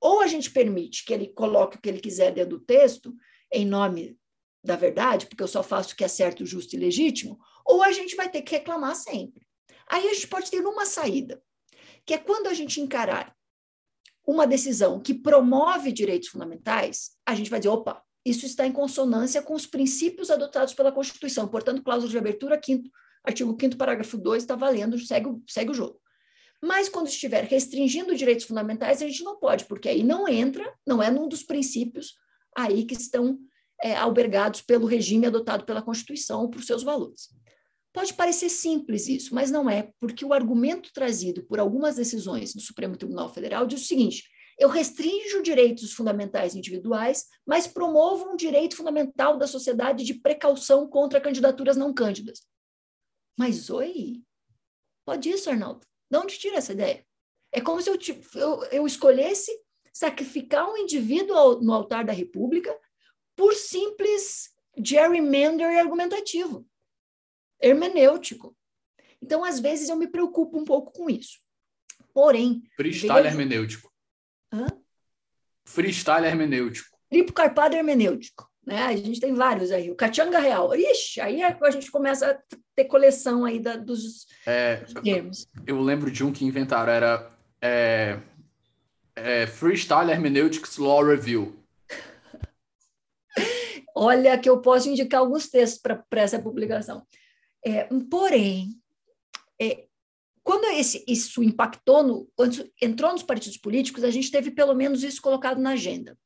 Ou 0.00 0.22
a 0.22 0.26
gente 0.26 0.50
permite 0.50 1.04
que 1.04 1.12
ele 1.12 1.28
coloque 1.28 1.76
o 1.76 1.80
que 1.80 1.90
ele 1.90 2.00
quiser 2.00 2.32
dentro 2.32 2.58
do 2.58 2.64
texto, 2.64 3.14
em 3.52 3.66
nome 3.66 4.18
da 4.64 4.76
verdade, 4.76 5.26
porque 5.26 5.42
eu 5.42 5.48
só 5.48 5.62
faço 5.62 5.92
o 5.92 5.96
que 5.96 6.04
é 6.04 6.08
certo, 6.08 6.46
justo 6.46 6.74
e 6.74 6.78
legítimo, 6.78 7.38
ou 7.64 7.82
a 7.82 7.92
gente 7.92 8.16
vai 8.16 8.30
ter 8.30 8.42
que 8.42 8.56
reclamar 8.56 8.96
sempre. 8.96 9.46
Aí 9.88 10.08
a 10.08 10.14
gente 10.14 10.26
pode 10.26 10.50
ter 10.50 10.60
uma 10.66 10.86
saída, 10.86 11.42
que 12.06 12.14
é 12.14 12.18
quando 12.18 12.46
a 12.46 12.54
gente 12.54 12.80
encarar 12.80 13.36
uma 14.26 14.46
decisão 14.46 15.00
que 15.00 15.12
promove 15.12 15.92
direitos 15.92 16.30
fundamentais, 16.30 17.10
a 17.26 17.34
gente 17.34 17.50
vai 17.50 17.60
dizer, 17.60 17.68
opa, 17.68 18.02
isso 18.24 18.46
está 18.46 18.66
em 18.66 18.72
consonância 18.72 19.42
com 19.42 19.52
os 19.52 19.66
princípios 19.66 20.30
adotados 20.30 20.72
pela 20.72 20.90
Constituição. 20.90 21.46
Portanto, 21.46 21.82
cláusula 21.82 22.10
de 22.10 22.16
abertura, 22.16 22.58
quinto, 22.58 22.90
artigo 23.22 23.54
5 23.60 23.76
parágrafo 23.76 24.16
2, 24.16 24.42
está 24.42 24.56
valendo, 24.56 24.98
segue, 24.98 25.28
segue 25.46 25.72
o 25.72 25.74
jogo. 25.74 26.00
Mas 26.62 26.88
quando 26.88 27.08
estiver 27.08 27.44
restringindo 27.44 28.16
direitos 28.16 28.46
fundamentais, 28.46 29.02
a 29.02 29.06
gente 29.06 29.22
não 29.22 29.38
pode, 29.38 29.66
porque 29.66 29.90
aí 29.90 30.02
não 30.02 30.26
entra, 30.26 30.72
não 30.86 31.02
é 31.02 31.10
num 31.10 31.28
dos 31.28 31.42
princípios 31.42 32.14
aí 32.56 32.86
que 32.86 32.94
estão 32.94 33.38
é, 33.84 33.94
albergados 33.94 34.62
pelo 34.62 34.86
regime 34.86 35.26
adotado 35.26 35.66
pela 35.66 35.82
Constituição 35.82 36.40
ou 36.40 36.48
por 36.48 36.62
seus 36.62 36.82
valores. 36.82 37.28
Pode 37.92 38.14
parecer 38.14 38.48
simples 38.48 39.06
isso, 39.08 39.34
mas 39.34 39.50
não 39.50 39.68
é, 39.68 39.92
porque 40.00 40.24
o 40.24 40.32
argumento 40.32 40.90
trazido 40.90 41.44
por 41.44 41.60
algumas 41.60 41.96
decisões 41.96 42.54
do 42.54 42.62
Supremo 42.62 42.96
Tribunal 42.96 43.32
Federal 43.32 43.66
diz 43.66 43.82
o 43.82 43.84
seguinte: 43.84 44.24
eu 44.58 44.70
restringo 44.70 45.42
direitos 45.42 45.92
fundamentais 45.92 46.56
individuais, 46.56 47.26
mas 47.46 47.66
promovo 47.66 48.30
um 48.30 48.36
direito 48.36 48.74
fundamental 48.74 49.36
da 49.36 49.46
sociedade 49.46 50.02
de 50.02 50.14
precaução 50.14 50.88
contra 50.88 51.20
candidaturas 51.20 51.76
não 51.76 51.92
cândidas. 51.92 52.40
Mas 53.38 53.68
oi? 53.68 54.22
Pode 55.04 55.28
isso, 55.28 55.50
Arnaldo? 55.50 55.86
De 56.10 56.16
onde 56.16 56.38
tira 56.38 56.56
essa 56.56 56.72
ideia? 56.72 57.04
É 57.52 57.60
como 57.60 57.82
se 57.82 57.90
eu, 57.90 57.98
eu, 58.34 58.64
eu 58.64 58.86
escolhesse 58.86 59.52
sacrificar 59.92 60.68
um 60.70 60.78
indivíduo 60.78 61.60
no 61.60 61.72
altar 61.74 62.04
da 62.04 62.12
República 62.14 62.74
por 63.36 63.54
simples 63.54 64.50
gerrymander 64.76 65.78
argumentativo, 65.78 66.66
hermenêutico. 67.60 68.56
Então, 69.22 69.44
às 69.44 69.58
vezes, 69.58 69.88
eu 69.88 69.96
me 69.96 70.06
preocupo 70.06 70.58
um 70.58 70.64
pouco 70.64 70.92
com 70.92 71.08
isso. 71.08 71.38
Porém. 72.12 72.62
Freestyle 72.76 73.22
vejo... 73.22 73.28
hermenêutico. 73.28 73.92
Hã? 74.52 74.66
Freestyle 75.64 76.26
hermenêutico. 76.26 76.96
Triplo 77.08 77.32
carpado 77.32 77.74
hermenêutico. 77.74 78.50
Né? 78.66 78.82
A 78.82 78.96
gente 78.96 79.20
tem 79.20 79.34
vários 79.34 79.70
aí. 79.70 79.90
O 79.90 79.94
Cachanga 79.94 80.38
Real. 80.38 80.74
Ixi, 80.74 81.20
aí 81.20 81.42
é 81.42 81.58
a 81.60 81.70
gente 81.70 81.90
começa 81.90 82.30
a 82.30 82.38
ter 82.74 82.84
coleção 82.84 83.44
aí 83.44 83.58
da, 83.58 83.76
dos, 83.76 84.26
é, 84.46 84.76
dos 84.76 84.94
termos. 84.94 85.48
Eu 85.66 85.80
lembro 85.80 86.10
de 86.10 86.24
um 86.24 86.32
que 86.32 86.44
inventaram, 86.44 86.92
era 86.92 87.30
é, 87.60 88.18
é, 89.14 89.46
Freestyle 89.46 90.10
Hermeneutics 90.10 90.76
Law 90.78 91.04
Review. 91.04 91.63
Olha 93.94 94.38
que 94.38 94.48
eu 94.48 94.60
posso 94.60 94.88
indicar 94.88 95.20
alguns 95.20 95.48
textos 95.48 95.80
para 95.80 96.20
essa 96.20 96.38
publicação. 96.38 97.06
É, 97.64 97.84
porém, 98.10 98.70
é, 99.60 99.86
quando 100.42 100.64
esse, 100.66 101.04
isso 101.06 101.42
impactou, 101.42 102.02
no, 102.02 102.28
quando 102.36 102.70
entrou 102.82 103.12
nos 103.12 103.22
partidos 103.22 103.56
políticos, 103.56 104.04
a 104.04 104.10
gente 104.10 104.30
teve 104.30 104.50
pelo 104.50 104.74
menos 104.74 105.02
isso 105.02 105.22
colocado 105.22 105.60
na 105.60 105.70
agenda. 105.70 106.18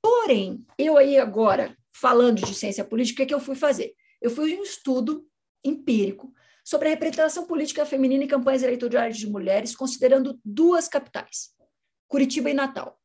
Porém, 0.00 0.64
eu 0.78 0.96
aí 0.96 1.18
agora, 1.18 1.76
falando 1.92 2.42
de 2.42 2.54
ciência 2.54 2.84
política, 2.84 3.14
o 3.14 3.16
que, 3.18 3.22
é 3.24 3.26
que 3.26 3.34
eu 3.34 3.40
fui 3.40 3.54
fazer? 3.54 3.94
Eu 4.22 4.30
fui 4.30 4.56
um 4.56 4.62
estudo 4.62 5.26
empírico 5.64 6.32
sobre 6.64 6.88
a 6.88 6.90
representação 6.90 7.46
política 7.46 7.84
feminina 7.84 8.24
em 8.24 8.28
campanhas 8.28 8.62
eleitorais 8.62 9.18
de 9.18 9.28
mulheres, 9.28 9.76
considerando 9.76 10.38
duas 10.44 10.88
capitais, 10.88 11.50
Curitiba 12.08 12.48
e 12.48 12.54
Natal. 12.54 12.98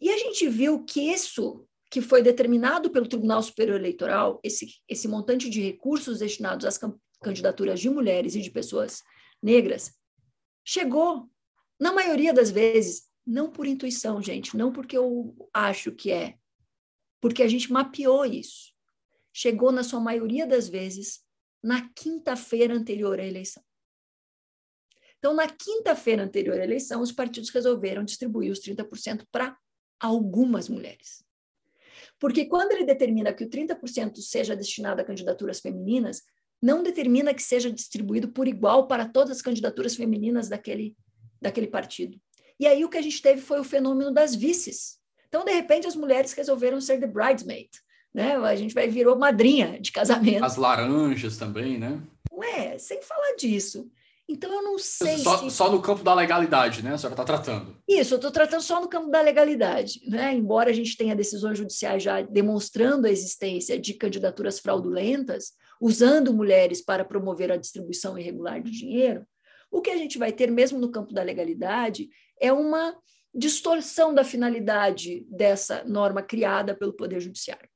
E 0.00 0.10
a 0.10 0.16
gente 0.16 0.48
viu 0.48 0.84
que 0.84 1.12
isso 1.12 1.66
que 1.90 2.00
foi 2.00 2.22
determinado 2.22 2.88
pelo 2.90 3.08
Tribunal 3.08 3.42
Superior 3.42 3.78
Eleitoral, 3.78 4.38
esse, 4.44 4.76
esse 4.88 5.08
montante 5.08 5.50
de 5.50 5.60
recursos 5.60 6.20
destinados 6.20 6.64
às 6.64 6.78
candidaturas 7.20 7.80
de 7.80 7.90
mulheres 7.90 8.36
e 8.36 8.40
de 8.40 8.50
pessoas 8.50 9.02
negras, 9.42 9.92
chegou, 10.64 11.28
na 11.80 11.92
maioria 11.92 12.32
das 12.32 12.50
vezes, 12.50 13.10
não 13.26 13.50
por 13.50 13.66
intuição, 13.66 14.22
gente, 14.22 14.56
não 14.56 14.72
porque 14.72 14.96
eu 14.96 15.34
acho 15.52 15.90
que 15.90 16.12
é, 16.12 16.36
porque 17.20 17.42
a 17.42 17.48
gente 17.48 17.72
mapeou 17.72 18.24
isso. 18.24 18.72
Chegou, 19.32 19.72
na 19.72 19.82
sua 19.82 20.00
maioria 20.00 20.46
das 20.46 20.68
vezes, 20.68 21.24
na 21.62 21.88
quinta-feira 21.90 22.74
anterior 22.74 23.18
à 23.18 23.24
eleição. 23.24 23.62
Então, 25.18 25.34
na 25.34 25.48
quinta-feira 25.48 26.22
anterior 26.22 26.58
à 26.58 26.64
eleição, 26.64 27.02
os 27.02 27.12
partidos 27.12 27.50
resolveram 27.50 28.04
distribuir 28.04 28.50
os 28.50 28.60
30% 28.60 29.26
para 29.30 29.58
algumas 30.00 30.68
mulheres. 30.68 31.22
Porque 32.20 32.44
quando 32.44 32.72
ele 32.72 32.84
determina 32.84 33.32
que 33.32 33.42
o 33.42 33.48
30% 33.48 34.18
seja 34.18 34.54
destinado 34.54 35.00
a 35.00 35.04
candidaturas 35.04 35.58
femininas, 35.58 36.22
não 36.62 36.82
determina 36.82 37.32
que 37.32 37.42
seja 37.42 37.72
distribuído 37.72 38.28
por 38.28 38.46
igual 38.46 38.86
para 38.86 39.08
todas 39.08 39.38
as 39.38 39.42
candidaturas 39.42 39.96
femininas 39.96 40.48
daquele, 40.48 40.94
daquele 41.40 41.66
partido. 41.66 42.20
E 42.58 42.66
aí 42.66 42.84
o 42.84 42.90
que 42.90 42.98
a 42.98 43.02
gente 43.02 43.22
teve 43.22 43.40
foi 43.40 43.58
o 43.58 43.64
fenômeno 43.64 44.12
das 44.12 44.34
vices. 44.34 44.98
Então, 45.28 45.44
de 45.44 45.52
repente, 45.52 45.86
as 45.86 45.96
mulheres 45.96 46.32
resolveram 46.34 46.78
ser 46.80 47.00
the 47.00 47.06
bridesmaid, 47.06 47.70
né? 48.12 48.36
A 48.36 48.54
gente 48.54 48.74
vai 48.74 48.86
virou 48.88 49.18
madrinha 49.18 49.80
de 49.80 49.90
casamento. 49.90 50.44
As 50.44 50.56
laranjas 50.56 51.38
também, 51.38 51.78
né? 51.78 52.02
Não 52.30 52.44
é, 52.44 52.76
sem 52.78 53.00
falar 53.00 53.34
disso. 53.36 53.90
Então, 54.30 54.54
eu 54.54 54.62
não 54.62 54.78
sei. 54.78 55.18
Só, 55.18 55.38
se... 55.38 55.50
só 55.50 55.70
no 55.72 55.82
campo 55.82 56.04
da 56.04 56.14
legalidade, 56.14 56.84
né? 56.84 56.94
A 56.94 56.98
senhora 56.98 57.14
está 57.14 57.24
tratando. 57.24 57.76
Isso, 57.88 58.14
eu 58.14 58.16
estou 58.16 58.30
tratando 58.30 58.62
só 58.62 58.80
no 58.80 58.88
campo 58.88 59.10
da 59.10 59.20
legalidade. 59.20 60.00
Né? 60.06 60.34
Embora 60.34 60.70
a 60.70 60.72
gente 60.72 60.96
tenha 60.96 61.16
decisões 61.16 61.58
judiciais 61.58 62.00
já 62.00 62.20
demonstrando 62.22 63.08
a 63.08 63.10
existência 63.10 63.76
de 63.76 63.92
candidaturas 63.94 64.60
fraudulentas, 64.60 65.52
usando 65.80 66.32
mulheres 66.32 66.80
para 66.80 67.04
promover 67.04 67.50
a 67.50 67.56
distribuição 67.56 68.16
irregular 68.16 68.62
de 68.62 68.70
dinheiro, 68.70 69.26
o 69.68 69.80
que 69.80 69.90
a 69.90 69.96
gente 69.96 70.16
vai 70.16 70.32
ter, 70.32 70.48
mesmo 70.48 70.78
no 70.78 70.92
campo 70.92 71.12
da 71.12 71.24
legalidade, 71.24 72.08
é 72.40 72.52
uma 72.52 72.96
distorção 73.34 74.14
da 74.14 74.22
finalidade 74.22 75.26
dessa 75.28 75.82
norma 75.84 76.22
criada 76.22 76.74
pelo 76.74 76.92
Poder 76.92 77.20
Judiciário. 77.20 77.68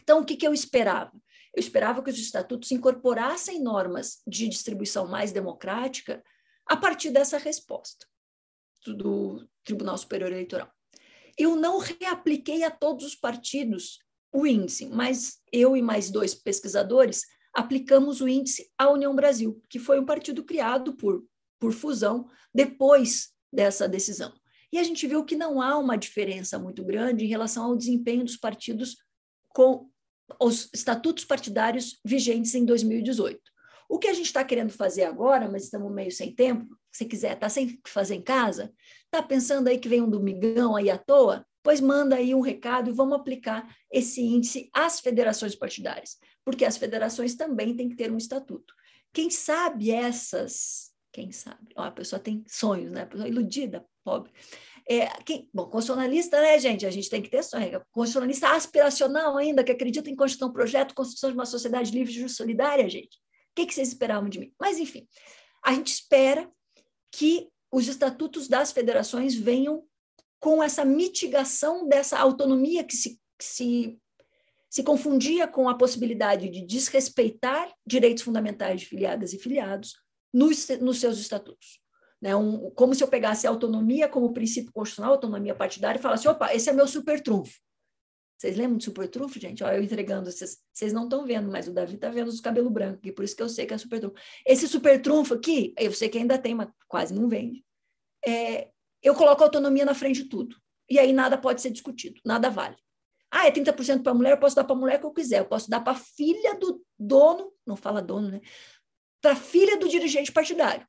Então, 0.00 0.20
o 0.20 0.24
que, 0.24 0.36
que 0.36 0.46
eu 0.46 0.54
esperava? 0.54 1.12
Eu 1.54 1.60
esperava 1.60 2.02
que 2.02 2.10
os 2.10 2.18
estatutos 2.18 2.70
incorporassem 2.70 3.62
normas 3.62 4.22
de 4.26 4.48
distribuição 4.48 5.06
mais 5.06 5.32
democrática 5.32 6.22
a 6.66 6.76
partir 6.76 7.10
dessa 7.10 7.38
resposta 7.38 8.06
do 8.86 9.46
Tribunal 9.64 9.96
Superior 9.98 10.32
Eleitoral. 10.32 10.70
Eu 11.38 11.56
não 11.56 11.78
reapliquei 11.78 12.62
a 12.64 12.70
todos 12.70 13.04
os 13.04 13.14
partidos 13.14 13.98
o 14.32 14.46
índice, 14.46 14.86
mas 14.86 15.40
eu 15.52 15.76
e 15.76 15.82
mais 15.82 16.10
dois 16.10 16.34
pesquisadores 16.34 17.22
aplicamos 17.54 18.20
o 18.20 18.28
índice 18.28 18.70
à 18.78 18.90
União 18.90 19.14
Brasil, 19.14 19.62
que 19.68 19.78
foi 19.78 20.00
um 20.00 20.06
partido 20.06 20.42
criado 20.42 20.94
por, 20.96 21.22
por 21.60 21.72
fusão 21.72 22.28
depois 22.54 23.30
dessa 23.52 23.86
decisão. 23.86 24.32
E 24.72 24.78
a 24.78 24.82
gente 24.82 25.06
viu 25.06 25.22
que 25.22 25.36
não 25.36 25.60
há 25.60 25.76
uma 25.76 25.96
diferença 25.96 26.58
muito 26.58 26.82
grande 26.82 27.26
em 27.26 27.28
relação 27.28 27.64
ao 27.64 27.76
desempenho 27.76 28.24
dos 28.24 28.38
partidos 28.38 28.96
com 29.50 29.90
os 30.40 30.68
estatutos 30.72 31.24
partidários 31.24 31.98
vigentes 32.04 32.54
em 32.54 32.64
2018. 32.64 33.40
O 33.88 33.98
que 33.98 34.08
a 34.08 34.14
gente 34.14 34.26
está 34.26 34.42
querendo 34.42 34.72
fazer 34.72 35.04
agora, 35.04 35.50
mas 35.50 35.64
estamos 35.64 35.92
meio 35.92 36.10
sem 36.10 36.34
tempo, 36.34 36.76
se 36.90 37.04
quiser, 37.04 37.34
está 37.34 37.48
sem 37.48 37.78
fazer 37.86 38.14
em 38.14 38.22
casa, 38.22 38.72
está 39.04 39.22
pensando 39.22 39.68
aí 39.68 39.78
que 39.78 39.88
vem 39.88 40.00
um 40.00 40.08
domingão 40.08 40.74
aí 40.74 40.88
à 40.88 40.96
toa, 40.96 41.46
pois 41.62 41.80
manda 41.80 42.16
aí 42.16 42.34
um 42.34 42.40
recado 42.40 42.90
e 42.90 42.92
vamos 42.92 43.14
aplicar 43.14 43.68
esse 43.90 44.22
índice 44.22 44.70
às 44.72 45.00
federações 45.00 45.54
partidárias, 45.54 46.16
porque 46.44 46.64
as 46.64 46.76
federações 46.76 47.34
também 47.34 47.76
têm 47.76 47.88
que 47.88 47.96
ter 47.96 48.10
um 48.10 48.16
estatuto. 48.16 48.74
Quem 49.12 49.30
sabe 49.30 49.90
essas, 49.90 50.90
quem 51.12 51.30
sabe, 51.30 51.68
ó, 51.76 51.84
a 51.84 51.92
pessoa 51.92 52.18
tem 52.18 52.42
sonhos, 52.48 52.90
né? 52.90 53.02
A 53.02 53.06
pessoa 53.06 53.28
iludida, 53.28 53.84
pobre. 54.02 54.32
É, 54.88 55.06
quem, 55.24 55.48
bom, 55.52 55.66
constitucionalista, 55.66 56.40
né, 56.40 56.58
gente? 56.58 56.84
A 56.84 56.90
gente 56.90 57.08
tem 57.08 57.22
que 57.22 57.30
ter 57.30 57.42
sonho. 57.42 57.80
Constitucionalista 57.92 58.48
aspiracional 58.50 59.36
ainda, 59.36 59.62
que 59.62 59.72
acredita 59.72 60.10
em 60.10 60.16
Constituição 60.16 60.52
Projeto, 60.52 60.94
construção 60.94 61.30
de 61.30 61.36
uma 61.36 61.46
sociedade 61.46 61.92
livre, 61.92 62.12
justa 62.12 62.38
solidária, 62.38 62.88
gente. 62.88 63.16
O 63.16 63.54
que, 63.54 63.66
que 63.66 63.74
vocês 63.74 63.88
esperavam 63.88 64.28
de 64.28 64.40
mim? 64.40 64.52
Mas, 64.58 64.78
enfim, 64.78 65.06
a 65.64 65.72
gente 65.74 65.92
espera 65.92 66.50
que 67.10 67.48
os 67.70 67.86
estatutos 67.86 68.48
das 68.48 68.72
federações 68.72 69.34
venham 69.34 69.84
com 70.40 70.62
essa 70.62 70.84
mitigação 70.84 71.86
dessa 71.86 72.18
autonomia 72.18 72.82
que 72.82 72.96
se, 72.96 73.20
que 73.38 73.44
se, 73.44 73.98
se 74.68 74.82
confundia 74.82 75.46
com 75.46 75.68
a 75.68 75.76
possibilidade 75.76 76.48
de 76.48 76.66
desrespeitar 76.66 77.72
direitos 77.86 78.24
fundamentais 78.24 78.80
de 78.80 78.86
filiadas 78.86 79.32
e 79.32 79.38
filiados 79.38 79.94
nos, 80.32 80.68
nos 80.80 80.98
seus 80.98 81.18
estatutos. 81.18 81.81
Né, 82.22 82.36
um, 82.36 82.70
como 82.70 82.94
se 82.94 83.02
eu 83.02 83.08
pegasse 83.08 83.48
a 83.48 83.50
autonomia 83.50 84.08
como 84.08 84.32
princípio 84.32 84.72
constitucional, 84.72 85.14
autonomia 85.14 85.56
partidária, 85.56 85.98
e 85.98 86.02
falasse, 86.02 86.28
opa, 86.28 86.54
esse 86.54 86.70
é 86.70 86.72
meu 86.72 86.86
super 86.86 87.20
trunfo. 87.20 87.52
Vocês 88.38 88.56
lembram 88.56 88.76
do 88.76 88.84
super 88.84 89.08
trunfo, 89.08 89.40
gente? 89.40 89.62
Olha, 89.62 89.76
eu 89.76 89.82
entregando, 89.82 90.30
vocês, 90.30 90.92
não 90.92 91.04
estão 91.04 91.26
vendo, 91.26 91.50
mas 91.50 91.66
o 91.66 91.72
Davi 91.72 91.96
está 91.96 92.10
vendo 92.10 92.28
os 92.28 92.40
cabelos 92.40 92.72
brancos, 92.72 93.00
e 93.04 93.12
por 93.12 93.24
isso 93.24 93.34
que 93.34 93.42
eu 93.42 93.48
sei 93.48 93.66
que 93.66 93.74
é 93.74 93.78
super 93.78 93.98
trunfo. 93.98 94.16
Esse 94.46 94.68
super 94.68 95.02
trunfo 95.02 95.34
aqui, 95.34 95.74
eu 95.76 95.92
sei 95.92 96.08
que 96.08 96.18
ainda 96.18 96.38
tem, 96.38 96.54
mas 96.54 96.68
quase 96.88 97.12
não 97.12 97.28
vende. 97.28 97.64
É, 98.24 98.70
eu 99.02 99.16
coloco 99.16 99.42
autonomia 99.42 99.84
na 99.84 99.94
frente 99.94 100.22
de 100.22 100.28
tudo. 100.28 100.56
E 100.88 100.98
aí 100.98 101.12
nada 101.12 101.36
pode 101.36 101.60
ser 101.60 101.70
discutido, 101.70 102.20
nada 102.24 102.50
vale. 102.50 102.76
Ah, 103.30 103.46
é 103.46 103.50
30% 103.50 104.02
para 104.02 104.12
a 104.12 104.14
mulher, 104.14 104.32
eu 104.32 104.38
posso 104.38 104.54
dar 104.54 104.64
para 104.64 104.76
a 104.76 104.78
mulher 104.78 105.00
que 105.00 105.06
eu 105.06 105.12
quiser, 105.12 105.40
eu 105.40 105.46
posso 105.46 105.68
dar 105.70 105.80
para 105.80 105.92
a 105.92 106.00
filha 106.00 106.54
do 106.54 106.84
dono, 106.98 107.52
não 107.66 107.76
fala 107.76 108.02
dono, 108.02 108.30
né? 108.30 108.40
Para 109.20 109.32
a 109.32 109.36
filha 109.36 109.78
do 109.78 109.88
dirigente 109.88 110.30
partidário. 110.30 110.86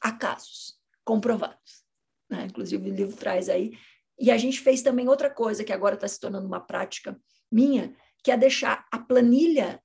Há 0.00 0.12
casos 0.12 0.78
comprovados. 1.04 1.84
Né? 2.28 2.46
Inclusive, 2.46 2.90
o 2.90 2.94
livro 2.94 3.16
traz 3.16 3.48
aí 3.48 3.72
e 4.18 4.30
a 4.30 4.36
gente 4.36 4.60
fez 4.60 4.82
também 4.82 5.08
outra 5.08 5.30
coisa 5.30 5.64
que 5.64 5.72
agora 5.72 5.94
está 5.94 6.06
se 6.06 6.20
tornando 6.20 6.46
uma 6.46 6.60
prática 6.60 7.18
minha, 7.50 7.96
que 8.22 8.30
é 8.30 8.36
deixar 8.36 8.86
a 8.92 8.98
planilha 8.98 9.82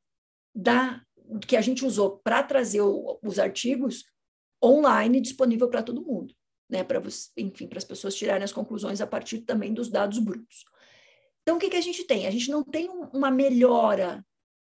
da 0.53 1.01
que 1.47 1.57
a 1.57 1.61
gente 1.61 1.83
usou 1.83 2.19
para 2.19 2.43
trazer 2.43 2.81
o, 2.81 3.17
os 3.23 3.39
artigos 3.39 4.03
online 4.63 5.19
disponível 5.19 5.67
para 5.67 5.81
todo 5.81 6.05
mundo, 6.05 6.35
né? 6.69 6.83
Para 6.83 7.01
enfim, 7.35 7.67
para 7.67 7.79
as 7.79 7.83
pessoas 7.83 8.13
tirarem 8.13 8.43
as 8.43 8.53
conclusões 8.53 9.01
a 9.01 9.07
partir 9.07 9.39
também 9.39 9.73
dos 9.73 9.89
dados 9.89 10.19
brutos. 10.19 10.63
Então, 11.41 11.57
o 11.57 11.59
que, 11.59 11.69
que 11.69 11.77
a 11.77 11.81
gente 11.81 12.03
tem? 12.03 12.27
A 12.27 12.31
gente 12.31 12.49
não 12.49 12.63
tem 12.63 12.89
uma 12.89 13.31
melhora 13.31 14.25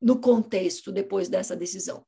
no 0.02 0.20
contexto 0.20 0.92
depois 0.92 1.28
dessa 1.28 1.56
decisão. 1.56 2.06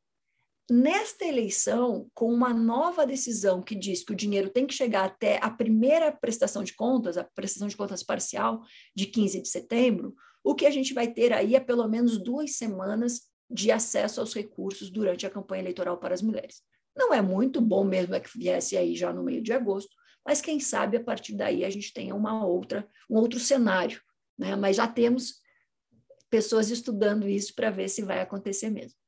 Nesta 0.73 1.25
eleição, 1.25 2.09
com 2.13 2.33
uma 2.33 2.53
nova 2.53 3.05
decisão 3.05 3.61
que 3.61 3.75
diz 3.75 4.05
que 4.05 4.13
o 4.13 4.15
dinheiro 4.15 4.49
tem 4.49 4.65
que 4.65 4.73
chegar 4.73 5.03
até 5.03 5.37
a 5.43 5.49
primeira 5.49 6.13
prestação 6.13 6.63
de 6.63 6.73
contas, 6.73 7.17
a 7.17 7.25
prestação 7.25 7.67
de 7.67 7.75
contas 7.75 8.01
parcial 8.01 8.61
de 8.95 9.05
15 9.05 9.41
de 9.41 9.49
setembro, 9.49 10.15
o 10.41 10.55
que 10.55 10.65
a 10.65 10.69
gente 10.69 10.93
vai 10.93 11.11
ter 11.11 11.33
aí 11.33 11.57
é 11.57 11.59
pelo 11.59 11.85
menos 11.89 12.17
duas 12.23 12.55
semanas 12.55 13.23
de 13.49 13.69
acesso 13.69 14.21
aos 14.21 14.33
recursos 14.33 14.89
durante 14.89 15.25
a 15.25 15.29
campanha 15.29 15.61
eleitoral 15.61 15.97
para 15.97 16.13
as 16.13 16.21
mulheres. 16.21 16.61
Não 16.95 17.13
é 17.13 17.21
muito 17.21 17.59
bom 17.59 17.83
mesmo 17.83 18.15
é 18.15 18.21
que 18.21 18.29
viesse 18.37 18.77
aí 18.77 18.95
já 18.95 19.11
no 19.11 19.23
meio 19.23 19.43
de 19.43 19.51
agosto, 19.51 19.93
mas 20.25 20.39
quem 20.39 20.57
sabe 20.57 20.95
a 20.95 21.03
partir 21.03 21.35
daí 21.35 21.65
a 21.65 21.69
gente 21.69 21.91
tenha 21.91 22.15
uma 22.15 22.45
outra, 22.45 22.87
um 23.09 23.17
outro 23.17 23.41
cenário, 23.41 24.01
né? 24.39 24.55
Mas 24.55 24.77
já 24.77 24.87
temos 24.87 25.41
pessoas 26.29 26.69
estudando 26.69 27.27
isso 27.27 27.53
para 27.53 27.69
ver 27.69 27.89
se 27.89 28.03
vai 28.03 28.21
acontecer 28.21 28.69
mesmo. 28.69 29.00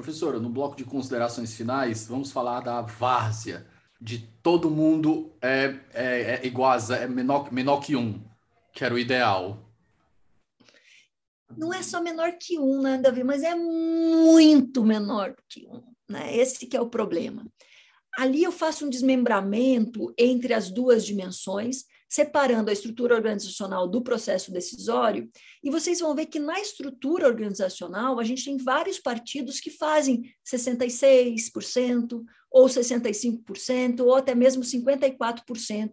Professora, 0.00 0.40
no 0.40 0.48
bloco 0.48 0.76
de 0.76 0.82
considerações 0.82 1.54
finais, 1.54 2.06
vamos 2.06 2.32
falar 2.32 2.60
da 2.60 2.80
várzea, 2.80 3.66
de 4.00 4.18
todo 4.42 4.70
mundo 4.70 5.30
é, 5.42 5.76
é, 5.92 6.40
é 6.40 6.46
igual 6.46 6.70
a 6.70 6.96
é 6.96 7.06
menor, 7.06 7.52
menor 7.52 7.80
que 7.80 7.94
um, 7.94 8.18
que 8.72 8.82
era 8.82 8.94
o 8.94 8.98
ideal. 8.98 9.58
Não 11.54 11.70
é 11.70 11.82
só 11.82 12.02
menor 12.02 12.32
que 12.40 12.58
um, 12.58 12.80
né, 12.80 12.96
Davi, 12.96 13.22
mas 13.22 13.42
é 13.42 13.54
muito 13.54 14.82
menor 14.82 15.36
que 15.46 15.66
um. 15.66 15.82
Né? 16.08 16.34
Esse 16.34 16.66
que 16.66 16.78
é 16.78 16.80
o 16.80 16.88
problema. 16.88 17.46
Ali 18.16 18.42
eu 18.42 18.52
faço 18.52 18.86
um 18.86 18.88
desmembramento 18.88 20.14
entre 20.16 20.54
as 20.54 20.70
duas 20.70 21.04
dimensões, 21.04 21.84
separando 22.10 22.70
a 22.70 22.72
estrutura 22.72 23.14
organizacional 23.14 23.86
do 23.86 24.02
processo 24.02 24.50
decisório, 24.50 25.30
e 25.62 25.70
vocês 25.70 26.00
vão 26.00 26.12
ver 26.12 26.26
que 26.26 26.40
na 26.40 26.58
estrutura 26.60 27.28
organizacional 27.28 28.18
a 28.18 28.24
gente 28.24 28.44
tem 28.44 28.56
vários 28.56 28.98
partidos 28.98 29.60
que 29.60 29.70
fazem 29.70 30.34
66% 30.44 32.24
ou 32.50 32.66
65% 32.66 34.00
ou 34.00 34.16
até 34.16 34.34
mesmo 34.34 34.64
54% 34.64 35.92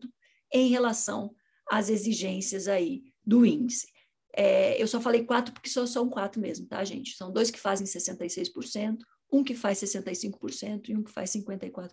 em 0.51 0.69
relação 0.69 1.35
às 1.69 1.87
exigências 1.87 2.67
aí 2.67 3.03
do 3.23 3.45
índice. 3.45 3.87
É, 4.35 4.81
eu 4.81 4.87
só 4.87 4.99
falei 4.99 5.23
quatro 5.23 5.53
porque 5.53 5.69
só 5.69 5.85
são 5.85 6.09
quatro 6.09 6.41
mesmo, 6.41 6.65
tá, 6.65 6.83
gente? 6.83 7.15
São 7.15 7.31
dois 7.31 7.51
que 7.51 7.59
fazem 7.59 7.85
66%, 7.85 8.97
um 9.31 9.43
que 9.43 9.53
faz 9.53 9.77
65% 9.79 10.89
e 10.89 10.95
um 10.95 11.03
que 11.03 11.11
faz 11.11 11.31
54%. 11.31 11.91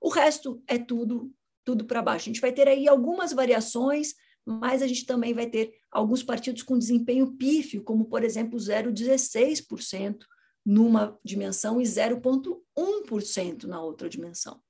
O 0.00 0.08
resto 0.08 0.60
é 0.66 0.76
tudo 0.76 1.32
tudo 1.64 1.84
para 1.84 2.02
baixo. 2.02 2.24
A 2.24 2.32
gente 2.32 2.40
vai 2.40 2.52
ter 2.52 2.68
aí 2.68 2.88
algumas 2.88 3.32
variações, 3.32 4.14
mas 4.44 4.82
a 4.82 4.86
gente 4.86 5.06
também 5.06 5.32
vai 5.32 5.46
ter 5.46 5.72
alguns 5.90 6.22
partidos 6.22 6.62
com 6.62 6.78
desempenho 6.78 7.36
pífio, 7.36 7.82
como, 7.82 8.04
por 8.04 8.24
exemplo, 8.24 8.58
0,16% 8.58 10.18
numa 10.64 11.18
dimensão 11.24 11.80
e 11.80 11.84
0,1% 11.84 13.64
na 13.64 13.82
outra 13.82 14.08
dimensão. 14.08 14.60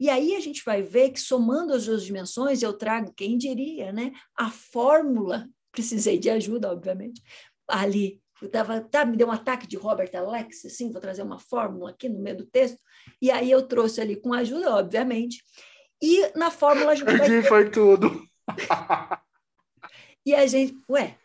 E 0.00 0.08
aí 0.08 0.36
a 0.36 0.40
gente 0.40 0.62
vai 0.64 0.80
ver 0.82 1.10
que, 1.10 1.20
somando 1.20 1.72
as 1.72 1.86
duas 1.86 2.04
dimensões, 2.04 2.62
eu 2.62 2.72
trago, 2.72 3.12
quem 3.16 3.36
diria, 3.36 3.92
né, 3.92 4.12
a 4.36 4.50
fórmula, 4.50 5.48
precisei 5.72 6.18
de 6.18 6.30
ajuda, 6.30 6.70
obviamente, 6.70 7.20
ali 7.66 8.20
tava, 8.52 8.80
tá, 8.80 9.04
me 9.04 9.16
deu 9.16 9.26
um 9.26 9.32
ataque 9.32 9.66
de 9.66 9.76
Robert 9.76 10.10
Alex, 10.14 10.64
assim, 10.64 10.92
vou 10.92 11.00
trazer 11.00 11.22
uma 11.22 11.40
fórmula 11.40 11.90
aqui 11.90 12.08
no 12.08 12.20
meio 12.20 12.36
do 12.36 12.46
texto, 12.46 12.78
e 13.20 13.32
aí 13.32 13.50
eu 13.50 13.66
trouxe 13.66 14.00
ali 14.00 14.14
com 14.14 14.32
ajuda, 14.32 14.76
obviamente, 14.76 15.42
e 16.00 16.30
na 16.36 16.50
fórmula 16.50 16.92
a 16.92 16.94
gente 16.94 17.06
vai. 17.06 17.26
Ter... 17.28 17.42
foi 17.44 17.70
tudo. 17.70 18.26
e 20.24 20.34
a 20.34 20.46
gente, 20.46 20.76
ué, 20.88 21.16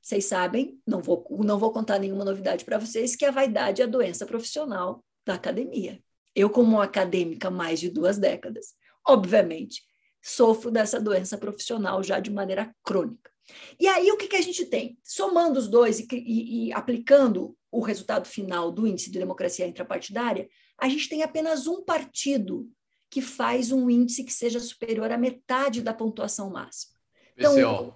vocês 0.00 0.26
sabem, 0.26 0.80
não 0.86 1.02
vou, 1.02 1.26
não 1.40 1.58
vou 1.58 1.72
contar 1.72 1.98
nenhuma 1.98 2.24
novidade 2.24 2.64
para 2.64 2.78
vocês, 2.78 3.16
que 3.16 3.24
a 3.24 3.30
vaidade 3.30 3.82
é 3.82 3.84
a 3.84 3.88
doença 3.88 4.24
profissional 4.24 5.04
da 5.24 5.34
academia. 5.34 6.00
Eu, 6.34 6.48
como 6.48 6.80
acadêmica 6.80 7.50
mais 7.50 7.80
de 7.80 7.90
duas 7.90 8.18
décadas, 8.18 8.74
obviamente, 9.04 9.82
sofro 10.22 10.70
dessa 10.70 11.00
doença 11.00 11.38
profissional 11.38 12.02
já 12.02 12.20
de 12.20 12.30
maneira 12.30 12.74
crônica. 12.84 13.30
E 13.78 13.86
aí, 13.86 14.10
o 14.10 14.16
que, 14.16 14.28
que 14.28 14.36
a 14.36 14.42
gente 14.42 14.66
tem? 14.66 14.98
Somando 15.02 15.58
os 15.58 15.68
dois 15.68 15.98
e, 16.00 16.06
e, 16.12 16.66
e 16.66 16.72
aplicando 16.72 17.56
o 17.70 17.80
resultado 17.80 18.28
final 18.28 18.70
do 18.70 18.86
índice 18.86 19.10
de 19.10 19.18
democracia 19.18 19.66
intrapartidária, 19.66 20.48
a 20.78 20.88
gente 20.88 21.08
tem 21.08 21.22
apenas 21.22 21.66
um 21.66 21.82
partido 21.82 22.68
que 23.16 23.22
faz 23.22 23.72
um 23.72 23.88
índice 23.88 24.22
que 24.22 24.30
seja 24.30 24.60
superior 24.60 25.10
à 25.10 25.16
metade 25.16 25.80
da 25.80 25.94
pontuação 25.94 26.50
máxima. 26.50 26.92
Então, 27.34 27.54
PCO. 27.54 27.94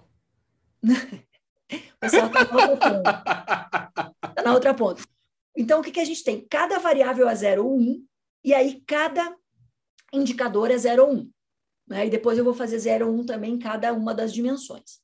o 0.81 1.99
pessoal 2.01 2.25
está 2.25 2.43
na 2.43 2.71
outra 2.71 2.89
ponta. 2.89 4.13
Tá 4.33 4.43
na 4.43 4.53
outra 4.55 4.73
ponta. 4.73 5.03
Então, 5.55 5.79
o 5.79 5.83
que, 5.83 5.91
que 5.91 5.99
a 5.99 6.05
gente 6.05 6.23
tem? 6.23 6.43
Cada 6.49 6.79
variável 6.79 7.29
é 7.29 7.35
0 7.35 7.63
ou 7.63 7.77
1, 7.77 8.03
e 8.43 8.51
aí 8.51 8.81
cada 8.87 9.37
indicador 10.11 10.71
é 10.71 10.77
0 10.79 11.03
ou 11.03 11.13
1. 11.13 11.31
Né? 11.87 12.07
E 12.07 12.09
depois 12.09 12.39
eu 12.39 12.43
vou 12.43 12.55
fazer 12.55 12.79
0 12.79 13.07
ou 13.07 13.19
1 13.19 13.25
também 13.27 13.53
em 13.53 13.59
cada 13.59 13.93
uma 13.93 14.15
das 14.15 14.33
dimensões. 14.33 15.01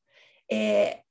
É, 0.52 1.04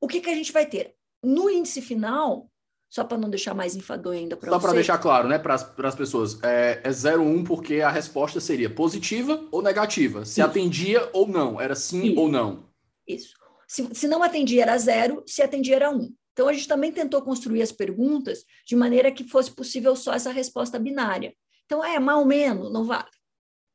o 0.00 0.06
que, 0.06 0.20
que 0.20 0.30
a 0.30 0.34
gente 0.36 0.52
vai 0.52 0.64
ter? 0.64 0.94
No 1.20 1.50
índice 1.50 1.82
final, 1.82 2.48
só 2.94 3.02
para 3.02 3.18
não 3.18 3.28
deixar 3.28 3.54
mais 3.54 3.74
enfadonho 3.74 4.20
ainda 4.20 4.36
para 4.36 4.52
Só 4.52 4.60
para 4.60 4.72
deixar 4.72 4.98
claro, 4.98 5.26
né, 5.26 5.36
para 5.36 5.54
as 5.54 5.94
pessoas, 5.96 6.38
é, 6.44 6.80
é 6.84 7.16
01 7.16 7.42
porque 7.42 7.80
a 7.80 7.90
resposta 7.90 8.38
seria 8.38 8.70
positiva 8.70 9.44
ou 9.50 9.60
negativa, 9.60 10.24
se 10.24 10.40
Isso. 10.40 10.48
atendia 10.48 11.10
ou 11.12 11.26
não, 11.26 11.60
era 11.60 11.74
sim 11.74 12.12
Isso. 12.12 12.20
ou 12.20 12.28
não. 12.28 12.68
Isso. 13.04 13.34
Se, 13.66 13.92
se 13.92 14.06
não 14.06 14.22
atendia 14.22 14.62
era 14.62 14.78
zero, 14.78 15.24
se 15.26 15.42
atendia 15.42 15.74
era 15.74 15.90
um. 15.90 16.14
Então 16.32 16.46
a 16.46 16.52
gente 16.52 16.68
também 16.68 16.92
tentou 16.92 17.20
construir 17.20 17.62
as 17.62 17.72
perguntas 17.72 18.44
de 18.64 18.76
maneira 18.76 19.10
que 19.10 19.24
fosse 19.24 19.50
possível 19.50 19.96
só 19.96 20.12
essa 20.12 20.30
resposta 20.30 20.78
binária. 20.78 21.34
Então, 21.64 21.84
é 21.84 21.98
mal 21.98 22.20
ou 22.20 22.26
menos, 22.26 22.72
não 22.72 22.84
vale. 22.84 23.10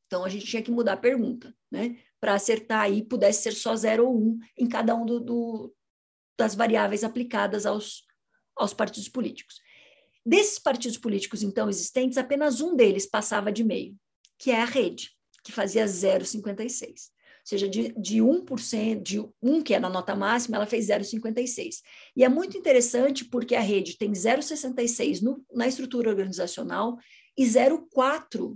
Então 0.07 0.23
a 0.23 0.29
gente 0.29 0.45
tinha 0.45 0.61
que 0.61 0.71
mudar 0.71 0.93
a 0.93 0.97
pergunta, 0.97 1.53
né? 1.69 1.97
Para 2.21 2.35
acertar 2.35 2.83
aí, 2.83 3.03
pudesse 3.03 3.43
ser 3.43 3.51
só 3.51 3.75
zero 3.75 4.07
ou 4.07 4.17
um 4.17 4.39
em 4.57 4.67
cada 4.67 4.95
um 4.95 5.05
do, 5.05 5.19
do 5.19 5.75
das 6.37 6.55
variáveis 6.55 7.03
aplicadas 7.03 7.65
aos, 7.65 8.05
aos 8.59 8.73
partidos 8.73 9.09
políticos. 9.09 9.61
Desses 10.25 10.59
partidos 10.59 10.97
políticos, 10.97 11.41
então, 11.41 11.69
existentes, 11.69 12.17
apenas 12.17 12.61
um 12.61 12.75
deles 12.75 13.05
passava 13.05 13.51
de 13.51 13.63
meio, 13.63 13.95
que 14.37 14.51
é 14.51 14.61
a 14.61 14.65
rede, 14.65 15.11
que 15.43 15.51
fazia 15.51 15.85
0,56. 15.85 16.89
Ou 16.89 16.95
seja, 17.43 17.67
de, 17.67 17.93
de 17.97 18.17
1%, 18.19 19.01
de 19.01 19.25
1 19.41 19.63
que 19.63 19.73
é 19.73 19.79
na 19.79 19.89
nota 19.89 20.15
máxima, 20.15 20.57
ela 20.57 20.67
fez 20.67 20.87
0,56. 20.87 21.77
E 22.15 22.23
é 22.23 22.29
muito 22.29 22.57
interessante 22.57 23.25
porque 23.25 23.55
a 23.55 23.61
rede 23.61 23.97
tem 23.97 24.11
0,66 24.11 25.21
na 25.51 25.67
estrutura 25.67 26.09
organizacional 26.09 26.97
e 27.35 27.43
0,4 27.43 28.55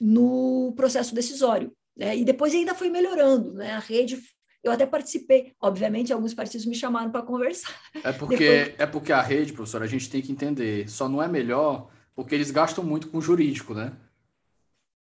no 0.00 0.72
processo 0.76 1.14
decisório. 1.14 1.74
Né? 1.96 2.18
E 2.18 2.24
depois 2.24 2.54
ainda 2.54 2.74
foi 2.74 2.88
melhorando. 2.88 3.54
Né? 3.54 3.72
A 3.72 3.78
rede 3.78 4.22
eu 4.62 4.72
até 4.72 4.86
participei, 4.86 5.54
obviamente, 5.60 6.12
alguns 6.12 6.34
partidos 6.34 6.66
me 6.66 6.74
chamaram 6.74 7.10
para 7.10 7.22
conversar. 7.22 7.74
É 8.04 8.12
porque, 8.12 8.36
Depois... 8.36 8.80
é 8.80 8.86
porque 8.86 9.12
a 9.12 9.22
rede, 9.22 9.52
professor, 9.52 9.82
a 9.82 9.86
gente 9.86 10.10
tem 10.10 10.20
que 10.20 10.32
entender, 10.32 10.88
só 10.88 11.08
não 11.08 11.22
é 11.22 11.28
melhor 11.28 11.90
porque 12.14 12.34
eles 12.34 12.50
gastam 12.50 12.84
muito 12.84 13.08
com 13.08 13.20
jurídico, 13.20 13.72
né? 13.72 13.92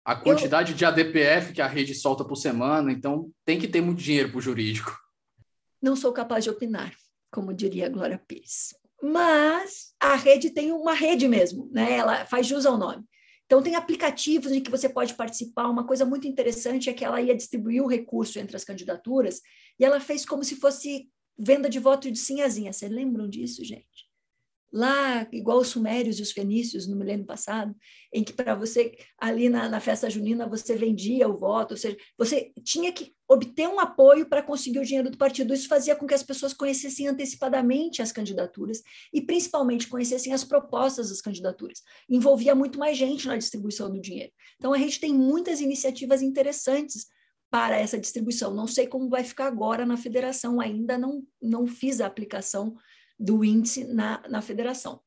A 0.05 0.15
quantidade 0.15 0.73
eu... 0.73 0.77
de 0.77 0.85
ADPF 0.85 1.53
que 1.53 1.63
a 1.63 1.67
rede 1.67 1.95
solta 1.95 2.25
por 2.25 2.37
semana, 2.37 2.93
então 2.93 3.31
tem 3.45 3.59
que 3.59 3.69
ter 3.69 3.81
muito 3.81 4.03
dinheiro 4.03 4.31
para 4.31 4.39
o 4.39 4.43
jurídico. 4.43 4.99
Não 5.81 5.95
sou 5.97 6.13
capaz 6.13 6.45
de 6.45 6.51
opinar, 6.51 6.93
como 7.31 7.55
diria 7.55 7.87
a 7.87 7.91
Glória 7.91 8.19
Pires. 8.19 8.75
Mas 9.03 9.95
a 10.01 10.17
rede 10.17 10.51
tem 10.51 10.73
uma 10.73 10.93
rede 10.93 11.29
mesmo, 11.29 11.71
né? 11.73 11.93
Ela 11.93 12.27
faz 12.27 12.47
jus 12.47 12.67
ao 12.67 12.77
nome. 12.77 13.05
Então, 13.49 13.63
tem 13.63 13.77
aplicativos 13.77 14.53
em 14.53 14.61
que 14.61 14.71
você 14.71 14.91
pode 14.91 15.15
participar. 15.15 15.69
Uma 15.69 15.87
coisa 15.87 16.05
muito 16.05 16.29
interessante 16.29 16.91
é 16.91 16.93
que 16.93 17.03
ela 17.03 17.21
ia 17.23 17.35
distribuir 17.35 17.83
o 17.83 17.87
recurso 17.87 18.39
entre 18.39 18.55
as 18.55 18.63
candidaturas 18.63 19.41
e 19.81 19.87
ela 19.87 19.99
fez 20.01 20.27
como 20.27 20.45
se 20.45 20.57
fosse 20.57 21.09
venda 21.39 21.67
de 21.67 21.79
voto 21.79 22.11
de 22.11 22.19
sinhazinha. 22.19 22.75
Vocês 22.75 22.93
lembram 22.93 23.27
disso, 23.27 23.65
gente? 23.65 24.08
Lá, 24.73 25.27
igual 25.33 25.59
os 25.59 25.69
sumérios 25.69 26.19
e 26.19 26.23
os 26.23 26.33
fenícios 26.33 26.87
no 26.87 26.97
milênio 26.97 27.25
passado, 27.25 27.75
em 28.13 28.23
que 28.23 28.33
para 28.33 28.55
você, 28.55 28.97
ali 29.19 29.49
na, 29.49 29.69
na, 29.69 29.81
festa 29.81 30.11
junina, 30.11 30.47
você 30.47 30.77
vendia 30.77 31.29
o 31.29 31.37
voto, 31.37 31.73
ou 31.73 31.77
seja, 31.77 31.97
você 32.17 32.53
tinha 32.63 32.93
que 32.93 33.15
obter 33.27 33.69
um 33.69 33.81
apoio 33.81 34.27
para 34.29 34.43
conseguir 34.43 34.79
o 34.79 34.85
dinheiro 34.85 35.11
do 35.11 35.19
partido. 35.19 35.53
Isso 35.53 35.69
fazia 35.69 35.97
com 35.97 36.07
que 36.07 36.15
as 36.15 36.23
pessoas 36.23 36.53
conhecessem 36.53 37.07
antecipadamente 37.09 38.03
as 38.03 38.13
candidaturas 38.13 38.83
e, 39.13 39.21
principalmente, 39.21 39.89
conhecessem 39.89 40.33
as 40.33 40.45
propostas 40.45 41.11
das 41.11 41.21
candidaturas. 41.21 41.83
Envolvia 42.09 42.55
muito 42.55 42.79
mais 42.79 42.97
gente 42.97 43.27
na 43.27 43.37
distribuição 43.37 43.91
do 43.91 44.01
dinheiro. 44.01 44.33
Então, 44.57 44.73
a 44.73 44.79
gente 44.79 45.01
tem 45.01 45.13
muitas 45.13 45.61
iniciativas 45.61 46.23
interessantes 46.23 47.07
para 47.51 47.79
essa 47.79 47.99
distribuição. 47.99 48.55
Não 48.55 48.67
sei 48.67 48.87
como 48.87 49.09
vai 49.09 49.25
ficar 49.25 49.47
agora 49.47 49.87
na 49.87 49.97
federação, 49.97 50.61
ainda 50.61 50.99
não, 50.99 51.23
não 51.41 51.67
fiz 51.67 52.01
a 52.01 52.07
aplicação 52.07 52.77
do 53.19 53.45
índice 53.45 53.85
na, 53.85 54.23
na 54.29 54.41
federação. 54.41 55.01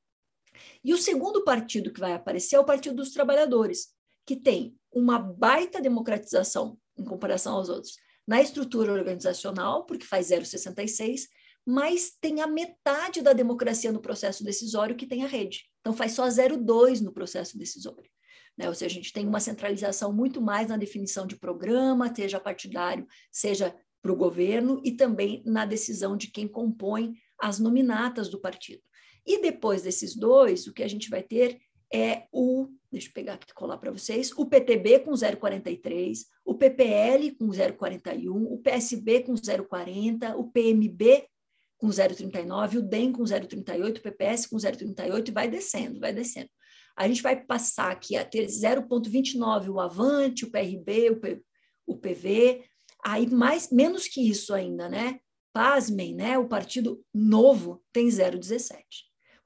E 0.83 0.93
o 0.93 0.97
segundo 0.97 1.43
partido 1.43 1.93
que 1.93 1.99
vai 1.99 2.13
aparecer 2.13 2.55
é 2.55 2.59
o 2.59 2.65
Partido 2.65 2.97
dos 2.97 3.11
Trabalhadores, 3.11 3.87
que 4.25 4.35
tem 4.35 4.75
uma 4.91 5.17
baita 5.17 5.81
democratização 5.81 6.77
em 6.97 7.03
comparação 7.03 7.55
aos 7.55 7.69
outros 7.69 7.95
na 8.27 8.41
estrutura 8.41 8.93
organizacional, 8.93 9.85
porque 9.85 10.05
faz 10.05 10.29
0,66, 10.29 11.21
mas 11.65 12.11
tem 12.19 12.41
a 12.41 12.47
metade 12.47 13.21
da 13.21 13.33
democracia 13.33 13.91
no 13.91 14.01
processo 14.01 14.43
decisório 14.43 14.95
que 14.95 15.07
tem 15.07 15.23
a 15.23 15.27
rede. 15.27 15.65
Então 15.79 15.93
faz 15.93 16.13
só 16.13 16.25
0,2 16.27 17.01
no 17.01 17.11
processo 17.11 17.57
decisório. 17.57 18.09
Né? 18.57 18.67
Ou 18.67 18.75
seja, 18.75 18.93
a 18.93 18.95
gente 18.95 19.13
tem 19.13 19.27
uma 19.27 19.39
centralização 19.39 20.13
muito 20.13 20.41
mais 20.41 20.67
na 20.67 20.77
definição 20.77 21.25
de 21.25 21.35
programa, 21.35 22.13
seja 22.13 22.39
partidário, 22.39 23.05
seja 23.31 23.75
para 24.01 24.11
o 24.11 24.15
governo, 24.15 24.81
e 24.83 24.93
também 24.93 25.43
na 25.45 25.65
decisão 25.65 26.17
de 26.17 26.27
quem 26.27 26.47
compõe 26.47 27.13
as 27.41 27.59
nominatas 27.59 28.29
do 28.29 28.39
partido. 28.39 28.81
E 29.25 29.41
depois 29.41 29.81
desses 29.83 30.15
dois, 30.15 30.67
o 30.67 30.73
que 30.73 30.83
a 30.83 30.87
gente 30.87 31.09
vai 31.09 31.23
ter 31.23 31.59
é 31.93 32.23
o, 32.31 32.69
deixa 32.91 33.09
eu 33.09 33.13
pegar 33.13 33.33
aqui 33.33 33.47
e 33.49 33.53
colar 33.53 33.77
para 33.77 33.91
vocês, 33.91 34.31
o 34.37 34.45
PTB 34.45 34.99
com 34.99 35.11
0,43, 35.11 36.19
o 36.45 36.55
PPL 36.55 37.35
com 37.35 37.47
0,41, 37.47 38.29
o 38.29 38.57
PSB 38.59 39.23
com 39.23 39.33
0,40, 39.33 40.35
o 40.35 40.49
PMB 40.49 41.25
com 41.77 41.87
0,39, 41.87 42.77
o 42.77 42.81
DEM 42.81 43.11
com 43.11 43.23
0,38, 43.23 43.97
o 43.97 44.01
PPS 44.01 44.47
com 44.47 44.55
0,38 44.55 45.27
e 45.27 45.31
vai 45.31 45.49
descendo, 45.49 45.99
vai 45.99 46.13
descendo. 46.13 46.49
A 46.95 47.07
gente 47.07 47.21
vai 47.21 47.43
passar 47.43 47.91
aqui 47.91 48.15
a 48.15 48.23
ter 48.23 48.45
0,29 48.45 49.69
o 49.69 49.79
Avante, 49.79 50.45
o 50.45 50.51
PRB, 50.51 51.09
o, 51.09 51.19
P, 51.19 51.41
o 51.87 51.97
PV, 51.97 52.63
aí 53.03 53.27
mais 53.29 53.71
menos 53.71 54.07
que 54.07 54.21
isso 54.21 54.53
ainda, 54.53 54.87
né? 54.87 55.19
Pasmem, 55.53 56.15
né? 56.15 56.37
O 56.37 56.47
Partido 56.47 57.03
Novo 57.13 57.83
tem 57.91 58.07
0,17. 58.07 58.83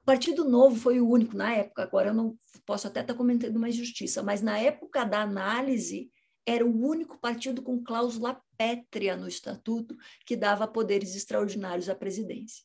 O 0.02 0.06
Partido 0.06 0.44
Novo 0.44 0.76
foi 0.76 1.00
o 1.00 1.08
único 1.08 1.36
na 1.36 1.52
época, 1.52 1.82
agora 1.82 2.10
eu 2.10 2.14
não 2.14 2.38
posso 2.64 2.86
até 2.86 3.00
estar 3.00 3.14
comentando 3.14 3.56
uma 3.56 3.68
injustiça, 3.68 4.22
mas 4.22 4.40
na 4.40 4.58
época 4.58 5.04
da 5.04 5.22
análise 5.22 6.10
era 6.46 6.64
o 6.64 6.86
único 6.86 7.18
partido 7.18 7.60
com 7.60 7.82
cláusula 7.82 8.40
pétrea 8.56 9.16
no 9.16 9.26
estatuto 9.26 9.96
que 10.24 10.36
dava 10.36 10.68
poderes 10.68 11.16
extraordinários 11.16 11.88
à 11.88 11.94
presidência. 11.94 12.64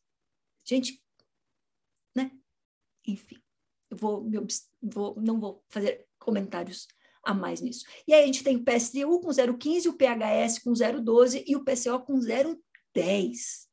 Gente, 0.64 1.02
né? 2.16 2.32
Enfim, 3.08 3.42
eu 3.90 3.98
vou, 3.98 4.30
vou 4.82 5.20
não 5.20 5.40
vou 5.40 5.64
fazer 5.68 6.08
comentários 6.20 6.88
a 7.24 7.34
mais 7.34 7.60
nisso. 7.62 7.86
E 8.08 8.14
aí 8.14 8.24
a 8.24 8.26
gente 8.26 8.44
tem 8.44 8.58
o 8.58 8.64
PSTU 8.64 9.20
com 9.20 9.30
0,15, 9.30 9.88
o 9.88 9.94
PHS 9.94 10.60
com 10.60 10.72
0,12 10.72 11.44
e 11.46 11.56
o 11.56 11.64
PCO 11.64 12.00
com 12.06 12.20
0,13. 12.20 12.60
10. 12.94 13.68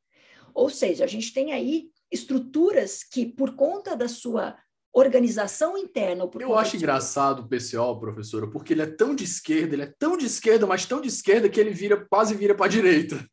Ou 0.53 0.69
seja, 0.69 1.03
a 1.03 1.07
gente 1.07 1.33
tem 1.33 1.53
aí 1.53 1.89
estruturas 2.11 3.03
que, 3.03 3.25
por 3.25 3.55
conta 3.55 3.95
da 3.95 4.07
sua 4.07 4.57
organização 4.91 5.77
interna. 5.77 6.29
Eu 6.39 6.57
acho 6.57 6.75
engraçado 6.75 7.41
o 7.41 7.47
PCO, 7.47 7.99
professora, 7.99 8.47
porque 8.47 8.73
ele 8.73 8.81
é 8.81 8.87
tão 8.87 9.15
de 9.15 9.23
esquerda, 9.23 9.75
ele 9.75 9.83
é 9.83 9.93
tão 9.97 10.17
de 10.17 10.25
esquerda, 10.25 10.65
mas 10.65 10.85
tão 10.85 10.99
de 10.99 11.07
esquerda 11.07 11.49
que 11.49 11.59
ele 11.59 11.71
vira 11.71 12.05
quase 12.09 12.35
vira 12.35 12.55
para 12.55 12.65
a 12.65 12.69
direita. 12.69 13.23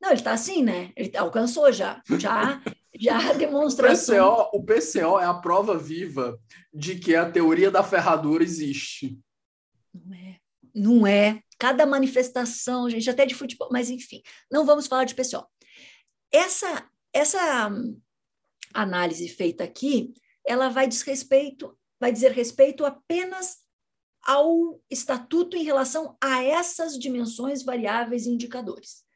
Não, 0.00 0.10
ele 0.10 0.18
está 0.18 0.32
assim, 0.32 0.62
né? 0.62 0.92
Ele 0.94 1.16
alcançou 1.16 1.72
já, 1.72 2.02
já, 2.18 2.62
já 3.00 3.32
demonstrou. 3.32 3.90
O 3.90 3.94
PCO, 3.94 4.58
o 4.58 4.64
PCO 4.64 5.18
é 5.18 5.24
a 5.24 5.34
prova 5.34 5.76
viva 5.78 6.38
de 6.72 6.96
que 6.96 7.16
a 7.16 7.30
teoria 7.30 7.70
da 7.70 7.82
ferradura 7.82 8.44
existe. 8.44 9.18
Não 9.94 10.14
é. 10.14 10.38
Não 10.74 11.06
é 11.06 11.42
cada 11.58 11.86
manifestação, 11.86 12.88
gente, 12.88 13.08
até 13.08 13.24
de 13.24 13.34
futebol, 13.34 13.68
mas 13.70 13.90
enfim, 13.90 14.22
não 14.50 14.64
vamos 14.64 14.86
falar 14.86 15.04
de 15.04 15.14
PCO. 15.14 15.46
Essa, 16.32 16.88
essa 17.12 17.70
análise 18.74 19.28
feita 19.28 19.64
aqui, 19.64 20.12
ela 20.46 20.68
vai 20.68 20.86
dizer 20.86 21.04
respeito, 21.06 21.76
vai 21.98 22.12
dizer 22.12 22.32
respeito 22.32 22.84
apenas 22.84 23.58
ao 24.22 24.80
estatuto 24.90 25.56
em 25.56 25.62
relação 25.62 26.16
a 26.20 26.42
essas 26.42 26.98
dimensões 26.98 27.62
variáveis 27.62 28.26
e 28.26 28.30
indicadores. 28.30 29.06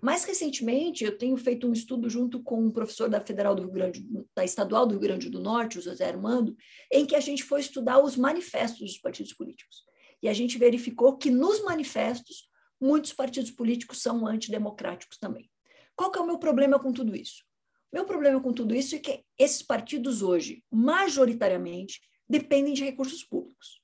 Mais 0.00 0.24
recentemente, 0.24 1.02
eu 1.02 1.18
tenho 1.18 1.36
feito 1.36 1.66
um 1.66 1.72
estudo 1.72 2.08
junto 2.08 2.40
com 2.40 2.62
um 2.62 2.70
professor 2.70 3.08
da 3.08 3.20
Federal 3.20 3.54
do 3.54 3.62
Rio 3.62 3.72
Grande, 3.72 4.06
da 4.34 4.44
Estadual 4.44 4.86
do 4.86 4.92
Rio 4.92 5.00
Grande 5.00 5.28
do 5.28 5.40
Norte, 5.40 5.78
o 5.78 5.82
José 5.82 6.06
Armando, 6.06 6.56
em 6.92 7.04
que 7.04 7.16
a 7.16 7.20
gente 7.20 7.42
foi 7.42 7.60
estudar 7.60 7.98
os 7.98 8.16
manifestos 8.16 8.80
dos 8.80 8.98
partidos 8.98 9.32
políticos. 9.32 9.87
E 10.22 10.28
a 10.28 10.32
gente 10.32 10.58
verificou 10.58 11.16
que 11.16 11.30
nos 11.30 11.62
manifestos, 11.62 12.48
muitos 12.80 13.12
partidos 13.12 13.50
políticos 13.50 14.00
são 14.02 14.26
antidemocráticos 14.26 15.18
também. 15.18 15.50
Qual 15.96 16.10
que 16.10 16.18
é 16.18 16.22
o 16.22 16.26
meu 16.26 16.38
problema 16.38 16.78
com 16.78 16.92
tudo 16.92 17.16
isso? 17.16 17.44
Meu 17.92 18.04
problema 18.04 18.40
com 18.40 18.52
tudo 18.52 18.74
isso 18.74 18.94
é 18.94 18.98
que 18.98 19.24
esses 19.38 19.62
partidos 19.62 20.22
hoje, 20.22 20.62
majoritariamente, 20.70 22.00
dependem 22.28 22.74
de 22.74 22.84
recursos 22.84 23.24
públicos, 23.24 23.80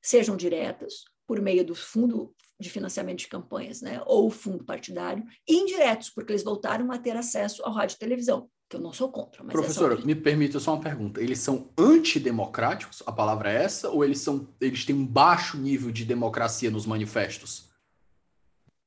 sejam 0.00 0.36
diretas, 0.36 1.04
por 1.26 1.40
meio 1.40 1.64
do 1.64 1.74
fundo 1.74 2.34
de 2.58 2.70
financiamento 2.70 3.20
de 3.20 3.28
campanhas, 3.28 3.82
né, 3.82 4.00
ou 4.06 4.30
fundo 4.30 4.64
partidário, 4.64 5.24
e 5.48 5.54
indiretos, 5.54 6.10
porque 6.10 6.32
eles 6.32 6.44
voltaram 6.44 6.90
a 6.90 6.98
ter 6.98 7.16
acesso 7.16 7.62
ao 7.64 7.72
rádio 7.72 7.96
e 7.96 7.98
televisão 7.98 8.50
que 8.72 8.76
eu 8.76 8.80
não 8.80 8.92
sou 8.92 9.12
contra. 9.12 9.44
Mas 9.44 9.52
Professora, 9.52 9.96
me 9.96 10.14
permita 10.14 10.58
só 10.58 10.72
uma 10.72 10.82
pergunta. 10.82 11.20
Eles 11.20 11.40
são 11.40 11.70
antidemocráticos? 11.76 13.02
A 13.04 13.12
palavra 13.12 13.52
é 13.52 13.64
essa? 13.64 13.90
Ou 13.90 14.02
eles, 14.02 14.20
são, 14.20 14.48
eles 14.58 14.86
têm 14.86 14.96
um 14.96 15.06
baixo 15.06 15.58
nível 15.58 15.92
de 15.92 16.06
democracia 16.06 16.70
nos 16.70 16.86
manifestos? 16.86 17.70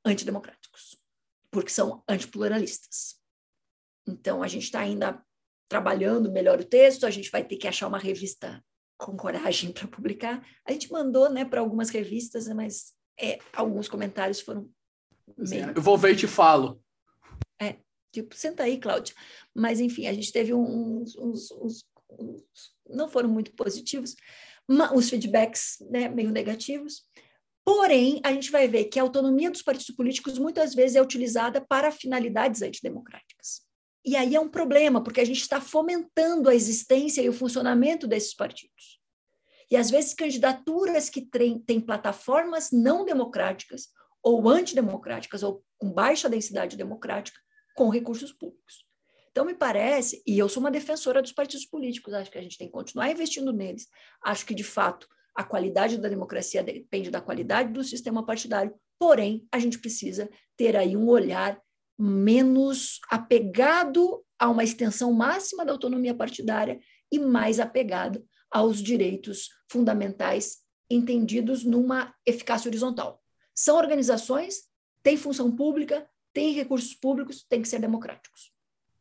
Antidemocráticos, 0.04 0.98
porque 1.52 1.70
são 1.70 2.04
antipluralistas. 2.10 3.18
Então, 4.08 4.42
a 4.42 4.48
gente 4.48 4.64
está 4.64 4.80
ainda 4.80 5.24
trabalhando 5.70 6.32
melhor 6.32 6.60
o 6.60 6.66
texto, 6.66 7.06
a 7.06 7.12
gente 7.12 7.30
vai 7.30 7.44
ter 7.44 7.58
que 7.58 7.68
achar 7.68 7.88
uma 7.88 8.00
revista 8.00 8.64
com 8.98 9.16
coragem 9.16 9.72
para 9.72 9.88
publicar. 9.88 10.44
A 10.66 10.72
gente 10.72 10.92
mandou 10.92 11.30
né, 11.30 11.46
para 11.46 11.62
algumas 11.62 11.92
revistas, 11.92 12.48
mas 12.48 12.94
é, 13.20 13.38
alguns 13.54 13.88
comentários 13.88 14.42
foram. 14.42 14.68
É, 15.38 15.50
meio... 15.50 15.72
Eu 15.76 15.82
vou 15.82 15.96
ver 15.96 16.14
e 16.14 16.16
te 16.16 16.28
falo. 16.28 16.82
Tipo, 18.16 18.34
senta 18.34 18.64
aí, 18.64 18.80
Cláudia. 18.80 19.14
Mas, 19.54 19.82
enfim, 19.82 20.08
a 20.08 20.14
gente 20.14 20.32
teve 20.32 20.54
uns, 20.54 21.18
uns, 21.18 21.52
uns, 21.52 21.86
uns 22.10 22.46
não 22.90 23.10
foram 23.10 23.28
muito 23.28 23.54
positivos, 23.54 24.16
os 24.94 25.10
feedbacks 25.10 25.78
né, 25.90 26.08
meio 26.08 26.32
negativos. 26.32 27.04
Porém, 27.66 28.22
a 28.24 28.32
gente 28.32 28.52
vai 28.52 28.70
ver 28.70 28.86
que 28.86 29.00
a 29.00 29.04
autonomia 29.04 29.52
dos 29.52 29.62
partidos 29.62 29.94
políticos 29.96 30.40
muitas 30.40 30.74
vezes 30.74 30.96
é 30.96 31.02
utilizada 31.02 31.60
para 31.60 31.92
finalidades 31.92 32.62
antidemocráticas. 32.62 33.66
E 34.06 34.16
aí 34.16 34.34
é 34.34 34.40
um 34.40 34.48
problema, 34.48 35.04
porque 35.04 35.20
a 35.20 35.26
gente 35.26 35.42
está 35.42 35.60
fomentando 35.60 36.48
a 36.48 36.56
existência 36.56 37.22
e 37.22 37.28
o 37.28 37.34
funcionamento 37.34 38.08
desses 38.08 38.34
partidos. 38.34 39.02
E 39.70 39.76
às 39.76 39.90
vezes 39.90 40.14
candidaturas 40.14 41.10
que 41.10 41.28
têm 41.66 41.82
plataformas 41.82 42.70
não 42.72 43.04
democráticas 43.04 43.90
ou 44.24 44.48
antidemocráticas 44.48 45.44
ou 45.44 45.64
com 45.78 45.92
baixa 45.92 46.30
densidade 46.30 46.78
democrática 46.78 47.45
com 47.76 47.90
recursos 47.90 48.32
públicos. 48.32 48.86
Então, 49.30 49.46
me 49.46 49.54
parece, 49.54 50.24
e 50.26 50.40
eu 50.40 50.48
sou 50.48 50.62
uma 50.62 50.72
defensora 50.72 51.22
dos 51.22 51.34
partidos 51.34 51.66
políticos, 51.66 52.14
acho 52.14 52.32
que 52.32 52.38
a 52.38 52.42
gente 52.42 52.58
tem 52.58 52.68
que 52.68 52.74
continuar 52.74 53.12
investindo 53.12 53.52
neles. 53.52 53.86
Acho 54.24 54.46
que, 54.46 54.56
de 54.56 54.64
fato, 54.64 55.08
a 55.36 55.44
qualidade 55.44 55.98
da 55.98 56.08
democracia 56.08 56.64
depende 56.64 57.12
da 57.12 57.20
qualidade 57.20 57.74
do 57.74 57.84
sistema 57.84 58.26
partidário, 58.26 58.74
porém, 58.98 59.46
a 59.52 59.60
gente 59.60 59.78
precisa 59.78 60.30
ter 60.56 60.78
aí 60.78 60.96
um 60.96 61.10
olhar 61.10 61.62
menos 62.00 63.00
apegado 63.10 64.24
a 64.40 64.50
uma 64.50 64.64
extensão 64.64 65.12
máxima 65.12 65.66
da 65.66 65.74
autonomia 65.74 66.16
partidária 66.16 66.80
e 67.12 67.20
mais 67.20 67.60
apegado 67.60 68.26
aos 68.50 68.82
direitos 68.82 69.50
fundamentais 69.70 70.60
entendidos 70.90 71.66
numa 71.66 72.14
eficácia 72.26 72.70
horizontal. 72.70 73.22
São 73.54 73.76
organizações, 73.76 74.64
têm 75.04 75.18
função 75.18 75.54
pública, 75.54 76.08
tem 76.36 76.52
recursos 76.52 76.94
públicos, 76.94 77.46
tem 77.50 77.62
que 77.62 77.68
ser 77.70 77.80
democráticos. 77.80 78.52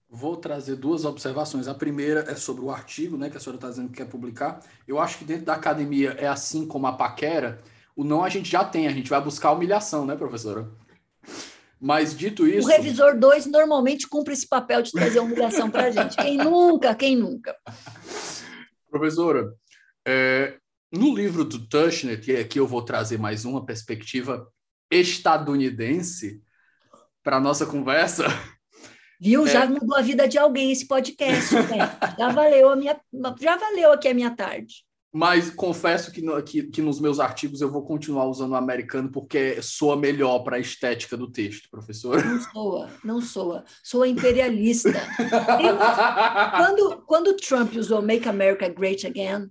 Vou 0.09 0.37
trazer 0.37 0.77
duas 0.77 1.05
observações. 1.05 1.67
A 1.67 1.75
primeira 1.75 2.21
é 2.31 2.37
sobre 2.37 2.65
o 2.65 2.71
artigo, 2.71 3.17
né, 3.17 3.29
que 3.29 3.37
a 3.37 3.41
senhora 3.41 3.57
está 3.57 3.69
dizendo 3.69 3.89
que 3.89 3.97
quer 3.97 4.09
publicar. 4.09 4.61
Eu 4.87 5.01
acho 5.01 5.19
que 5.19 5.25
dentro 5.25 5.47
da 5.47 5.55
academia 5.55 6.11
é 6.13 6.29
assim 6.29 6.65
como 6.65 6.87
a 6.87 6.93
paquera. 6.93 7.59
O 7.97 8.05
não 8.05 8.23
a 8.23 8.29
gente 8.29 8.49
já 8.49 8.65
tem, 8.65 8.87
a 8.87 8.93
gente 8.93 9.11
vai 9.11 9.21
buscar 9.21 9.51
humilhação, 9.51 10.07
né, 10.07 10.15
professora? 10.15 10.71
Mas 11.81 12.17
dito 12.17 12.47
isso. 12.47 12.69
O 12.69 12.71
revisor 12.71 13.19
2 13.19 13.47
normalmente 13.47 14.09
cumpre 14.09 14.33
esse 14.33 14.47
papel 14.47 14.81
de 14.83 14.93
trazer 14.93 15.19
humilhação 15.19 15.69
para 15.69 15.87
a 15.87 15.91
gente. 15.91 16.17
Quem 16.17 16.37
nunca, 16.37 16.95
quem 16.95 17.17
nunca? 17.17 17.57
Professora, 18.89 19.53
é, 20.07 20.57
no 20.93 21.13
livro 21.13 21.45
do 21.45 21.67
Tushnet, 21.67 22.25
que 22.25 22.37
aqui 22.37 22.61
eu 22.61 22.67
vou 22.69 22.83
trazer 22.83 23.19
mais 23.19 23.45
uma 23.45 23.67
perspectiva 23.67 24.49
estadunidense 24.89 26.44
para 27.25 27.41
nossa 27.41 27.67
conversa. 27.67 28.27
Viu? 29.21 29.47
É... 29.47 29.51
Já 29.51 29.67
mudou 29.67 29.97
a 29.97 30.03
vida 30.03 30.29
de 30.29 30.39
alguém 30.39 30.71
esse 30.71 30.87
podcast. 30.87 31.55
Né? 31.55 31.79
já 32.19 32.29
valeu 32.29 32.69
a 32.69 32.77
minha, 32.77 33.01
já 33.41 33.57
valeu 33.57 33.93
aqui 33.93 34.09
a 34.09 34.15
minha 34.15 34.31
tarde. 34.31 34.85
Mas 35.17 35.49
confesso 35.49 36.11
que, 36.11 36.21
no, 36.21 36.43
que, 36.43 36.65
que, 36.65 36.83
nos 36.83 36.99
meus 36.99 37.21
artigos 37.21 37.61
eu 37.61 37.71
vou 37.71 37.85
continuar 37.85 38.27
usando 38.27 38.51
o 38.51 38.57
americano 38.57 39.09
porque 39.09 39.63
soa 39.63 39.97
melhor 39.97 40.41
para 40.41 40.57
a 40.57 40.61
estética 40.61 41.17
do 41.17 41.31
texto, 41.31 41.71
professor. 41.71 42.23
Não 42.25 42.41
soa, 42.41 42.91
não 43.05 43.21
soa. 43.21 43.65
Soa 43.81 44.09
imperialista. 44.09 44.93
quando, 46.57 47.03
quando 47.07 47.37
Trump 47.37 47.77
usou 47.77 48.03
Make 48.03 48.29
America 48.29 48.69
Great 48.69 49.07
Again, 49.07 49.49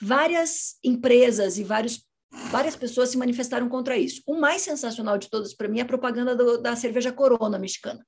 várias 0.00 0.76
empresas 0.82 1.58
e 1.58 1.64
vários, 1.64 2.06
várias 2.50 2.76
pessoas 2.76 3.10
se 3.10 3.18
manifestaram 3.18 3.68
contra 3.68 3.96
isso. 3.96 4.22
O 4.26 4.38
mais 4.38 4.62
sensacional 4.62 5.18
de 5.18 5.28
todas 5.28 5.54
para 5.54 5.68
mim 5.68 5.78
é 5.78 5.82
a 5.82 5.86
propaganda 5.86 6.34
do, 6.34 6.58
da 6.58 6.76
cerveja 6.76 7.12
Corona 7.12 7.58
mexicana. 7.58 8.04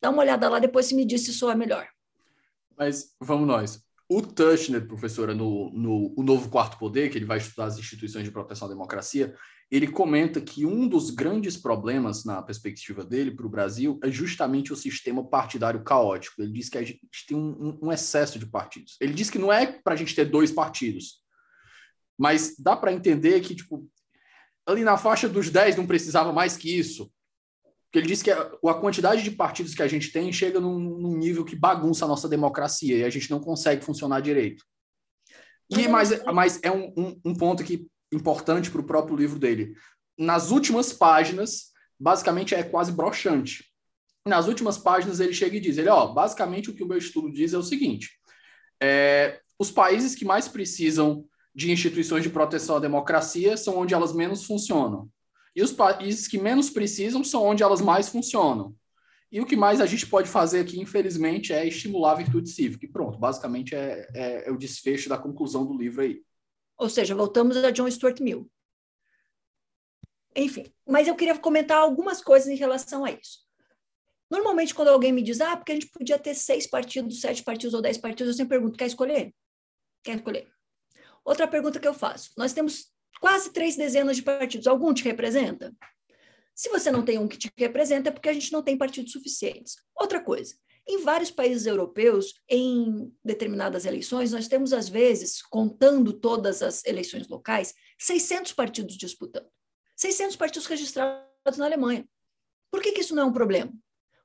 Dá 0.00 0.10
uma 0.10 0.22
olhada 0.22 0.48
lá, 0.48 0.58
depois 0.58 0.86
se 0.86 0.94
me 0.94 1.04
diz 1.04 1.24
se 1.24 1.32
soa 1.32 1.54
melhor. 1.54 1.88
Mas 2.76 3.14
vamos 3.20 3.46
nós. 3.46 3.82
O 4.08 4.22
Tushnet, 4.22 4.86
professora, 4.86 5.34
no, 5.34 5.70
no 5.72 6.14
O 6.16 6.22
Novo 6.22 6.48
Quarto 6.48 6.78
Poder, 6.78 7.10
que 7.10 7.18
ele 7.18 7.24
vai 7.24 7.38
estudar 7.38 7.64
as 7.64 7.78
instituições 7.78 8.24
de 8.24 8.30
proteção 8.30 8.66
à 8.66 8.70
democracia, 8.70 9.34
ele 9.68 9.88
comenta 9.88 10.40
que 10.40 10.64
um 10.64 10.86
dos 10.86 11.10
grandes 11.10 11.56
problemas, 11.56 12.24
na 12.24 12.40
perspectiva 12.40 13.04
dele, 13.04 13.32
para 13.32 13.46
o 13.46 13.50
Brasil, 13.50 13.98
é 14.04 14.08
justamente 14.08 14.72
o 14.72 14.76
sistema 14.76 15.24
partidário 15.28 15.82
caótico. 15.82 16.40
Ele 16.40 16.52
diz 16.52 16.68
que 16.68 16.78
a 16.78 16.84
gente 16.84 17.00
tem 17.26 17.36
um, 17.36 17.76
um 17.82 17.92
excesso 17.92 18.38
de 18.38 18.46
partidos. 18.46 18.96
Ele 19.00 19.12
diz 19.12 19.28
que 19.28 19.38
não 19.38 19.52
é 19.52 19.66
para 19.66 19.94
a 19.94 19.96
gente 19.96 20.14
ter 20.14 20.26
dois 20.26 20.52
partidos, 20.52 21.24
mas 22.18 22.54
dá 22.58 22.76
para 22.76 22.92
entender 22.92 23.40
que, 23.40 23.54
tipo, 23.54 23.88
ali 24.66 24.82
na 24.82 24.96
faixa 24.96 25.28
dos 25.28 25.50
10 25.50 25.76
não 25.76 25.86
precisava 25.86 26.32
mais 26.32 26.56
que 26.56 26.76
isso. 26.76 27.10
Porque 27.84 27.98
ele 27.98 28.06
disse 28.08 28.24
que 28.24 28.30
a, 28.30 28.40
a, 28.40 28.74
quantidade 28.74 29.22
de 29.22 29.30
partidos 29.30 29.74
que 29.74 29.82
a 29.82 29.88
gente 29.88 30.10
tem 30.10 30.32
chega 30.32 30.60
num, 30.60 30.78
num, 30.78 31.16
nível 31.16 31.44
que 31.44 31.54
bagunça 31.54 32.04
a 32.04 32.08
nossa 32.08 32.28
democracia 32.28 32.98
e 32.98 33.04
a 33.04 33.10
gente 33.10 33.30
não 33.30 33.40
consegue 33.40 33.84
funcionar 33.84 34.20
direito. 34.20 34.64
E, 35.70 35.88
mas, 35.88 36.10
mas 36.26 36.60
é 36.62 36.70
um, 36.70 36.92
um, 36.96 37.20
um 37.26 37.34
ponto 37.34 37.64
que 37.64 37.86
importante 38.12 38.70
para 38.70 38.80
o 38.80 38.86
próprio 38.86 39.16
livro 39.16 39.38
dele. 39.38 39.74
Nas 40.18 40.50
últimas 40.50 40.92
páginas, 40.92 41.72
basicamente 41.98 42.54
é 42.54 42.62
quase 42.62 42.92
broxante. 42.92 43.64
Nas 44.26 44.48
últimas 44.48 44.76
páginas 44.76 45.20
ele 45.20 45.32
chega 45.32 45.56
e 45.56 45.60
diz, 45.60 45.78
ele, 45.78 45.88
ó, 45.88 46.08
basicamente 46.08 46.70
o 46.70 46.74
que 46.74 46.82
o 46.82 46.86
meu 46.86 46.98
estudo 46.98 47.30
diz 47.30 47.52
é 47.52 47.58
o 47.58 47.62
seguinte: 47.62 48.10
é, 48.82 49.40
os 49.58 49.70
países 49.70 50.14
que 50.14 50.24
mais 50.24 50.48
precisam 50.48 51.24
de 51.56 51.72
instituições 51.72 52.22
de 52.22 52.28
proteção 52.28 52.76
à 52.76 52.78
democracia 52.78 53.56
são 53.56 53.78
onde 53.78 53.94
elas 53.94 54.12
menos 54.12 54.44
funcionam. 54.44 55.08
E 55.54 55.62
os 55.62 55.72
países 55.72 56.28
que 56.28 56.36
menos 56.36 56.68
precisam 56.68 57.24
são 57.24 57.42
onde 57.42 57.62
elas 57.62 57.80
mais 57.80 58.10
funcionam. 58.10 58.76
E 59.32 59.40
o 59.40 59.46
que 59.46 59.56
mais 59.56 59.80
a 59.80 59.86
gente 59.86 60.06
pode 60.06 60.28
fazer 60.28 60.60
aqui, 60.60 60.78
infelizmente, 60.78 61.54
é 61.54 61.66
estimular 61.66 62.12
a 62.12 62.16
virtude 62.16 62.50
cívica. 62.50 62.84
E 62.84 62.88
pronto, 62.88 63.18
basicamente 63.18 63.74
é, 63.74 64.06
é, 64.14 64.48
é 64.48 64.52
o 64.52 64.58
desfecho 64.58 65.08
da 65.08 65.16
conclusão 65.16 65.64
do 65.64 65.74
livro 65.74 66.02
aí. 66.02 66.22
Ou 66.76 66.90
seja, 66.90 67.14
voltamos 67.14 67.56
a 67.56 67.70
John 67.70 67.90
Stuart 67.90 68.20
Mill. 68.20 68.50
Enfim, 70.36 70.70
mas 70.86 71.08
eu 71.08 71.16
queria 71.16 71.38
comentar 71.38 71.78
algumas 71.78 72.22
coisas 72.22 72.48
em 72.48 72.56
relação 72.56 73.02
a 73.02 73.10
isso. 73.10 73.46
Normalmente, 74.30 74.74
quando 74.74 74.88
alguém 74.88 75.10
me 75.10 75.22
diz, 75.22 75.40
ah, 75.40 75.56
porque 75.56 75.72
a 75.72 75.74
gente 75.74 75.88
podia 75.88 76.18
ter 76.18 76.34
seis 76.34 76.66
partidos, 76.66 77.22
sete 77.22 77.42
partidos 77.42 77.72
ou 77.72 77.80
dez 77.80 77.96
partidos, 77.96 78.34
eu 78.34 78.36
sempre 78.36 78.58
pergunto, 78.58 78.76
quer 78.76 78.86
escolher? 78.86 79.34
Quer 80.04 80.16
escolher? 80.16 80.55
Outra 81.26 81.48
pergunta 81.48 81.80
que 81.80 81.88
eu 81.88 81.92
faço: 81.92 82.30
nós 82.38 82.52
temos 82.52 82.86
quase 83.20 83.52
três 83.52 83.76
dezenas 83.76 84.16
de 84.16 84.22
partidos. 84.22 84.68
Algum 84.68 84.94
te 84.94 85.02
representa? 85.02 85.74
Se 86.54 86.70
você 86.70 86.90
não 86.90 87.04
tem 87.04 87.18
um 87.18 87.28
que 87.28 87.36
te 87.36 87.50
representa, 87.58 88.08
é 88.08 88.12
porque 88.12 88.28
a 88.28 88.32
gente 88.32 88.52
não 88.52 88.62
tem 88.62 88.78
partidos 88.78 89.12
suficientes. 89.12 89.76
Outra 89.94 90.22
coisa, 90.22 90.54
em 90.88 91.02
vários 91.02 91.30
países 91.30 91.66
europeus, 91.66 92.32
em 92.48 93.12
determinadas 93.22 93.84
eleições, 93.84 94.32
nós 94.32 94.48
temos, 94.48 94.72
às 94.72 94.88
vezes, 94.88 95.42
contando 95.42 96.14
todas 96.14 96.62
as 96.62 96.82
eleições 96.86 97.28
locais, 97.28 97.74
600 97.98 98.52
partidos 98.52 98.96
disputando. 98.96 99.48
600 99.96 100.36
partidos 100.36 100.66
registrados 100.66 101.58
na 101.58 101.66
Alemanha. 101.66 102.08
Por 102.70 102.80
que, 102.80 102.92
que 102.92 103.00
isso 103.00 103.14
não 103.14 103.24
é 103.24 103.26
um 103.26 103.32
problema? 103.32 103.72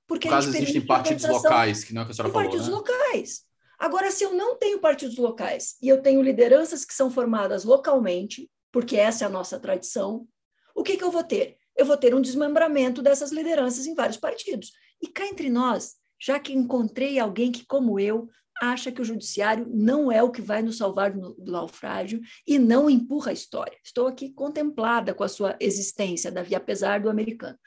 Porque 0.08 0.28
Por 0.28 0.36
causa 0.36 0.50
existem 0.50 0.86
partidos 0.86 1.28
locais, 1.28 1.84
que 1.84 1.94
não 1.94 2.04
é 2.04 2.06
que 2.06 2.12
a 2.12 2.14
senhora 2.14 2.32
falou, 2.32 2.48
partidos 2.48 2.68
né? 2.68 2.74
locais. 2.74 3.46
Agora, 3.82 4.12
se 4.12 4.24
eu 4.24 4.32
não 4.36 4.56
tenho 4.56 4.78
partidos 4.78 5.18
locais 5.18 5.76
e 5.82 5.90
eu 5.90 6.04
tenho 6.04 6.22
lideranças 6.22 6.86
que 6.86 6.94
são 6.94 7.10
formadas 7.10 7.64
localmente, 7.64 8.48
porque 8.72 8.96
essa 8.96 9.24
é 9.24 9.28
a 9.28 9.30
nossa 9.30 9.60
tradição, 9.60 10.28
o 10.76 10.84
que, 10.84 10.98
que 10.98 11.04
eu 11.04 11.10
vou 11.10 11.24
ter? 11.24 11.58
Eu 11.76 11.84
vou 11.84 11.98
ter 11.98 12.14
um 12.14 12.22
desmembramento 12.22 13.02
dessas 13.02 13.32
lideranças 13.32 13.88
em 13.88 13.96
vários 13.96 14.18
partidos. 14.18 14.72
E 15.02 15.08
cá 15.08 15.26
entre 15.26 15.50
nós, 15.50 15.96
já 16.22 16.40
que 16.40 16.54
encontrei 16.54 17.18
alguém 17.18 17.52
que, 17.52 17.66
como 17.66 18.00
eu, 18.00 18.30
acha 18.62 18.92
que 18.92 19.02
o 19.02 19.06
judiciário 19.06 19.66
não 19.68 20.12
é 20.12 20.22
o 20.22 20.30
que 20.30 20.44
vai 20.44 20.62
nos 20.62 20.78
salvar 20.78 21.12
do 21.12 21.36
naufrágio 21.40 22.22
e 22.46 22.60
não 22.60 22.88
empurra 22.88 23.32
a 23.32 23.34
história. 23.34 23.80
Estou 23.84 24.06
aqui 24.06 24.30
contemplada 24.32 25.12
com 25.12 25.24
a 25.24 25.28
sua 25.28 25.58
existência, 25.60 26.32
Davi, 26.32 26.54
apesar 26.54 27.00
do 27.00 27.10
americano. 27.10 27.58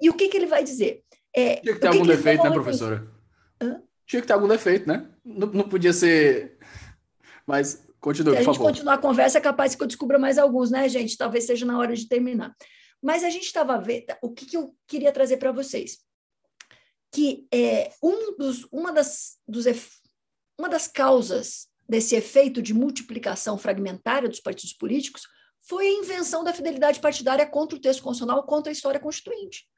E 0.00 0.08
o 0.08 0.14
que, 0.14 0.28
que 0.28 0.38
ele 0.38 0.46
vai 0.46 0.64
dizer? 0.64 1.04
É, 1.36 1.56
Tinha 1.56 1.74
que 1.74 1.80
ter 1.80 1.88
algum 1.88 2.00
que 2.00 2.08
defeito, 2.08 2.42
né, 2.42 2.50
professora? 2.50 3.06
Hã? 3.60 3.82
Tinha 4.10 4.22
que 4.22 4.26
ter 4.26 4.32
algum 4.32 4.48
defeito, 4.48 4.88
né? 4.88 5.08
Não, 5.24 5.46
não 5.46 5.68
podia 5.68 5.92
ser. 5.92 6.58
Mas 7.46 7.86
continue, 8.00 8.34
por 8.38 8.42
favor. 8.42 8.42
Se 8.42 8.50
a 8.50 8.52
gente 8.64 8.72
continuar 8.72 8.94
a 8.94 8.98
conversa, 8.98 9.38
é 9.38 9.40
capaz 9.40 9.76
que 9.76 9.80
eu 9.80 9.86
descubra 9.86 10.18
mais 10.18 10.36
alguns, 10.36 10.68
né, 10.68 10.88
gente? 10.88 11.16
Talvez 11.16 11.44
seja 11.44 11.64
na 11.64 11.78
hora 11.78 11.94
de 11.94 12.08
terminar. 12.08 12.52
Mas 13.00 13.22
a 13.22 13.30
gente 13.30 13.44
estava 13.44 13.78
vendo. 13.78 14.06
O 14.20 14.32
que, 14.32 14.46
que 14.46 14.56
eu 14.56 14.74
queria 14.88 15.12
trazer 15.12 15.36
para 15.36 15.52
vocês? 15.52 15.98
Que 17.12 17.46
é, 17.54 17.92
um 18.02 18.36
dos, 18.36 18.66
uma, 18.72 18.92
das, 18.92 19.36
dos, 19.46 19.64
uma 20.58 20.68
das 20.68 20.88
causas 20.88 21.68
desse 21.88 22.16
efeito 22.16 22.60
de 22.60 22.74
multiplicação 22.74 23.56
fragmentária 23.56 24.28
dos 24.28 24.40
partidos 24.40 24.72
políticos 24.72 25.22
foi 25.62 25.86
a 25.86 25.92
invenção 25.92 26.42
da 26.42 26.52
fidelidade 26.52 26.98
partidária 26.98 27.46
contra 27.46 27.78
o 27.78 27.80
texto 27.80 28.02
constitucional, 28.02 28.42
contra 28.42 28.72
a 28.72 28.74
história 28.74 28.98
constituinte 28.98 29.69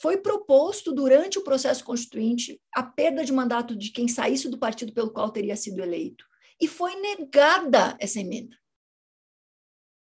foi 0.00 0.16
proposto 0.16 0.92
durante 0.92 1.38
o 1.38 1.44
processo 1.44 1.84
constituinte 1.84 2.60
a 2.74 2.82
perda 2.82 3.22
de 3.22 3.32
mandato 3.32 3.76
de 3.76 3.92
quem 3.92 4.08
saísse 4.08 4.48
do 4.48 4.58
partido 4.58 4.92
pelo 4.94 5.12
qual 5.12 5.30
teria 5.30 5.54
sido 5.54 5.82
eleito. 5.82 6.24
E 6.58 6.66
foi 6.66 6.96
negada 6.96 7.96
essa 8.00 8.18
emenda. 8.18 8.56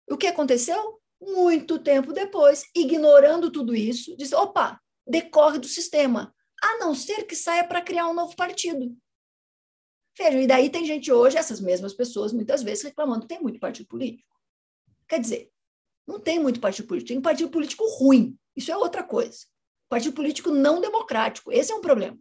O 0.09 0.17
que 0.17 0.27
aconteceu? 0.27 1.01
Muito 1.21 1.79
tempo 1.79 2.11
depois, 2.11 2.65
ignorando 2.75 3.49
tudo 3.49 3.73
isso, 3.73 4.15
disse: 4.17 4.35
opa, 4.35 4.81
decorre 5.07 5.59
do 5.59 5.67
sistema, 5.67 6.35
a 6.61 6.77
não 6.77 6.93
ser 6.93 7.23
que 7.23 7.35
saia 7.35 7.65
para 7.65 7.81
criar 7.81 8.09
um 8.09 8.13
novo 8.13 8.35
partido. 8.35 8.95
Vejam, 10.17 10.41
e 10.41 10.47
daí 10.47 10.69
tem 10.69 10.85
gente 10.85 11.11
hoje, 11.11 11.37
essas 11.37 11.59
mesmas 11.59 11.93
pessoas, 11.93 12.33
muitas 12.33 12.61
vezes, 12.61 12.83
reclamando 12.83 13.27
tem 13.27 13.41
muito 13.41 13.59
partido 13.59 13.87
político. 13.87 14.29
Quer 15.07 15.19
dizer, 15.19 15.51
não 16.05 16.19
tem 16.19 16.37
muito 16.37 16.59
partido 16.59 16.87
político, 16.87 17.13
tem 17.13 17.21
partido 17.21 17.49
político 17.49 17.85
ruim. 17.97 18.37
Isso 18.55 18.71
é 18.71 18.77
outra 18.77 19.03
coisa. 19.03 19.45
Partido 19.89 20.13
político 20.13 20.51
não 20.51 20.81
democrático. 20.81 21.51
Esse 21.51 21.71
é 21.71 21.75
um 21.75 21.81
problema. 21.81 22.17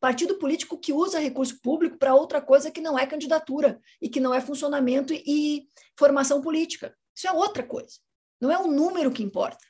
Partido 0.00 0.36
político 0.38 0.78
que 0.78 0.92
usa 0.92 1.18
recurso 1.18 1.60
público 1.60 1.98
para 1.98 2.14
outra 2.14 2.40
coisa 2.40 2.70
que 2.70 2.80
não 2.80 2.98
é 2.98 3.06
candidatura 3.06 3.80
e 4.00 4.08
que 4.08 4.20
não 4.20 4.34
é 4.34 4.40
funcionamento 4.40 5.12
e 5.12 5.68
formação 5.96 6.40
política. 6.40 6.96
Isso 7.14 7.28
é 7.28 7.32
outra 7.32 7.62
coisa. 7.62 7.98
Não 8.40 8.50
é 8.50 8.58
o 8.58 8.66
número 8.66 9.10
que 9.10 9.22
importa. 9.22 9.64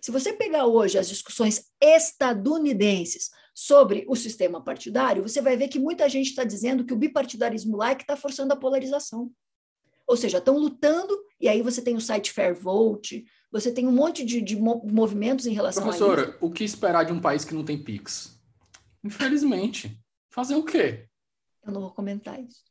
Se 0.00 0.10
você 0.10 0.32
pegar 0.32 0.66
hoje 0.66 0.98
as 0.98 1.08
discussões 1.08 1.70
estadunidenses 1.80 3.30
sobre 3.54 4.04
o 4.08 4.14
sistema 4.14 4.62
partidário, 4.62 5.22
você 5.22 5.40
vai 5.40 5.56
ver 5.56 5.68
que 5.68 5.78
muita 5.78 6.08
gente 6.08 6.28
está 6.28 6.44
dizendo 6.44 6.84
que 6.84 6.92
o 6.92 6.96
bipartidarismo 6.96 7.76
lá 7.76 7.90
é 7.90 7.94
que 7.94 8.04
está 8.04 8.16
forçando 8.16 8.52
a 8.52 8.56
polarização. 8.56 9.30
Ou 10.06 10.16
seja, 10.16 10.38
estão 10.38 10.56
lutando, 10.56 11.18
e 11.40 11.48
aí 11.48 11.60
você 11.60 11.82
tem 11.82 11.96
o 11.96 12.00
site 12.00 12.32
Fair 12.32 12.54
Vote, 12.54 13.26
você 13.50 13.72
tem 13.72 13.86
um 13.86 13.92
monte 13.92 14.24
de, 14.24 14.40
de 14.40 14.56
movimentos 14.56 15.46
em 15.46 15.52
relação 15.52 15.82
Professora, 15.82 16.22
a 16.22 16.28
isso. 16.30 16.38
o 16.40 16.50
que 16.50 16.64
esperar 16.64 17.04
de 17.04 17.12
um 17.12 17.20
país 17.20 17.44
que 17.44 17.54
não 17.54 17.64
tem 17.64 17.82
PIX? 17.82 18.38
Infelizmente. 19.02 19.98
Fazer 20.30 20.54
o 20.54 20.64
quê? 20.64 21.08
Eu 21.64 21.72
não 21.72 21.80
vou 21.80 21.90
comentar 21.90 22.38
isso. 22.40 22.62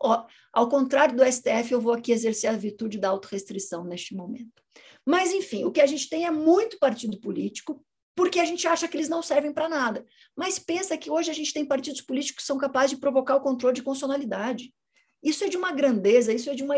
Ó, 0.00 0.26
ao 0.52 0.68
contrário 0.68 1.16
do 1.16 1.24
STF, 1.24 1.70
eu 1.70 1.80
vou 1.80 1.92
aqui 1.92 2.10
exercer 2.10 2.50
a 2.50 2.56
virtude 2.56 2.98
da 2.98 3.08
autorrestrição 3.10 3.84
neste 3.84 4.14
momento. 4.14 4.62
Mas, 5.06 5.32
enfim, 5.32 5.64
o 5.64 5.70
que 5.70 5.80
a 5.80 5.86
gente 5.86 6.08
tem 6.08 6.26
é 6.26 6.30
muito 6.30 6.78
partido 6.78 7.20
político 7.20 7.84
porque 8.14 8.38
a 8.38 8.44
gente 8.44 8.66
acha 8.66 8.86
que 8.86 8.96
eles 8.96 9.08
não 9.08 9.22
servem 9.22 9.52
para 9.52 9.68
nada. 9.68 10.04
Mas 10.36 10.58
pensa 10.58 10.98
que 10.98 11.10
hoje 11.10 11.30
a 11.30 11.34
gente 11.34 11.52
tem 11.52 11.64
partidos 11.64 12.02
políticos 12.02 12.42
que 12.42 12.46
são 12.46 12.58
capazes 12.58 12.90
de 12.90 12.98
provocar 12.98 13.36
o 13.36 13.40
controle 13.40 13.74
de 13.74 13.82
constitucionalidade. 13.82 14.72
Isso 15.22 15.44
é 15.44 15.48
de 15.48 15.56
uma 15.56 15.72
grandeza, 15.72 16.32
isso 16.32 16.50
é 16.50 16.54
de 16.54 16.62
uma 16.62 16.76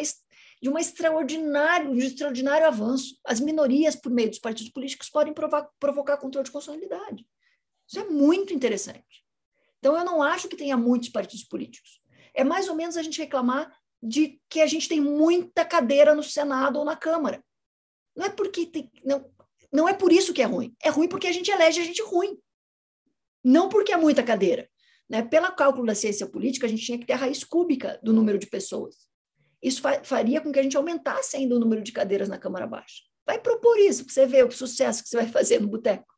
de 0.60 0.68
uma 0.68 0.80
extraordinário, 0.80 1.94
de 1.94 2.02
um 2.02 2.06
extraordinário 2.06 2.66
avanço. 2.66 3.18
As 3.24 3.40
minorias, 3.40 3.96
por 3.96 4.10
meio 4.10 4.30
dos 4.30 4.38
partidos 4.38 4.72
políticos, 4.72 5.10
podem 5.10 5.32
provocar, 5.32 5.68
provocar 5.78 6.16
controle 6.16 6.44
de 6.44 6.50
constitucionalidade. 6.50 7.26
Isso 7.86 7.98
é 7.98 8.04
muito 8.04 8.52
interessante. 8.52 9.24
Então, 9.78 9.96
eu 9.96 10.04
não 10.04 10.22
acho 10.22 10.48
que 10.48 10.56
tenha 10.56 10.76
muitos 10.76 11.10
partidos 11.10 11.44
políticos. 11.44 12.00
É 12.32 12.42
mais 12.42 12.68
ou 12.68 12.74
menos 12.74 12.96
a 12.96 13.02
gente 13.02 13.20
reclamar 13.20 13.74
de 14.02 14.40
que 14.48 14.60
a 14.60 14.66
gente 14.66 14.88
tem 14.88 15.00
muita 15.00 15.64
cadeira 15.64 16.14
no 16.14 16.22
Senado 16.22 16.78
ou 16.78 16.84
na 16.84 16.96
Câmara. 16.96 17.44
Não 18.16 18.24
é 18.24 18.30
porque 18.30 18.66
tem, 18.66 18.90
não, 19.04 19.30
não 19.72 19.88
é 19.88 19.92
por 19.92 20.12
isso 20.12 20.32
que 20.32 20.42
é 20.42 20.44
ruim. 20.44 20.74
É 20.82 20.88
ruim 20.88 21.08
porque 21.08 21.26
a 21.26 21.32
gente 21.32 21.50
elege 21.50 21.80
a 21.80 21.84
gente 21.84 22.02
ruim. 22.02 22.38
Não 23.42 23.68
porque 23.68 23.92
é 23.92 23.96
muita 23.96 24.22
cadeira. 24.22 24.68
Né? 25.08 25.22
Pela 25.22 25.50
cálculo 25.50 25.86
da 25.86 25.94
ciência 25.94 26.26
política, 26.26 26.66
a 26.66 26.68
gente 26.68 26.84
tinha 26.84 26.98
que 26.98 27.04
ter 27.06 27.12
a 27.12 27.16
raiz 27.16 27.44
cúbica 27.44 28.00
do 28.02 28.12
número 28.12 28.38
de 28.38 28.46
pessoas. 28.46 29.08
Isso 29.64 29.80
faria 30.02 30.42
com 30.42 30.52
que 30.52 30.58
a 30.58 30.62
gente 30.62 30.76
aumentasse 30.76 31.38
ainda 31.38 31.56
o 31.56 31.58
número 31.58 31.82
de 31.82 31.90
cadeiras 31.90 32.28
na 32.28 32.36
Câmara 32.36 32.66
Baixa. 32.66 33.02
Vai 33.26 33.40
propor 33.40 33.78
isso, 33.78 34.04
para 34.04 34.12
você 34.12 34.26
ver 34.26 34.44
o 34.44 34.50
sucesso 34.50 35.02
que 35.02 35.08
você 35.08 35.16
vai 35.16 35.26
fazer 35.26 35.58
no 35.58 35.66
boteco. 35.66 36.12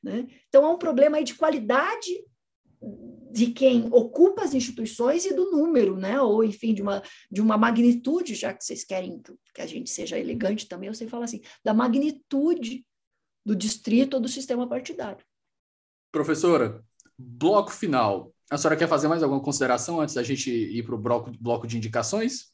Né? 0.00 0.28
Então, 0.48 0.64
há 0.64 0.70
um 0.70 0.78
problema 0.78 1.16
aí 1.16 1.24
de 1.24 1.34
qualidade 1.34 2.24
de 3.32 3.46
quem 3.46 3.88
ocupa 3.90 4.44
as 4.44 4.54
instituições 4.54 5.24
e 5.24 5.34
do 5.34 5.50
número, 5.50 5.96
né? 5.96 6.20
ou, 6.20 6.44
enfim, 6.44 6.72
de 6.72 6.80
uma, 6.80 7.02
de 7.28 7.40
uma 7.40 7.58
magnitude, 7.58 8.36
já 8.36 8.54
que 8.54 8.64
vocês 8.64 8.84
querem 8.84 9.20
que 9.52 9.60
a 9.60 9.66
gente 9.66 9.90
seja 9.90 10.16
elegante 10.16 10.68
também, 10.68 10.86
eu 10.86 10.94
sei 10.94 11.08
falar 11.08 11.24
assim, 11.24 11.40
da 11.64 11.74
magnitude 11.74 12.86
do 13.44 13.56
distrito 13.56 14.14
ou 14.14 14.20
do 14.20 14.28
sistema 14.28 14.68
partidário. 14.68 15.24
Professora, 16.12 16.84
bloco 17.18 17.72
final. 17.72 18.32
A 18.48 18.56
senhora 18.56 18.76
quer 18.76 18.88
fazer 18.88 19.08
mais 19.08 19.24
alguma 19.24 19.42
consideração 19.42 20.00
antes 20.00 20.14
da 20.14 20.22
gente 20.22 20.50
ir 20.50 20.84
para 20.84 20.94
o 20.94 20.98
bloco, 20.98 21.32
bloco 21.40 21.66
de 21.66 21.76
indicações? 21.76 22.51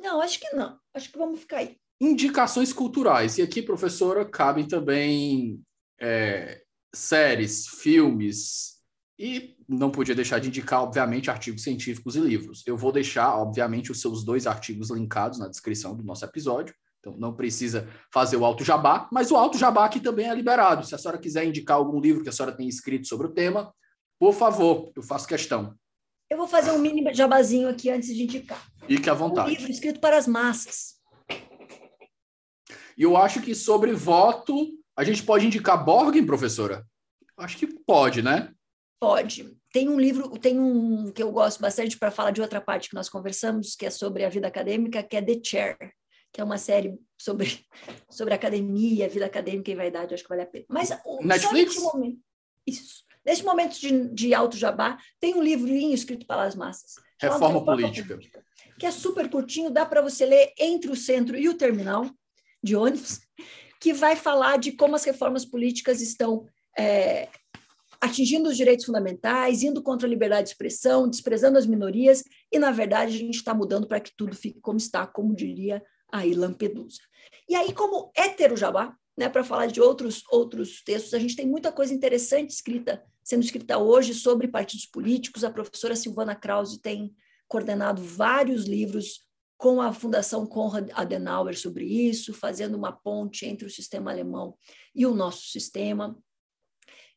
Não, 0.00 0.20
acho 0.20 0.40
que 0.40 0.54
não. 0.54 0.78
Acho 0.94 1.10
que 1.10 1.18
vamos 1.18 1.40
ficar 1.40 1.58
aí. 1.58 1.76
Indicações 2.00 2.72
culturais. 2.72 3.38
E 3.38 3.42
aqui, 3.42 3.62
professora, 3.62 4.24
cabem 4.24 4.66
também 4.66 5.60
é, 6.00 6.62
séries, 6.94 7.66
filmes 7.66 8.76
e 9.18 9.56
não 9.68 9.90
podia 9.90 10.14
deixar 10.14 10.38
de 10.38 10.48
indicar, 10.48 10.82
obviamente, 10.82 11.30
artigos 11.30 11.62
científicos 11.62 12.16
e 12.16 12.20
livros. 12.20 12.62
Eu 12.66 12.76
vou 12.76 12.92
deixar, 12.92 13.34
obviamente, 13.36 13.90
os 13.90 14.00
seus 14.00 14.24
dois 14.24 14.46
artigos 14.46 14.90
linkados 14.90 15.38
na 15.38 15.48
descrição 15.48 15.96
do 15.96 16.04
nosso 16.04 16.24
episódio. 16.24 16.74
Então, 17.00 17.16
não 17.18 17.34
precisa 17.34 17.88
fazer 18.12 18.36
o 18.36 18.44
alto 18.44 18.64
jabá, 18.64 19.08
mas 19.12 19.30
o 19.30 19.36
alto 19.36 19.56
jabá 19.56 19.86
aqui 19.86 20.00
também 20.00 20.28
é 20.28 20.34
liberado. 20.34 20.84
Se 20.84 20.94
a 20.94 20.98
senhora 20.98 21.18
quiser 21.18 21.44
indicar 21.44 21.76
algum 21.76 22.00
livro 22.00 22.22
que 22.22 22.28
a 22.28 22.32
senhora 22.32 22.54
tem 22.54 22.68
escrito 22.68 23.06
sobre 23.06 23.28
o 23.28 23.32
tema, 23.32 23.72
por 24.18 24.34
favor, 24.34 24.92
eu 24.94 25.02
faço 25.02 25.26
questão. 25.26 25.74
Eu 26.28 26.36
vou 26.36 26.48
fazer 26.48 26.72
um 26.72 26.78
mini 26.78 27.02
jabazinho 27.14 27.68
aqui 27.68 27.88
antes 27.88 28.14
de 28.14 28.24
indicar. 28.24 28.60
Fique 28.86 29.10
à 29.10 29.14
vontade. 29.14 29.50
Um 29.50 29.54
livro 29.54 29.70
escrito 29.70 30.00
para 30.00 30.16
as 30.16 30.26
massas. 30.26 30.96
E 32.96 33.02
eu 33.02 33.16
acho 33.16 33.42
que 33.42 33.54
sobre 33.54 33.92
voto, 33.92 34.72
a 34.96 35.04
gente 35.04 35.22
pode 35.22 35.46
indicar 35.46 35.84
Borgen, 35.84 36.24
professora? 36.24 36.86
Acho 37.36 37.58
que 37.58 37.66
pode, 37.66 38.22
né? 38.22 38.52
Pode. 38.98 39.54
Tem 39.70 39.88
um 39.88 40.00
livro, 40.00 40.30
tem 40.38 40.58
um 40.58 41.12
que 41.12 41.22
eu 41.22 41.30
gosto 41.30 41.60
bastante 41.60 41.98
para 41.98 42.10
falar 42.10 42.30
de 42.30 42.40
outra 42.40 42.60
parte 42.60 42.88
que 42.88 42.94
nós 42.94 43.10
conversamos, 43.10 43.76
que 43.76 43.84
é 43.84 43.90
sobre 43.90 44.24
a 44.24 44.30
vida 44.30 44.48
acadêmica, 44.48 45.02
que 45.02 45.16
é 45.16 45.22
The 45.22 45.38
Chair, 45.44 45.76
que 46.32 46.40
é 46.40 46.44
uma 46.44 46.56
série 46.56 46.98
sobre, 47.18 47.66
sobre 48.10 48.32
academia, 48.32 49.08
vida 49.08 49.26
acadêmica 49.26 49.70
e 49.70 49.74
vaidade, 49.74 50.14
acho 50.14 50.22
que 50.22 50.28
vale 50.30 50.42
a 50.42 50.46
pena. 50.46 50.64
Mas 50.70 50.90
Netflix? 51.20 51.76
Momento, 51.76 52.18
isso. 52.66 53.04
Neste 53.24 53.44
momento 53.44 53.78
de, 53.78 54.08
de 54.14 54.32
alto 54.32 54.56
jabá, 54.56 54.96
tem 55.20 55.34
um 55.34 55.42
livrinho 55.42 55.92
escrito 55.92 56.24
para 56.26 56.44
as 56.44 56.54
massas. 56.54 56.94
Reforma, 57.20 57.48
Reforma 57.48 57.64
política. 57.64 58.14
política. 58.14 58.45
Que 58.78 58.86
é 58.86 58.90
super 58.90 59.28
curtinho, 59.30 59.70
dá 59.70 59.86
para 59.86 60.02
você 60.02 60.26
ler 60.26 60.52
entre 60.58 60.90
o 60.90 60.96
centro 60.96 61.36
e 61.36 61.48
o 61.48 61.56
terminal 61.56 62.10
de 62.62 62.76
ônibus, 62.76 63.20
que 63.80 63.92
vai 63.92 64.16
falar 64.16 64.58
de 64.58 64.72
como 64.72 64.96
as 64.96 65.04
reformas 65.04 65.44
políticas 65.44 66.00
estão 66.00 66.46
é, 66.78 67.28
atingindo 68.00 68.48
os 68.48 68.56
direitos 68.56 68.84
fundamentais, 68.84 69.62
indo 69.62 69.82
contra 69.82 70.06
a 70.06 70.10
liberdade 70.10 70.44
de 70.44 70.50
expressão, 70.50 71.08
desprezando 71.08 71.58
as 71.58 71.66
minorias, 71.66 72.22
e, 72.52 72.58
na 72.58 72.70
verdade, 72.70 73.14
a 73.14 73.18
gente 73.18 73.36
está 73.36 73.54
mudando 73.54 73.86
para 73.86 74.00
que 74.00 74.14
tudo 74.16 74.34
fique 74.34 74.60
como 74.60 74.78
está, 74.78 75.06
como 75.06 75.34
diria 75.34 75.82
aí 76.10 76.34
Lampedusa. 76.34 77.00
E 77.48 77.54
aí, 77.54 77.72
como 77.72 78.10
hétero 78.16 78.56
jabá, 78.56 78.94
né, 79.16 79.28
para 79.28 79.44
falar 79.44 79.66
de 79.66 79.80
outros, 79.80 80.22
outros 80.30 80.82
textos, 80.82 81.14
a 81.14 81.18
gente 81.18 81.36
tem 81.36 81.46
muita 81.46 81.72
coisa 81.72 81.94
interessante 81.94 82.50
escrita 82.50 83.02
sendo 83.26 83.42
escrita 83.42 83.76
hoje 83.76 84.14
sobre 84.14 84.46
partidos 84.46 84.86
políticos. 84.86 85.42
A 85.42 85.50
professora 85.50 85.96
Silvana 85.96 86.36
Krause 86.36 86.80
tem 86.80 87.12
coordenado 87.48 88.02
vários 88.02 88.66
livros 88.66 89.26
com 89.56 89.80
a 89.80 89.92
Fundação 89.92 90.46
Konrad 90.46 90.90
Adenauer 90.92 91.58
sobre 91.58 91.84
isso, 91.84 92.34
fazendo 92.34 92.76
uma 92.76 92.92
ponte 92.92 93.46
entre 93.46 93.66
o 93.66 93.70
sistema 93.70 94.10
alemão 94.10 94.56
e 94.94 95.06
o 95.06 95.14
nosso 95.14 95.46
sistema. 95.46 96.16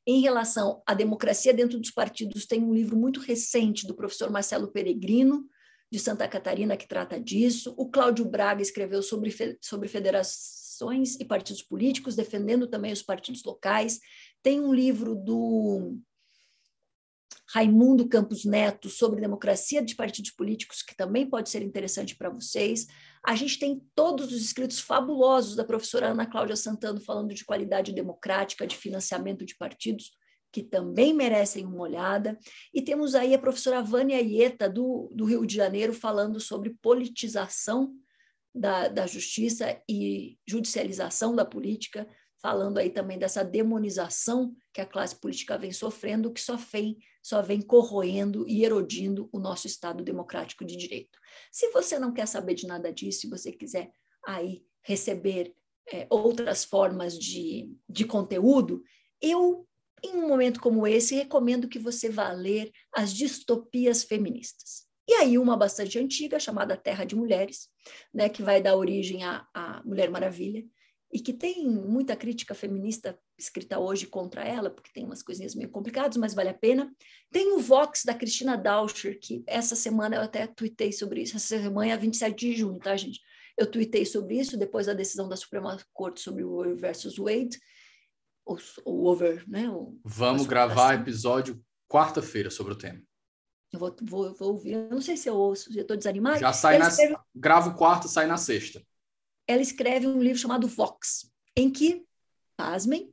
Em 0.08 0.22
relação 0.22 0.82
à 0.88 0.94
democracia 0.94 1.54
dentro 1.54 1.80
dos 1.80 1.92
partidos, 1.92 2.46
tem 2.46 2.64
um 2.64 2.74
livro 2.74 2.98
muito 2.98 3.20
recente 3.20 3.86
do 3.86 3.94
professor 3.94 4.32
Marcelo 4.32 4.72
Peregrino, 4.72 5.46
de 5.92 6.00
Santa 6.00 6.28
Catarina, 6.28 6.78
que 6.78 6.88
trata 6.88 7.20
disso. 7.20 7.74
O 7.78 7.90
Cláudio 7.90 8.26
Braga 8.26 8.62
escreveu 8.62 9.02
sobre, 9.02 9.36
sobre 9.62 9.90
federações 9.90 11.20
e 11.20 11.26
partidos 11.26 11.62
políticos, 11.62 12.16
defendendo 12.16 12.68
também 12.68 12.94
os 12.94 13.02
partidos 13.02 13.44
locais. 13.44 14.00
Tem 14.42 14.60
um 14.62 14.74
livro 14.74 15.16
do 15.16 15.98
Raimundo 17.52 18.08
Campos 18.08 18.46
Neto 18.46 18.90
sobre 18.90 19.22
democracia 19.22 19.82
de 19.82 19.96
partidos 19.96 20.30
políticos, 20.32 20.84
que 20.84 20.96
também 20.96 21.28
pode 21.28 21.50
ser 21.50 21.64
interessante 21.64 22.16
para 22.16 22.30
vocês. 22.30 22.86
A 23.26 23.36
gente 23.36 23.58
tem 23.58 23.82
todos 23.96 24.32
os 24.32 24.42
escritos 24.42 24.80
fabulosos 24.80 25.56
da 25.56 25.64
professora 25.64 26.10
Ana 26.10 26.28
Cláudia 26.28 26.56
Santana 26.56 27.02
falando 27.02 27.34
de 27.34 27.44
qualidade 27.44 27.92
democrática, 27.92 28.68
de 28.68 28.76
financiamento 28.76 29.46
de 29.46 29.58
partidos, 29.58 30.12
que 30.52 30.62
também 30.62 31.12
merecem 31.14 31.66
uma 31.66 31.82
olhada. 31.82 32.38
E 32.74 32.84
temos 32.84 33.16
aí 33.16 33.34
a 33.34 33.40
professora 33.40 33.82
Vânia 33.82 34.22
Ieta, 34.22 34.70
do, 34.70 35.10
do 35.12 35.26
Rio 35.26 35.46
de 35.46 35.56
Janeiro, 35.56 35.94
falando 35.94 36.40
sobre 36.40 36.78
politização 36.82 37.94
da, 38.54 38.88
da 38.88 39.08
justiça 39.08 39.82
e 39.90 40.38
judicialização 40.48 41.36
da 41.36 41.46
política 41.46 42.08
falando 42.42 42.78
aí 42.78 42.90
também 42.90 43.18
dessa 43.20 43.44
demonização 43.44 44.56
que 44.74 44.82
a 44.82 44.86
classe 44.86 45.20
política 45.20 45.58
vem 45.58 45.72
sofrendo, 45.72 46.32
que 46.32 46.42
só 46.42 46.56
vem, 46.56 46.98
só 47.30 47.44
vem 47.44 47.62
corroendo 47.62 48.44
e 48.48 48.66
erodindo 48.66 49.30
o 49.32 49.38
nosso 49.38 49.68
Estado 49.68 50.04
democrático 50.04 50.66
de 50.66 50.76
direito. 50.76 51.20
Se 51.52 51.70
você 51.70 52.00
não 52.00 52.12
quer 52.12 52.28
saber 52.28 52.56
de 52.56 52.66
nada 52.66 52.92
disso, 52.92 53.22
se 53.22 53.30
você 53.30 53.52
quiser 53.52 53.92
aí 54.26 54.66
receber 54.82 55.54
é, 55.94 56.08
outras 56.10 56.66
formas 56.66 57.16
de, 57.20 57.72
de 57.88 58.04
conteúdo, 58.04 58.82
eu, 59.22 59.68
em 60.04 60.16
um 60.16 60.28
momento 60.28 60.60
como 60.60 60.88
esse, 60.88 61.14
recomendo 61.14 61.70
que 61.70 61.78
você 61.78 62.10
vá 62.10 62.32
ler 62.32 62.72
as 62.96 63.14
distopias 63.14 64.04
feministas. 64.04 64.88
E 65.08 65.14
aí, 65.14 65.38
uma 65.38 65.56
bastante 65.56 66.00
antiga, 66.00 66.40
chamada 66.40 66.76
Terra 66.76 67.04
de 67.04 67.16
Mulheres, 67.16 67.70
né, 68.12 68.28
que 68.28 68.42
vai 68.42 68.60
dar 68.60 68.76
origem 68.76 69.24
à, 69.24 69.48
à 69.54 69.84
Mulher 69.86 70.10
Maravilha, 70.10 70.66
e 71.12 71.20
que 71.20 71.34
tem 71.34 71.68
muita 71.68 72.16
crítica 72.16 72.54
feminista 72.54 73.20
escrita 73.38 73.80
hoje 73.80 74.06
contra 74.06 74.44
ela, 74.44 74.70
porque 74.70 74.92
tem 74.94 75.04
umas 75.04 75.24
coisinhas 75.24 75.56
meio 75.56 75.70
complicadas, 75.70 76.18
mas 76.18 76.36
vale 76.36 76.50
a 76.50 76.54
pena. 76.54 76.92
Tem 77.32 77.52
o 77.54 77.60
Vox 77.60 78.04
da 78.06 78.14
Cristina 78.14 78.56
Dauscher, 78.56 79.20
que 79.20 79.44
essa 79.48 79.76
semana 79.76 80.18
eu 80.18 80.22
até 80.22 80.46
tuitei 80.46 80.92
sobre 80.92 81.22
isso, 81.22 81.36
essa 81.36 81.48
semana 81.48 81.92
é 81.92 81.98
27 81.98 82.38
de 82.38 82.56
junho, 82.56 82.78
tá, 82.78 82.96
gente? 82.96 83.20
Eu 83.58 83.70
tuitei 83.70 84.06
sobre 84.06 84.40
isso 84.40 84.56
depois 84.56 84.86
da 84.86 84.94
decisão 84.94 85.28
da 85.28 85.36
Suprema 85.36 85.78
Corte 85.94 86.22
sobre 86.22 86.44
o 86.44 86.50
Roe 86.50 86.76
versus 86.76 87.18
Wade, 87.18 87.60
o, 88.46 88.56
o 88.86 89.06
over, 89.08 89.44
né? 89.50 89.66
Vamos 90.04 90.46
gravar 90.46 90.94
episódio 90.94 91.60
quarta-feira 91.88 92.52
sobre 92.52 92.74
o 92.74 92.78
tema. 92.78 93.02
Eu 93.72 93.80
vou, 93.80 93.96
vou, 94.02 94.34
vou 94.36 94.50
ouvir, 94.50 94.74
eu 94.74 94.90
não 94.90 95.02
sei 95.02 95.18
se 95.18 95.28
eu 95.28 95.36
ouço, 95.36 95.72
eu 95.76 95.82
estou 95.82 95.98
desanimada. 95.98 96.40
Já 96.40 96.54
sai 96.54 96.78
na... 96.78 96.88
Escreve... 96.88 97.18
Gravo 97.36 97.76
quarta, 97.76 98.08
sai 98.08 98.28
na 98.28 98.38
sexta 98.38 98.82
ela 99.50 99.64
escreve 99.64 100.06
um 100.06 100.22
livro 100.22 100.38
chamado 100.38 100.68
Vox, 100.68 101.28
em 101.58 101.72
que, 101.72 102.06
pasmem, 102.56 103.12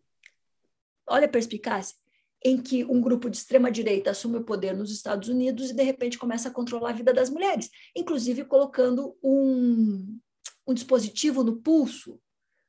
olha 1.09 1.25
a 1.25 1.31
perspicácia, 1.31 1.97
em 2.45 2.59
que 2.61 2.85
um 2.85 3.01
grupo 3.01 3.31
de 3.31 3.39
extrema-direita 3.39 4.11
assume 4.11 4.37
o 4.37 4.45
poder 4.45 4.77
nos 4.77 4.93
Estados 4.93 5.31
Unidos 5.31 5.71
e, 5.71 5.75
de 5.75 5.83
repente, 5.83 6.19
começa 6.19 6.51
a 6.51 6.53
controlar 6.53 6.91
a 6.91 6.93
vida 6.93 7.11
das 7.11 7.31
mulheres, 7.31 7.71
inclusive 7.97 8.45
colocando 8.45 9.17
um, 9.23 10.19
um 10.67 10.75
dispositivo 10.75 11.43
no 11.43 11.57
pulso 11.57 12.21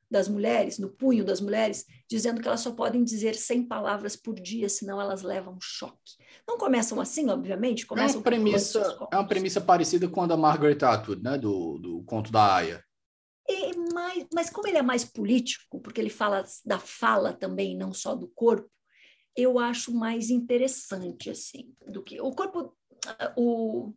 das 0.10 0.30
mulheres, 0.30 0.80
no 0.80 0.88
punho 0.88 1.26
das 1.26 1.42
mulheres, 1.42 1.86
dizendo 2.10 2.42
que 2.42 2.48
elas 2.48 2.62
só 2.62 2.72
podem 2.72 3.04
dizer 3.04 3.36
100 3.36 3.68
palavras 3.68 4.16
por 4.16 4.36
dia, 4.36 4.70
senão 4.70 5.02
elas 5.02 5.24
levam 5.24 5.56
um 5.56 5.62
choque. 5.62 6.16
Não 6.48 6.58
começam 6.58 7.02
assim, 7.02 7.30
obviamente, 7.30 7.86
começam 7.86 8.16
é 8.16 8.18
uma 8.20 8.24
premissa, 8.24 9.08
é 9.12 9.16
uma 9.18 9.28
premissa 9.28 9.60
parecida 9.60 10.08
com 10.08 10.22
a 10.22 10.28
da 10.28 10.38
Margaret 10.38 10.78
Atwood, 10.82 11.22
né, 11.22 11.38
do, 11.38 11.78
do 11.80 12.04
conto 12.04 12.32
da 12.32 12.56
Aya. 12.56 12.87
Mais, 13.98 14.28
mas 14.32 14.50
como 14.52 14.68
ele 14.68 14.78
é 14.78 14.82
mais 14.84 15.04
político, 15.04 15.82
porque 15.82 16.00
ele 16.00 16.10
fala 16.10 16.44
da 16.64 16.78
fala 16.78 17.34
também, 17.34 17.76
não 17.76 17.92
só 17.94 18.14
do 18.14 18.28
corpo, 18.28 18.70
eu 19.36 19.58
acho 19.58 19.92
mais 19.92 20.30
interessante 20.30 21.32
assim 21.32 21.74
do 21.88 22.04
que 22.04 22.22
o 22.22 22.32
corpo 22.32 22.78
o 23.36 23.94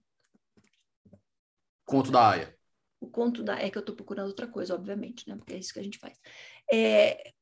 conto 1.84 2.10
da 2.10 2.30
Aya. 2.30 2.56
O 3.00 3.08
conto 3.08 3.42
da 3.42 3.58
é 3.58 3.70
que 3.70 3.76
eu 3.76 3.80
estou 3.80 3.94
procurando 3.94 4.28
outra 4.28 4.46
coisa, 4.46 4.74
obviamente, 4.74 5.28
né? 5.28 5.36
Porque 5.36 5.54
é 5.54 5.58
isso 5.58 5.72
que 5.72 5.80
a 5.80 5.82
gente 5.82 5.98
faz. 5.98 6.18
É, 6.72 7.32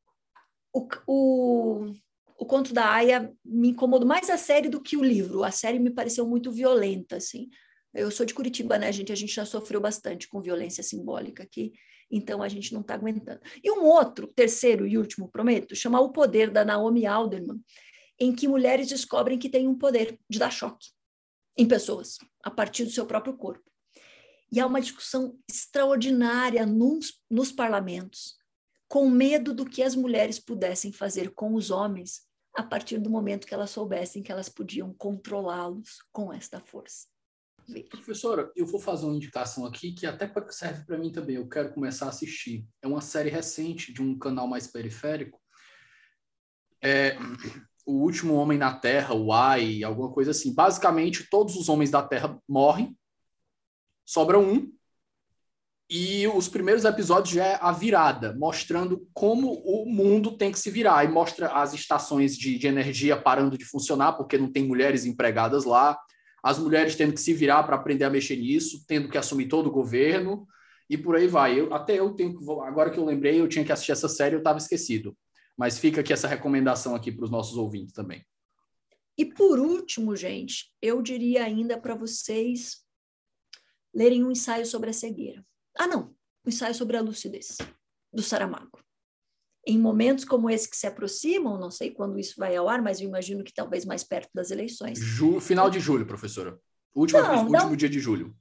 o, 0.73 0.89
o, 1.07 1.93
o 2.39 2.47
conto 2.47 2.73
da 2.73 2.91
Aya 2.91 3.33
me 3.45 3.71
incomodou 3.71 4.07
mais 4.07 4.31
a 4.31 4.39
série 4.39 4.69
do 4.69 4.81
que 4.81 4.97
o 4.97 5.05
livro. 5.05 5.43
A 5.43 5.51
série 5.51 5.79
me 5.79 5.91
pareceu 5.91 6.27
muito 6.27 6.51
violenta, 6.51 7.17
assim. 7.17 7.51
Eu 7.93 8.11
sou 8.11 8.25
de 8.25 8.35
Curitiba, 8.35 8.79
né, 8.79 8.91
gente? 8.93 9.13
A 9.13 9.17
gente 9.17 9.35
já 9.35 9.45
sofreu 9.45 9.81
bastante 9.81 10.29
com 10.29 10.41
violência 10.41 10.83
simbólica 10.83 11.43
aqui, 11.43 11.73
então 12.11 12.43
a 12.43 12.49
gente 12.49 12.73
não 12.73 12.81
está 12.81 12.95
aguentando. 12.95 13.41
E 13.63 13.71
um 13.71 13.85
outro, 13.85 14.27
terceiro 14.27 14.87
e 14.87 14.97
último, 14.97 15.29
prometo, 15.29 15.77
chama 15.77 16.01
O 16.01 16.11
Poder, 16.11 16.51
da 16.51 16.65
Naomi 16.65 17.07
Alderman, 17.07 17.61
em 18.19 18.35
que 18.35 18.49
mulheres 18.49 18.89
descobrem 18.89 19.39
que 19.39 19.49
têm 19.49 19.69
um 19.69 19.77
poder 19.77 20.19
de 20.29 20.39
dar 20.39 20.51
choque 20.51 20.89
em 21.57 21.67
pessoas, 21.67 22.19
a 22.43 22.51
partir 22.51 22.85
do 22.85 22.91
seu 22.91 23.07
próprio 23.07 23.37
corpo. 23.37 23.65
E 24.51 24.61
há 24.61 24.67
uma 24.67 24.81
discussão 24.81 25.39
extraordinária 25.49 26.65
nos, 26.65 27.21
nos 27.31 27.53
parlamentos, 27.53 28.37
com 28.89 29.09
medo 29.11 29.53
do 29.53 29.67
que 29.67 29.83
as 29.83 29.95
mulheres 29.95 30.39
pudessem 30.39 30.93
fazer 30.93 31.35
com 31.35 31.55
os 31.55 31.71
homens 31.71 32.27
a 32.55 32.63
partir 32.63 32.99
do 32.99 33.11
momento 33.11 33.47
que 33.47 33.55
elas 33.55 33.71
soubessem 33.71 34.23
que 34.23 34.33
elas 34.33 34.49
podiam 34.49 34.93
controlá-los 34.95 35.99
com 36.11 36.33
esta 36.33 36.61
força. 36.61 37.07
Professora, 37.91 38.51
eu 38.57 38.65
vou 38.65 38.81
fazer 38.81 39.05
uma 39.05 39.17
indicação 39.17 39.67
aqui 39.67 39.93
que 39.93 40.07
até 40.07 40.31
serve 40.51 40.87
para 40.87 40.97
mim 40.97 41.13
também. 41.13 41.37
Eu 41.37 41.47
quero 41.47 41.73
começar 41.73 42.07
a 42.07 42.09
assistir. 42.09 42.67
É 42.81 42.87
uma 42.87 43.03
série 43.03 43.29
recente 43.29 43.93
de 43.93 44.01
um 44.01 44.19
canal 44.19 44.49
mais 44.49 44.67
periférico. 44.67 45.39
É 46.83 47.19
o 47.85 47.93
último 47.93 48.35
homem 48.35 48.57
na 48.57 48.73
Terra, 48.73 49.15
o 49.15 49.33
Ai, 49.33 49.83
alguma 49.83 50.11
coisa 50.11 50.31
assim. 50.31 50.55
Basicamente, 50.55 51.29
todos 51.31 51.57
os 51.57 51.69
homens 51.69 51.91
da 51.91 52.03
Terra 52.03 52.41
morrem, 52.49 52.97
sobra 54.05 54.39
um. 54.39 54.73
E 55.91 56.27
os 56.29 56.49
primeiros 56.49 56.85
episódios 56.85 57.35
já 57.35 57.47
é 57.47 57.59
a 57.61 57.73
virada, 57.73 58.35
mostrando 58.39 59.07
como 59.13 59.53
o 59.53 59.87
mundo 59.87 60.37
tem 60.37 60.53
que 60.53 60.59
se 60.59 60.71
virar. 60.71 61.05
E 61.05 61.09
mostra 61.09 61.49
as 61.53 61.75
estações 61.75 62.37
de, 62.37 62.59
de 62.59 62.67
energia 62.67 63.21
parando 63.21 63.59
de 63.59 63.65
funcionar, 63.65 64.15
porque 64.15 64.39
não 64.39 64.51
tem 64.51 64.67
mulheres 64.67 65.05
empregadas 65.05 65.65
lá 65.65 65.99
as 66.43 66.59
mulheres 66.59 66.95
tendo 66.95 67.13
que 67.13 67.21
se 67.21 67.33
virar 67.33 67.63
para 67.65 67.77
aprender 67.77 68.05
a 68.05 68.11
mexer 68.11 68.37
nisso, 68.37 68.85
tendo 68.87 69.09
que 69.09 69.19
assumir 69.19 69.49
todo 69.49 69.67
o 69.69 69.73
governo 69.73 70.47
e 70.89 70.97
por 70.97 71.17
aí 71.17 71.27
vai. 71.27 71.59
Eu, 71.59 71.73
até 71.75 71.99
eu 71.99 72.15
tenho 72.15 72.37
agora 72.63 72.91
que 72.91 72.99
eu 72.99 73.05
lembrei, 73.05 73.41
eu 73.41 73.49
tinha 73.49 73.65
que 73.65 73.73
assistir 73.73 73.93
essa 73.93 74.09
série, 74.09 74.35
eu 74.35 74.39
estava 74.39 74.59
esquecido. 74.59 75.17
Mas 75.57 75.79
fica 75.79 76.01
aqui 76.01 76.13
essa 76.13 76.29
recomendação 76.29 76.95
aqui 76.95 77.11
para 77.11 77.25
os 77.25 77.31
nossos 77.31 77.57
ouvintes 77.57 77.93
também. 77.93 78.25
E 79.17 79.25
por 79.25 79.59
último, 79.59 80.15
gente, 80.15 80.73
eu 80.81 81.03
diria 81.03 81.45
ainda 81.45 81.77
para 81.79 81.95
vocês 81.95 82.85
lerem 83.93 84.25
um 84.25 84.31
ensaio 84.31 84.65
sobre 84.65 84.91
a 84.91 84.93
cegueira. 84.93 85.45
Ah, 85.77 85.89
não, 85.89 86.15
um 86.45 86.49
ensaio 86.49 86.75
sobre 86.75 86.97
a 86.97 87.01
lucidez, 87.01 87.59
do 88.13 88.23
Saramago 88.23 88.79
em 89.69 89.79
momentos 89.79 90.25
como 90.25 90.49
esse 90.49 90.69
que 90.69 90.77
se 90.77 90.87
aproximam, 90.87 91.61
não 91.61 91.71
sei 91.71 91.91
quando 91.91 92.19
isso 92.19 92.35
vai 92.39 92.57
ao 92.57 92.71
ar, 92.71 92.81
mas 92.81 93.01
eu 93.01 93.07
imagino 93.07 93.45
que 93.45 93.53
talvez 93.53 93.85
mais 93.85 94.03
perto 94.03 94.31
das 94.35 94.51
eleições. 94.51 94.99
Ju, 94.99 95.41
final 95.41 95.69
de 95.69 95.79
julho, 95.79 96.07
professora. 96.07 96.59
Último, 96.95 97.21
não, 97.21 97.47
último 97.47 97.77
dia 97.77 97.89
de 97.89 98.01
julho. 98.01 98.35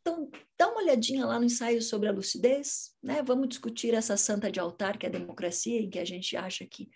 Então, 0.00 0.28
dá 0.58 0.68
uma 0.68 0.82
olhadinha 0.82 1.24
lá 1.24 1.38
no 1.38 1.44
ensaio 1.44 1.80
sobre 1.80 2.08
a 2.08 2.12
lucidez, 2.12 2.90
né? 3.00 3.22
Vamos 3.22 3.48
discutir 3.48 3.94
essa 3.94 4.16
santa 4.16 4.50
de 4.50 4.58
altar 4.58 4.98
que 4.98 5.06
é 5.06 5.08
a 5.08 5.12
democracia, 5.12 5.80
em 5.80 5.88
que 5.88 6.00
a 6.00 6.04
gente 6.04 6.36
acha 6.36 6.66
que 6.66 6.90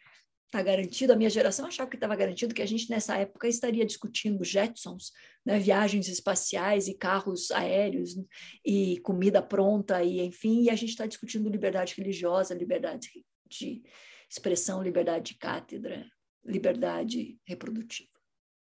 está 0.46 0.60
garantido. 0.60 1.12
A 1.12 1.16
minha 1.16 1.30
geração 1.30 1.66
achava 1.66 1.88
que 1.88 1.96
estava 1.96 2.16
garantido 2.16 2.52
que 2.52 2.62
a 2.62 2.66
gente 2.66 2.90
nessa 2.90 3.16
época 3.16 3.46
estaria 3.46 3.86
discutindo 3.86 4.42
Jetsons, 4.42 5.12
né? 5.44 5.60
viagens 5.60 6.08
espaciais 6.08 6.88
e 6.88 6.94
carros 6.94 7.52
aéreos 7.52 8.16
e 8.64 8.98
comida 9.04 9.40
pronta 9.40 10.02
e 10.02 10.20
enfim, 10.22 10.64
e 10.64 10.70
a 10.70 10.74
gente 10.74 10.90
está 10.90 11.06
discutindo 11.06 11.48
liberdade 11.48 11.94
religiosa, 11.96 12.52
liberdade 12.52 13.24
de 13.48 13.82
expressão, 14.28 14.82
liberdade 14.82 15.32
de 15.32 15.38
cátedra, 15.38 16.06
liberdade 16.44 17.38
reprodutiva. 17.44 18.10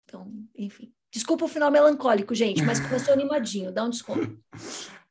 Então, 0.04 0.32
enfim. 0.56 0.92
Desculpa 1.12 1.44
o 1.44 1.48
final 1.48 1.70
melancólico, 1.70 2.34
gente, 2.34 2.62
mas 2.62 2.80
começou 2.80 3.12
animadinho, 3.14 3.72
dá 3.72 3.84
um 3.84 3.90
desconto. 3.90 4.38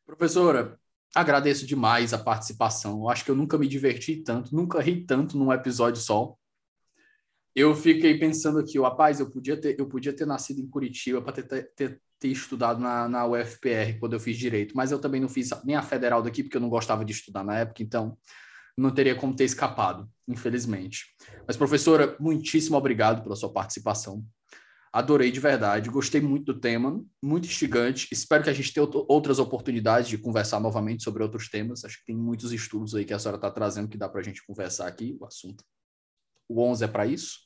Professora, 0.05 0.79
agradeço 1.13 1.65
demais 1.65 2.13
a 2.13 2.17
participação. 2.17 2.99
Eu 2.99 3.09
acho 3.09 3.25
que 3.25 3.31
eu 3.31 3.35
nunca 3.35 3.57
me 3.57 3.67
diverti 3.67 4.17
tanto, 4.17 4.55
nunca 4.55 4.81
ri 4.81 5.05
tanto 5.05 5.37
num 5.37 5.51
episódio 5.51 6.01
só. 6.01 6.35
Eu 7.55 7.75
fiquei 7.75 8.17
pensando 8.17 8.59
aqui, 8.59 8.79
rapaz, 8.79 9.19
eu 9.19 9.29
podia 9.29 9.59
ter, 9.59 9.77
eu 9.77 9.87
podia 9.87 10.13
ter 10.13 10.25
nascido 10.25 10.61
em 10.61 10.69
Curitiba 10.69 11.21
para 11.21 11.33
ter, 11.41 11.73
ter, 11.75 12.01
ter, 12.19 12.27
estudado 12.27 12.79
na, 12.79 13.09
na 13.09 13.25
UFPR 13.25 13.99
quando 13.99 14.13
eu 14.13 14.19
fiz 14.19 14.37
direito, 14.37 14.77
mas 14.77 14.91
eu 14.91 14.99
também 14.99 15.19
não 15.19 15.27
fiz 15.27 15.49
nem 15.65 15.75
a 15.75 15.81
federal 15.81 16.21
daqui 16.21 16.43
porque 16.43 16.55
eu 16.55 16.61
não 16.61 16.69
gostava 16.69 17.03
de 17.03 17.11
estudar 17.11 17.43
na 17.43 17.57
época, 17.57 17.81
então 17.83 18.17
não 18.77 18.91
teria 18.91 19.15
como 19.15 19.35
ter 19.35 19.45
escapado, 19.45 20.09
infelizmente. 20.27 21.15
Mas, 21.47 21.57
professora, 21.57 22.15
muitíssimo 22.19 22.77
obrigado 22.77 23.23
pela 23.23 23.35
sua 23.35 23.51
participação. 23.51 24.25
Adorei 24.91 25.31
de 25.31 25.39
verdade, 25.39 25.89
gostei 25.89 26.19
muito 26.19 26.51
do 26.51 26.59
tema, 26.59 27.03
muito 27.21 27.45
instigante. 27.45 28.07
Espero 28.11 28.43
que 28.43 28.49
a 28.49 28.53
gente 28.53 28.73
tenha 28.73 28.87
outras 29.07 29.37
oportunidades 29.37 30.09
de 30.09 30.17
conversar 30.17 30.59
novamente 30.59 31.03
sobre 31.03 31.21
outros 31.21 31.47
temas. 31.47 31.85
Acho 31.85 31.99
que 31.99 32.05
tem 32.05 32.15
muitos 32.15 32.51
estudos 32.51 32.95
aí 32.95 33.05
que 33.05 33.13
a 33.13 33.19
senhora 33.19 33.37
está 33.37 33.51
trazendo 33.51 33.87
que 33.87 33.97
dá 33.97 34.09
para 34.09 34.21
a 34.21 34.23
gente 34.23 34.43
conversar 34.45 34.87
aqui. 34.87 35.15
O 35.19 35.25
assunto, 35.25 35.63
o 36.47 36.59
11 36.63 36.85
é 36.85 36.87
para 36.87 37.05
isso. 37.05 37.37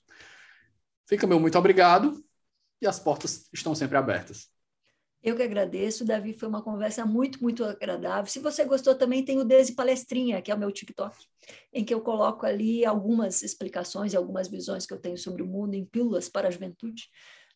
Fica 1.06 1.28
meu 1.28 1.38
muito 1.38 1.58
obrigado 1.58 2.24
e 2.82 2.88
as 2.88 2.98
portas 2.98 3.50
estão 3.52 3.76
sempre 3.76 3.98
abertas. 3.98 4.53
Eu 5.24 5.38
que 5.38 5.42
agradeço, 5.42 6.04
Davi, 6.04 6.34
foi 6.34 6.50
uma 6.50 6.62
conversa 6.62 7.06
muito, 7.06 7.42
muito 7.42 7.64
agradável. 7.64 8.30
Se 8.30 8.40
você 8.40 8.66
gostou 8.66 8.94
também, 8.94 9.24
tem 9.24 9.40
o 9.40 9.46
Desi 9.46 9.74
Palestrinha, 9.74 10.42
que 10.42 10.52
é 10.52 10.56
o 10.56 10.60
meu 10.60 10.70
TikTok, 10.70 11.16
em 11.72 11.86
que 11.86 11.94
eu 11.94 12.02
coloco 12.02 12.46
ali 12.46 12.84
algumas 12.84 13.42
explicações 13.42 14.12
e 14.12 14.18
algumas 14.18 14.50
visões 14.50 14.86
que 14.86 14.94
eu 14.94 15.00
tenho 15.00 15.18
sobre 15.18 15.42
o 15.42 15.48
mundo 15.48 15.76
em 15.76 15.86
pílulas 15.86 16.28
para 16.28 16.50
a 16.50 16.52
juventude, 16.52 17.08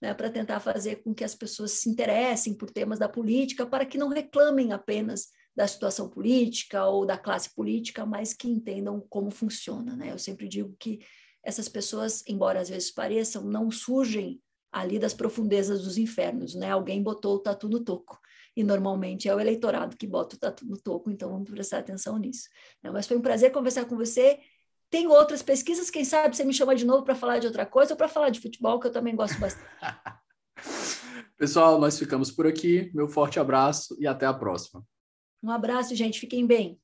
né, 0.02 0.14
para 0.14 0.30
tentar 0.30 0.62
fazer 0.62 1.04
com 1.04 1.14
que 1.14 1.26
as 1.26 1.36
pessoas 1.36 1.72
se 1.72 1.90
interessem 1.90 2.54
por 2.54 2.72
temas 2.72 3.00
da 3.00 3.10
política, 3.10 3.66
para 3.66 3.86
que 3.86 3.98
não 3.98 4.08
reclamem 4.08 4.72
apenas 4.72 5.28
da 5.54 5.68
situação 5.68 6.08
política 6.08 6.86
ou 6.86 7.06
da 7.06 7.18
classe 7.18 7.54
política, 7.54 8.06
mas 8.06 8.34
que 8.34 8.48
entendam 8.48 9.04
como 9.10 9.30
funciona. 9.30 9.94
Né? 9.94 10.14
Eu 10.14 10.20
sempre 10.20 10.48
digo 10.48 10.74
que 10.80 11.00
essas 11.44 11.68
pessoas, 11.68 12.24
embora 12.28 12.62
às 12.62 12.70
vezes 12.70 12.92
pareçam, 12.92 13.44
não 13.44 13.70
surgem 13.70 14.40
ali 14.80 15.00
das 15.00 15.14
profundezas 15.14 15.84
dos 15.84 15.98
infernos, 15.98 16.56
né? 16.56 16.72
Alguém 16.72 17.02
botou 17.02 17.36
o 17.36 17.40
tatu 17.40 17.68
no 17.70 17.84
toco. 17.84 18.20
E 18.56 18.64
normalmente 18.64 19.30
é 19.30 19.36
o 19.36 19.40
eleitorado 19.40 19.96
que 19.96 20.08
bota 20.08 20.36
o 20.36 20.40
tatu 20.40 20.66
no 20.66 20.78
toco, 20.78 21.12
então 21.12 21.30
vamos 21.30 21.50
prestar 21.50 21.80
atenção 21.80 22.18
nisso. 22.18 22.50
Mas 22.84 23.06
foi 23.06 23.18
um 23.18 23.22
prazer 23.22 23.52
conversar 23.52 23.86
com 23.86 23.96
você. 23.96 24.40
Tem 24.90 25.08
outras 25.08 25.44
pesquisas, 25.44 25.90
quem 25.90 26.06
sabe 26.06 26.36
você 26.36 26.44
me 26.44 26.54
chama 26.54 26.74
de 26.74 26.86
novo 26.86 27.04
para 27.04 27.14
falar 27.14 27.40
de 27.40 27.48
outra 27.48 27.66
coisa 27.66 27.94
ou 27.94 27.98
para 27.98 28.08
falar 28.08 28.30
de 28.30 28.40
futebol, 28.40 28.80
que 28.80 28.88
eu 28.88 28.92
também 28.92 29.16
gosto 29.16 29.38
bastante. 29.40 29.70
Pessoal, 31.38 31.80
nós 31.80 32.00
ficamos 32.00 32.32
por 32.32 32.48
aqui. 32.48 32.90
Meu 32.96 33.08
forte 33.08 33.40
abraço 33.40 33.96
e 34.00 34.08
até 34.08 34.26
a 34.26 34.34
próxima. 34.34 34.84
Um 35.44 35.52
abraço, 35.52 35.94
gente. 35.94 36.20
Fiquem 36.20 36.48
bem. 36.48 36.80